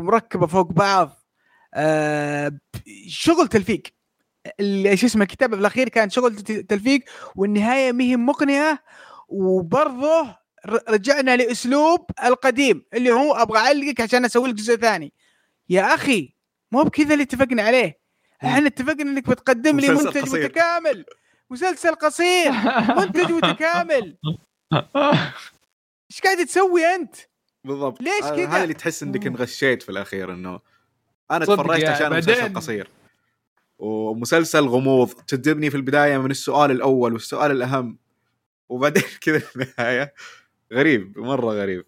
مركبة 0.00 0.46
فوق 0.46 0.72
بعض. 0.72 1.10
شغل 3.06 3.48
تلفيق. 3.48 3.82
شو 4.94 5.06
اسمه 5.06 5.22
الكتابه 5.22 5.56
بالاخير 5.56 5.88
كان 5.88 6.10
شغل 6.10 6.36
تلفيق 6.42 7.04
والنهاية 7.36 7.92
ما 7.92 8.04
هي 8.04 8.16
مقنعة 8.16 8.78
وبرضه 9.28 10.43
رجعنا 10.68 11.36
لأسلوب 11.36 12.10
القديم 12.24 12.84
اللي 12.94 13.12
هو 13.12 13.34
أبغى 13.34 13.58
أعلقك 13.58 14.00
عشان 14.00 14.24
أسوي 14.24 14.48
لك 14.48 14.54
جزء 14.54 14.76
ثاني. 14.76 15.12
يا 15.68 15.94
أخي 15.94 16.34
مو 16.72 16.82
بكذا 16.82 17.12
اللي 17.12 17.24
اتفقنا 17.24 17.62
عليه. 17.62 17.98
إحنا 18.44 18.66
اتفقنا 18.66 19.02
إنك 19.02 19.28
بتقدم 19.30 19.80
لي 19.80 19.88
منتج 19.88 20.22
قصير. 20.22 20.44
متكامل. 20.44 21.04
مسلسل 21.50 21.94
قصير. 21.94 22.52
منتج 22.98 23.30
متكامل. 23.32 24.16
إيش 26.10 26.20
قاعد 26.24 26.46
تسوي 26.46 26.86
أنت؟ 26.94 27.14
بالضبط. 27.64 28.00
ليش 28.02 28.24
هذا- 28.24 28.36
كذا؟ 28.36 28.48
هذا 28.48 28.62
اللي 28.62 28.74
تحس 28.74 29.02
إنك 29.02 29.26
انغشيت 29.26 29.82
في 29.82 29.88
الأخير 29.88 30.32
إنه 30.32 30.60
أنا 31.30 31.44
تفرجت 31.44 31.84
عشان 31.84 32.18
مسلسل 32.18 32.54
قصير. 32.54 32.88
ومسلسل 33.78 34.64
غموض. 34.68 35.08
تجذبني 35.10 35.70
في 35.70 35.76
البداية 35.76 36.18
من 36.18 36.30
السؤال 36.30 36.70
الأول 36.70 37.12
والسؤال 37.12 37.50
الأهم. 37.50 37.98
وبعدين 38.68 39.02
كذا 39.22 39.38
في 39.38 39.56
النهاية. 39.56 40.14
غريب 40.72 41.18
مرة 41.18 41.52
غريب. 41.52 41.84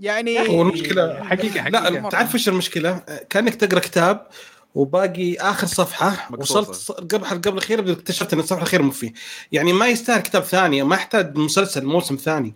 يعني 0.00 0.48
هو 0.48 0.62
المشكلة 0.62 1.24
حقيقة 1.24 1.60
حقيقة. 1.62 1.88
لا 1.88 2.08
تعرف 2.08 2.34
إيش 2.34 2.48
المشكلة؟ 2.48 2.98
كأنك 3.30 3.54
تقرأ 3.54 3.80
كتاب 3.80 4.26
وباقي 4.74 5.36
آخر 5.36 5.66
صفحة 5.66 6.26
مقصوصة. 6.30 6.70
وصلت 6.70 7.14
قبل 7.14 7.24
قبل 7.24 7.52
الاخيره 7.52 7.92
اكتشفت 7.92 8.32
إن 8.32 8.38
الصفحة 8.38 8.58
الأخيرة 8.58 8.82
مو 8.82 8.90
فيه 8.90 9.12
يعني 9.52 9.72
ما 9.72 9.86
يستاهل 9.88 10.20
كتاب 10.20 10.42
ثاني 10.42 10.82
ما 10.82 10.96
يحتاج 10.96 11.36
مسلسل 11.36 11.84
موسم 11.84 12.16
ثاني. 12.16 12.54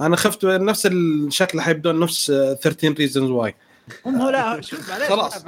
أنا 0.00 0.16
خفت 0.16 0.44
نفس 0.44 0.86
الشكل 0.86 1.60
حيبدون 1.60 2.00
نفس 2.00 2.30
آه، 2.30 2.54
13 2.54 2.94
reasons 2.98 3.30
why 3.30 3.54
هم 4.06 4.16
هو 4.16 4.30
لا 4.30 4.60
شوف 4.60 4.90
خلاص. 4.90 5.44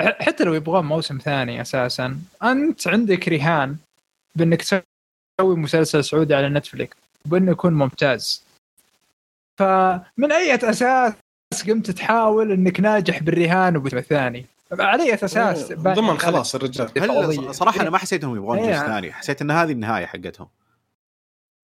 حتى 0.00 0.44
لو 0.44 0.54
يبغون 0.54 0.84
موسم 0.84 1.18
ثاني 1.18 1.60
أساسا 1.60 2.18
أنت 2.42 2.88
عندك 2.88 3.28
رهان 3.28 3.76
بإنك 4.36 4.62
تسوي 4.62 4.86
مسلسل 5.40 6.04
سعودي 6.04 6.34
على 6.34 6.48
نتفليكس 6.48 6.96
وبانه 7.26 7.52
يكون 7.52 7.72
ممتاز. 7.72 8.42
فمن 9.56 10.32
أي 10.32 10.54
أساس 10.54 11.12
قمت 11.68 11.90
تحاول 11.90 12.52
إنك 12.52 12.80
ناجح 12.80 13.22
بالرهان 13.22 13.76
وبالموسم 13.76 13.96
الثاني؟ 13.98 14.46
على 14.80 15.02
أي 15.02 15.14
أساس؟ 15.14 15.72
ضمن 15.72 16.18
خلاص 16.18 16.54
الرجال. 16.54 16.88
هل 16.98 17.54
صراحة 17.54 17.80
أنا 17.80 17.90
ما 17.90 17.98
حسيت 17.98 18.24
انهم 18.24 18.36
يبغون 18.36 18.58
إيه. 18.58 18.72
جزء 18.72 18.86
ثاني. 18.86 19.12
حسيت 19.12 19.42
إن 19.42 19.50
هذه 19.50 19.72
النهاية 19.72 20.06
حقتهم. 20.06 20.48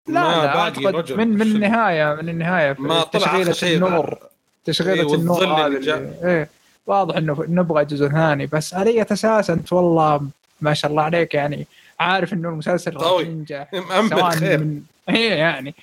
لا 0.09 0.23
ما 0.23 0.44
لا 0.44 0.55
باقي 0.55 1.16
من 1.16 1.28
من؟ 1.28 1.43
النهاية 1.43 2.15
من 2.15 2.28
النهاية 2.28 2.73
في 2.73 2.82
ما 2.82 3.02
طلع 3.02 3.23
تشغيلة 3.23 3.43
اخر 3.43 3.52
شيء 3.52 3.77
النور. 3.77 4.19
تشغيلة 4.65 5.09
إيه، 5.09 5.15
النور 5.15 5.47
هذا. 5.47 6.15
إيه. 6.24 6.48
واضح 6.86 7.16
إنه 7.16 7.44
نبغى 7.48 7.85
جزء 7.85 8.09
ثاني. 8.09 8.47
بس 8.47 8.74
على 8.74 8.90
أي 8.90 9.02
أساس؟ 9.02 9.51
أنت 9.51 9.73
والله 9.73 10.20
ما 10.60 10.74
شاء 10.74 10.90
الله 10.90 11.02
عليك 11.02 11.35
يعني. 11.35 11.66
عارف 12.01 12.32
إنه 12.32 12.48
المسلسل 12.48 12.97
راح. 12.97 13.20
ينجح 13.20 13.73
مأمن 13.73 14.09
سواء 14.09 14.31
خير. 14.31 14.59
من 14.59 14.82
إيه 15.16 15.32
يعني. 15.32 15.74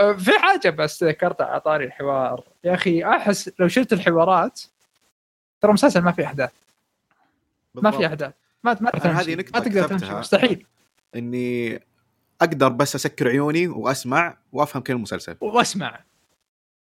أه، 0.00 0.12
في 0.12 0.38
حاجة 0.38 0.70
بس 0.70 1.04
ذكرتها 1.04 1.46
على 1.46 1.60
طاري 1.60 1.84
الحوار. 1.84 2.44
يا 2.64 2.74
أخي 2.74 3.04
أحس 3.04 3.50
لو 3.58 3.68
شلت 3.68 3.92
الحوارات 3.92 4.60
ترى 5.60 5.68
المسلسل 5.68 6.00
ما 6.00 6.12
في 6.12 6.24
أحداث. 6.24 6.50
ما 7.74 7.90
في 7.90 8.06
أحداث. 8.06 8.32
ما 8.64 8.76
ما 8.80 8.90
هذه. 8.94 9.34
نقطة 9.34 9.50
ما 9.54 9.60
تقدر 9.64 9.88
تمشي. 9.88 10.12
مستحيل. 10.14 10.66
إني 11.16 11.80
أقدر 12.40 12.68
بس 12.68 12.94
أسكر 12.94 13.28
عيوني 13.28 13.68
وأسمع 13.68 14.36
وأفهم 14.52 14.82
كل 14.82 14.92
المسلسل 14.92 15.36
وأسمع. 15.40 16.04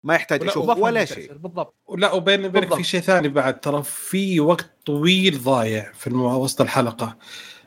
ما 0.03 0.15
يحتاج 0.15 0.41
ولا- 0.41 0.51
أشوف 0.51 0.69
ولا. 0.77 1.05
شيء. 1.05 1.33
بالضبط. 1.33 1.73
لا 1.97 2.11
وبين 2.11 2.39
وبينك 2.45 2.53
بالضبط. 2.63 2.77
في 2.77 2.83
شيء 2.83 3.01
ثاني 3.01 3.27
بعد. 3.29 3.59
ترى 3.59 3.83
في 3.83 4.39
وقت 4.39 4.69
طويل 4.85 5.43
ضايع 5.43 5.91
في 5.93 6.13
وسط 6.13 6.61
الحلقة. 6.61 7.17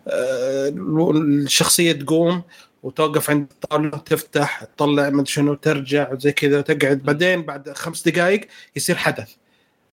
آه، 0.08 0.68
الشخصية 1.14 1.92
تقوم 1.92 2.42
وتوقف 2.82 3.30
عند 3.30 3.46
الطاولة 3.50 3.98
تفتح 3.98 4.64
تطلع 4.64 5.10
ما 5.10 5.24
شنو 5.24 5.54
ترجع 5.54 6.12
وزي 6.12 6.32
كذا 6.32 6.58
وتقعد 6.58 6.98
بعدين 6.98 7.42
بعد 7.42 7.72
خمس 7.72 8.08
دقائق 8.08 8.40
يصير 8.76 8.96
حدث. 8.96 9.34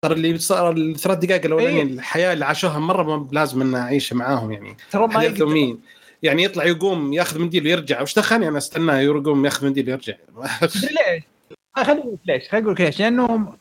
ترى 0.03 0.15
اللي 0.15 0.39
صار 0.39 0.73
الثلاث 0.73 1.19
دقائق 1.19 1.45
الاولانيه 1.45 1.83
إيه. 1.83 1.83
الحياة 1.83 2.33
اللي 2.33 2.45
عاشوها 2.45 2.79
مرة 2.79 3.03
ما 3.03 3.29
لازم 3.33 3.61
ان 3.63 3.75
اعيشها 3.75 4.17
معاهم 4.17 4.53
يعني. 4.53 4.77
ترى 4.91 5.07
ما 5.07 5.23
يقدر. 5.23 5.77
يعني 6.23 6.45
يطلع 6.45 6.65
يقوم 6.65 7.13
ياخذ 7.13 7.39
منديل 7.39 7.65
ويرجع. 7.65 8.03
وش 8.03 8.19
دخلني؟ 8.19 8.49
أنا 8.49 8.59
استناه 8.59 8.99
يقوم 8.99 9.45
ياخذ 9.45 9.67
منديل 9.67 9.89
ويرجع. 9.91 10.15
ليش؟ 10.63 11.25
خليني 11.77 12.01
أقول 12.01 12.19
ليش. 12.25 12.49
خليني 12.49 12.67
أقول 12.67 12.77
ليش. 12.79 13.01
لأنه 13.01 13.57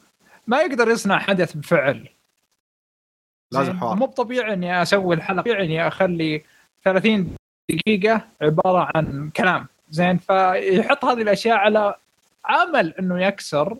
ما 0.48 0.62
يقدر 0.62 0.90
يصنع 0.90 1.20
حدث 1.20 1.54
بفعل. 1.54 2.10
لازم؟ 3.54 3.78
حوار. 3.78 3.96
مو 3.96 4.06
طبيعي 4.06 4.54
إني 4.54 4.82
أسوي 4.82 5.16
الحلقة. 5.16 5.42
طبيعي 5.42 5.66
إني 5.66 5.88
أخلي 5.88 6.44
30 6.84 7.37
دقيقة 7.70 8.22
عبارة 8.42 8.92
عن 8.96 9.30
كلام. 9.30 9.68
زين 9.90 10.18
فيحط 10.18 11.06
هذه 11.06 11.22
الأشياء 11.22 11.58
على 11.58 11.96
امل 12.50 12.94
إنه 13.00 13.26
يكسر 13.26 13.78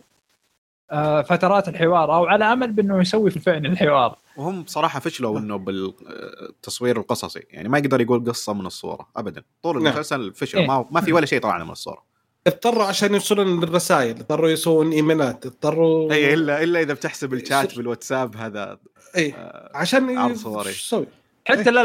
آه، 0.90 1.22
فترات 1.22 1.68
الحوار 1.68 2.14
أو 2.14 2.26
على 2.26 2.52
امل 2.52 2.72
بإنه 2.72 3.00
يسوي 3.00 3.30
في 3.30 3.36
الفعل 3.36 3.66
الحوار. 3.66 4.18
وهم 4.36 4.62
بصراحة 4.62 5.00
فشلوا 5.00 5.38
إنه 5.38 5.56
بالتصوير 5.56 6.96
القصصي. 6.96 7.42
يعني 7.50 7.68
ما 7.68 7.78
يقدر 7.78 8.00
يقول 8.00 8.24
قصة 8.30 8.52
من 8.52 8.66
الصورة 8.66 9.08
ابدا. 9.16 9.42
طول 9.62 9.82
نعم. 9.82 9.86
المسلسل 9.86 10.34
فشل. 10.34 10.58
إيه. 10.58 10.66
ما 10.66 10.86
ما 10.90 11.00
في 11.00 11.12
ولا 11.12 11.26
شيء 11.26 11.40
طلعنا 11.40 11.64
من 11.64 11.70
الصورة. 11.70 12.02
اضطروا 12.46 12.84
عشان 12.84 13.14
يوصلون 13.14 13.60
للرسائل 13.60 14.16
اضطروا 14.16 14.48
يسوون 14.48 14.92
إيميلات. 14.92 15.46
اضطروا 15.46 16.12
اي 16.12 16.34
الا 16.34 16.62
إلا 16.62 16.80
إذا 16.80 16.94
بتحسب 16.94 17.34
الشات 17.34 17.76
بالواتساب 17.76 18.36
هذا 18.36 18.78
اي 19.16 19.34
آه، 19.34 19.70
عشان. 19.74 20.34
شو 20.34 20.62
تسوي؟ 20.62 21.06
حتى 21.48 21.70
لو 21.70 21.82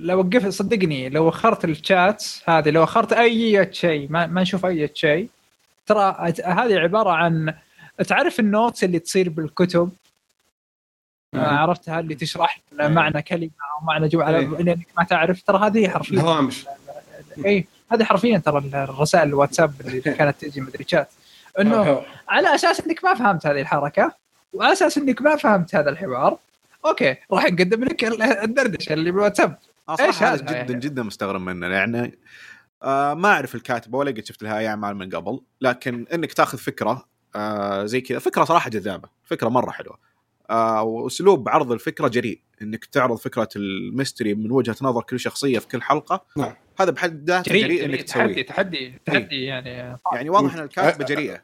لو 0.00 0.18
وقفت 0.18 0.48
صدقني 0.48 1.08
لو 1.08 1.28
أخرت 1.28 1.64
الشات 1.64 2.24
هذه 2.48 2.70
لو 2.70 2.84
أخرت 2.84 3.12
أي 3.12 3.68
شيء 3.72 4.06
ما, 4.10 4.26
ما 4.26 4.42
نشوف 4.42 4.66
أي 4.66 4.90
شيء 4.94 5.28
ترى 5.86 6.32
هذه 6.44 6.78
عبارة 6.78 7.10
عن 7.10 7.54
تعرف 8.06 8.40
ال 8.40 8.47
notes 8.47 8.84
اللي 8.84 8.98
تصير 8.98 9.28
بالكتب؟ 9.28 9.90
عرفتها 11.34 12.00
اللي 12.00 12.14
تشرح 12.14 12.60
معنى 12.72 13.22
كلمة 13.22 13.50
أو 13.80 13.86
معنى 13.86 14.08
جمله 14.08 14.38
إيه. 14.38 14.46
لانك 14.46 14.86
ما 14.98 15.04
تعرف 15.04 15.42
ترى 15.42 15.66
هذه 15.66 15.88
حرفيا 15.88 16.14
الهوامش. 16.14 16.66
اي 17.46 17.66
هذه 17.92 18.04
حرفيا 18.04 18.38
ترى 18.38 18.58
الرسائل 18.74 19.28
الواتساب 19.28 19.72
اللي 19.80 20.00
كانت 20.00 20.44
تجي 20.44 20.60
مدري 20.60 20.84
شات 20.88 21.08
إنه 21.60 22.02
على 22.28 22.54
أساس 22.54 22.80
إنك 22.80 23.04
ما 23.04 23.14
فهمت 23.14 23.46
هذه 23.46 23.60
الحركة 23.60 24.12
وعلى 24.52 24.72
أساس 24.72 24.98
إنك 24.98 25.22
ما 25.22 25.36
فهمت 25.36 25.74
هذا 25.74 25.90
الحوار 25.90 26.38
okay 26.84 27.16
راح 27.32 27.44
نقدم 27.44 27.84
لك 27.84 28.04
الدردشة 28.22 28.92
اللي 28.92 29.10
بالواتساب. 29.10 29.58
إيش 29.90 29.98
صراحة 29.98 30.34
هذا؟ 30.34 30.42
جدا 30.42 30.52
يعني؟ 30.52 30.78
جدا 30.78 31.02
مستغرب 31.02 31.40
منه 31.40 31.66
يعني 31.66 32.18
آه 32.82 33.14
ما 33.14 33.28
أعرف 33.28 33.54
الكاتبة 33.54 33.98
ولا 33.98 34.10
قد 34.10 34.24
شفت 34.24 34.42
لها 34.42 34.58
أي 34.58 34.68
أعمال 34.68 34.96
من 34.96 35.10
قبل 35.10 35.40
لكن 35.60 36.06
إنك 36.14 36.32
تأخذ 36.32 36.58
فكرة 36.58 37.08
آه 37.36 37.84
زي 37.84 38.00
كذا. 38.00 38.18
فكرة 38.18 38.44
صراحة 38.44 38.70
جذابة 38.70 39.08
فكرة 39.24 39.48
مرة 39.48 39.70
حلوة. 39.70 39.98
آه 40.50 40.82
وأسلوب 40.82 41.48
عرض 41.48 41.72
الفكرة 41.72 42.08
جريء 42.08 42.40
إنك 42.62 42.84
تعرض 42.84 43.18
فكرة 43.18 43.48
الميستري 43.56 44.34
من 44.34 44.50
وجهة 44.50 44.76
نظر 44.82 45.02
كل 45.02 45.20
شخصية 45.20 45.58
في 45.58 45.68
كل 45.68 45.82
حلقة. 45.82 46.24
نعم. 46.36 46.54
هذا 46.80 46.90
بحد 46.90 47.30
ذاته 47.30 47.48
جريء, 47.48 47.64
جريء, 47.64 47.84
انك 47.84 47.90
جريء 47.90 48.04
تحدي 48.06 48.32
تسويه. 48.32 48.46
تحدي 48.46 49.00
تحدي 49.06 49.44
يعني. 49.44 49.98
يعني 50.12 50.30
واضح 50.30 50.54
إن 50.54 50.62
الكاتبة 50.62 51.04
جريئة 51.04 51.42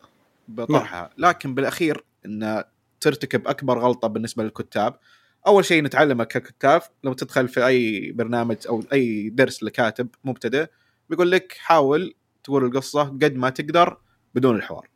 بطرحها. 0.49 1.11
لكن 1.19 1.55
بالأخير 1.55 2.05
إن 2.27 2.65
ترتكب 3.01 3.49
أكبر 3.49 3.79
غلطة 3.79 4.09
بالنسبة 4.09 4.43
للكتاب 4.43 4.99
أول 5.47 5.65
شيء 5.65 5.83
نتعلمه 5.83 6.25
ككتاب 6.25 6.83
لما 7.05 7.15
تدخل 7.15 7.49
في 7.49 7.67
أي 7.67 8.13
برنامج 8.13 8.57
أو 8.69 8.85
أي 8.93 9.29
درس 9.29 9.63
لكاتب 9.63 10.09
مبتدئ 10.25 10.67
بيقول 11.11 11.31
لك 11.31 11.57
حاول 11.59 12.15
تقول 12.45 12.65
القصة 12.65 13.03
قد 13.03 13.35
ما 13.35 13.51
تقدر 13.51 13.97
بدون 14.35 14.57
الحوار. 14.57 14.89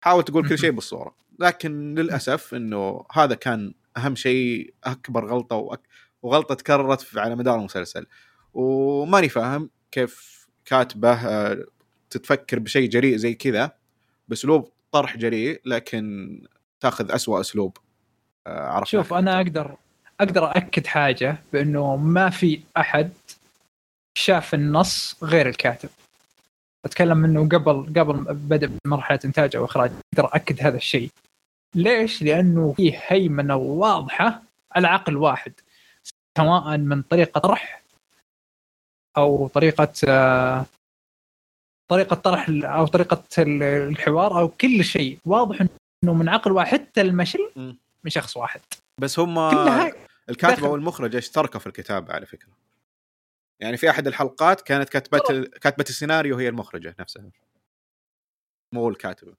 حاول 0.00 0.22
تقول 0.22 0.48
كل 0.48 0.58
شيء 0.58 0.70
بالصورة. 0.80 1.16
لكن 1.38 1.94
للأسف 1.94 2.54
إنه 2.54 3.04
هذا 3.12 3.34
كان 3.34 3.74
أهم 3.96 4.14
شيء 4.14 4.74
أكبر 4.84 5.26
غلطة 5.26 5.56
وأك... 5.56 5.80
وغلطة 6.22 6.54
تكررت 6.54 7.18
على 7.18 7.36
مدار 7.36 7.58
المسلسل. 7.58 8.06
وماني 8.54 9.28
فاهم 9.28 9.70
كيف 9.90 10.46
كاتبة 10.64 11.12
آه، 11.12 11.64
تتفكر 12.10 12.58
بشيء 12.58 12.88
جريء 12.88 13.16
زي 13.16 13.34
كذا 13.34 13.72
بأسلوب 14.28 14.72
طرح 14.92 15.16
جريء 15.16 15.60
لكن 15.64 16.36
تأخذ 16.80 17.12
أسوأ 17.12 17.40
أسلوب. 17.40 17.78
عرفنا 18.50 18.84
شوف 19.02 19.14
أنا 19.14 19.36
أقدر 19.36 19.76
أقدر 20.20 20.56
اكد 20.56 20.86
حاجة 20.86 21.36
بأنه 21.52 21.96
ما 21.96 22.30
في 22.30 22.60
أحد 22.76 23.10
شاف 24.18 24.54
النص 24.54 25.24
غير 25.24 25.48
الكاتب 25.48 25.88
أتكلم 26.84 27.16
منه 27.18 27.48
قبل 27.48 27.92
قبل 28.00 28.34
بدأ 28.34 28.72
مرحلة 28.86 29.18
انتاج 29.24 29.56
أو 29.56 29.64
اخراج 29.64 29.90
أقدر 30.14 30.30
اكد 30.34 30.62
هذا 30.62 30.76
الشيء 30.76 31.10
ليش؟ 31.74 32.22
لأنه 32.22 32.72
في 32.76 32.92
هيمنة 33.06 33.56
واضحة 33.56 34.42
على 34.72 34.88
عقل 34.88 35.16
واحد 35.16 35.52
سواء 36.38 36.76
من 36.78 37.02
طريقة 37.02 37.40
طرح 37.40 37.82
أو 39.16 39.48
طريقة 39.48 39.92
آه، 40.08 40.66
طريقة 41.90 42.16
طرح 42.16 42.46
أو 42.64 42.86
طريقة 42.86 43.22
ال- 43.38 43.62
الحوار 43.62 44.38
أو 44.40 44.48
كل 44.48 44.84
شيء 44.84 45.18
واضح 45.24 45.60
إنه 46.04 46.14
من 46.14 46.28
عقل 46.28 46.52
واحد 46.52 46.80
حتى 46.80 47.00
المشي. 47.00 47.38
من 48.04 48.10
شخص 48.10 48.36
واحد. 48.36 48.60
بس 49.00 49.18
هم 49.18 49.38
الكاتبة 50.28 50.56
دخل. 50.56 50.66
والمخرجه 50.66 51.18
اشتركوا 51.18 51.60
في 51.60 51.66
الكتابه 51.66 52.14
على 52.14 52.26
فكرة. 52.26 52.48
يعني 53.60 53.76
في 53.76 53.90
أحد 53.90 54.06
الحلقات 54.06 54.60
كانت 54.60 54.88
كاتبة 54.88 55.18
كاتبة 55.60 55.84
السيناريو 55.88 56.36
هي 56.36 56.48
المخرجة 56.48 56.94
نفسها. 57.00 57.30
مو 58.74 58.88
الكاتبة. 58.88 59.32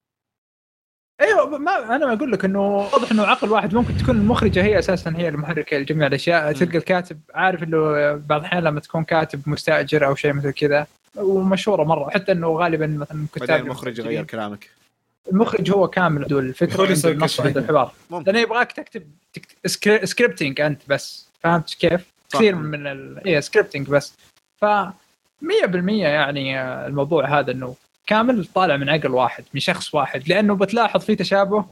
أيوه 1.22 1.58
ما 1.58 1.96
أنا 1.96 2.14
أقول 2.14 2.32
لك 2.32 2.46
إنه 2.46 2.78
واضح 2.78 3.12
إنه 3.12 3.24
عقل 3.24 3.52
واحد 3.52 3.76
ممكن 3.76 3.98
تكون 3.98 4.16
المخرجة 4.16 4.64
هي 4.64 4.80
أساسا 4.80 5.14
هي 5.18 5.30
المحركة 5.30 5.78
لجميع 5.78 6.08
الأشياء. 6.08 6.54
تلقى 6.54 6.78
الكاتب 6.78 7.22
عارف 7.34 7.64
إنه 7.64 8.14
بعض 8.16 8.40
الأحيان 8.40 8.64
لما 8.64 8.80
تكون 8.80 9.04
كاتب 9.04 9.50
مستأجر 9.50 10.06
أو 10.06 10.16
شيء 10.16 10.34
مثل 10.34 10.52
كذا 10.52 10.88
ومشهورة 11.16 11.84
مرة. 11.84 12.10
حتى 12.10 12.32
إنه 12.32 12.48
غالبا 12.48 12.88
مثلا 12.88 13.28
كتاب 13.36 13.66
المخرج 13.66 14.00
يغير 14.00 14.24
كلامك. 14.24 14.70
المخرج 15.32 15.72
هو 15.72 15.88
كامل 15.88 16.22
عنده 16.22 16.40
الفكرة 16.40 16.82
عنده 16.82 17.10
النص. 17.10 17.40
عنده 17.40 17.62
الحوار. 17.62 17.92
لأنه 18.12 18.40
يبغاك 18.40 18.72
تكتب 18.72 19.04
تكت... 19.34 19.48
scri... 19.66 20.06
scripting 20.06 20.62
أنت 20.62 20.82
بس. 20.88 21.28
فهمت 21.44 21.74
كيف؟ 21.74 22.06
كثير 22.34 22.56
من 22.56 22.88
ال... 22.88 23.26
إيه 23.26 23.40
scripting 23.40 23.88
بس. 23.88 24.14
ف 24.62 24.66
100% 24.66 24.90
يعني 25.90 26.60
آه، 26.60 26.88
الموضوع 26.88 27.40
هذا 27.40 27.52
إنه 27.52 27.76
كامل 28.08 28.46
طالع 28.46 28.78
من 28.78 28.90
عقل 28.90 29.12
واحد 29.12 29.44
من 29.54 29.60
شخص 29.60 29.96
واحد. 29.96 30.30
لأنه 30.30 30.56
بتلاحظ 30.56 31.02
في 31.02 31.16
تشابه 31.16 31.66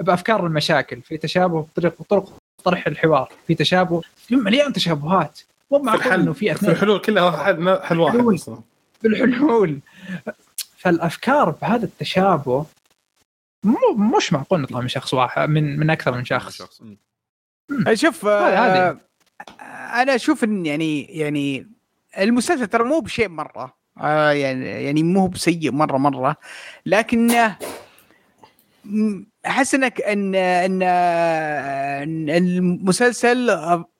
بأفكار 0.00 0.46
المشاكل 0.46 1.00
في 1.02 1.16
تشابه 1.16 1.60
بطريق 1.60 2.02
طرق 2.08 2.32
طرح 2.64 2.86
الحوار 2.86 3.32
في 3.46 3.54
تشابه 3.54 4.02
في 4.16 4.36
مليان 4.36 4.72
تشابهات. 4.72 5.40
مو 5.70 5.78
في 5.78 5.84
معقول 5.84 6.12
إنه 6.12 6.32
في 6.32 6.38
في 6.38 6.52
اثنين. 6.52 6.72
الحلول 6.72 6.98
كلها 6.98 7.44
حل, 7.44 7.78
حل 7.82 8.00
واحد 8.00 8.38
بالحلول. 9.02 9.78
فالأفكار 10.78 11.50
بهذا 11.50 11.84
التشابه 11.84 12.66
مو 13.64 14.16
مش 14.16 14.32
معقول 14.32 14.60
نطلع 14.60 14.80
من 14.80 14.88
شخص 14.88 15.14
واحد 15.14 15.48
من 15.48 15.78
من 15.78 15.90
أكثر 15.90 16.12
من 16.16 16.24
شخص 16.24 16.82
مم. 16.82 16.98
شوف 17.94 18.24
هذا- 18.26 18.88
آه. 18.90 18.98
أنا 20.02 20.14
أشوف 20.14 20.44
إن 20.44 20.66
يعني 20.66 21.02
يعني 21.04 21.68
المسلسل 22.18 22.66
ترى 22.66 22.84
مو 22.84 23.00
بشيء 23.00 23.28
مرة 23.28 23.76
آه 24.00 24.30
يعني 24.30 24.64
يعني 24.66 25.02
مو 25.02 25.26
بسيء 25.26 25.72
مرة 25.72 25.98
مرة 25.98 26.36
لكنه 26.86 27.56
أحس 29.46 29.74
إنك 29.74 30.00
إن 30.00 30.34
إن 30.34 30.82
المسلسل 32.30 33.50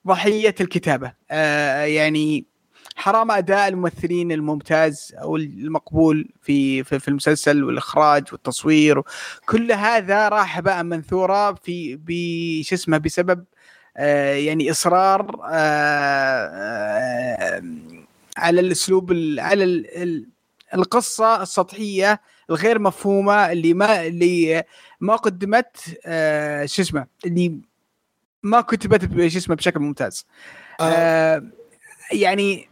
ضحية 0.06 0.54
الكتابة 0.60 1.12
آه 1.30 1.84
يعني 1.84 2.46
حرام 3.00 3.30
أداء 3.30 3.68
الممثلين 3.68 4.32
الممتاز 4.32 5.14
أو 5.22 5.36
المقبول 5.36 6.28
في 6.42 6.84
في, 6.84 6.98
في 6.98 7.08
المسلسل 7.08 7.64
والإخراج 7.64 8.24
والتصوير 8.32 9.02
كل 9.46 9.72
هذا 9.72 10.28
راح 10.28 10.60
بقى 10.60 10.84
منثوره 10.84 11.52
في 11.54 11.96
بش 11.96 12.72
اسمه 12.72 12.98
بسبب 12.98 13.44
آه 13.96 14.34
يعني 14.34 14.70
إصرار 14.70 15.40
آه 15.44 16.50
آه 16.52 17.62
على 18.36 18.60
الأسلوب 18.60 19.12
ال- 19.12 19.40
على 19.40 19.64
ال- 19.64 20.02
ال- 20.02 20.28
القصة 20.74 21.42
السطحية 21.42 22.20
الغير 22.50 22.78
مفهومة 22.78 23.52
اللي 23.52 23.74
ما 23.74 24.06
اللي 24.06 24.64
ما 25.00 25.16
قدمت 25.16 25.76
آه 26.06 26.66
شو 26.66 26.82
اسمه 26.82 27.06
اللي 27.26 27.60
ما 28.42 28.60
كتبت 28.60 29.28
شو 29.28 29.38
اسمه 29.38 29.54
بشكل 29.56 29.80
ممتاز 29.80 30.26
آه. 30.80 30.84
آه 30.84 31.42
يعني 32.12 32.69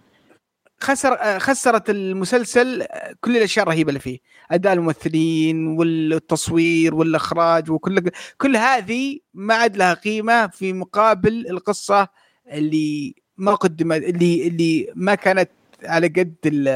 خسر 0.80 1.14
آه، 1.20 1.38
خسرت 1.38 1.90
المسلسل 1.90 2.82
آه، 2.82 3.14
كل 3.20 3.36
الأشياء 3.36 3.62
الرهيبة 3.62 3.88
اللي 3.88 4.00
فيه. 4.00 4.18
أداء 4.50 4.72
الممثلين 4.72 5.66
والتصوير 5.66 6.94
والإخراج 6.94 7.70
وكل 7.70 8.10
كل 8.38 8.56
هذه 8.56 9.18
ما 9.34 9.54
عاد 9.54 9.76
لها 9.76 9.94
قيمة 9.94 10.46
في 10.46 10.72
مقابل 10.72 11.46
القصة 11.50 12.08
اللي 12.52 13.14
ما 13.36 13.54
قدمت 13.54 14.02
اللي 14.02 14.48
اللي 14.48 14.92
ما 14.94 15.14
كانت 15.14 15.50
على 15.84 16.06
قد 16.06 16.34
ال- 16.46 16.68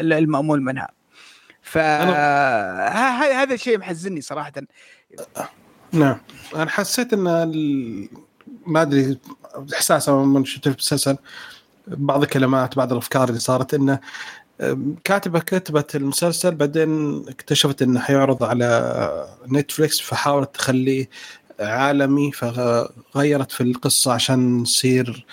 ال- 0.00 0.12
المأمول 0.12 0.62
منها. 0.62 0.88
ف 1.62 1.78
هذا 1.78 3.54
الشيء 3.54 3.78
محزني 3.78 4.20
صراحة. 4.20 4.52
نعم. 5.92 6.20
أنا 6.54 6.70
حسيت 6.70 7.12
إن. 7.12 8.08
ما 8.66 8.82
أدري 8.82 9.18
احساس 9.74 10.08
من 10.08 10.44
شفت 10.44 10.66
المسلسل 10.66 11.16
بعض 11.88 12.22
الكلمات 12.22 12.76
بعض 12.76 12.92
الأفكار 12.92 13.28
اللي 13.28 13.40
صارت 13.40 13.74
إنه 13.74 14.00
كاتبة 15.04 15.40
كتبت 15.40 15.96
المسلسل 15.96 16.54
بعدين 16.54 17.24
اكتشفت 17.28 17.82
إنه 17.82 18.00
حيعرض 18.00 18.42
على 18.42 19.28
نتفليكس 19.48 20.00
فحاولت 20.00 20.54
تخليه 20.54 21.08
عالمي 21.60 22.32
فغيرت 22.32 23.52
في 23.52 23.60
القصة 23.60 24.12
عشان 24.12 24.62
يصير 24.62 25.26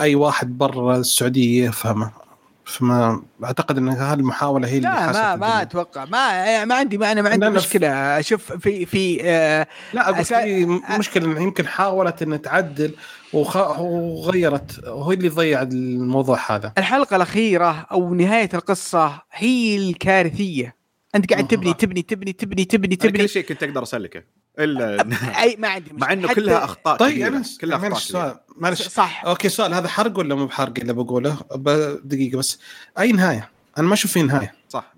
أي 0.00 0.14
واحد 0.14 0.58
برا 0.58 0.96
السعودية 0.96 1.68
يفهمه 1.68 2.25
فما 2.66 3.22
أعتقد 3.44 3.78
أن 3.78 3.88
هذه 3.88 4.14
المحاولة 4.18 4.68
هي 4.68 4.76
اللي 4.76 4.88
لا 4.88 5.06
ما 5.06 5.12
ما 5.12 5.34
الدنيا. 5.34 5.62
أتوقع. 5.62 6.04
ما 6.04 6.64
ما 6.64 6.74
عندي 6.74 6.98
ما 6.98 7.12
أنا 7.12 7.22
ما 7.22 7.30
عندي 7.30 7.48
مشكلة. 7.48 7.88
أشوف 8.18 8.52
في 8.52 8.86
في 8.86 9.20
آه 9.24 9.66
لا 9.92 10.08
أقول 10.10 10.24
أسا- 10.24 10.28
في 10.28 10.66
مشكلة 10.98 11.40
يمكن 11.40 11.66
حاولت 11.66 12.22
انها 12.22 12.36
تعدل 12.38 12.90
وخ... 13.32 13.56
وغيرت 13.80 14.84
وهي 14.88 15.14
اللي 15.16 15.28
ضيع 15.28 15.62
الموضوع 15.62 16.38
هذا. 16.50 16.72
الحلقة 16.78 17.16
الأخيرة 17.16 17.86
أو 17.92 18.14
نهاية 18.14 18.50
القصة 18.54 19.22
هي 19.32 19.76
الكارثية. 19.76 20.76
أنت 21.14 21.32
قاعد 21.32 21.46
تبني 21.48 21.74
تبني 21.74 22.02
تبني 22.02 22.32
تبني 22.32 22.64
تبني 22.64 22.96
تبني 22.96 23.18
كل 23.22 23.28
شيء 23.28 23.44
كنت 23.44 23.62
أقدر 23.62 23.82
اسلكه 23.82 24.22
إلا 24.58 25.06
أي 25.42 25.56
ما 25.58 25.68
عندي 25.68 25.90
مع 25.92 26.12
إنه 26.12 26.34
كلها 26.34 26.64
أخطاء 26.64 26.96
طيب. 26.96 27.26
أنا 27.26 27.42
كلها 27.60 27.76
أخطاء. 27.76 27.98
سؤال 27.98 28.36
معلش. 28.56 28.88
صح. 28.88 29.24
okay 29.26 29.48
سؤال 29.48 29.74
هذا 29.74 29.88
حرق 29.88 30.18
ولا 30.18 30.34
مو 30.34 30.46
بحرق 30.46 30.72
اللي 30.78 30.92
بقوله؟ 30.92 31.36
ب- 31.54 32.08
دقيقة 32.08 32.38
بس. 32.38 32.58
أي 32.98 33.12
نهاية؟ 33.12 33.50
أنا 33.78 33.86
ما 33.86 33.94
أشوف 33.94 34.12
في 34.12 34.22
نهاية. 34.22 34.54
صح. 34.68 34.94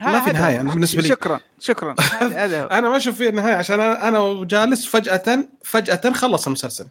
ما 0.00 0.20
في 0.20 0.30
نهاية، 0.32 0.60
أنا 0.60 0.70
بالنسبة 0.72 1.02
لي. 1.02 1.08
شكرا 1.08 1.40
شكرا. 1.60 1.94
هذا. 2.44 2.78
أنا 2.78 2.88
ما 2.88 2.96
أشوف 2.96 3.16
في 3.16 3.30
نهاية 3.30 3.54
عشان 3.54 3.80
أنا 3.80 4.08
أنا 4.08 4.44
جالس 4.44 4.86
فجاه 4.86 5.48
فجأة 5.64 6.12
خلص 6.12 6.46
المسلسل. 6.46 6.86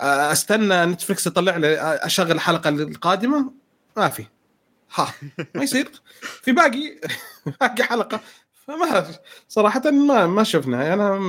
أستنى 0.00 0.84
نتفلكس 0.86 1.26
يطلع 1.26 1.56
لي 1.56 1.76
أشغل 1.80 2.30
الحلقة 2.32 2.68
القادمة. 2.68 3.52
ما 3.96 4.08
في. 4.08 4.24
ها 4.94 5.14
ما 5.54 5.62
يصير. 5.62 5.88
في 6.44 6.52
باقي 6.52 7.00
باقي 7.60 7.84
حلقة. 7.84 8.20
فما 8.66 9.06
صراحة 9.48 9.90
ما 9.90 10.26
ما 10.26 10.44
شفنا 10.44 10.94
أنا 10.94 11.20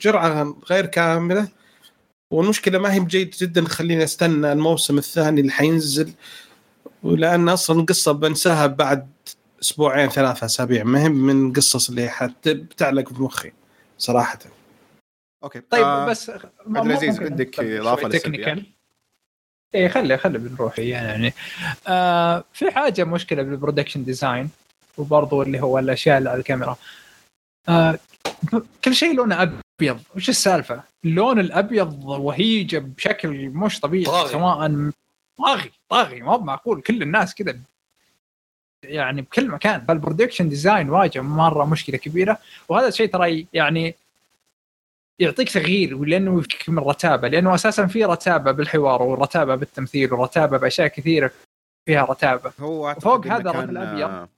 جرعة 0.00 0.56
غير 0.70 0.86
كاملة. 0.86 1.48
والمشكلة 2.32 2.78
ما 2.78 2.92
هي 2.92 3.00
بجيد 3.00 3.30
جدا. 3.30 3.64
تخليني 3.64 4.04
أستنى 4.04 4.52
الموسم 4.52 4.98
الثاني 4.98 5.40
اللي 5.40 5.52
حينزل. 5.52 6.12
ولأن 7.02 7.48
أصلا 7.48 7.80
القصة 7.80 8.12
بنساها 8.12 8.66
بعد 8.66 9.10
أسبوعين 9.62 10.08
ثلاثة 10.08 10.44
أسابيع. 10.46 10.84
ما 10.84 11.02
هي 11.02 11.08
من 11.08 11.52
قصص 11.52 11.88
اللي 11.88 12.08
حت 12.08 12.48
بتعلق 12.48 13.08
في 13.08 13.22
مخي 13.22 13.52
صراحة. 13.98 14.38
أوكي. 15.44 15.60
طيب 15.60 15.84
آه، 15.84 16.06
بس 16.06 16.30
عبد 16.30 16.86
العزيز، 16.86 17.20
عندك 17.20 17.60
للسلبيات؟ 17.60 18.16
technical 18.16 18.66
إيه 19.74 19.88
خلي 19.88 20.18
خلي 20.18 20.38
بنروح 20.38 20.78
يعني. 20.78 21.34
آه 21.88 22.44
في 22.52 22.70
حاجة 22.70 23.04
مشكلة 23.04 23.42
بال 23.42 23.52
production 23.52 24.04
design 24.04 24.50
وبرضه 24.98 25.42
اللي 25.42 25.60
هو 25.60 25.78
الأشياء 25.78 26.18
اللي 26.18 26.30
على 26.30 26.38
الكاميرا 26.38 26.76
آه 27.68 27.98
كل 28.84 28.94
شيء 28.94 29.14
لونه 29.14 29.42
أبيض 29.42 30.00
وش 30.16 30.28
السالفة؟ 30.28 30.82
اللون 31.04 31.38
الأبيض 31.40 32.04
وهيجه 32.04 32.78
بشكل 32.78 33.48
مش 33.48 33.80
طبيعي 33.80 34.04
طاغي. 34.04 34.32
سواء 34.32 34.90
طاغي 35.38 35.70
طاغي 35.88 36.20
ما 36.20 36.32
هو 36.32 36.40
معقول 36.40 36.82
كل 36.82 37.02
الناس 37.02 37.34
كذا 37.34 37.58
يعني 38.84 39.22
بكل 39.22 39.48
مكان 39.48 39.84
فال 39.88 39.98
production 39.98 40.48
design 40.48 40.90
واجه 40.90 41.20
مرة 41.20 41.64
مشكلة 41.64 41.98
كبيرة 41.98 42.38
وهذا 42.68 42.88
الشيء 42.88 43.08
ترى 43.08 43.46
يعني 43.52 43.94
يعطيك 45.18 45.50
تغيير 45.50 45.98
لأنه 46.04 46.38
يفكك 46.38 46.68
من 46.68 46.78
الرتابة 46.78 47.28
لأنه 47.28 47.54
أساسا 47.54 47.86
في 47.86 48.04
رتابة 48.04 48.52
بالحوار 48.52 49.02
ورتابة 49.02 49.54
بالتمثيل 49.54 50.14
ورتابة 50.14 50.58
بأشياء 50.58 50.88
كثيرة 50.88 51.30
فيها 51.86 52.04
رتابة 52.04 52.52
هو 52.60 52.94
فوق 53.00 53.26
هذا 53.26 53.50
الأبيض. 53.64 54.08
آه، 54.10 54.28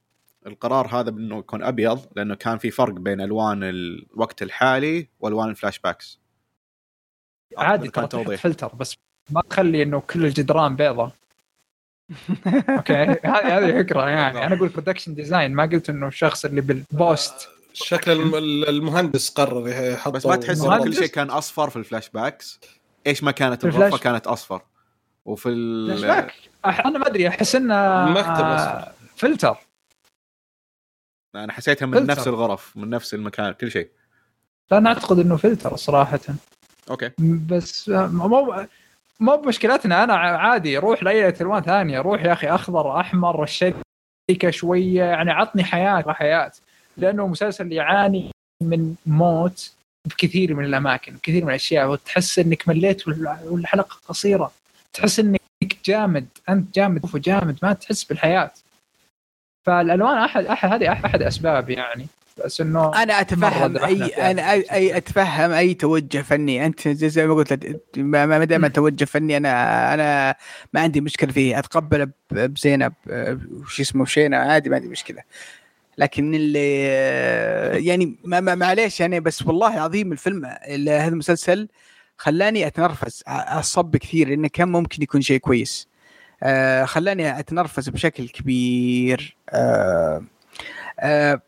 القرار 0.46 0.86
هذا 1.00 1.10
بأنه 1.10 1.38
يكون 1.38 1.62
أبيض 1.62 2.06
لأنه 2.16 2.34
كان 2.34 2.58
في 2.58 2.70
فرق 2.70 2.92
بين 2.94 3.20
ألوان 3.20 3.60
الوقت 3.64 4.42
الحالي 4.42 5.08
وألوان 5.20 5.48
ال 5.48 5.78
flashbacks 5.78 6.20
عادي 7.58 7.88
كان 7.88 8.08
توضيح. 8.08 8.40
فلتر 8.40 8.68
بس 8.74 8.96
ما 9.30 9.42
تخلي 9.50 9.82
إنه 9.82 10.00
كل 10.00 10.24
الجدران 10.26 10.76
بيضة. 10.76 11.12
أوكي 12.68 12.94
هذه 12.94 13.18
هذه 13.58 13.82
فكرة 13.82 14.08
يعني. 14.08 14.46
أنا 14.46 14.56
أقول 14.56 14.68
production 14.68 15.14
design 15.14 15.54
ما 15.54 15.62
قلت 15.62 15.90
إنه 15.90 16.08
الشخص 16.08 16.44
اللي 16.44 16.60
بال 16.60 16.85
post. 16.85 17.48
شكل 17.72 18.10
الم- 18.12 18.34
المهندس 18.68 19.30
قرر 19.30 19.68
يحط 19.68 20.12
بس 20.12 20.26
ما 20.26 20.36
تحس 20.36 20.60
إنه؟ 20.64 20.82
كل 20.84 20.94
شيء 20.94 21.06
كان 21.06 21.30
أصفر 21.30 21.70
في 21.70 21.76
ال 21.76 22.08
flashbacks 22.10 22.60
إيش 23.06 23.22
ما 23.22 23.30
كانت 23.30 23.60
في 23.60 23.66
الغرفه 23.68 23.86
ال 23.86 23.88
flash- 23.88 24.00
كانت 24.02 24.26
أصفر؟ 24.26 24.62
وفي 25.24 25.48
ال... 25.48 25.98
فلاش 25.98 26.00
باك 26.04 26.32
أح- 26.66 26.86
أنا 26.86 26.98
ما 26.98 27.06
أدري 27.06 27.28
أحس 27.28 27.54
إنه 27.54 28.04
المكتب 28.06 28.44
آه، 28.44 28.92
فلتر. 29.16 29.56
أنا 31.34 31.52
حسيتها 31.52 31.86
من 31.86 31.98
فلتر. 31.98 32.10
نفس 32.12 32.28
الغرف 32.28 32.76
من 32.76 32.90
نفس 32.90 33.14
المكان 33.14 33.52
كل 33.52 33.70
شيء. 33.70 33.88
لا 34.70 34.78
أنا 34.78 34.88
أعتقد 34.88 35.18
إنه 35.18 35.36
فلتر 35.36 35.76
صراحة. 35.76 36.20
أوكي. 36.90 37.10
بس 37.18 37.88
مو 37.88 38.64
مو 39.20 39.36
بمشكلتنا 39.36 40.04
أنا 40.04 40.14
عادي 40.14 40.78
روح 40.78 41.02
لأي 41.02 41.28
الوان 41.40 41.62
ثانية 41.62 42.00
روح 42.00 42.24
يا 42.24 42.32
أخي 42.32 42.46
أخضر 42.48 43.00
أحمر 43.00 43.42
الشركة 43.42 44.50
شوية 44.50 45.02
يعني 45.04 45.30
عطني 45.30 45.64
حياة 45.64 46.04
حياة. 46.12 46.52
لأنه 46.96 47.26
مسلسل 47.26 47.72
يعاني 47.72 48.30
من 48.62 48.94
موت 49.06 49.72
بكثير 50.08 50.54
من 50.54 50.64
الأماكن 50.64 51.16
كثير 51.22 51.44
من 51.44 51.50
الأشياء 51.50 51.88
وتحس 51.90 52.38
إنك 52.38 52.68
مليت 52.68 53.08
وال- 53.08 53.38
والحلقة 53.44 53.96
قصيرة. 54.08 54.52
تحس 54.92 55.20
إنك 55.20 55.40
جامد 55.84 56.26
أنت 56.48 56.74
جامد 56.74 57.00
جامد 57.14 57.58
ما 57.62 57.72
تحس 57.72 58.04
بالحياة. 58.04 58.50
فالألوان 59.62 60.16
احد 60.18 60.44
احد 60.44 60.72
هذه 60.72 60.92
أحد 60.92 61.22
أسباب 61.22 61.70
يعني. 61.70 62.06
بس 62.44 62.60
إنه 62.60 63.02
أنا 63.02 63.20
أتفهم 63.20 63.76
اي. 63.76 64.04
أنا 64.06 64.52
اي, 64.52 64.64
أي 64.72 64.96
أتفهم 64.96 65.50
أي 65.50 65.74
توجه 65.74 66.18
فني. 66.18 66.66
أنت 66.66 66.88
زي, 66.88 67.26
ما 67.26 67.34
قلت 67.34 67.76
ما 67.96 68.44
دام 68.44 68.66
توجه 68.66 69.04
فني 69.04 69.36
أنا 69.36 69.94
أنا 69.94 70.36
ما 70.72 70.80
عندي 70.80 71.00
مشكلة 71.00 71.32
فيه. 71.32 71.58
اتقبله 71.58 72.08
بزينب 72.30 72.92
وش 73.52 73.80
اسمه 73.80 74.04
بشينا 74.04 74.36
عادي 74.36 74.70
ما 74.70 74.76
عندي 74.76 74.88
مشكلة. 74.88 75.22
لكن 75.98 76.34
اللي 76.34 76.84
يعني 77.86 78.16
ما 78.24 78.40
ما 78.40 78.54
معليش 78.54 79.00
يعني 79.00 79.20
بس 79.20 79.46
والله 79.46 79.74
العظيم 79.74 80.12
الفيلم 80.12 80.44
ال- 80.46 80.88
هذا 80.88 81.08
المسلسل 81.08 81.68
خلاني 82.16 82.66
أتنرفز 82.66 83.22
أصب 83.28 83.96
كثير 83.96 84.28
لأنه 84.28 84.48
كان 84.48 84.68
ممكن 84.68 85.02
يكون 85.02 85.20
شيء 85.20 85.38
كويس. 85.38 85.88
آه 86.42 86.84
خلاني 86.84 87.38
أتنرفز 87.38 87.88
بشكل 87.88 88.28
كبير. 88.28 89.36
آه 89.50 90.24
آه 91.00 91.42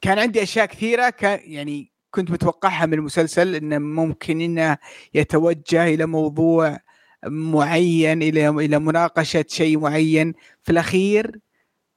كان 0.00 0.18
عندي 0.18 0.42
أشياء 0.42 0.66
كثيرة 0.66 1.10
كان 1.10 1.40
يعني 1.44 1.90
كنت 2.10 2.30
متوقعها 2.30 2.86
من 2.86 2.94
المسلسل 2.94 3.54
إنه 3.54 3.78
ممكن 3.78 4.40
إنه 4.40 4.78
يتوجه 5.14 5.84
إلى 5.84 6.06
موضوع 6.06 6.78
معين 7.26 8.22
إلى 8.22 8.48
إلى 8.48 8.78
مناقشة 8.78 9.44
شيء 9.48 9.78
معين. 9.78 10.34
في 10.62 10.72
الأخير 10.72 11.40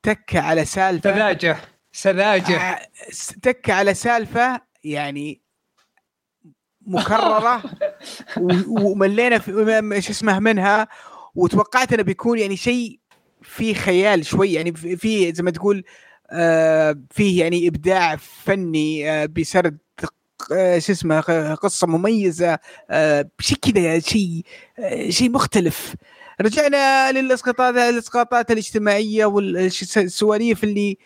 تك 0.03 0.35
على 0.35 0.65
سالفة 0.65 1.11
سذاجة 1.13 1.57
سذاجة. 1.91 2.79
تك 3.41 3.69
على 3.69 3.93
سالفة 3.93 4.61
يعني 4.83 5.41
مكررة. 6.81 7.63
وملينا 8.67 9.39
في 9.39 10.01
شو 10.01 10.11
اسمه 10.11 10.39
منها 10.39 10.87
وتوقعت 11.35 11.93
إنه 11.93 12.03
بيكون 12.03 12.39
يعني 12.39 12.57
شيء 12.57 12.99
فيه 13.41 13.73
خيال 13.73 14.25
شوي 14.25 14.53
يعني 14.53 14.73
في- 14.73 14.97
فيه 14.97 15.33
زي 15.33 15.43
ما 15.43 15.51
تقول 15.51 15.83
آه، 16.31 16.95
فيه 17.11 17.39
يعني 17.43 17.67
إبداع 17.67 18.15
فني 18.15 19.11
آه، 19.11 19.25
بسرد 19.25 19.77
آه، 20.51 20.79
شو 20.79 20.91
اسمه 20.91 21.19
قصة 21.55 21.87
مميزة 21.87 22.59
شيء 23.39 23.57
كذا 23.61 23.99
شيء 23.99 24.41
آه، 24.79 25.09
شيء 25.09 25.29
مختلف. 25.31 25.95
رجعنا 26.41 27.11
للإسقاطات 27.11 27.75
الإسقاطات 27.75 28.51
الاجتماعية 28.51 29.25
والسواليف 29.25 30.63
اللي 30.63 30.97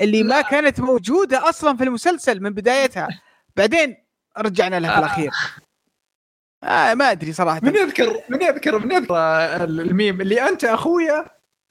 اللي 0.00 0.22
ما 0.22 0.40
كانت 0.40 0.80
موجودة 0.80 1.48
أصلا 1.48 1.76
في 1.76 1.84
المسلسل 1.84 2.40
من 2.42 2.50
بدايتها. 2.50 3.08
بعدين 3.56 3.96
رجعنا 4.38 4.80
لها 4.80 4.92
في 4.92 4.98
الأخير. 4.98 5.30
آه 6.64 6.94
ما 6.94 7.10
أدري 7.10 7.32
صراحة. 7.32 7.60
من 7.62 7.76
يذكر 7.76 8.20
من 8.28 8.42
يذكر 8.42 8.78
من 8.78 8.92
يذكر 8.92 9.64
الميم 9.64 10.20
اللي 10.20 10.48
أنت 10.48 10.64
أخويا. 10.64 11.24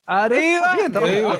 عارف 0.07 0.33
أيوه. 0.37 1.05
أيوه. 1.05 1.39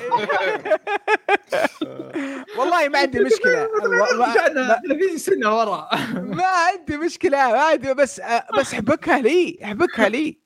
والله 2.58 2.88
ما 2.88 2.98
عندي 2.98 3.20
مشكلة. 3.20 3.62
رجعنا 4.14 4.80
30 4.88 5.18
سنة 5.18 5.58
ورا. 5.58 5.88
ما 6.38 6.44
عندي 6.46 6.96
مشكلة 6.96 7.38
ما 7.52 7.60
عندي 7.62 7.94
بس 7.94 8.20
بس 8.58 8.74
احبكها 8.74 9.18
لي 9.18 9.58
احبكها 9.64 10.08
لي. 10.08 10.38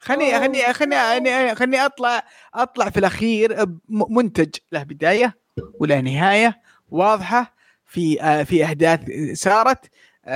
خلني 0.00 0.40
خلني 0.40 0.72
خلني 0.72 0.96
خلني 1.14 1.54
خلني 1.54 1.84
اطلع 1.84 2.22
أطلع 2.54 2.90
في 2.90 2.98
الأخير 2.98 3.66
منتج 3.88 4.54
له 4.72 4.82
بداية 4.82 5.38
وله 5.80 6.00
نهاية 6.00 6.60
واضحة 6.88 7.54
في 7.86 8.22
آه، 8.22 8.42
في 8.42 8.64
احداث 8.64 9.00
صارت 9.32 9.90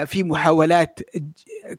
في 0.07 0.23
محاولات 0.25 0.99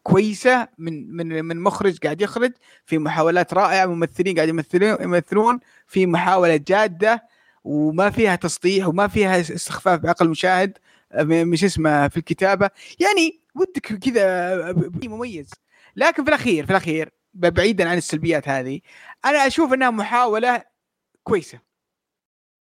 كويسة 0.04 0.68
من 0.78 1.16
من 1.16 1.46
من 1.46 1.60
مخرج 1.60 1.98
قاعد 1.98 2.22
يخرج 2.22 2.52
في 2.86 2.98
محاولات 2.98 3.54
رائعة 3.54 3.86
ممثلين 3.86 4.36
قاعد 4.36 4.50
يمثلون 4.50 4.98
يمثلون 5.02 5.60
في 5.88 6.06
محاولة 6.06 6.56
جادة 6.68 7.24
وما 7.64 8.10
فيها 8.10 8.36
تسطيح 8.36 8.88
وما 8.88 9.08
فيها 9.08 9.40
استخفاف 9.40 10.00
بعقل 10.00 10.26
المشاهد 10.26 10.78
آه، 11.12 11.24
مش 11.24 11.64
اسمه 11.64 12.08
في 12.08 12.18
الكتابة. 12.18 12.70
يعني 13.00 13.40
ودك 13.56 13.80
كذا 14.00 14.72
ب- 14.72 15.06
مميز. 15.06 15.50
لكن 15.96 16.24
في 16.24 16.30
الأخير 16.30 16.66
في 16.66 16.72
الأخير 16.72 17.10
بعيدا 17.34 17.90
عن 17.90 17.98
السلبيات 17.98 18.50
هذه 18.50 18.80
أنا 19.26 19.48
أشوف 19.48 19.74
إنها 19.74 19.90
محاولة 19.90 20.64
كويسة. 21.24 21.60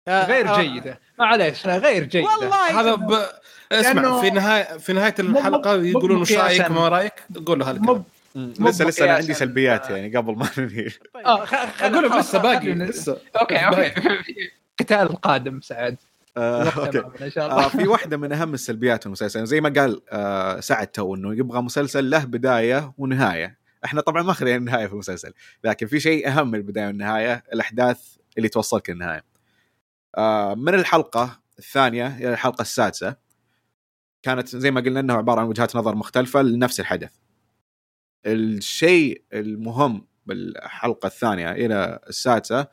آه، 0.09 0.27
غير 0.27 0.49
آه، 0.49 0.63
جيدة. 0.63 1.01
معليش 1.19 1.67
غير 1.67 2.05
جيدة. 2.05 2.27
والله 2.29 2.81
هذا 2.81 2.95
ب... 2.95 3.27
اسمع 3.73 4.03
لأنه- 4.03 4.21
في 4.21 4.31
نهايه 4.31 4.79
في 4.79 4.93
نهاية 4.93 5.15
الحلقة 5.19 5.75
يقولون 5.83 6.21
وش 6.21 6.33
رأيك. 6.33 6.71
ما 6.71 6.89
رأيك؟ 6.89 7.13
قول 7.47 7.59
له 7.59 7.71
هالكلام. 7.71 8.05
لسه 8.37 8.85
لسه 8.85 9.05
أنا 9.05 9.13
عندي. 9.15 9.35
سلبيات 9.35 9.91
يعني 9.91 10.17
قبل 10.17 10.37
ما 10.37 10.49
ننهي. 10.59 10.87
آه 11.27 11.45
خ- 11.45 11.55
خ- 11.55 11.83
أقول 11.83 12.05
لك 12.05 12.13
لسه 12.17 12.39
باقي 12.39 12.61
خلينا- 12.61 12.85
لسه. 12.85 13.19
أوكي 13.41 13.57
أوكي. 13.57 13.93
قتال 14.81 14.99
القادم 14.99 15.61
سعد. 15.61 15.97
آه، 16.37 16.65
أوكي. 16.69 17.03
آه، 17.41 17.69
في 17.69 17.89
واحدة 17.89 18.17
من 18.17 18.33
أهم 18.33 18.55
السلبيات 18.55 19.01
في 19.01 19.07
المسلسل. 19.07 19.47
زي 19.47 19.61
ما 19.61 19.69
قال 19.77 20.01
آه، 20.13 20.61
سعد 20.61 20.87
تو 20.87 21.15
إنه 21.15 21.35
يبغى 21.35 21.61
مسلسل 21.63 22.11
له 22.11 22.25
بداية 22.25 22.93
ونهاية. 22.99 23.59
إحنا 23.85 24.01
طبعا 24.01 24.23
ما 24.23 24.31
اخذنا 24.31 24.57
النهاية 24.57 24.87
في 24.87 24.93
المسلسل 24.93 25.33
لكن 25.65 25.87
في 25.87 26.01
شيء 26.01 26.29
أهم 26.29 26.49
من 26.51 26.55
البداية 26.55 26.87
والنهاية 26.87 27.45
الأحداث 27.53 28.01
اللي 28.39 28.49
توصلك 28.49 28.91
للنهايه 28.91 29.25
آه، 30.19 30.55
من 30.55 30.75
الحلقة 30.75 31.41
الثانية 31.59 32.07
إلى 32.17 32.33
الحلقة 32.33 32.63
السادسة 32.63 33.17
كانت 34.23 34.49
زي 34.49 34.71
ما 34.71 34.81
قلنا 34.81 35.01
انه 35.01 35.15
عبارة 35.15 35.41
عن 35.41 35.47
وجهات 35.47 35.77
نظر 35.77 35.95
مختلفة 35.95 36.43
لنفس 36.43 36.81
الحدث 36.81 37.17
الشيء 38.27 39.23
المهم 39.33 40.07
بالحلقة 40.27 41.07
الثانية 41.07 41.53
إلى 41.53 42.01
السادسة 42.09 42.67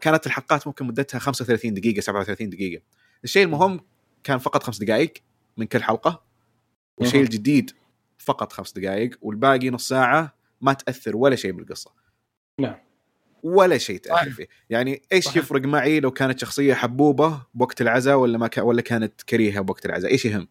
كانت 0.00 0.26
الحلقات 0.26 0.66
ممكن 0.66 0.86
مدتها 0.86 1.18
35 1.18 1.74
دقيقة 1.74 2.00
37 2.00 2.50
دقيقة 2.50 2.82
الشيء 3.24 3.44
المهم 3.44 3.80
كان 4.24 4.38
فقط 4.38 4.62
خمس 4.62 4.78
دقائق 4.78 5.12
من 5.56 5.66
كل 5.66 5.82
حلقة 5.82 6.24
والشيء. 6.98 7.22
الجديد 7.22 7.70
فقط 8.18 8.52
خمس 8.52 8.72
دقائق 8.72 9.18
والباقي 9.22 9.70
نص 9.70 9.88
ساعة 9.88 10.34
ما 10.60 10.72
تأثر 10.72 11.16
ولا 11.16 11.36
شيء 11.36 11.52
بالقصة 11.52 11.90
نعم. 12.60 12.83
ولا 13.44 13.78
شيء 13.78 13.98
تاثر. 13.98 14.30
فيه 14.30 14.46
يعني 14.70 15.02
إيش 15.12 15.24
صحيح. 15.24 15.36
يفرق 15.36 15.62
معي 15.62 16.00
لو 16.00 16.10
كانت 16.10 16.38
شخصية 16.38 16.74
حبوبة 16.74 17.42
بوقت 17.54 17.80
العزاء 17.80 18.16
ولا 18.16 18.38
ما 18.38 18.46
ك... 18.48 18.58
ولا 18.58 18.82
كانت 18.82 19.22
كريهة 19.22 19.60
بوقت 19.60 19.86
العزاء 19.86 20.10
إيش 20.10 20.24
يهم 20.24 20.48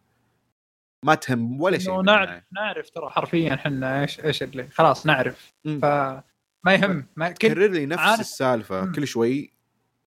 ما 1.04 1.14
تهم 1.14 1.60
ولا 1.60 1.78
شيء. 1.78 2.02
نعرف 2.02 2.42
نعرف 2.52 2.90
ترى 2.90 3.10
حرفيا 3.10 3.54
إحنا 3.54 4.02
إيش 4.02 4.20
إيش 4.20 4.42
اللي 4.42 4.68
خلاص 4.68 5.06
نعرف 5.06 5.52
مم. 5.64 5.78
فما 5.82 6.74
يهم 6.74 7.06
ما 7.16 7.30
كل 7.30 7.48
كرر 7.48 7.66
لي 7.70 7.86
نفس 7.86 8.02
عارف. 8.02 8.20
السالفة 8.20 8.84
مم. 8.84 8.92
كل 8.92 9.06
شوي 9.06 9.52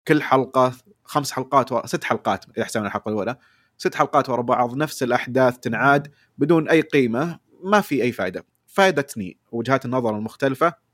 كل 0.08 0.22
حلقة 0.22 0.74
خمس 1.04 1.32
حلقات 1.32 1.72
ورا 1.72 1.88
ست 1.88 2.04
حلقات 2.04 2.46
إذا 2.58 2.66
حسبنا 2.66 2.88
الحلقة 2.88 3.10
الأولى 3.10 3.36
ست 3.78 3.96
حلقات 3.96 4.30
ورا 4.30 4.42
بعض 4.42 4.78
نفس 4.78 5.04
الأحداث 5.04 5.58
تنعاد 5.60 6.12
بدون 6.38 6.70
أي 6.70 6.82
قيمة 6.82 7.40
ما 7.64 7.82
في 7.82 8.04
أي 8.04 8.12
فائده 8.12 8.46
فادتني 8.68 9.38
وجهات 9.52 9.86
النظر 9.86 10.16
المختلفة 10.18 10.85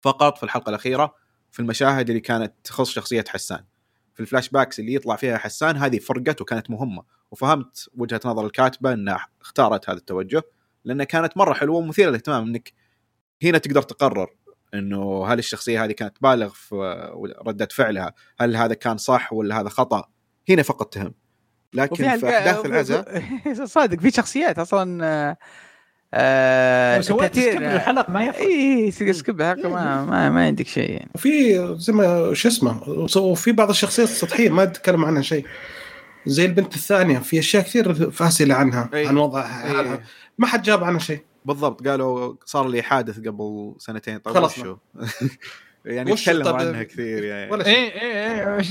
فقط 0.00 0.36
في 0.36 0.42
الحلقة 0.42 0.70
الأخيرة 0.70 1.14
في 1.50 1.60
المشاهد 1.60 2.08
اللي 2.08 2.20
كانت 2.20 2.54
تخص 2.64 2.90
شخصية 2.90 3.24
حسان 3.28 3.64
في 4.14 4.20
ال 4.20 4.48
flashbacks 4.48 4.80
اللي 4.80 4.94
يطلع 4.94 5.16
فيها 5.16 5.38
حسان 5.38 5.76
هذه 5.76 5.98
فرقت 5.98 6.40
وكانت 6.40 6.70
مهمة 6.70 7.02
وفهمت 7.30 7.88
وجهة 7.96 8.20
نظر 8.24 8.46
الكاتبة 8.46 8.92
إنها 8.92 9.26
اختارت 9.40 9.90
هذا 9.90 9.98
التوجه 9.98 10.42
لأنها 10.84 11.04
كانت 11.04 11.36
مرة 11.36 11.54
حلوة 11.54 11.76
ومثيرة 11.76 12.08
للاهتمام 12.08 12.46
إنك 12.46 12.72
هنا 13.42 13.58
تقدر 13.58 13.82
تقرر 13.82 14.30
إنه 14.74 15.26
هل 15.26 15.38
الشخصية 15.38 15.84
هذه 15.84 15.92
كانت 15.92 16.16
بالغ 16.22 16.48
في 16.48 16.74
ردة 17.46 17.68
فعلها؟ 17.70 18.14
هل 18.40 18.56
هذا 18.56 18.74
كان 18.74 18.96
صح 18.96 19.32
ولا 19.32 19.60
هذا 19.60 19.68
خطأ؟ 19.68 20.08
هنا 20.48 20.62
فقط 20.62 20.94
تهم. 20.94 21.14
لكن 21.74 22.18
في 22.18 22.28
احداث 22.28 22.66
العزاء 22.66 23.24
صادق 23.64 24.00
في 24.00 24.10
شخصيات 24.10 24.58
أصلا 24.58 25.36
آه، 26.14 27.00
skip 27.00 27.60
للحلقه 27.60 28.12
ما 28.12 28.24
يفرق. 28.24 28.40
اي 28.40 28.90
skip 28.90 29.42
حق 29.42 29.66
ما, 29.66 30.04
ما 30.04 30.30
ما 30.30 30.44
عندك 30.46 30.66
شيء 30.66 30.90
يعني. 30.90 31.10
وفي 31.14 31.54
زي 31.78 31.92
ما 31.92 32.34
شو 32.34 32.48
اسمه 32.48 32.88
وفي 33.16 33.52
بعض 33.52 33.70
الشخصيات 33.70 34.08
السطحية 34.08 34.50
ما 34.50 34.64
تتكلم 34.64 35.04
عنها 35.04 35.22
شيء. 35.22 35.46
زي 36.26 36.44
البنت 36.44 36.74
الثانية 36.74 37.18
في 37.18 37.38
أشياء 37.38 37.62
كثير 37.62 38.10
فاسله 38.10 38.54
عنها 38.54 38.90
أي. 38.94 39.06
عن 39.06 39.16
وضعها 39.16 39.42
حالها. 39.48 39.92
إيه، 39.94 40.02
ما 40.38 40.46
حد 40.46 40.62
جاب 40.62 40.84
عنها 40.84 40.98
شيء. 40.98 41.20
بالضبط 41.44 41.88
قالوا 41.88 42.34
صار 42.44 42.68
لي 42.68 42.82
حادث 42.82 43.18
قبل 43.18 43.74
سنتين 43.78 44.18
طيب 44.18 44.34
خلصنا. 44.34 44.64
وشو؟ 44.64 44.76
يعني 45.84 46.14
تكلموا 46.16 46.44
طب- 46.44 46.56
عنها 46.56 46.82
كثير 46.82 47.24
يعني. 47.24 47.50
ولا 47.52 47.64
شيء. 47.64 47.74
اي 47.74 48.00
اي 48.02 48.58
اي 48.58 48.64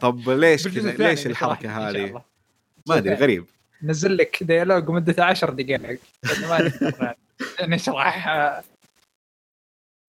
طب 0.00 0.30
ليش 0.30 0.68
كذا؟ 0.68 0.90
ليش 0.90 1.26
الحركة 1.26 1.88
هذه؟ 1.90 2.22
ما 2.88 2.96
أدري 2.98 3.14
غريب. 3.14 3.44
نزل 3.82 4.16
لك 4.16 4.42
dialogue 4.42 4.90
مدته 4.90 5.24
10 5.24 5.50
دقائق. 5.50 6.00
ما 6.50 7.16
نشرح 7.60 8.28
آه، 8.28 8.62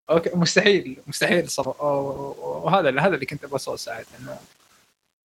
أوكي 0.10 0.30
مستحيل. 0.34 0.98
مستحيل 1.07 1.49
صر... 1.49 1.76
وهذا 1.80 3.02
هذا 3.02 3.15
اللي 3.15 3.26
كنت 3.26 3.45
بوصل 3.45 3.80
ساعد 3.80 4.06
إنه 4.19 4.38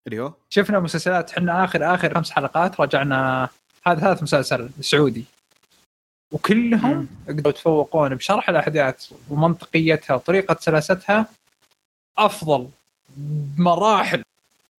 اللي 0.07 0.21
هو؟ 0.21 0.33
شفنا 0.51 0.81
مسلسلات. 0.81 1.31
إحنا 1.31 1.65
اخر 1.65 1.95
آخر 1.95 2.15
خمس 2.15 2.31
حلقات 2.31 2.81
رجعنا. 2.81 3.49
هذا 3.87 4.01
ثالث 4.01 4.23
مسلسل 4.23 4.71
سعودي. 4.81 5.25
وكلهم 6.33 7.09
قدروا 7.29 7.51
يتفوقون 7.51 8.15
بشرح 8.15 8.49
الأحداث 8.49 9.13
ومنطقيتها 9.31 10.15
وطريقة 10.15 10.57
سلاستها 10.61 11.27
أفضل 12.19 12.69
بمراحل 13.17 14.23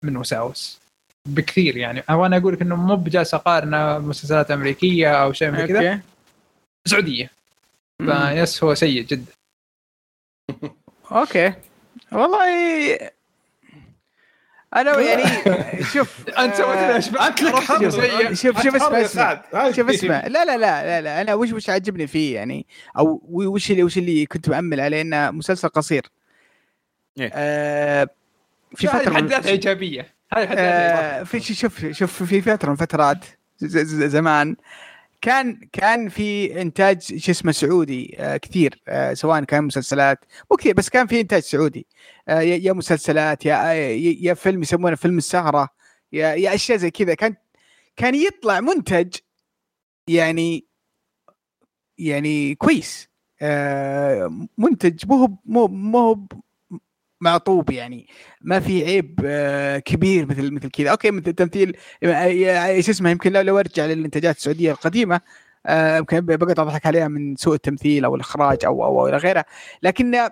من 0.03 0.17
وساوس. 0.17 0.79
بكثير 1.27 1.77
يعني. 1.77 2.03
وأنا 2.09 2.37
أقول 2.37 2.53
لك 2.53 2.61
إنه 2.61 2.75
مو 2.75 2.95
بجالس 2.95 3.33
أقارن 3.33 4.01
مسلسلات 4.01 4.51
أمريكية 4.51 5.23
أو 5.23 5.33
شيء 5.33 5.51
من 5.51 5.65
كذا. 5.65 5.89
أوكي. 5.91 6.01
سعودية. 6.85 7.29
فيس 8.05 8.63
هو 8.63 8.75
سيء 8.75 9.01
جدا. 9.03 9.25
أوكي. 11.11 11.53
والله 12.11 12.47
أنا 14.75 14.99
يعني 15.09 15.83
شوف 15.83 16.29
أنت 16.29 16.55
سويت 16.55 16.77
لي 16.77 16.93
آه، 16.93 16.97
اشباه 16.97 17.27
أنت 17.27 17.41
لك. 17.41 18.33
شوف 18.33 18.61
شوف 18.63 18.75
اسمع. 18.75 19.43
شوف 19.75 19.89
اسمع 19.89 20.27
لا 20.27 20.45
لا 20.45 20.57
لا 20.57 20.83
لا 20.83 21.01
لا. 21.01 21.21
أنا 21.21 21.33
وش 21.33 21.51
وش 21.51 21.69
عجبني 21.69 22.07
فيه 22.07 22.35
يعني 22.35 22.65
أو 22.97 23.21
وش 23.29 23.71
اللي 23.71 23.83
وش 23.83 23.97
اللي 23.97 24.25
كنت 24.25 24.49
مأمل 24.49 24.79
عليه 24.79 25.01
إنه 25.01 25.31
مسلسل 25.31 25.67
قصير. 25.69 26.05
إيه. 27.19 27.31
آه 27.33 28.07
في 28.75 28.87
فترة 28.87 29.13
من- 29.21 29.33
إيجابية. 29.33 30.16
آه 30.33 31.23
في 31.23 31.39
شوف 31.39 31.85
شوف 31.85 32.23
في 32.23 32.41
فترة 32.41 32.69
من 32.69 32.75
فترات 32.75 33.25
ز- 33.57 33.77
ز- 33.77 34.03
زمان 34.03 34.55
كان 35.21 35.59
كان 35.71 36.09
في 36.09 36.61
إنتاج 36.61 37.01
شو 37.17 37.31
اسمه 37.31 37.51
سعودي 37.51 38.15
آه 38.19 38.37
كثير 38.37 38.81
آه 38.87 39.13
سواء 39.13 39.43
كان 39.43 39.63
مسلسلات 39.63 40.25
مو 40.51 40.57
كثير 40.57 40.73
بس 40.73 40.89
كان 40.89 41.07
في 41.07 41.21
إنتاج 41.21 41.41
سعودي. 41.41 41.87
آه 42.27 42.39
يا 42.41 42.73
مسلسلات 42.73 43.45
يا 43.45 43.73
يا 44.21 44.33
فيلم 44.33 44.61
يسمونه 44.61 44.95
فيلم 44.95 45.17
السهرة 45.17 45.69
يا 46.11 46.33
يا 46.35 46.55
أشياء 46.55 46.77
زي 46.77 46.91
كذا. 46.91 47.13
كان 47.13 47.35
كان 47.95 48.15
يطلع 48.15 48.59
منتج 48.59 49.15
يعني 50.07 50.65
يعني 51.97 52.55
كويس. 52.55 53.07
منتج 54.57 55.05
مو 55.07 55.37
مو 55.45 55.67
مو 55.67 56.27
معطوب 57.21 57.69
يعني. 57.69 58.07
ما 58.41 58.59
في 58.59 58.85
عيب 58.85 59.19
آه، 59.25 59.79
كبير 59.79 60.25
مثل 60.25 60.51
مثل 60.51 60.69
كذا. 60.69 60.91
أوكي 60.91 61.11
مثل 61.11 61.27
التمثيل 61.29 61.77
آه، 62.03 62.65
إيش 62.67 62.89
اسمه 62.89 63.09
يمكن 63.09 63.33
لو 63.33 63.59
أرجع 63.59 63.85
للإنتاجات 63.85 64.37
السعودية 64.37 64.71
القديمة 64.71 65.21
آه، 65.65 65.97
يمكن 65.97 66.21
بقعد 66.21 66.59
أضحك 66.59 66.85
عليها 66.85 67.07
من 67.07 67.35
سوء 67.35 67.55
التمثيل 67.55 68.05
أو 68.05 68.15
الإخراج 68.15 68.65
أو 68.65 68.83
أو, 68.85 68.99
أو 69.01 69.07
إلى 69.07 69.17
غيره 69.17 69.45
لكن 69.83 70.29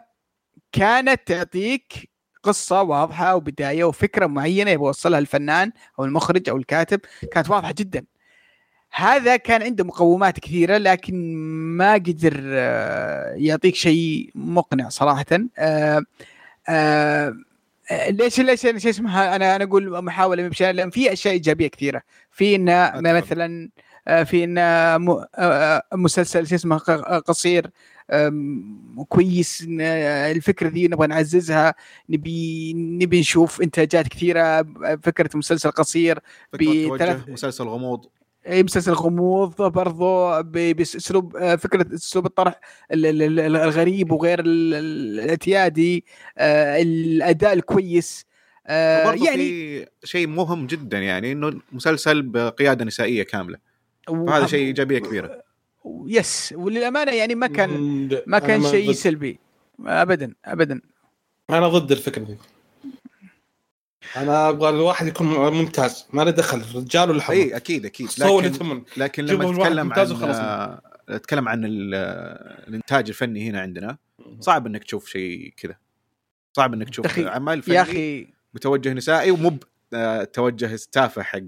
كانت 0.72 1.22
تعطيك 1.26 2.10
قصة 2.44 2.82
واضحة 2.82 3.36
وبداية 3.36 3.84
وفكرة 3.84 4.26
معينة 4.26 4.72
يبغى 4.72 4.88
يوصلها 4.88 5.20
الفنان 5.20 5.72
أو 6.00 6.06
المخرج 6.06 6.50
أو 6.50 6.58
الكاتب. 6.58 7.00
كانت 7.32 7.50
واضحة 7.50 7.74
جدا. 7.78 8.06
هذا 8.92 9.36
كان 9.38 9.64
عنده 9.64 9.84
مقومات 9.84 10.40
كثيرة 10.40 10.78
لكن 10.78 11.36
ما 11.78 11.94
قدر 11.94 12.42
آه، 12.46 13.34
يعطيك 13.36 13.76
شيء 13.76 14.32
مقنع 14.36 14.90
صراحة. 14.90 15.26
آه، 16.70 17.36
ليش 18.10 18.40
ليش 18.40 18.66
أنا 18.66 18.80
شو 18.80 18.90
اسمها؟ 18.90 19.36
أنا 19.36 19.56
أنا 19.56 19.64
أقول 19.64 20.04
محاولة 20.04 20.44
مبشره 20.44 20.72
لأن 20.72 20.90
في 20.90 21.14
أشياء 21.14 21.34
إيجابية 21.34 21.68
كثيرة. 21.68 22.02
في 22.32 22.56
إن 22.56 22.70
أتفضل. 22.70 23.14
مثلا 23.18 23.70
آه، 24.08 24.24
في 24.24 24.44
إن 24.44 24.54
م- 25.02 25.26
آه، 25.36 25.84
مسلسل 25.94 26.48
شو 26.48 26.56
اسمه 26.56 26.78
قصير 27.26 27.70
كويس 29.10 29.66
الفكرة 29.70 30.70
دي 30.70 30.88
نبغى 30.88 31.08
نعززها 31.08 31.76
نبي 32.10 32.74
نبي 32.74 33.20
نشوف 33.20 33.62
إنتاجات 33.62 34.08
كثيرة 34.08 34.62
فكرة 35.04 35.30
مسلسل 35.38 35.72
قصير 35.72 36.20
بثلاث- 36.54 37.30
مسلسل 37.30 37.64
غموض. 37.64 38.06
اي 38.48 38.64
مسلسل 38.64 38.94
غموض 38.94 39.62
برضو 39.62 40.42
بأسلوب 40.44 41.36
آه، 41.36 41.56
فكرة 41.56 41.96
أسلوب 41.96 42.26
الطرح 42.26 42.60
ال- 42.92 43.06
ال- 43.06 43.22
ال- 43.40 43.56
الغريب 43.56 44.12
وغير 44.12 44.40
ال- 44.40 44.74
ال- 44.74 45.20
الاعتيادي 45.20 46.06
آه، 46.38 46.82
الأداء 46.82 47.54
الكويس 47.54 48.26
آه، 48.68 49.04
يعني 49.26 49.86
شيء 50.04 50.28
مهم 50.28 50.68
جدا 50.68 51.00
يعني 51.00 51.32
إنه 51.32 51.54
مسلسل 51.72 52.22
بقيادة 52.22 52.86
نسائية 52.86 53.24
كاملة 53.24 53.58
و- 54.10 54.26
فهذا 54.26 54.46
شيء 54.48 54.66
إيجابية 54.66 55.00
كبيرة. 55.00 55.42
يس 56.08 56.54
وللأمانة 56.58 57.12
يعني 57.12 57.36
ما 57.36 57.48
كان 57.48 57.70
ما 58.28 58.40
كان 58.40 58.62
شيء 58.64 58.92
سلبي 58.92 59.40
ابدا 59.86 60.34
ابدا. 60.46 60.82
أنا 61.50 61.68
ضد 61.68 61.92
الفكرة 61.92 62.24
دي 62.24 62.38
أنا 64.18 64.50
أبغى 64.50 64.70
الواحد 64.70 65.08
يكون 65.08 65.28
ممتاز 65.28 66.06
ما 66.14 66.22
له 66.22 66.32
دخل 66.32 66.62
رجال 66.76 67.10
ولا 67.10 67.22
حمار. 67.22 67.38
اي 67.38 67.56
أكيد 67.56 67.86
أكيد. 67.86 68.10
لكن 68.20 68.84
لكن 68.98 69.26
لما 69.26 69.52
نتكلم 69.52 69.94
عن 69.94 70.00
وخلصنا. 70.12 70.74
آه، 70.74 70.82
نتكلم 71.10 71.48
عن 71.48 71.64
آه، 71.94 72.68
الإنتاج 72.68 73.08
الفني 73.08 73.50
هنا 73.50 73.62
عندنا 73.62 73.98
صعب 74.40 74.68
إنك 74.68 74.84
تشوف 74.84 75.10
شيء 75.10 75.54
كذا. 75.58 75.76
صعب 76.58 76.74
إنك 76.74 76.90
تشوف 76.90 77.08
أخي- 77.08 77.20
عمل 77.28 77.62
فني 77.62 77.76
يا 77.76 77.82
أخي. 77.82 78.28
بتوجه 78.54 78.94
نسائي 78.94 79.32
ومو 79.32 79.58
آه، 79.94 80.24
توجه 80.24 80.80
تافه 80.92 81.24
حق 81.24 81.40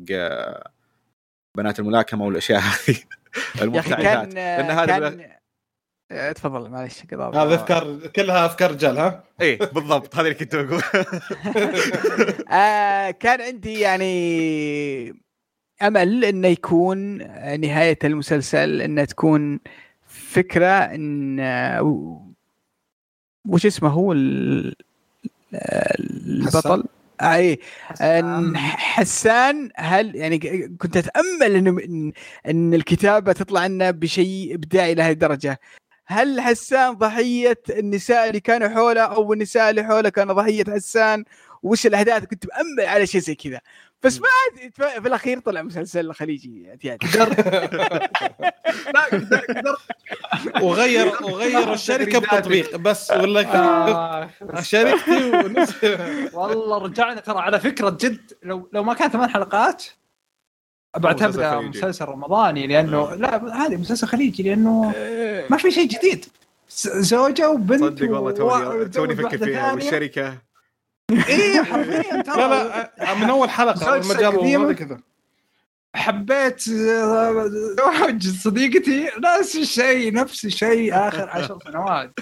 بنات 1.58 1.80
الملاكمة 1.80 2.26
والأشياء 2.26 2.60
هذه 2.62 2.98
كان 3.82 4.30
لأن 4.30 4.72
هذا 4.72 5.37
تفضل 6.10 6.70
معلش 6.70 7.04
قضاء 7.12 7.36
هذا 7.36 7.56
أفكار 7.56 8.08
كلها 8.08 8.46
أفكار 8.46 8.72
رجال 8.72 8.98
ها؟ 8.98 9.24
اي 9.42 9.56
بالضبط 9.56 10.16
هذا 10.16 10.22
اللي 10.28 10.34
كنت 10.34 10.56
بقول 10.56 10.82
آه 12.52 13.12
كان 13.12 13.42
عندي 13.42 13.80
يعني 13.80 15.28
أمل 15.82 16.26
إنه 16.26 16.48
يكون 16.48 17.18
نهاية 17.62 18.00
المسلسل 18.04 18.82
انها 18.82 19.06
تكون 19.06 19.60
فكرة 20.08 20.68
إن 20.68 21.40
وش 23.48 23.66
اسمه 23.66 23.90
هو 23.90 24.12
ال- 24.12 24.76
البطل؟ 25.54 26.84
آه، 27.22 27.36
اي 27.36 27.60
إن 28.02 28.58
حسان 28.58 29.70
هل 29.76 30.16
يعني 30.16 30.40
كنت 30.78 30.98
أتأمل 30.98 31.56
إنه 31.56 31.70
إن, 31.70 32.12
إن 32.48 32.74
الكتابة 32.74 33.34
تطلع 33.34 33.68
لنا 33.68 33.92
بشيء 33.92 34.56
إبداعي 34.56 34.96
لهذه 34.96 35.12
الدرجة؟ 35.12 35.60
هل 36.10 36.42
حسان 36.42 36.94
ضحية 36.94 37.62
النساء 37.70 38.28
اللي 38.28 38.40
كانوا 38.40 38.68
حوله 38.70 39.02
أو 39.02 39.34
النساء 39.34 39.70
اللي 39.70 39.84
حوله 39.84 40.10
كانوا 40.10 40.36
ضحية 40.36 40.64
حسان؟ 40.76 41.24
وش 41.64 41.86
الأحداث؟ 41.86 42.24
كنت 42.26 42.46
مأمل 42.48 42.90
على 42.90 43.08
شيء 43.08 43.22
زي 43.22 43.36
كذا. 43.36 43.60
بس 44.04 44.20
ما 44.20 44.28
عاد- 44.28 44.72
في 45.02 45.08
الأخير 45.08 45.40
طلع 45.40 45.62
مسلسل 45.62 46.14
خليجي 46.14 46.78
وغير 50.62 51.12
وغير 51.22 51.74
الشركة 51.74 52.20
بتطبيق 52.20 52.76
بس 52.76 53.12
ولا 53.12 53.56
آه، 53.56 54.30
شركتي 54.62 55.32
والله 56.34 56.78
رجعنا 56.78 57.20
ترى 57.22 57.40
على 57.40 57.60
فكرة 57.60 57.90
جد 57.90 58.32
لو 58.44 58.70
لو 58.74 58.84
ما 58.84 58.94
كان 58.94 59.10
ثمان 59.10 59.30
حلقات 59.30 59.84
بعتبره. 60.98 61.62
مسلسل 61.62 62.06
رمضاني 62.06 62.68
لأنه 62.68 63.16
لا 63.16 63.66
هذا 63.66 63.78
مسلسل 63.78 64.08
خليجي 64.08 64.44
لأنه 64.44 64.94
ما 65.50 65.58
في 65.58 65.72
شيء 65.72 65.88
جديد. 65.88 66.26
زوجة 66.86 67.50
وبنت 67.50 67.82
صدق 67.82 68.12
والله 68.12 68.32
توني 68.32 68.86
توني 68.86 69.24
واحدة 69.24 69.46
فيها. 69.46 69.74
والشركة. 69.74 70.38
إيه 71.12 71.64
حرفيا 71.64 72.22
ترى. 72.22 72.38
لا 72.38 72.94
لا 72.98 73.14
من 73.14 73.30
أول 73.30 73.50
حلقة 73.50 74.00
قديم. 74.28 74.66
هذا 74.66 74.74
كذا. 74.74 75.00
حبيت 75.96 76.68
آه، 76.70 77.50
زوج 77.78 78.28
صديقتي 78.28 79.10
نفس 79.24 79.56
الشيء 79.56 80.14
نفس 80.14 80.46
الشيء 80.46 80.94
آخر 81.08 81.30
عشر 81.30 81.60
سنوات. 81.64 82.20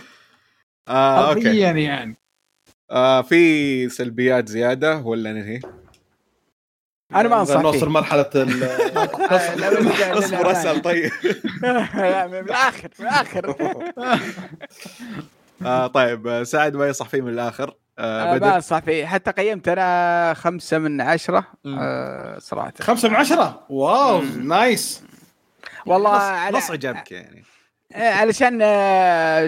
آه 0.87 1.29
أوكي. 1.29 1.41
حرفيا 1.43 1.71
يعني. 1.71 2.17
آه 2.91 3.21
في 3.21 3.89
سلبيات 3.89 4.49
زيادة 4.49 4.97
ولا 4.97 5.33
ننهي؟ 5.33 5.59
أنا 7.11 7.29
ما 7.29 7.39
أنصح 7.39 7.59
نوصل 7.61 7.89
مرحلة 7.89 8.21
اصبر 10.19 10.51
اسال 10.51 10.81
طيب. 10.81 11.11
من 11.63 11.69
الآخر 12.39 12.89
من 12.99 13.05
الآخر 13.07 13.55
آه 15.65 15.87
طيب 15.87 16.43
سعد 16.43 16.75
ما 16.75 16.87
ينصح 16.87 17.09
فيه 17.09 17.21
من 17.21 17.29
الآخر. 17.33 17.75
آه 17.99 18.35
آه، 18.35 18.37
ما 18.39 18.55
أنصح 18.55 18.79
فيه. 18.79 19.05
حتى 19.05 19.31
قيمت 19.31 19.67
أنا 19.67 20.33
خمسة 20.33 20.77
من 20.77 21.01
عشرة. 21.01 21.45
آه، 21.65 22.39
صراحة. 22.39 22.73
خمسة 22.81 23.09
من 23.09 23.15
عشرة؟ 23.15 23.65
واو. 23.69 24.21
نايس. 24.21 25.03
والله 25.85 26.15
نص, 26.15 26.21
على 26.21 26.57
نص 26.57 26.71
عجبك 26.71 27.11
يعني. 27.11 27.43
آه، 27.93 28.13
علشان 28.13 28.59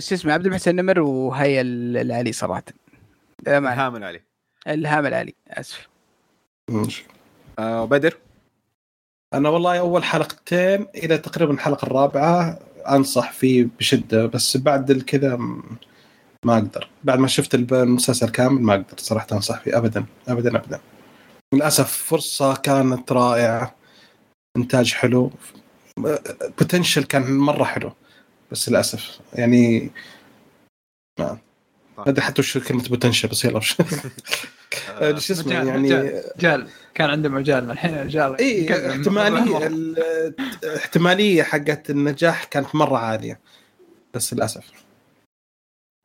شو 0.02 0.16
اسمه 0.16 0.34
عبد 0.34 0.46
المحسن 0.46 0.76
نمر 0.76 1.00
وهي 1.00 1.62
ال- 1.62 1.98
العلي 1.98 2.32
صراحة. 2.32 2.64
للأمانة. 3.48 3.86
هامل 3.86 4.04
علي 4.04 4.22
الهام 4.68 5.06
العلي. 5.06 5.36
آسف. 5.50 5.88
آه 7.60 7.86
بدر؟ 7.86 8.18
أنا 9.34 9.50
والله 9.50 9.80
أول 9.80 10.04
حلقتين 10.04 10.88
إلى 10.96 11.18
تقريبا 11.18 11.54
الحلقة 11.54 11.86
الرابعة 11.86 12.60
أنصح 12.90 13.32
فيه 13.32 13.68
بشدة 13.80 14.26
بس 14.26 14.58
بعد 14.58 14.92
الكذا 14.92 15.36
م- 15.36 15.64
ما 16.46 16.54
أقدر. 16.58 16.90
بعد 17.04 17.20
ما 17.20 17.28
شفت 17.28 17.56
المسلسل 17.56 18.30
كامل 18.30 18.62
ما 18.62 18.74
أقدر 18.74 18.98
صراحة 18.98 19.28
أنصح 19.32 19.60
فيه 19.62 19.78
ابدا 19.78 20.06
ابدا 20.28 20.56
ابدا. 20.58 20.80
للأسف 21.54 21.92
فرصة 21.92 22.56
كانت 22.56 23.12
رائعة 23.12 23.76
إنتاج 24.58 24.94
حلو 24.94 25.32
بوتنشل 26.58 27.04
كان 27.04 27.38
مرة 27.38 27.64
حلو 27.64 27.92
بس 28.52 28.70
للأسف. 28.70 29.20
يعني 29.34 29.90
ما 31.20 31.38
ما 31.98 32.04
أدري 32.10 32.22
حتى 32.26 32.42
وش 32.42 32.58
كلمة 32.58 32.84
بوتنشل 32.90 33.28
بس 33.28 33.46
يلا. 33.46 33.62
آه 34.90 35.18
شو 35.20 35.34
اسمه 35.34 35.46
مجال- 35.62 35.68
يعني. 35.68 36.22
جال. 36.40 36.70
كان 36.98 37.10
عنده 37.10 37.30
مجال 37.30 37.72
الحين 37.72 37.94
الرجال 37.94 38.38
اي 38.38 38.90
احتمالية 38.92 39.54
مرة. 39.54 39.68
ال- 39.68 40.36
احتمالية 40.76 41.44
حقت 41.44 41.90
النجاح 41.90 42.44
كانت 42.44 42.76
مرة 42.76 42.98
عالية. 42.98 43.40
بس 44.14 44.34
للأسف. 44.34 44.72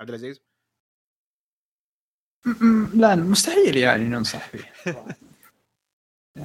عبد 0.01 0.09
العزيز؟ 0.09 0.41
لا 2.95 3.15
مستحيل 3.15 3.77
يعني 3.77 4.05
ننصح 4.05 4.49
فيه. 4.49 4.73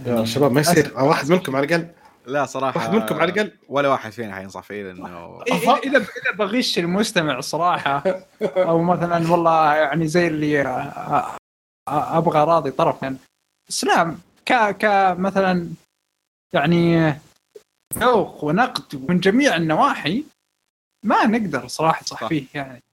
يا 0.05 0.25
شباب 0.25 0.51
ما 0.51 0.61
يصير. 0.61 0.93
واحد 0.99 1.31
منكم 1.31 1.55
على 1.55 1.65
الأقل. 1.65 1.87
لا 2.25 2.45
صراحة 2.45 2.77
واحد 2.77 2.93
منكم 2.93 3.15
على 3.15 3.31
الأقل. 3.31 3.51
ولا 3.69 3.89
واحد 3.89 4.11
فينا 4.11 4.35
حينصح 4.35 4.63
فيه 4.63 4.83
لأنه 4.83 5.43
إيه، 5.47 5.53
اذا 5.53 5.71
اذا 5.71 5.97
إذا 5.97 6.31
بغش 6.37 6.79
المستمع 6.79 7.39
صراحة 7.39 8.03
أو 8.41 8.81
مثلا 8.81 9.31
والله 9.31 9.75
يعني 9.75 10.07
زي 10.07 10.27
اللي 10.27 10.61
أبغى 11.87 12.43
راضي 12.43 12.71
طرف 12.71 13.01
يعني 13.03 13.17
بس 13.69 13.83
لا 13.83 14.15
ك 14.47 14.53
ك 14.77 15.15
مثلا 15.19 15.69
يعني 16.53 17.13
ذوق 17.97 18.43
ونقد 18.43 19.05
من 19.09 19.19
جميع 19.19 19.55
النواحي 19.55 20.23
ما 21.05 21.25
نقدر 21.25 21.67
صراحة 21.67 22.03
صح. 22.05 22.21
صح 22.21 22.27
فيه 22.27 22.43
يعني. 22.53 22.83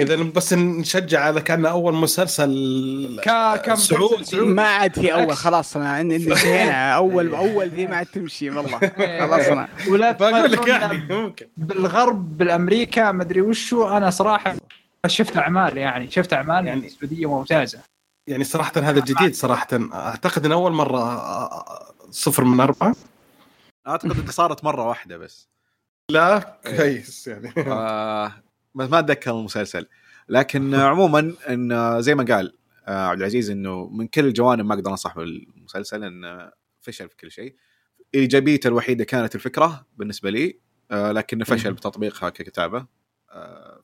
إذا 0.00 0.16
بس 0.22 0.52
نشجع 0.52 1.20
على 1.24 1.40
كانه 1.40 1.68
أول 1.70 1.94
مسلسل 1.94 3.20
ك 3.24 3.74
سعودي. 3.74 4.40
ما 4.40 4.62
عاد 4.62 4.94
في 5.00 5.14
أول. 5.14 5.36
خلاص 5.36 5.76
أنا 5.76 5.88
عندي 5.92 6.16
انتهينا. 6.32 6.92
اول 6.94 7.34
أول 7.34 7.68
ذي 7.68 7.86
ما 7.86 7.96
عاد 7.96 8.06
تمشي 8.06 8.50
والله. 8.50 8.78
خلاص 9.20 9.46
أنا 9.46 9.68
ولا 9.90 10.12
بقول 10.20 10.52
لك 10.52 10.68
يعني 10.68 11.14
ممكن. 11.14 11.46
بالغرب 11.56 12.38
بالأمريكا 12.38 13.12
ما 13.12 13.22
أدري 13.22 13.40
وشو. 13.40 13.88
أنا 13.88 14.10
صراحة 14.10 14.56
شفت 15.06 15.36
أعمال 15.36 15.78
يعني 15.78 16.10
شفت 16.10 16.32
أعمال 16.32 16.66
يعني- 16.66 16.86
السعوديه 16.86 17.26
ممتازة. 17.38 17.78
يعني 18.28 18.44
صراحة 18.44 18.72
هذا 18.76 19.00
جديد 19.00 19.34
صراحة. 19.34 19.68
أعتقد 19.92 20.46
إن 20.46 20.52
أول 20.52 20.72
مرة 20.72 21.00
صفر 22.10 22.44
من 22.44 22.60
أربعة. 22.60 22.96
أعتقد 23.86 24.18
انها 24.18 24.30
صارت 24.30 24.64
مرة 24.64 24.88
واحدة 24.88 25.16
بس. 25.16 25.48
لا 26.10 26.58
كويس 26.66 27.26
يعني. 27.26 27.52
آه، 27.56 28.32
ما 28.74 28.98
أتذكر 28.98 29.30
المسلسل. 29.30 29.88
لكن 30.28 30.74
عموما 30.74 31.34
إن 31.48 32.02
زي 32.02 32.14
ما 32.14 32.24
قال 32.24 32.56
عبد 32.86 33.18
العزيز 33.20 33.50
إنه 33.50 33.88
من 33.88 34.06
كل 34.06 34.26
الجوانب 34.26 34.64
ما 34.64 34.74
أقدر 34.74 34.90
انصح 34.90 35.16
بالمسلسل 35.16 36.04
انه 36.04 36.52
فشل 36.80 37.08
في 37.08 37.16
كل 37.16 37.30
شيء. 37.30 37.56
إيجابيته 38.14 38.68
الوحيدة 38.68 39.04
كانت 39.04 39.34
الفكرة 39.34 39.86
بالنسبة 39.96 40.30
لي 40.30 40.60
لكنه 40.90 41.44
فشل. 41.44 41.72
بتطبيقها 41.72 42.28
ككتابه 42.28 42.86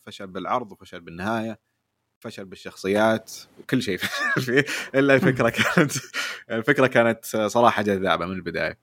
فشل 0.02 0.26
بالعرض 0.26 0.72
وفشل 0.72 1.00
بالنهاية. 1.00 1.73
فشل 2.24 2.44
بالشخصيات 2.44 3.32
وكل 3.60 3.82
شيء 3.82 3.96
فشل 3.96 4.42
فيه 4.42 4.64
إلا 4.94 5.14
الفكرة 5.14 5.48
كانت 5.48 5.92
الفكرة 6.50 6.86
كانت 6.86 7.24
صراحة 7.26 7.82
جذابة 7.82 8.26
من 8.26 8.32
البداية. 8.32 8.78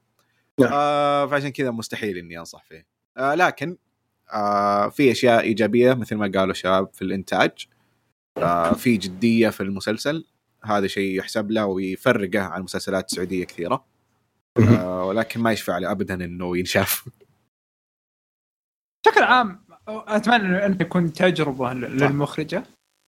نعم. 0.60 0.70
آه، 0.74 1.28
فعشان 1.28 1.50
كذا 1.50 1.72
مستحيل 1.72 2.18
إني 2.18 2.40
أنصح 2.40 2.64
فيه. 2.64 2.88
آه، 3.18 3.36
لكن 3.36 3.78
آه 4.34 4.90
في 4.90 5.12
أشياء 5.12 5.42
إيجابية 5.42 5.94
مثل 5.94 6.16
ما 6.16 6.32
قالوا 6.36 6.52
الشباب 6.52 6.94
في 6.94 7.02
الإنتاج. 7.02 7.68
آه 8.38 8.74
في 8.74 8.98
جدية 8.98 9.50
في 9.50 9.64
المسلسل. 9.64 10.26
هذا 10.64 10.88
شيء 10.88 11.20
يحسب 11.20 11.52
له 11.52 11.66
ويفرقه 11.66 12.40
عن 12.40 12.62
مسلسلات 12.62 13.10
سعودية 13.10 13.46
كثيرة. 13.46 13.86
آه 14.58 15.06
ولكن 15.06 15.40
ما 15.40 15.52
يشفع 15.52 15.78
له 15.78 15.92
ابدا 15.92 16.14
إنه 16.14 16.58
ينشاف. 16.58 17.10
بشكل 19.06 19.24
عام 19.24 19.66
أتمنى 19.88 20.66
إنه 20.66 20.78
يكون 20.82 21.14
تجربة 21.14 21.74
للمخرجة. 21.74 22.64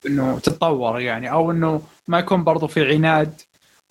إنه 0.06 0.40
تتطور 0.40 1.00
يعني 1.00 1.32
أو 1.32 1.52
إنه 1.52 1.82
ما 2.08 2.20
يكون 2.20 2.44
برضو 2.44 2.68
في 2.68 2.94
عناد 2.94 3.42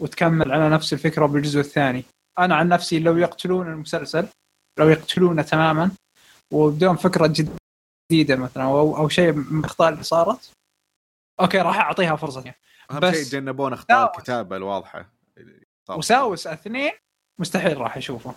وتكمل 0.01 0.53
على 0.53 0.71
نفس 0.71 0.93
الفكرة 0.93 1.27
بالجزء 1.27 1.61
الثاني 1.61 2.05
أنا 2.39 2.57
عن 2.57 2.69
نفسي 2.69 2.99
لو 2.99 3.17
يقتلون 3.17 3.67
المسلسل 3.67 4.27
لو 4.79 4.89
يقتلونه 4.89 5.43
تماما 5.43 5.91
وبدون 6.53 6.97
فكرة 6.97 7.35
جديدة 8.11 8.37
مثلا 8.37 8.65
أو 8.65 8.97
أو 8.97 9.09
شيء 9.09 9.33
من 9.33 9.59
الأخطاء 9.59 9.93
اللي 9.93 10.03
صارت 10.03 10.53
أوكي 11.41 11.59
راح 11.59 11.79
أعطيها 11.79 12.17
فرصة 12.17 12.41
ثانية 12.41 12.57
أهم 12.91 13.01
شيء 13.01 13.21
يتجنبون 13.21 13.73
اخطاء. 13.73 14.17
الكتابه 14.17 14.57
الواضحة. 14.57 15.07
وساوس 15.91 16.47
اثنين 16.47 16.93
مستحيل 17.39 17.79
راح 17.79 17.97
اشوفه 17.97 18.35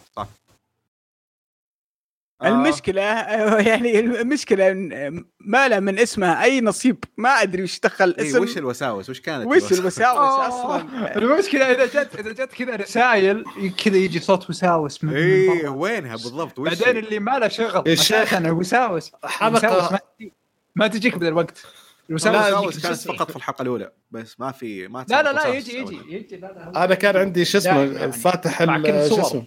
آه، 2.42 2.48
المشكلة 2.48 3.02
يعني 3.02 4.00
المشكلة 4.00 4.72
إن 4.72 5.26
ما 5.40 5.68
له 5.68 5.80
من 5.80 6.00
اسمها 6.00 6.44
أي 6.44 6.62
نصيب 6.62 7.04
ما 7.18 7.30
أدري 7.30 7.64
وش 7.64 7.80
دخل 7.80 8.16
إيه 8.20 8.30
اسم. 8.30 8.42
وش 8.44 8.58
الوساوس؟ 8.58 9.10
وش 9.10 9.20
كانت 9.22 9.46
وش 9.48 9.80
الوساوس؟ 9.80 10.54
أصلا؟ 10.54 11.16
المشكلة 11.18 11.72
إذا 11.72 11.86
جت 11.86 12.10
إذا 12.20 12.32
جت 12.32 12.54
كذا 12.54 12.76
رسائل 12.76 13.46
كذا 13.86 13.98
يجي 13.98 14.20
صوت 14.20 14.50
وساوس 14.50 15.04
من 15.04 15.16
إيه 15.16 15.62
برا. 15.62 15.70
وينها 15.70 16.12
بالضبط؟ 16.16 16.60
وش 16.60 16.68
بعدين 16.84 17.04
اللي 17.04 17.20
ما 17.20 17.40
له 17.40 17.48
شغل 17.48 17.84
يا 17.88 17.96
شيخ، 17.96 18.16
أساسا 18.34 18.52
وساوس. 18.52 19.12
وساوس 19.24 19.92
ما, 19.92 20.00
تجي- 20.20 20.34
ما 20.76 20.88
تجيك 20.88 21.18
بذا 21.18 21.28
الوقت. 21.28 21.66
الوساوس 22.10 22.36
لا 22.36 22.48
يجيك 22.50 22.62
الوساوس 22.62 23.06
كانت. 23.08 23.18
فقط 23.20 23.30
في 23.32 23.36
الحلقة 23.38 23.62
الأولى 23.62 23.92
بس 24.12 24.40
ما 24.40 24.52
في 24.52 24.88
ما 24.88 25.06
لا 25.10 25.24
لا 25.24 25.34
لا 25.34 25.48
يجي. 25.48 25.78
يجي 25.80 26.00
يجي. 26.10 26.38
لا 26.38 26.48
لا 26.74 26.84
أنا 26.86 26.96
كان 26.96 27.18
عندي 27.18 27.46
شو 27.46 27.58
اسمه؟ 27.58 27.80
يعني 27.84 28.12
فاتح 28.12 28.62
مع 28.62 28.76
ال- 28.76 28.84
كل 28.84 29.16
شو. 29.16 29.22
اسمه؟ 29.22 29.44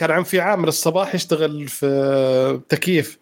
كان 0.00 0.10
عم 0.10 0.24
في 0.24 0.40
عامل 0.40 0.68
الصباح 0.68 1.14
يشتغل 1.14 1.68
في 1.68 2.60
تكييف 2.68 3.18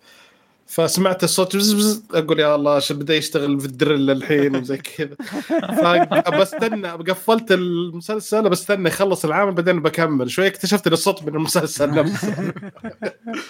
فسمعت 0.67 1.25
الصوت 1.25 1.57
بز 1.57 1.73
بز 1.73 2.03
أقول 2.15 2.41
يا 2.41 2.55
الله 2.55 2.79
شو 2.79 2.95
بدأ 2.95 3.15
يشتغل 3.15 3.61
في 3.61 3.67
الدرل 3.67 4.11
الحين 4.11 4.57
وزي 4.57 4.77
كذا. 4.77 5.17
فبستنى 5.83 6.89
قفلت 6.89 7.53
المسلسل 7.53 8.49
بستنى 8.49 8.89
يخلص 8.89 9.25
العامل 9.25 9.53
بعدين 9.53 9.83
بكمل. 9.83 10.31
شوي 10.31 10.47
اكتشفت 10.47 10.87
إن 10.87 10.93
الصوت 10.93 11.23
من 11.23 11.35
المسلسل 11.35 11.91
نفسه. 11.91 12.53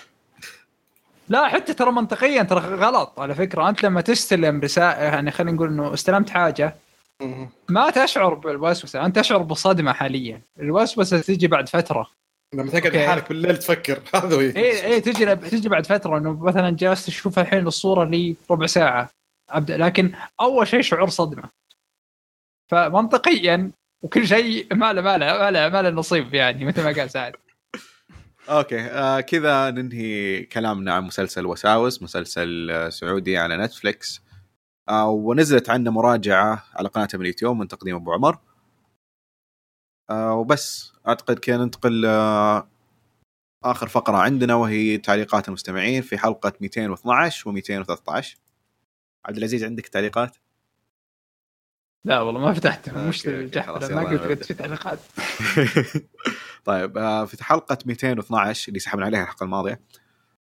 لا 1.29 1.49
حتى 1.49 1.75
ترى 1.75 1.93
منطقيا 1.93 2.43
ترى 2.43 2.61
غلط 2.61 3.21
على 3.21 3.35
فكرة. 3.35 3.69
أنت 3.69 3.83
لما 3.83 4.01
تستلم 4.01 4.61
رسائل 4.61 5.05
يعني 5.05 5.31
خلينا 5.31 5.53
نقول 5.53 5.69
إنه 5.69 5.95
استلمت 5.95 6.31
حاجة 6.31 6.77
ما 7.69 7.91
تشعر 7.91 8.35
بالوسوسة. 8.35 9.07
أنت 9.07 9.19
تشعر 9.19 9.43
بالصدمة 9.43 9.93
حاليا. 9.93 10.43
الوسوسة 10.61 11.19
تجي 11.19 11.47
بعد 11.47 11.69
فترة. 11.69 12.19
لما 12.55 12.71
تقعد. 12.71 12.97
لحالك 12.97 13.29
بالليل 13.29 13.57
تفكر. 13.57 14.03
هذا 14.15 14.37
هو 14.37 14.41
إيه 14.41 14.57
إيه 14.57 14.99
تجي 14.99 15.37
تجي 15.37 15.69
بعد 15.69 15.87
فترة 15.87 16.19
إنه 16.19 16.45
مثلا 16.45 16.71
جالس 16.71 17.07
تشوف 17.07 17.39
الحين 17.39 17.67
الصورة 17.67 18.05
لي 18.05 18.37
ربع 18.51 18.67
ساعة 18.67 19.11
أبدأ. 19.51 19.77
لكن 19.77 20.13
أول 20.41 20.67
شيء 20.67 20.81
شعور 20.81 21.09
صدمة. 21.09 21.51
فمنطقيا 22.71 23.71
وكل 24.03 24.27
شيء 24.27 24.75
ما 24.75 24.93
له 24.93 25.03
ما 25.03 25.19
له 25.19 25.27
ما 25.39 25.51
له 25.51 25.69
ما 25.69 25.83
له 25.83 25.91
نصيب 25.91 26.35
يعني 26.35 26.65
مثل 26.65 26.85
ما 26.85 26.93
قال 26.93 27.11
سعد. 27.11 27.33
أوكي 28.49 28.81
آه 28.81 29.21
كذا 29.21 29.71
ننهي 29.71 30.43
كلامنا 30.43 30.95
عن 30.95 31.05
مسلسل 31.05 31.47
وساوس 31.47 32.03
مسلسل 32.03 32.87
سعودي 32.93 33.39
على 33.39 33.57
نتفليكس. 33.57 34.23
آه 34.89 35.11
ونزلت 35.11 35.71
عنه 35.71 35.91
مراجعة 35.91 36.65
على 36.75 36.89
قناتهم 36.89 37.21
اليوتيوب 37.21 37.57
من 37.57 37.69
تقديم 37.69 37.97
أبو 37.97 38.13
عمر. 38.13 38.39
آه 40.11 40.35
وبس. 40.35 40.93
أعتقد 41.09 41.39
كذا 41.39 41.57
ننتقل 41.57 42.07
آه 42.07 42.69
آخر 43.65 43.89
فقرة 43.89 44.17
عندنا 44.17 44.55
وهي 44.55 44.99
تعليقات 44.99 45.49
المستمعين 45.49 46.03
في 46.03 46.19
حلقة 46.19 46.53
212 46.61 47.53
و213 47.53 48.37
عبد 49.25 49.37
العزيز 49.37 49.65
عندك 49.65 49.89
تعليقات؟ 49.89 50.37
لا 52.05 52.21
والله 52.21 52.41
ما 52.41 52.53
فتحت 52.53 52.91
مش 52.91 53.27
ما 53.27 54.05
قلت 54.05 54.45
في 54.45 54.55
تعليقات. 54.55 54.99
طيب 56.65 56.99
آه، 56.99 57.25
في 57.25 57.45
حلقة 57.45 57.79
212 57.87 58.69
اللي 58.69 58.81
سحبنا 58.81 59.07
عليها 59.07 59.23
الحلقة 59.23 59.45
الماضية 59.45 59.81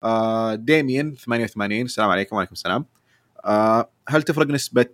آه، 0.03 0.55
ديميان 0.55 1.15
88 1.15 1.81
السلام 1.81 2.09
عليكم 2.09 2.35
وعليكم 2.35 2.53
السلام. 2.53 2.85
آه، 3.45 3.91
هل 4.09 4.23
تفرق 4.23 4.47
نسبة 4.47 4.93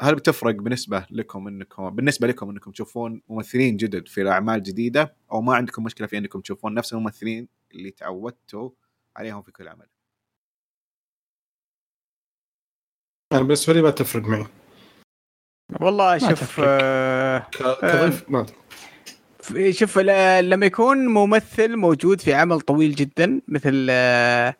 هل 0.00 0.14
بتفرق 0.14 0.54
بالنسبة 0.54 1.06
لكم 1.10 1.48
انكم 1.48 1.90
بالنسبة 1.90 2.26
لكم 2.26 2.50
إنكم 2.50 2.70
تشوفون 2.70 3.22
ممثلين 3.28 3.76
جدد 3.76 4.08
في 4.08 4.28
اعمال 4.28 4.62
جديدة 4.62 5.16
أو 5.32 5.40
ما 5.40 5.54
عندكم 5.54 5.84
مشكلة 5.84 6.06
في 6.06 6.18
إنكم 6.18 6.40
تشوفون 6.40 6.74
نفس 6.74 6.92
الممثلين 6.92 7.48
اللي 7.74 7.90
تعودتوا 7.90 8.70
عليهم 9.16 9.42
في 9.42 9.52
كل 9.52 9.68
عمل؟ 9.68 9.86
أنا 13.32 13.42
بالنسبة 13.42 13.72
لي 13.72 13.82
ما 13.82 13.90
تفرق 13.90 14.22
معي 14.22 14.46
والله 15.80 16.18
شوف. 16.18 16.60
آه 16.64 17.38
كضيف 17.82 18.30
ما 18.30 18.46
شوف 19.70 19.98
لما 19.98 20.66
يكون 20.66 21.06
ممثل 21.06 21.76
موجود 21.76 22.20
في 22.20 22.34
عمل 22.34 22.60
طويل 22.60 22.94
جدا 22.94 23.40
مثل 23.48 23.86
آه 23.90 24.56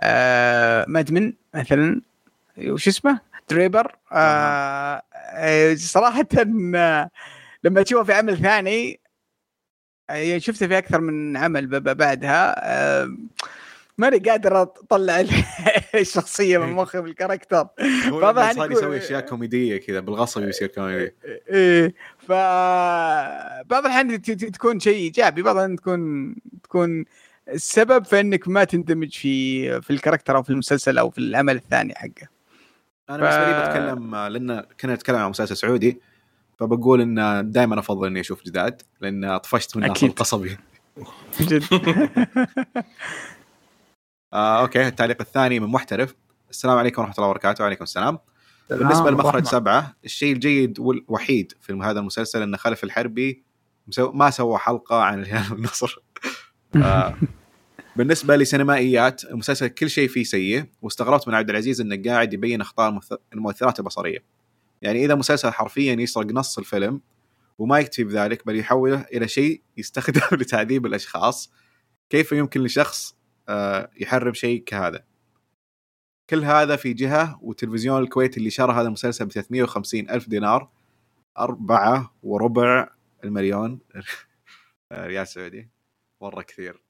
آه 0.00 0.84
Mad 0.88 1.10
Men 1.10 1.32
مثلا 1.54 2.00
وش 2.58 2.88
اسمه؟ 2.88 3.20
Draper 3.50 3.96
آه 4.12 5.02
آه 5.14 5.74
صراحة 5.74 6.26
آه 6.74 7.10
لما 7.64 7.82
تشوفه 7.82 8.04
في 8.04 8.12
عمل 8.12 8.38
ثاني 8.38 9.00
آه 10.10 10.38
شفته 10.38 10.66
في 10.66 10.78
أكثر 10.78 11.00
من 11.00 11.36
عمل 11.36 11.80
بعدها 11.80 12.54
آه 12.58 13.16
ماني 13.98 14.18
قادر 14.18 14.62
أطلع 14.62 15.20
ال- 15.20 15.30
الشخصية 15.94 16.58
من 16.58 16.72
مخي 16.72 17.00
بال 17.00 17.11
character. 17.11 17.66
هو 18.08 18.52
صار 18.52 18.72
يسوي 18.72 18.98
أشياء 18.98 19.20
كوميدية 19.20 19.76
كذا 19.76 20.00
بالغصب 20.00 20.42
يصير 20.48 20.68
كوميدي. 20.68 21.14
إيه 21.50 21.94
ف 22.18 22.32
بعض 23.68 23.84
الأحيان 23.84 24.22
تكون 24.22 24.80
شيء 24.80 24.94
إيجابي 24.96 25.42
بعض 25.42 25.56
الأحيان 25.56 25.76
تكون 25.76 26.34
تكون 26.62 27.04
السبب 27.48 28.04
في 28.04 28.20
إنك 28.20 28.48
ما 28.48 28.64
تندمج 28.64 29.12
في 29.18 29.80
في 29.80 29.90
ال 29.90 29.95
character 29.95 30.36
أو 30.36 30.42
في 30.42 30.50
المسلسل 30.50 30.98
أو 30.98 31.10
في 31.10 31.18
العمل 31.18 31.56
الثاني 31.56 31.94
حقه. 31.94 32.37
أنا 33.10 33.16
بالنسبة 33.18 33.46
لي 33.46 33.54
ف- 33.64 33.68
بتكلم 33.68 34.14
آه، 34.14 34.28
لأن 34.28 34.60
كنا 34.80 34.94
نتكلم 34.94 35.16
عن 35.16 35.30
مسلسل 35.30 35.56
سعودي 35.56 36.00
فبقول 36.58 37.00
إن 37.00 37.50
دائما 37.52 37.78
أفضل 37.78 38.06
إني 38.06 38.20
أشوف 38.20 38.42
جداد 38.44 38.82
لأن 39.00 39.36
طفشت 39.38 39.76
من 39.76 39.82
ناصر 39.82 39.92
أكيد. 39.94 40.08
القصبي 40.08 40.56
جد. 41.40 41.64
آه 44.32 44.60
أوكي. 44.60 44.86
التعليق 44.86 45.16
الثاني 45.20 45.60
من 45.60 45.66
محترف. 45.66 46.14
السلام 46.50 46.78
عليكم 46.78 47.02
ورحمة 47.02 47.14
الله 47.18 47.28
وبركاته. 47.28 47.62
وعليكم 47.64 47.84
السلام. 47.84 48.18
سلام 48.68 48.80
بالنسبة 48.80 49.10
لمخرج. 49.10 49.44
سبعة 49.44 49.96
الشيء 50.04 50.32
الجيد 50.32 50.78
والوحيد 50.80 51.52
في 51.60 51.72
هذا 51.72 52.00
المسلسل 52.00 52.42
إن 52.42 52.56
خلف 52.56 52.84
الحربي 52.84 53.42
مسو- 53.92 54.12
ما 54.14 54.30
سوى 54.30 54.58
حلقة 54.58 55.02
عن 55.02 55.18
الهلال 55.22 55.52
والنصر. 55.52 55.98
آه. 56.76 57.14
بالنسبة 57.98 58.36
لسينمائيات 58.36 59.24
المسلسل 59.24 59.66
كل 59.68 59.90
شيء 59.90 60.08
فيه 60.08 60.24
سيء 60.24 60.64
واستغربت 60.82 61.28
من 61.28 61.34
عبد 61.34 61.50
العزيز 61.50 61.80
إنه 61.80 62.02
قاعد 62.06 62.32
يبين 62.32 62.60
أخطاء 62.60 62.90
المؤث- 62.90 63.18
المؤثرات 63.32 63.78
البصرية. 63.78 64.18
يعني 64.82 65.04
إذا 65.04 65.14
مسلسل 65.14 65.50
حرفيا 65.50 65.94
يسرق 65.94 66.26
نص 66.26 66.58
الفيلم 66.58 67.00
وما 67.58 67.78
يكتفي 67.78 68.04
بذلك 68.04 68.46
بل 68.46 68.58
يحوله 68.58 69.00
إلى 69.12 69.28
شيء 69.28 69.62
يستخدم 69.76 70.20
لتعذيب 70.40 70.86
الأشخاص 70.86 71.52
كيف 72.10 72.32
يمكن 72.32 72.62
لشخص 72.62 73.16
آه، 73.48 73.90
يحرم 74.00 74.34
شيء 74.34 74.62
كهذا؟ 74.64 75.04
كل 76.30 76.44
هذا 76.44 76.76
في 76.76 76.92
جهة 76.92 77.38
وتلفزيون 77.42 78.02
الكويت 78.02 78.36
اللي 78.36 78.50
شرى 78.50 78.72
هذا 78.72 78.86
المسلسل 78.86 79.26
ب 79.26 79.30
350 79.32 80.10
ألف 80.10 80.28
دينار 80.28 80.70
أربعة 81.38 82.14
وربع 82.22 82.88
المليون. 83.24 83.80
ريال 84.92 85.28
سعودي. 85.28 85.68
مرة 86.22 86.42
كثير. 86.42 86.87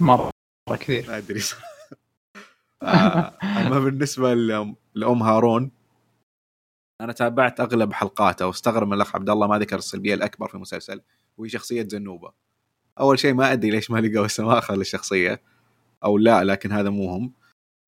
مرة 0.00 0.30
كثير. 0.70 1.06
ما 1.08 1.18
أدري. 1.18 1.40
آه، 2.82 3.38
أما 3.42 3.78
بالنسبة 3.78 4.34
لأم 4.34 4.76
لأم 4.94 5.22
هارون 5.22 5.70
أنا 7.00 7.12
تابعت 7.12 7.60
أغلب 7.60 7.92
حلقاته 7.92 8.46
واستغرب 8.46 8.86
من 8.86 8.92
الأخ 8.92 9.16
عبد 9.16 9.30
الله 9.30 9.46
ما 9.46 9.58
ذكر 9.58 9.76
السلبية 9.78 10.14
الأكبر 10.14 10.48
في 10.48 10.54
المسلسل 10.54 11.00
وهي 11.38 11.48
شخصية 11.48 11.88
زنوبة. 11.88 12.32
أول 13.00 13.18
شيء 13.18 13.34
ما 13.34 13.52
أدري 13.52 13.70
ليش 13.70 13.90
ما 13.90 13.98
لقوا 13.98 14.26
سماخة 14.26 14.74
للشخصية 14.74 15.42
أو 16.04 16.18
لا 16.18 16.44
لكن 16.44 16.72
هذا 16.72 16.90
مو 16.90 17.10
هم. 17.10 17.32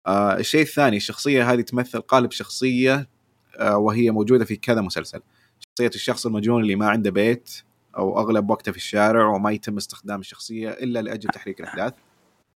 آه 0.07 0.37
الشيء 0.37 0.62
الثاني 0.62 0.97
الشخصية 0.97 1.53
هذه 1.53 1.61
تمثل 1.61 2.01
قالب 2.01 2.33
شخصية 2.33 3.09
آه 3.59 3.78
وهي 3.78 4.11
موجودة 4.11 4.45
في 4.45 4.57
كذا 4.57 4.81
مسلسل. 4.81 5.23
شخصية 5.61 5.91
الشخص 5.95 6.27
المجنون 6.27 6.62
اللي 6.62 6.77
ما 6.77 6.89
عنده 6.89 7.11
بيت 7.11 7.62
أو 7.97 8.20
أغلب 8.20 8.51
وقته 8.51 8.73
في 8.73 8.78
الشارع 8.78 9.27
وما 9.27 9.51
يتم 9.51 9.77
استخدام 9.77 10.20
الشخصية 10.20 10.70
إلا 10.70 11.02
لأجل 11.02 11.28
تحريك 11.28 11.60
الأحداث. 11.60 11.93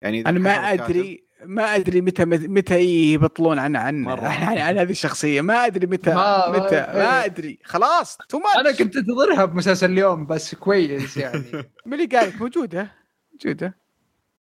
يعني 0.02 0.20
أنا 0.20 0.38
ما 0.38 0.50
أدري 0.72 1.24
ما 1.44 1.74
أدري 1.76 2.00
متى 2.00 2.24
متى 2.24 2.80
يبطلون 2.80 3.58
عن 3.58 3.76
عن. 3.76 4.08
عن, 4.08 4.58
عن 4.58 4.78
هذه 4.78 4.90
الشخصية. 4.90 5.40
ما 5.40 5.66
أدري 5.66 5.86
متى 5.86 6.14
ما- 6.14 6.50
متى 6.50 6.74
ما- 6.76 7.24
أدري. 7.24 7.58
خلاص 7.64 8.18
تو 8.28 8.40
أنا 8.60 8.72
كنت 8.72 8.96
أنتظرها 8.96 9.44
بمسلسل 9.44 9.90
اليوم 9.92 10.26
بس 10.26 10.54
كويس 10.54 11.16
يعني. 11.16 11.44
من 11.86 11.94
اللي 11.94 12.06
قالك 12.06 12.40
موجودة 12.40 12.92
موجودة. 13.32 13.76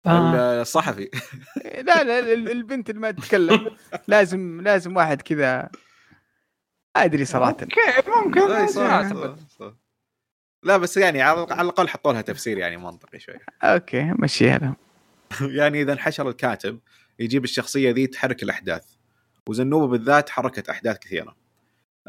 آه. 0.06 0.62
الصحفي. 0.62 1.10
لا 1.86 2.02
لا 2.04 2.18
ال- 2.18 2.50
البنت 2.50 2.90
اللي 2.90 3.00
ما 3.00 3.10
تتكلم 3.10 3.70
لازم 4.08 4.60
لازم 4.60 4.96
واحد 4.96 5.22
كذا. 5.22 5.68
ما 6.96 7.04
أدري 7.04 7.24
صراحة. 7.24 7.50
أوكي 7.50 8.10
ممكن. 8.10 9.36
لا 10.62 10.76
بس 10.76 10.96
يعني 10.96 11.22
على 11.22 11.46
على 11.50 11.62
الأقل 11.62 11.88
حطوا 11.88 12.12
لها 12.12 12.20
تفسير 12.20 12.58
يعني 12.58 12.76
منطقي 12.76 13.18
شوي. 13.18 13.34
أوكي 13.62 14.12
مشيها 14.18 14.58
لهم 14.58 14.76
يعني 15.40 15.82
إذا 15.82 15.92
انحشر 15.92 16.28
الكاتب 16.28 16.78
يجيب 17.18 17.44
الشخصية 17.44 17.90
ذي 17.90 18.06
تحرك 18.06 18.42
الأحداث 18.42 18.84
وزنوبة 19.46 19.86
بالذات 19.86 20.30
حركت 20.30 20.68
أحداث 20.68 20.98
كثيرة. 20.98 21.36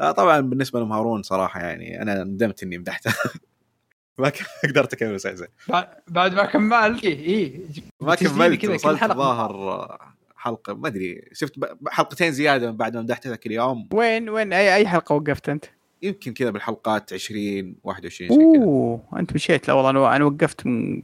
آه 0.00 0.12
طبعا 0.12 0.40
بالنسبة 0.40 0.80
لهم 0.80 0.92
هارون 0.92 1.22
صراحة 1.22 1.60
يعني 1.60 2.02
أنا 2.02 2.24
ندمت 2.24 2.62
إني 2.62 2.78
مدحته 2.78 3.12
ما 4.18 4.32
قدرت 4.64 4.92
أكمل 4.92 5.08
المسلسل 5.08 5.48
بعد- 5.68 5.88
بعد 6.08 6.34
ما 6.34 6.44
كملت 6.44 7.04
اي 7.04 7.26
اي 7.26 7.60
ما 8.00 8.14
كملت 8.14 8.64
وصلت 8.68 8.98
حلقة. 9.00 9.14
ظاهر 9.16 9.98
حلقة 10.36 10.74
ما 10.74 10.88
أدري. 10.88 11.28
شفت 11.32 11.58
ب- 11.58 11.88
حلقتين 11.88 12.32
زيادة 12.32 12.70
من 12.70 12.76
بعد 12.76 12.96
ما 12.96 13.02
مدحت 13.02 13.26
ذاك 13.26 13.46
اليوم 13.46 13.88
وين 13.92 14.28
وين 14.28 14.52
اي 14.52 14.74
أي 14.74 14.86
حلقة 14.88 15.14
وقفت 15.14 15.48
أنت؟ 15.48 15.64
يمكن 16.02 16.32
كذا 16.32 16.50
بالحلقات 16.50 17.12
20 17.12 17.76
21 17.84 18.30
شيء 18.30 18.54
كذا. 18.54 18.64
أوه 18.64 19.02
أنت 19.16 19.34
مشيت. 19.34 19.68
لا 19.68 19.74
والله 19.74 19.90
أنا 19.90 20.16
أنا 20.16 20.24
وقفت 20.24 20.66
من 20.66 21.02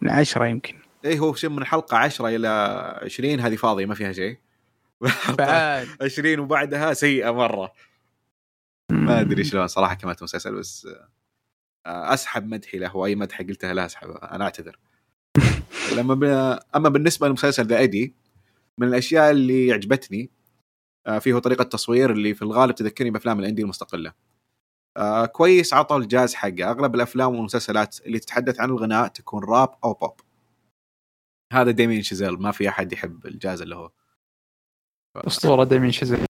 من 0.00 0.10
عشرة 0.10 0.46
يمكن. 0.46 0.74
إيه 1.04 1.18
هو 1.18 1.34
شيء 1.34 1.50
من 1.50 1.58
الحلقة 1.58 1.96
10 1.96 2.28
إلى 2.28 2.48
20 3.02 3.40
هذه 3.40 3.56
فاضية 3.56 3.86
ما 3.86 3.94
فيها 3.94 4.12
شيء. 4.12 4.38
بعد. 5.38 5.86
20 6.02 6.38
وبعدها 6.38 6.92
سيئة 6.92 7.30
مرة. 7.30 7.72
ما 8.90 9.20
أدري 9.20 9.44
شلون 9.44 9.66
صراحة 9.66 9.94
كملت 9.94 10.18
المسلسل 10.18 10.54
بس 10.54 10.88
آه، 11.86 12.14
أسحب 12.14 12.46
مدحي 12.46 12.78
له 12.78 12.96
وأي 12.96 13.14
مدح 13.14 13.42
قلتها 13.42 13.74
لا 13.74 13.86
اسحبها 13.86 14.34
أنا 14.34 14.44
أعتذر. 14.44 14.78
لما 15.96 16.14
ب... 16.14 16.24
أما 16.76 16.88
بالنسبة 16.88 17.28
لمسلسل 17.28 17.66
The 17.66 17.78
Eddy 17.78 18.14
من 18.78 18.88
الأشياء 18.88 19.30
اللي 19.30 19.72
عجبتني 19.72 20.30
فيه 21.20 21.38
طريقة 21.38 21.64
تصوير 21.64 22.12
اللي 22.12 22.34
في 22.34 22.42
الغالب 22.42 22.74
تذكرني 22.74 23.10
بأفلام 23.10 23.40
ال 23.40 23.44
indie 23.44 23.62
المستقلة. 23.62 24.12
آه 24.96 25.26
كويس 25.26 25.74
عطوا 25.74 25.98
الجاز 25.98 26.34
حقه. 26.34 26.70
أغلب 26.70 26.94
الأفلام 26.94 27.34
والمسلسلات 27.34 28.06
اللي 28.06 28.18
تتحدث 28.18 28.60
عن 28.60 28.70
الغناء 28.70 29.08
تكون 29.08 29.44
راب 29.44 29.74
أو 29.84 29.92
بوب 29.94 30.20
هذا 31.52 31.70
ديمين 31.70 32.02
شيزيل 32.02 32.32
ما 32.32 32.50
في 32.50 32.68
أحد 32.68 32.92
يحب 32.92 33.26
الجاز 33.26 33.62
اللي 33.62 33.76
هو. 33.76 33.90
أسطورة 35.16 35.64
ديمين 35.64 35.92
شيزل 35.92 36.26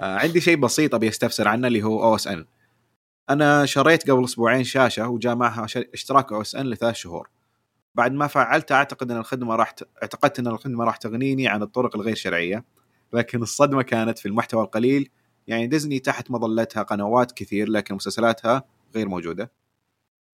آه، 0.00 0.18
عندي 0.18 0.40
شيء 0.40 0.56
بسيط 0.56 0.94
أبي 0.94 1.08
أستفسر 1.08 1.48
عنه 1.48 1.66
اللي 1.66 1.82
هو 1.82 2.04
OSN 2.04 2.46
أنا 3.30 3.66
شريت 3.66 4.10
قبل 4.10 4.24
أسبوعين 4.24 4.64
شاشة 4.64 5.08
وجاء 5.08 5.36
معها 5.36 5.66
اشتراك 5.94 6.32
OSN 6.32 6.66
لثلاث 6.66 6.94
شهور. 6.94 7.30
بعد 7.94 8.12
ما 8.12 8.26
فعلت 8.26 8.72
أعتقد 8.72 9.10
أن 9.10 9.16
الخدمة 9.18 9.56
راح. 9.56 9.74
اعتقدت 10.02 10.38
أن 10.38 10.46
الخدمة 10.46 10.84
راح 10.84 10.96
تغنيني 10.96 11.48
عن 11.48 11.62
الطرق 11.62 11.96
الغير 11.96 12.14
شرعية. 12.14 12.64
لكن 13.12 13.42
الصدمة 13.42 13.82
كانت 13.82 14.18
في 14.18 14.26
المحتوى 14.26 14.62
القليل. 14.62 15.10
يعني 15.46 15.66
ديزني 15.66 15.98
تحت 15.98 16.30
مظلتها 16.30 16.82
قنوات 16.82 17.32
كثير 17.32 17.68
لكن 17.68 17.94
مسلسلاتها 17.94 18.64
غير 18.94 19.08
موجودة. 19.08 19.52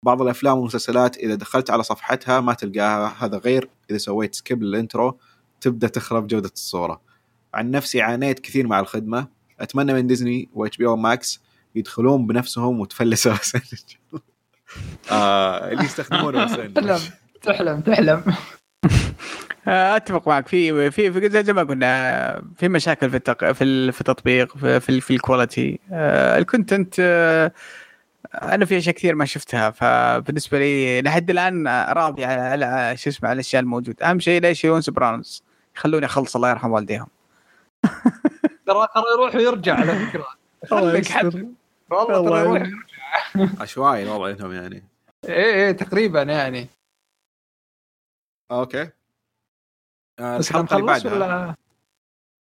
بعض 0.03 0.23
الأفلام 0.23 0.57
والمسلسلات 0.57 1.17
إذا 1.17 1.35
دخلت 1.35 1.71
على 1.71 1.83
صفحتها 1.83 2.41
ما 2.41 2.55
تلقاها 2.55 3.15
هذا 3.19 3.39
غير. 3.39 3.69
إذا 3.91 3.99
سويت 3.99 4.35
skip 4.35 4.62
لل 4.62 4.78
intro 4.78 5.19
تبدأ 5.61 5.89
تخرب 5.89 6.27
جودة 6.27 6.51
الصورة. 6.55 7.01
عن 7.55 7.71
نفسي 7.71 8.01
عانيت 8.01 8.39
كثير 8.39 8.67
مع 8.67 8.81
الخدمة. 8.81 9.29
أتمنى 9.61 9.93
من 9.93 10.07
ديزني 10.07 10.49
و 10.55 10.77
HBO 10.77 10.87
Max 10.87 11.41
يدخلون 11.75 12.27
بنفسهم 12.27 12.81
وتفلسوا 12.81 13.33
آه 15.11 15.73
اللي 15.73 15.85
يستخدمون. 15.85 16.47
تحلم 16.47 17.01
تحلم 17.43 17.81
تحلم. 17.81 18.23
أتفق 19.69 20.29
معك. 20.29 20.49
في 20.49 20.91
في 20.91 21.13
في 21.13 21.43
زي 21.43 21.53
ما 21.53 21.63
قلنا 21.63 22.43
في 22.57 22.69
مشاكل 22.69 23.11
في 23.11 23.17
التق... 23.17 23.53
في 23.53 23.65
ال- 23.65 23.93
في 23.93 24.01
التطبيق 24.01 24.57
في 24.57 24.81
في, 24.81 25.01
في 25.01 25.15
ال 25.15 25.23
quality 25.23 25.81
آه، 25.93 26.39
ال 26.39 26.45
content 26.45 26.95
آه، 27.01 27.53
أنا 28.35 28.65
في 28.65 28.79
أشياء 28.79 28.95
كثير 28.95 29.15
ما 29.15 29.25
شفتها 29.25 29.71
فبالنسبة 29.71 30.59
لي 30.59 31.03
لحد 31.03 31.31
الآن 31.31 31.69
راضي 31.69 32.25
على 32.25 32.65
على 32.65 32.97
شو 32.97 33.11
اسمه 33.11 33.29
على 33.29 33.35
الأشياء 33.35 33.63
الموجودة. 33.63 34.11
أهم 34.11 34.21
شيء 34.21 34.41
لا 34.43 34.51
يشيلون 34.51 34.81
Sopranos 34.81 35.43
يخلوني 35.77 36.07
أخلص 36.07 36.37
الله 36.37 36.51
يرحم 36.51 36.71
والديهم. 36.73 37.07
ترى 38.67 38.87
ترى 38.95 39.05
يروح 39.19 39.35
ويرجع 39.35 39.75
على 39.75 39.95
فكره 40.07 40.27
خليك 40.71 41.09
حد 41.09 41.55
والله 41.91 42.29
ترى 42.31 42.41
يروح 42.41 42.53
ويرجع. 42.53 42.77
عشوائي 43.63 44.03
الوضع 44.03 44.27
عندهم 44.27 44.53
يعني. 44.53 44.83
إيه 45.29 45.55
إيه 45.55 45.73
تقريبا 45.73 46.23
يعني. 46.23 46.67
أوكي. 48.51 48.89
آه 50.21 50.39
بس 50.39 50.51
الحلقة 50.51 50.77
اللي 50.77 50.87
بعدها. 50.87 51.15
ولا؟ 51.15 51.55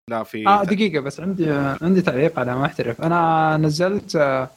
لا 0.10 0.24
في 0.24 0.48
آه 0.48 0.64
دقيقة 0.64 1.00
بس 1.00 1.20
عندي 1.20 1.52
عندي 1.82 2.02
تعليق 2.02 2.40
على 2.40 2.56
محترف 2.56 3.02
أنا 3.02 3.58
نزلت 3.58 4.16
آه، 4.16 4.50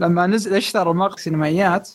لما 0.00 0.26
نزل 0.26 0.54
أشترى 0.54 0.90
المقطع 0.90 1.16
سينمائيات 1.16 1.90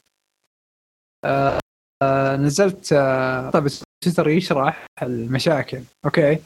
آه، 1.25 1.59
آه، 2.03 2.35
نزلت 2.35 2.93
آه، 2.93 3.49
طيب 3.49 3.67
تويتر 4.03 4.29
يشرح 4.29 4.85
المشاكل 5.03 5.83
أوكي؟ 6.05 6.39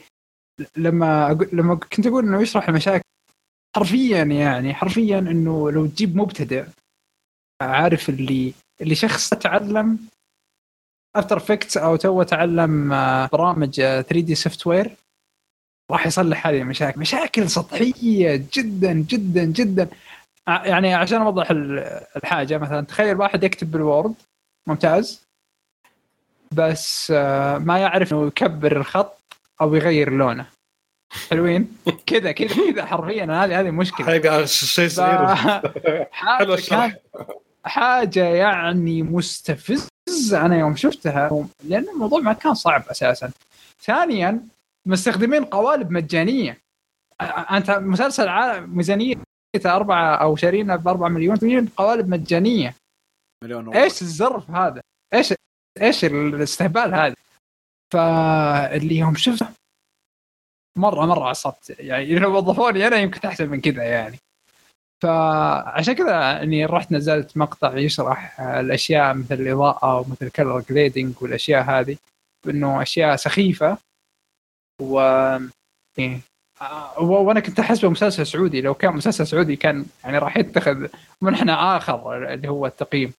لما 0.76 1.30
أقول 1.30 1.48
لما 1.52 1.74
كنت 1.74 2.06
أقول 2.06 2.24
إنه 2.24 2.42
يشرح 2.42 2.68
المشاكل 2.68 3.04
حرفيا 3.76 4.22
يعني 4.22 4.74
حرفيا 4.74 5.18
إنه 5.18 5.70
لو 5.70 5.86
تجيب 5.86 6.16
مبتدئ 6.16 6.64
عارف 7.62 8.08
اللي 8.08 8.54
اللي 8.80 8.94
شخص 8.94 9.30
تعلم 9.30 9.98
After 11.16 11.36
Effects 11.36 11.76
أو 11.76 11.96
تو 11.96 12.22
تعلم 12.22 12.92
آه، 12.92 13.26
برامج 13.32 13.74
3D 13.80 14.34
software 14.34 14.96
راح 15.90 16.06
يصلح 16.06 16.46
هذه 16.46 16.58
المشاكل. 16.62 17.00
مشاكل 17.00 17.50
سطحية 17.50 18.46
جدا 18.54 18.92
جدا 18.92 19.44
جدا. 19.44 19.88
ع- 20.48 20.66
يعني 20.66 20.94
عشان 20.94 21.22
أوضح 21.22 21.50
ال- 21.50 21.78
الحاجة 22.16 22.58
مثلا 22.58 22.86
تخيل 22.86 23.16
واحد 23.16 23.44
يكتب 23.44 23.70
بالوورد 23.70 24.14
ممتاز 24.68 25.22
بس 26.52 27.12
آه، 27.16 27.58
ما 27.58 27.78
يعرف 27.78 28.12
إنه 28.12 28.26
يكبر 28.26 28.76
الخط 28.76 29.18
أو 29.60 29.74
يغير 29.74 30.12
لونه. 30.12 30.46
حلوين؟ 31.30 31.76
كذا 32.06 32.32
كذا 32.32 32.72
كذا. 32.72 32.84
حرفيا 32.84 33.24
هذه 33.24 33.60
هذه 33.60 33.70
مشكلة. 33.70 34.06
حقيقة 34.06 34.44
شيء 34.44 34.88
صغير. 34.88 35.34
حلو 35.36 36.06
حاجة 36.12 36.54
الشرح. 36.54 36.96
حاجة 37.64 38.24
يعني 38.24 39.02
مستفزة. 39.02 39.88
أنا 40.34 40.58
يوم 40.58 40.76
شفتها 40.76 41.46
لأن 41.64 41.88
الموضوع 41.88 42.20
ما 42.20 42.32
كان 42.32 42.54
صعب 42.54 42.82
أساسا 42.88 43.30
ثانيا 43.80 44.48
مستخدمين 44.86 45.44
قوالب 45.44 45.90
مجانية 45.90 46.58
أنت 47.50 47.70
مسلسل 47.70 48.28
عالم 48.28 48.76
ميزانيته 48.76 49.24
أربعة 49.66 50.14
أو 50.16 50.36
شارينه 50.36 50.76
ب 50.76 50.88
4 50.88 51.08
مليون 51.08 51.68
قوالب 51.76 52.08
مجانية 52.08 52.74
مليون 53.44 53.68
ورا. 53.68 53.82
إيش 53.82 54.02
الزرف 54.02 54.50
هذا؟ 54.50 54.80
إيش 55.14 55.34
إيش 55.82 56.04
الاستهبال 56.04 56.94
هذا؟ 56.94 57.14
فاللي 57.92 58.96
يوم 58.96 59.14
شفته 59.14 59.48
مرة 60.78 61.06
مرة 61.06 61.28
عصبت 61.28 61.76
يعني 61.78 62.18
لو 62.18 62.36
وظفوني 62.36 62.86
أنا 62.86 62.96
يمكن 62.96 63.28
أحسن 63.28 63.48
من 63.48 63.60
كذا 63.60 63.84
يعني 63.84 64.18
فعشان 65.02 65.94
كذا 65.94 66.42
إني 66.42 66.66
رحت 66.66 66.92
نزلت 66.92 67.36
مقطع 67.36 67.76
يشرح 67.78 68.40
الأشياء 68.40 69.14
مثل 69.14 69.34
الإضاءة 69.34 70.00
ومثل 70.00 70.30
color 70.30 70.60
grading 70.60 71.14
والأشياء 71.22 71.62
هذه 71.62 71.96
إنه 72.46 72.82
أشياء 72.82 73.16
سخيفة 73.16 73.78
و 74.82 75.00
إيه. 75.98 76.20
آه، 76.60 77.00
وأنا 77.00 77.40
كنت 77.40 77.60
احسبه 77.60 77.88
مسلسل 77.88 78.26
سعودي 78.26 78.60
لو 78.60 78.74
كان 78.74 78.92
مسلسل 78.92 79.26
سعودي 79.26 79.56
كان 79.56 79.86
يعني 80.04 80.18
راح 80.18 80.36
يتخذ 80.36 80.88
منحنى 81.20 81.52
آخر 81.52 82.32
اللي 82.34 82.48
هو 82.48 82.66
التقييم 82.66 83.12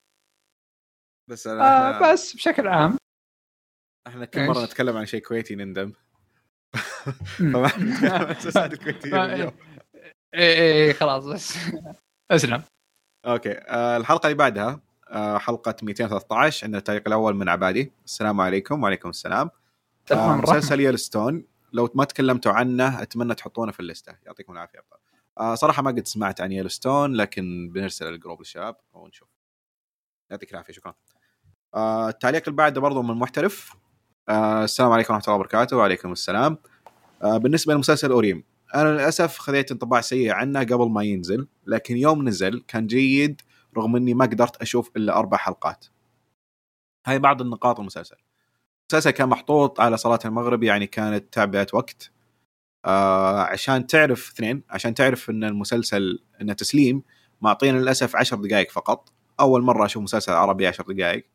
بس 1.30 1.48
آه 1.48 2.12
بس 2.12 2.36
بشكل 2.36 2.68
عام 2.68 2.98
إحنا 4.08 4.26
كل 4.26 4.48
مرة؟ 4.48 4.66
نتكلم 4.66 4.98
عن 4.98 5.06
شيء 5.06 5.22
كويتي 5.22 5.56
نندم. 5.56 5.94
فما 7.54 7.72
اليوم. 9.34 9.52
إيه 10.34 10.54
إيه 10.54 10.74
إيه، 10.88 10.94
خلاص 10.94 11.26
بس. 11.26 11.58
أسلم. 12.32 12.64
أوكي. 13.26 13.52
آه 13.52 13.98
الحلقة 13.98 14.28
اللي 14.28 14.38
بعدها 14.38 14.82
آه 15.10 15.38
حلقة 15.38 15.76
213 15.84 16.64
عندنا 16.66 16.78
التعليق 16.78 17.04
الأول 17.08 17.36
من 17.36 17.50
عبادي. 17.50 17.92
السلام 18.06 18.42
عليكم 18.42 18.84
وعليكم 18.84 19.10
السلام. 19.10 19.50
آه. 20.12 20.36
مسلسل 20.36 20.80
يلستون 20.80 21.46
لو 21.74 21.90
ما 21.96 22.04
تكلمتوا 22.06 22.52
عنه 22.52 23.02
أتمنى 23.02 23.36
تحطونه 23.36 23.72
في 23.72 23.80
الليستة. 23.80 24.16
يعطيكم 24.26 24.54
العافية. 24.54 24.80
ابطال 24.80 25.00
آه 25.38 25.56
صراحة 25.56 25.82
ما 25.82 25.92
قد 25.92 26.08
سمعت 26.08 26.42
عن 26.42 26.52
يلستون 26.52 27.14
لكن 27.16 27.70
بنرسل 27.74 28.08
الجروب 28.08 28.40
للشباب 28.40 28.76
ونشوف. 28.94 29.28
يعطيك 30.32 30.52
العافية 30.52 30.74
شكرا. 30.74 30.94
آه 31.76 32.10
التعليق 32.10 32.44
اللي 32.48 32.58
بعده 32.58 32.82
برضو 32.82 33.02
من 33.02 33.16
محترف 33.16 33.74
آه 34.30 34.64
السلام 34.64 34.92
عليكم 34.92 35.14
ورحمة 35.14 35.26
الله 35.28 35.36
وبركاته. 35.40 35.78
وعليكم 35.78 36.12
السلام. 36.12 36.58
آه 37.24 37.38
بالنسبة 37.38 37.74
لمسلسل 37.74 38.12
أوريم. 38.12 38.44
أنا 38.76 38.90
للأسف 38.90 39.38
خذيت 39.38 39.72
انطباع 39.72 40.02
سيء 40.02 40.32
عنه 40.32 40.60
قبل 40.60 40.90
ما 40.90 41.04
ينزل 41.04 41.48
لكن 41.68 41.98
يوم 41.98 42.28
نزل 42.28 42.64
كان 42.68 42.88
جيد 42.88 43.42
رغم 43.78 43.96
إني 43.96 44.14
ما 44.14 44.26
قدرت 44.26 44.62
أشوف 44.62 44.92
إلا 44.98 45.18
أربع 45.18 45.38
حلقات. 45.38 45.86
هاي 47.06 47.20
بعض 47.20 47.42
النقاط 47.42 47.80
المسلسل. 47.80 48.16
المسلسل 48.92 49.12
كان 49.12 49.30
محطوط 49.30 49.80
على 49.80 49.98
صلاة 49.98 50.20
المغرب 50.26 50.64
يعني 50.64 50.88
كانت 50.88 51.34
تعبئة 51.34 51.68
وقت. 51.74 52.12
آه 52.86 53.42
عشان 53.42 53.88
تعرف 53.88 54.32
اثنين 54.32 54.64
عشان 54.70 54.94
تعرف 54.94 55.30
إن 55.30 55.44
المسلسل 55.44 56.20
انه 56.42 56.54
تسليم 56.54 57.04
معطينا 57.42 57.78
للأسف 57.78 58.16
عشر 58.16 58.38
دقائق 58.38 58.72
فقط. 58.72 59.14
أول 59.40 59.62
مرة 59.62 59.86
أشوف 59.86 60.04
مسلسل 60.04 60.34
عربي 60.34 60.68
عشر 60.68 60.84
دقائق. 60.84 61.26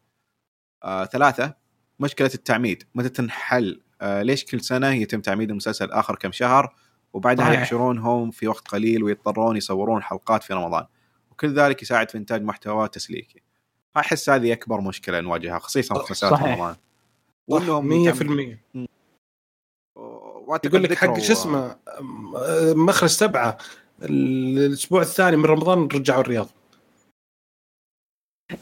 آه 0.84 1.04
ثلاثة 1.04 1.54
مشكلة 2.00 2.30
التعميد. 2.34 2.82
متى 2.94 3.08
تنحل؟ 3.08 3.82
آه 4.00 4.22
ليش 4.22 4.44
كل 4.44 4.60
سنة 4.60 4.88
يتم 4.94 5.20
تعميد 5.20 5.50
المسلسل 5.50 5.92
آخر 5.92 6.16
كم 6.16 6.32
شهر؟ 6.32 6.74
وبعدها 7.16 7.46
صحيح. 7.46 7.60
يحشرونهم 7.60 8.30
في 8.30 8.48
وقت 8.48 8.68
قليل 8.68 9.02
ويضطرون 9.02 9.56
يصورون 9.56 10.02
حلقات 10.02 10.42
في 10.42 10.54
رمضان. 10.54 10.86
وكل 11.30 11.54
ذلك 11.54 11.82
يساعد 11.82 12.10
في 12.10 12.18
إنتاج 12.18 12.42
محتوى 12.42 12.88
تسليكي. 12.88 13.42
احس 13.96 14.30
هذه 14.30 14.52
أكبر 14.52 14.80
مشكلة 14.80 15.20
نواجهها 15.20 15.58
خصيصا 15.58 15.94
في 15.94 16.00
مسلسلات 16.00 16.32
صحيح. 16.32 16.48
رمضان. 16.58 16.76
وإنهم 17.48 17.88
100% 17.88 18.58
يتعمد- 18.74 18.88
وأعتقد 19.96 20.74
يقول 20.74 20.82
لك 20.82 20.94
حق 20.94 21.18
شو 21.18 21.32
اسمه 21.32 21.76
مخرج 22.74 23.08
سبعة. 23.08 23.58
الأسبوع 24.02 25.02
الثاني 25.02 25.36
من 25.36 25.44
رمضان 25.44 25.82
رجعوا 25.82 26.20
الرياض. 26.20 26.48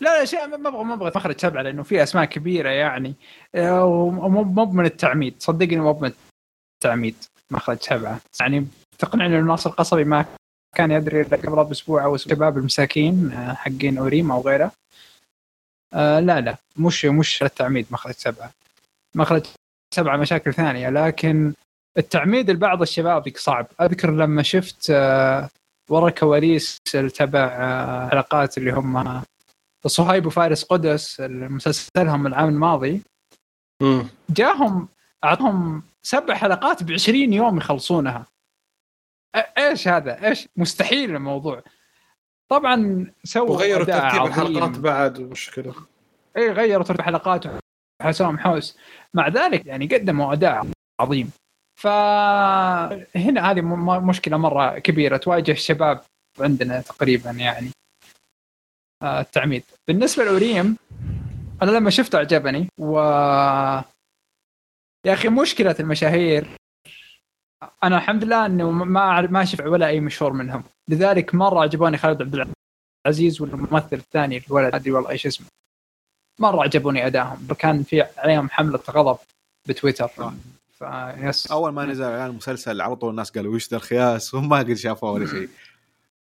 لا 0.01 0.19
لا 0.19 0.25
شيء 0.25 0.47
ما 0.47 0.69
أبغى 0.69 0.85
ما 0.85 0.95
أبغى 0.95 1.13
مخرج 1.17 1.41
سبعة 1.41 1.63
لأنه 1.63 1.83
في 1.83 2.03
أسماء 2.03 2.25
كبيرة 2.25 2.69
يعني. 2.69 3.15
آه، 3.55 3.85
ومو 3.85 4.43
مو 4.45 4.65
من 4.65 4.85
التعميد. 4.87 5.35
صدقني 5.39 5.77
مو 5.77 5.99
من 6.01 6.13
التعميد. 6.75 7.17
مخرج 7.51 7.79
سبعه 7.81 8.21
يعني 8.41 8.67
تقنعني 8.99 9.39
إنه 9.39 9.47
ناصر 9.47 9.71
القصبي 9.71 10.05
ما 10.05 10.25
كان 10.75 10.91
يدري 10.91 11.21
إلا 11.21 11.37
قبل 11.37 11.65
بأسبوع 11.65 12.05
أو 12.05 12.17
شباب 12.17 12.59
المساكين 12.59 13.33
آه، 13.33 13.55
حقين 13.55 13.99
أوريم 13.99 14.33
أو 14.33 14.41
غيره. 14.41 14.73
آه 15.95 16.21
لا 16.21 16.41
لا 16.41 16.57
مش 16.77 17.05
مش 17.05 17.43
التعميد 17.43 17.87
مخرج 17.91 18.15
سبعه 18.15 18.51
مخرج 19.15 19.47
سبعه 19.95 20.17
مشاكل 20.17 20.55
ثانية 20.55 20.91
لكن 20.91 21.53
التعميد 21.99 22.51
لبعض 22.51 22.83
الشباب 22.83 23.33
صعب. 23.37 23.67
أذكر 23.81 24.11
لما 24.11 24.43
شفت 24.43 24.91
آه 24.91 25.49
ورا 25.91 26.09
الكواليس 26.09 26.79
تبع 26.93 27.41
آه 27.41 28.09
حلقات 28.09 28.59
اللي 28.59 28.73
هم 28.73 29.23
صهيب 29.87 30.27
وفارس 30.27 30.65
قدس 30.65 31.21
مسلسلهم 31.21 32.27
العام 32.27 32.49
الماضي. 32.49 33.03
مم. 33.83 34.09
جاهم 34.31 34.89
اعطهم 35.25 35.83
سبع 36.07 36.35
حلقات 36.35 36.83
ب 36.83 36.93
20 36.93 37.33
يوم 37.33 37.57
يخلصونها. 37.59 38.27
إيش 39.59 39.89
هذا؟ 39.89 40.27
إيش؟ 40.29 40.49
مستحيل 40.57 41.17
الموضوع. 41.17 41.63
طبعا 42.49 43.07
سووا 43.25 43.51
وغيروا 43.51 43.85
ترتيب. 43.85 44.23
الحلقات 44.27 44.79
بعد 44.79 45.21
مشكلة. 45.21 45.75
اي 46.37 46.51
غيروا 46.51 46.85
ترتيب 46.85 47.01
الحلقات. 47.01 47.45
وحسام 48.03 48.39
حوس. 48.39 48.79
مع 49.15 49.29
ذلك 49.29 49.67
يعني 49.67 49.87
قدموا 49.87 50.33
اداء 50.33 50.67
عظيم 51.01 51.31
فهنا 51.81 53.51
هذه 53.51 53.61
مشكلة 54.01 54.37
مرة 54.37 54.79
كبيرة 54.79 55.17
تواجه 55.17 55.53
الشباب 55.53 56.01
عندنا 56.41 56.81
تقريبا 56.81 57.31
يعني. 57.31 57.71
آه، 59.03 59.21
التعميد. 59.21 59.65
بالنسبة 59.89 60.25
لأوريم 60.25 60.77
أنا 61.63 61.71
لما 61.71 61.91
شفته 61.91 62.19
عجبني 62.19 62.69
و 62.79 63.01
يا 65.05 65.13
أخي 65.13 65.29
مشكله 65.29 65.77
المشاهير. 65.81 66.47
أنا 67.85 67.97
الحمد 67.97 68.25
لله 68.25 68.47
إنه 68.47 68.71
ما 68.71 69.01
أعرف- 69.01 69.31
ما 69.31 69.45
شفت 69.45 69.61
ولا 69.61 69.87
أي 69.87 70.01
مشهور 70.01 70.33
منهم. 70.33 70.63
لذلك 70.89 71.35
مرة 71.35 71.61
عجبوني 71.61 71.99
خالد 71.99 72.23
عبد 72.23 72.53
العزيز 73.07 73.41
والممثل 73.41 73.97
الثاني 73.97 74.43
الولد 74.47 74.73
ما 74.73 74.77
أدري 74.77 74.91
والله 74.91 75.11
إيش 75.11 75.27
اسمه. 75.27 75.47
مرة 76.39 76.63
عجبوني 76.63 77.07
ادائهم 77.07 77.47
كان 77.59 77.83
في 77.83 78.03
عليهم 78.19 78.51
حملة 78.51 78.81
غضب 78.91 79.19
بتويتر. 79.69 80.11
فيس 80.79 81.53
أول 81.53 81.73
ما 81.73 81.85
نزل 81.85 82.05
إعلان 82.05 82.31
المسلسل 82.31 82.81
على 82.81 82.97
طول 82.97 83.11
الناس 83.11 83.31
قالوا 83.31 83.55
وش 83.55 83.69
ذا 83.71 83.77
الخياس؟ 83.77 84.35
وهم 84.35 84.49
ما 84.49 84.59
قد 84.59 84.75
شافوه 84.75 85.11
ولا 85.11 85.27
شيء. 85.27 85.49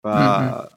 ف. 0.03 0.07
آه،. 0.07 0.69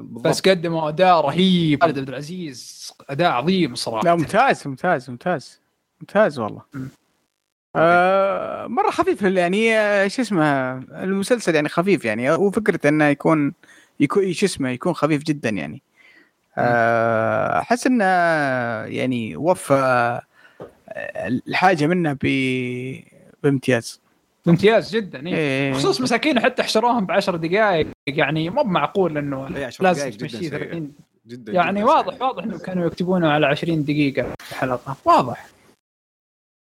بس 0.00 0.40
قدموا 0.40 0.88
أداء 0.88 1.20
رهيب. 1.20 1.82
خالد 1.82 1.98
عبد 1.98 2.08
العزيز 2.08 2.92
أداء 3.10 3.30
عظيم 3.30 3.74
صراحة. 3.74 4.04
لا 4.04 4.14
ممتاز 4.14 4.68
ممتاز 4.68 5.10
ممتاز. 5.10 5.65
ممتاز 6.00 6.38
والله. 6.38 6.62
آه 7.76 8.66
مرة 8.66 8.90
خفيف 8.90 9.22
يعني 9.22 9.78
آه، 9.78 10.08
شو 10.08 10.22
اسمه 10.22 10.72
المسلسل 11.02 11.54
يعني 11.54 11.68
خفيف 11.68 12.04
يعني 12.04 12.30
وفكرة 12.30 12.88
إنه 12.88 13.04
يكون 13.04 13.52
يكون 14.00 14.32
شو 14.32 14.46
اسمه 14.46 14.70
يكون 14.70 14.92
خفيف 14.94 15.22
جدا 15.22 15.48
يعني 15.48 15.82
آه، 16.58 17.58
أحس 17.58 17.86
إنه 17.86 18.04
يعني 18.84 19.36
وفى 19.36 19.74
آه، 19.74 21.28
الحاجة 21.48 21.86
منه 21.86 22.16
ب 22.22 22.26
بامتياز 23.42 24.00
ممتاز 24.46 24.96
جدا 24.96 25.26
إيه. 25.26 25.34
إيه. 25.34 25.72
بخصوص 25.72 26.00
مساكين 26.00 26.40
حتى 26.40 26.62
حشروهم 26.62 27.06
بعشر 27.06 27.36
دقائق 27.36 27.86
يعني 28.06 28.50
مو 28.50 28.62
معقول 28.62 29.18
إنه 29.18 29.48
لازم 29.80 30.10
سريع. 30.10 30.48
30 30.50 30.92
جدا 31.26 31.52
يعني 31.52 31.80
جداً 31.80 31.90
واضح. 31.90 32.22
واضح 32.22 32.44
إنه 32.44 32.58
كانوا 32.58 32.86
يكتبونه 32.86 33.30
على 33.30 33.46
20 33.46 33.84
دقيقة 33.84 34.26
في 34.38 34.54
حلقة 34.54 34.96
واضح 35.04 35.46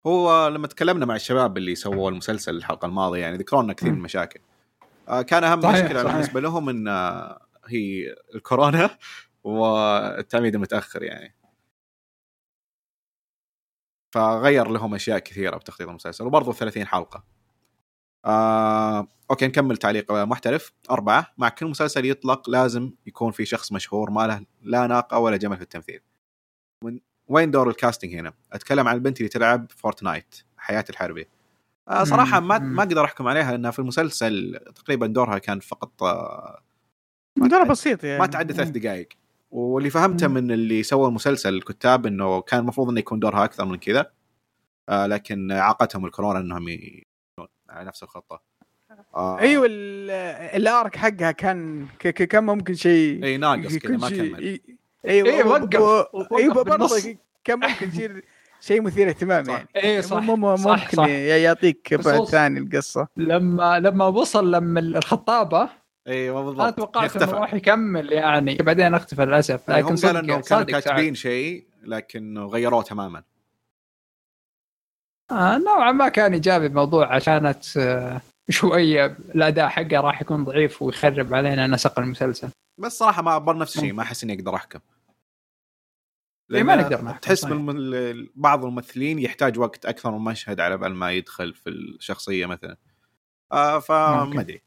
هو 0.07 0.49
لما 0.49 0.67
تكلمنا 0.67 1.07
مع 1.07 1.17
الشباب 1.17 1.57
اللي 1.59 1.75
سووا 1.75 2.11
المسلسل 2.11 2.57
الحلقة 2.57 2.87
الماضية 2.87 3.21
يعني 3.21 3.37
ذكروا 3.37 3.63
لنا 3.63 3.73
كثير 3.73 3.91
من. 3.91 3.97
المشاكل 3.97 4.41
آه، 5.09 5.23
كان 5.23 5.45
أهم 5.45 5.61
صحيح، 5.61 5.85
مشكلة 5.85 6.03
صحيح. 6.03 6.13
بالنسبة 6.13 6.41
لهم 6.41 6.69
إن 6.69 6.89
آه، 6.89 7.47
هي 7.67 8.15
الكورونا 8.35 8.99
والتعميد 9.45 10.55
المتاخر 10.55 11.03
يعني. 11.03 11.35
فغير 14.15 14.69
لهم 14.69 14.95
أشياء 14.95 15.19
كثيرة 15.19 15.57
بتخطيط 15.57 15.89
المسلسل 15.89 16.25
وبرضه 16.25 16.53
30 16.53 16.87
حلقة. 16.87 17.25
آه، 18.25 19.09
أوكي 19.31 19.47
نكمل 19.47 19.77
تعليق 19.77 20.13
محترف. 20.13 20.73
أربعة 20.91 21.35
مع 21.39 21.49
كل 21.49 21.67
مسلسل 21.67 22.05
يطلق 22.05 22.51
لازم 22.51 22.93
يكون 23.07 23.33
في 23.33 23.45
شخص 23.45 23.73
مشهور 23.73 24.11
ما 24.11 24.27
له 24.27 24.47
لا 24.63 24.87
ناقة 24.87 25.19
ولا 25.19 25.37
جمل 25.37 25.57
في 25.57 25.63
التمثيل. 25.63 26.01
وين 27.29 27.51
دور 27.51 27.69
ال 27.69 27.74
casting 27.74 28.15
هنا؟ 28.15 28.33
أتكلم 28.53 28.89
عن 28.89 28.95
البنت 28.95 29.19
اللي 29.19 29.29
تلعب 29.29 29.67
Fortnite 29.77 30.35
حياة 30.57 30.85
الحربي. 30.91 31.27
آه 31.89 32.05
صراحة 32.05 32.41
ما. 32.41 32.59
ما 32.59 32.83
أقدر 32.83 33.05
أحكم 33.05 33.29
عليها 33.29 33.51
لأنها 33.51 33.71
في 33.71 33.79
المسلسل 33.79 34.61
تقريبا 34.75 35.07
دورها 35.07 35.39
كان 35.39 35.61
فقط 35.61 36.03
آه، 36.03 36.63
دور 37.37 37.65
بسيط 37.65 38.05
يعني. 38.05 38.19
ما 38.21 38.27
تعدى 38.27 38.55
ثلاث 38.55 38.69
دقائق 38.69 39.09
واللي 39.51 39.91
فهمته. 39.91 40.29
من 40.29 40.51
اللي 40.51 40.83
سوى 40.83 41.09
المسلسل 41.09 41.55
الكتاب 41.55 42.07
إنه 42.07 42.41
كان 42.41 42.61
المفروض 42.61 42.89
إنه 42.89 42.99
يكون 42.99 43.19
دورها 43.19 43.45
أكثر 43.45 43.65
من 43.65 43.77
كذا 43.77 44.11
آه 44.89 45.07
لكن 45.07 45.53
عاقتهم 45.53 46.07
الكورونا 46.07 46.39
إنهم 46.39 46.69
يكونون 46.69 47.49
على 47.69 47.89
نفس 47.89 48.03
الخطة. 48.03 48.43
آه. 49.15 49.39
أيوه 49.39 49.67
ال- 49.71 50.11
الأرك 50.61 50.97
حقها 50.97 51.31
كان 51.31 51.87
كان 51.99 52.45
ممكن 52.45 52.75
شيء 52.75 53.25
اي 53.25 53.37
ناقص 53.37 53.77
كذا 53.77 53.97
ما 53.97 54.09
كمل. 54.11 54.61
أيوه 55.07 55.29
إيه، 55.29 55.45
و- 55.45 55.49
وقف. 55.49 56.33
أيوه 56.33 56.55
برضه. 56.65 57.17
كان 57.45 57.59
ممكن 57.59 57.89
يصير 57.89 58.25
شيء 58.61 58.81
مثير 58.83 59.09
اهتمام. 59.09 59.49
يعني 59.49 59.69
إيه 59.77 60.01
صح 60.01 60.23
مو- 60.23 60.37
مو- 60.37 60.57
صح 60.57 60.83
ممكن 60.85 60.97
صح 60.97 61.07
يعطيك 61.09 61.95
بعد 61.95 62.25
ثاني 62.25 62.59
القصة 62.61 63.09
لما 63.17 63.79
لما 63.81 64.07
وصل 64.07 64.53
لما 64.53 64.81
الخطابة 64.81 65.69
أيوه 66.07 66.43
بالضبط 66.45 66.61
أنا 66.61 66.71
توقعت 66.71 67.17
إنه. 67.17 67.33
راح 67.33 67.55
يكمل 67.55 68.13
يعني 68.13 68.55
بعدين 68.55 68.95
اختفى 68.95 69.25
للأسف 69.25 69.69
يعني 69.69 69.83
لكن 69.83 69.89
هم 69.93 69.97
قالوا 69.97 70.11
انهم 70.21 70.27
كانوا 70.27 70.43
صادق 70.43 70.73
سعد. 70.73 70.83
كاتبين 70.83 71.15
شيء 71.15 71.67
لكن 71.83 72.39
غيروه 72.39 72.83
تماما 72.83 73.23
آه 75.31 75.59
نوعا 75.59 75.93
ما 75.93 76.09
كان 76.09 76.33
إيجابي 76.33 76.67
الموضوع 76.67 77.15
عشانت 77.15 77.77
آه، 77.77 78.21
شوية 78.51 79.07
الأداء 79.35 79.69
حقه 79.69 80.01
راح 80.01 80.21
يكون 80.23 80.45
ضعيف 80.45 80.83
ويخرب 80.83 81.35
علينا 81.35 81.67
نسق 81.67 81.99
المسلسل 81.99 82.49
بس 82.79 82.99
صراحة 82.99 83.23
ما 83.23 83.39
بر 83.39 83.59
نفس 83.59 83.77
الشيء 83.77 83.93
ما 83.93 84.03
أحس 84.03 84.25
إني 84.25 84.35
أقدر 84.35 84.55
أحكم 84.55 84.79
إيه، 86.55 86.63
ما 86.63 86.77
نقدر 86.77 87.05
نحكم، 87.05 87.19
تحس. 87.19 87.45
ال- 87.45 88.31
بعض 88.35 88.65
الممثلين 88.65 89.19
يحتاج 89.19 89.59
وقت 89.59 89.87
أكثر 89.87 90.11
من 90.11 90.25
مشهد 90.25 90.61
على 90.61 90.77
بال 90.77 90.95
ما 90.95 91.13
يدخل 91.13 91.55
في 91.55 91.71
الشخصية 91.71 92.47
مثلا. 92.47 92.77
آه 93.53 93.79
فما. 93.79 94.41
أدري. 94.41 94.63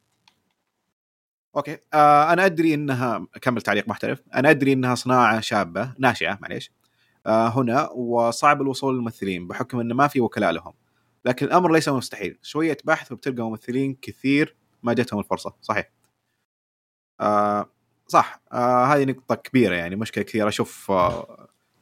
أوكي. 1.55 1.77
آه 1.93 2.33
أنا 2.33 2.45
أدري 2.45 2.73
إنها 2.73 3.27
أكمل 3.35 3.61
تعليق 3.61 3.87
محترف. 3.87 4.21
أنا 4.35 4.49
أدري 4.49 4.73
إنها 4.73 4.95
صناعة 4.95 5.39
شابة 5.39 5.93
ناشئة 5.99 6.37
معليش. 6.41 6.71
آه 7.25 7.47
هنا 7.47 7.89
وصعب 7.89 8.61
الوصول 8.61 8.95
للممثلين 8.95 9.47
بحكم 9.47 9.79
انه 9.79 9.95
ما 9.95 10.07
في 10.07 10.21
وكلاء 10.21 10.51
لهم. 10.51 10.73
لكن 11.25 11.45
الأمر 11.45 11.71
ليس 11.71 11.89
مستحيل. 11.89 12.37
شوية 12.41 12.77
بحث 12.83 13.11
وبتلقى 13.11 13.43
ممثلين 13.49 13.97
كثير 14.01 14.55
ما 14.83 14.93
جتهم 14.93 15.19
الفرصة. 15.19 15.53
صحيح. 15.61 15.91
آه 17.19 17.69
صح. 18.07 18.41
آه 18.51 18.85
هذه 18.85 19.05
نقطة 19.05 19.35
كبيرة 19.35 19.75
يعني 19.75 19.95
مشكلة 19.95 20.23
كثير 20.23 20.47
أشوف 20.47 20.91
آه 20.91 21.38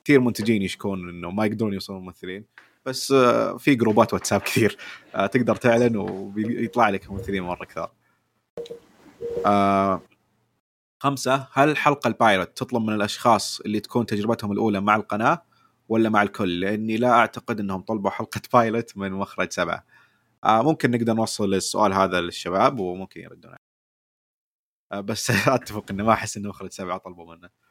كثير 0.08 0.20
منتجين 0.20 0.62
يشكون 0.62 1.10
إنه 1.10 1.32
ما 1.32 1.46
يقدرون 1.46 1.74
يوصلون 1.74 2.02
ممثلين. 2.02 2.46
بس 2.86 3.12
آه 3.12 3.58
في 3.58 3.76
جروبات 3.76 4.14
واتساب 4.14 4.42
كثير. 4.42 4.78
آه 5.16 5.28
تقدر 5.28 5.56
تعلن 5.56 5.98
ويطلع 5.98 6.90
لك 6.90 7.12
ممثلين 7.12 7.44
مرة 7.44 7.66
كثار. 7.66 7.92
آه 9.46 10.02
خمسة 11.00 11.48
هل 11.54 11.78
حلقة 11.78 12.08
ال 12.07 12.16
pilot 12.16 12.57
تطلب 12.58 12.82
من 12.82 12.94
الأشخاص 12.94 13.60
اللي 13.60 13.80
تكون 13.80 14.06
تجربتهم 14.06 14.52
الأولى 14.52 14.82
مع 14.82 14.96
القناة 14.96 15.42
ولا 15.90 16.10
مع 16.10 16.22
الكل؟ 16.22 16.60
لأني 16.60 16.98
لا 16.98 17.10
أعتقد 17.10 17.60
أنهم 17.60 17.82
طلبوا 17.82 18.10
حلقة 18.10 18.42
pilot 18.53 18.98
من 18.98 19.12
مخرج 19.12 19.52
سبعة. 19.52 19.86
ممكن 20.46 20.92
نقدر 20.92 21.14
نوصل 21.14 21.54
السؤال 21.54 21.94
هذا 21.94 22.22
للشباب 22.22 22.80
وممكن 22.80 23.22
يردون 23.22 23.52
عليه. 23.52 25.02
بس 25.02 25.30
أتفق 25.48 25.86
إنه 25.92 26.04
ما 26.04 26.14
أحس 26.14 26.38
انه 26.38 26.50
مخرج 26.50 26.72
سبعة 26.72 26.98
طلبوا 26.98 27.36
منه. 27.36 27.66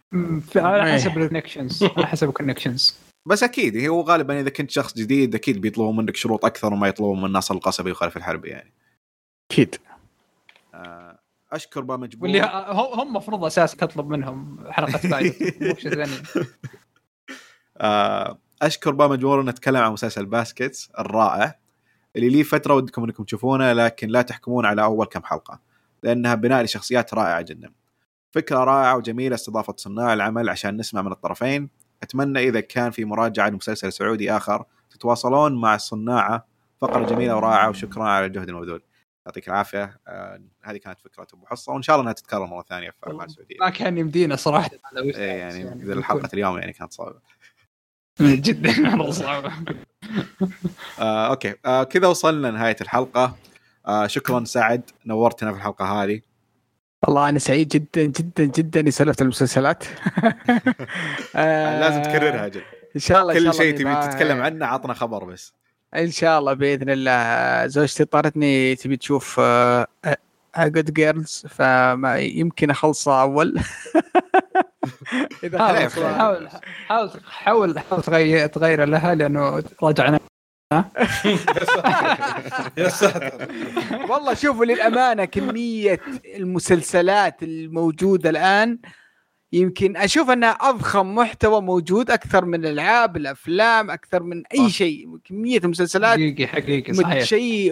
على 0.57 0.87
إيه. 0.87 0.93
حسب 0.93 1.19
ال 1.19 1.24
connections 1.24 1.85
على 1.85 2.07
حسب 2.07 2.29
ال 2.29 2.34
connections 2.34 2.97
بس 3.27 3.43
أكيد 3.43 3.87
هو 3.87 4.01
غالبا 4.01 4.41
إذا 4.41 4.51
كنت 4.51 4.71
شخص 4.71 4.95
جديد 4.95 5.35
أكيد 5.35 5.61
بيطلبوا 5.61 5.93
منك 5.93 6.17
شروط 6.17 6.45
أكثر 6.45 6.73
وما 6.73 6.89
يطلبوا 6.89 7.17
من 7.17 7.33
ناصر 7.33 7.55
القصبي 7.55 7.91
وخلف 7.91 8.17
الحربي 8.17 8.49
يعني. 8.49 8.73
أكيد. 9.51 9.77
آه 10.75 11.19
أشكر 11.53 11.81
با 11.81 11.97
مجبور. 11.97 12.23
واللي 12.23 12.41
هم 12.43 13.01
هم 13.01 13.09
المفروض 13.09 13.45
أساسا 13.45 13.77
تطلب 13.77 14.09
منهم 14.09 14.65
حلقة 14.71 15.09
pilot 15.09 15.63
مو 15.63 15.75
شيء 15.75 15.95
ثاني. 15.95 16.13
آه 17.77 18.39
أشكر 18.63 18.91
با 18.91 19.09
مجبور 19.09 19.41
انه 19.41 19.51
اتكلم 19.51 19.77
عن 19.77 19.93
مسلسل 19.93 20.27
Baskets 20.27 20.91
الرائع 20.99 21.59
اللي 22.17 22.29
لي 22.29 22.45
فترة 22.45 22.75
ودكم 22.75 23.05
إنكم 23.05 23.25
تشوفونه 23.25 23.73
لكن 23.73 24.09
لا 24.09 24.23
تحكمون 24.23 24.67
على 24.67 24.83
أول 24.83 25.07
كم 25.07 25.23
حلقة 25.23 25.61
لأنها 26.03 26.35
بناء 26.35 26.63
لشخصيات 26.63 27.15
رائعة 27.15 27.43
جدا. 27.43 27.73
فكرة 28.37 28.65
رائعة 28.65 28.97
وجميلة 28.97 29.35
استضافة 29.35 29.75
صناع 29.77 30.13
العمل 30.13 30.49
عشان 30.49 30.77
نسمع 30.77 31.03
من 31.03 31.13
الطرفين. 31.13 31.69
أتمنى 32.03 32.39
إذا 32.49 32.61
كان 32.61 32.91
في 32.91 33.05
مراجعة 33.05 33.49
لمسلسل 33.49 33.93
سعودي 33.93 34.33
آخر 34.33 34.65
تتواصلون 34.91 35.61
مع 35.61 35.75
الصناعة. 35.75 36.47
فقرة 36.81 37.07
جميلة 37.07 37.37
ورائعة 37.37 37.69
وشكرا 37.69 38.05
على 38.05 38.27
الجهد 38.27 38.49
المبذول. 38.49 38.83
يعطيك 39.27 39.49
العافية. 39.49 40.01
آه 40.09 40.41
هذه 40.63 40.77
كانت 40.77 41.01
فكرة 41.01 41.27
أبو 41.35 41.47
حصة 41.47 41.73
وإن 41.73 41.83
شاء 41.83 41.97
الله 41.97 42.03
إنها 42.03 42.13
تتكرر 42.13 42.47
مرة 42.47 42.63
ثانية 42.69 42.91
في 42.91 42.97
اعمال 43.11 43.31
سعودية. 43.31 43.57
ما 43.61 43.71
كان 43.71 43.99
يمدينا 43.99 44.37
صراحة 44.37 44.71
على 44.85 45.09
وش- 45.09 45.15
إيه 45.17 45.33
يعني 45.33 45.65
بيكون. 45.75 45.93
الحلقة 45.93 46.29
اليوم 46.35 46.59
يعني 46.59 46.73
كانت 46.73 46.93
صعبة. 46.93 47.21
جدا 48.21 48.81
مرة 48.81 49.11
صعبة. 49.11 49.53
آه، 51.01 51.27
أوكي. 51.27 51.55
آه، 51.67 51.85
كذا 51.85 52.07
وصلنا 52.09 52.49
لنهاية 52.49 52.77
الحلقة. 52.81 53.37
آه، 53.87 54.07
شكرا 54.07 54.45
سعد 54.45 54.91
نورتنا 55.07 55.53
في 55.53 55.59
الحلقة 55.59 55.85
هذه. 56.03 56.21
والله 57.07 57.29
أنا 57.29 57.39
سعيد 57.39 57.69
جدا 57.69 58.03
جدا 58.03 58.45
جدا 58.45 58.81
اني 58.81 58.91
سولفت 58.91 59.23
المسلسلات. 59.23 59.85
آه، 61.37 61.81
لازم 61.81 62.03
تكررها 62.03 62.47
أجل 62.47 62.63
إن 62.97 63.01
شاء 63.01 63.23
الله 63.23 63.33
كل 63.33 63.39
الله 63.39 63.53
شيء 63.53 63.79
تبي 63.79 63.95
تتكلم 63.95 64.43
عنه 64.43 64.67
عطنا 64.67 64.95
خبر 64.95 65.25
بس. 65.25 65.53
إن 65.95 66.11
شاء 66.11 66.39
الله 66.39 66.53
بإذن 66.53 66.91
الله. 66.91 67.67
زوجتي 67.67 68.05
طارتني 68.05 68.77
تبي 68.77 68.97
تشوف 68.97 69.41
Good 70.59 70.95
Girls 70.95 71.47
فما 71.49 72.17
يمكن 72.19 72.71
اخلصه 72.71 73.23
أول. 73.23 73.59
إذا 75.45 75.59
حاول 75.59 75.91
حاول 75.91 76.49
حاول 77.27 77.79
حاول 77.79 78.03
تغير 78.03 78.47
تغير 78.47 78.85
لها 78.85 79.15
لأنه 79.15 79.63
رجعنا 79.83 80.21
يا 82.77 82.89
ساتر 82.89 83.49
والله 84.11 84.35
شوفوا 84.35 84.65
للأمانة 84.65 85.25
كمية 85.25 86.01
المسلسلات 86.37 87.43
الموجودة 87.43 88.31
الآن 88.31 88.79
يمكن 89.53 89.97
أشوف 89.97 90.31
أنها 90.31 90.51
أضخم 90.51 91.15
محتوى 91.15 91.61
موجود 91.61 92.11
أكثر 92.11 92.45
من 92.45 92.65
الألعاب 92.65 93.17
الأفلام 93.17 93.91
أكثر 93.91 94.23
من 94.23 94.43
أي. 94.47 94.71
شيء 94.71 95.19
كمية 95.25 95.59
المسلسلات 95.59 96.19
حقيقي 96.19 96.47
حقيقي 96.47 96.95
صحيح 96.95 97.25
شيء 97.25 97.71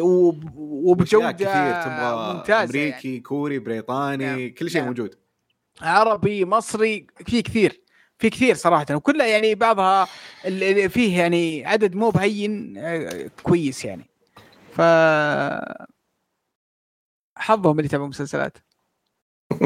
وبجودة 0.54 1.32
كثير 1.32 1.82
تبغى 1.82 2.34
ممتازة 2.34 2.64
أمريكي 2.64 3.08
يعني. 3.08 3.20
كوري 3.20 3.58
بريطاني 3.58 4.26
نعم. 4.26 4.54
كل 4.58 4.70
شيء 4.70 4.80
نعم. 4.80 4.88
موجود 4.88 5.14
عربي 5.80 6.44
مصري 6.44 7.06
في 7.26 7.42
كثير 7.42 7.83
في 8.24 8.30
كثير 8.30 8.54
صراحة 8.54 8.86
وكلها 8.94 9.26
يعني 9.26 9.54
بعضها 9.54 10.08
اللي 10.44 10.88
فيه 10.88 11.18
يعني 11.18 11.66
عدد 11.66 11.94
مو 11.94 12.10
بهين 12.10 12.74
آه، 12.78 13.30
كويس 13.42 13.84
يعني. 13.84 14.06
ف 14.72 14.80
حظهم 17.38 17.72
اللي 17.78 17.84
يتابعوا 17.86 18.08
مسلسلات. 18.08 18.58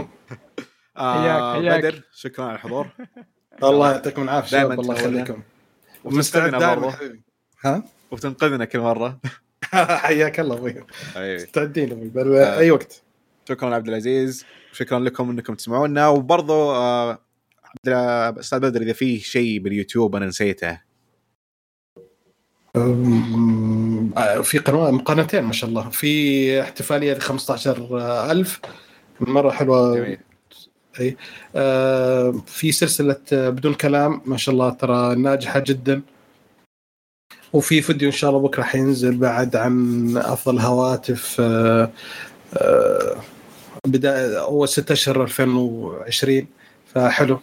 آه 0.97 1.53
حياك- 1.55 1.63
حياك. 1.63 1.85
بدر 1.85 2.03
شكرا 2.13 2.45
على 2.45 2.55
الحضور. 2.55 2.87
الله 3.63 3.93
يعطيكم 3.93 4.23
العافية 4.23 4.57
دايماً 4.57 4.75
شباب 4.75 4.81
الله. 4.81 4.95
يخليكم 4.95 5.43
ومستعد 6.05 6.51
دائما. 6.51 6.95
ها؟ 7.65 7.83
وتنقذنا 8.11 8.65
كل 8.65 8.79
مرة. 8.81 9.21
حياك 9.73 10.41
الله 10.41 10.57
أبوي. 10.57 10.75
أيوة. 11.17 11.43
مستعدين 11.43 11.93
أبوي 11.93 12.09
بل- 12.09 12.37
أي 12.37 12.71
وقت. 12.71 13.03
شكرا 13.49 13.75
عبد 13.75 13.89
العزيز. 13.89 14.45
شكرا 14.73 14.99
لكم 14.99 15.31
إنكم 15.31 15.55
تسمعونا. 15.55 16.09
وبرضو 16.09 16.71
آه 16.75 17.19
أستاذ 17.87 18.61
بدر 18.61 18.83
إذا 18.83 18.93
في 18.93 19.19
شيء 19.19 19.59
باليوتيوب 19.59 20.17
أنا 20.17 20.27
نسيته. 20.27 20.81
في 24.43 24.59
قناة 24.59 24.99
قناتين 24.99 25.43
ما 25.43 25.53
شاء 25.53 25.71
الله. 25.71 25.89
في 25.89 26.61
احتفالية 26.63 27.13
ل 27.15 27.21
15000 27.21 28.61
مرة 29.21 29.51
حلوة. 29.51 29.97
جميل. 29.97 30.19
آه، 31.57 32.43
في 32.47 32.73
سلسلة 32.73 33.21
بدون 33.33 33.75
كلام 33.75 34.21
ما 34.27 34.37
شاء 34.37 34.53
الله 34.53 34.71
ترى 34.71 35.15
ناجحة 35.15 35.61
جدا. 35.67 36.03
وفي 37.53 37.83
فيديو 37.83 38.09
إن 38.09 38.15
شاء 38.15 38.31
الله 38.31 38.43
بكرة 38.43 38.63
حينزل 38.63 39.17
بعد 39.17 39.57
عن 39.57 40.17
أفضل 40.17 40.59
هواتف 40.59 41.37
آه، 41.41 41.91
آه، 42.55 43.17
بداية 43.87 44.41
أول 44.41 44.69
ست 44.69 44.91
اشهر 44.91 45.23
2020 45.23 46.47
فحلو. 46.95 47.41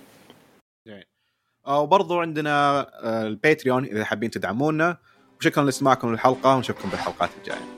وبرضو 1.67 2.19
عندنا 2.19 2.79
آه، 2.79 3.27
الباتريون 3.27 3.85
إذا 3.85 4.05
حابين 4.05 4.31
تدعمونا. 4.31 4.97
وشكرا 5.39 5.63
لإستماعكم 5.63 6.11
للحلقة 6.11 6.55
ونشوفكم 6.55 6.89
بالحلقات 6.89 7.29
الجاية. 7.41 7.74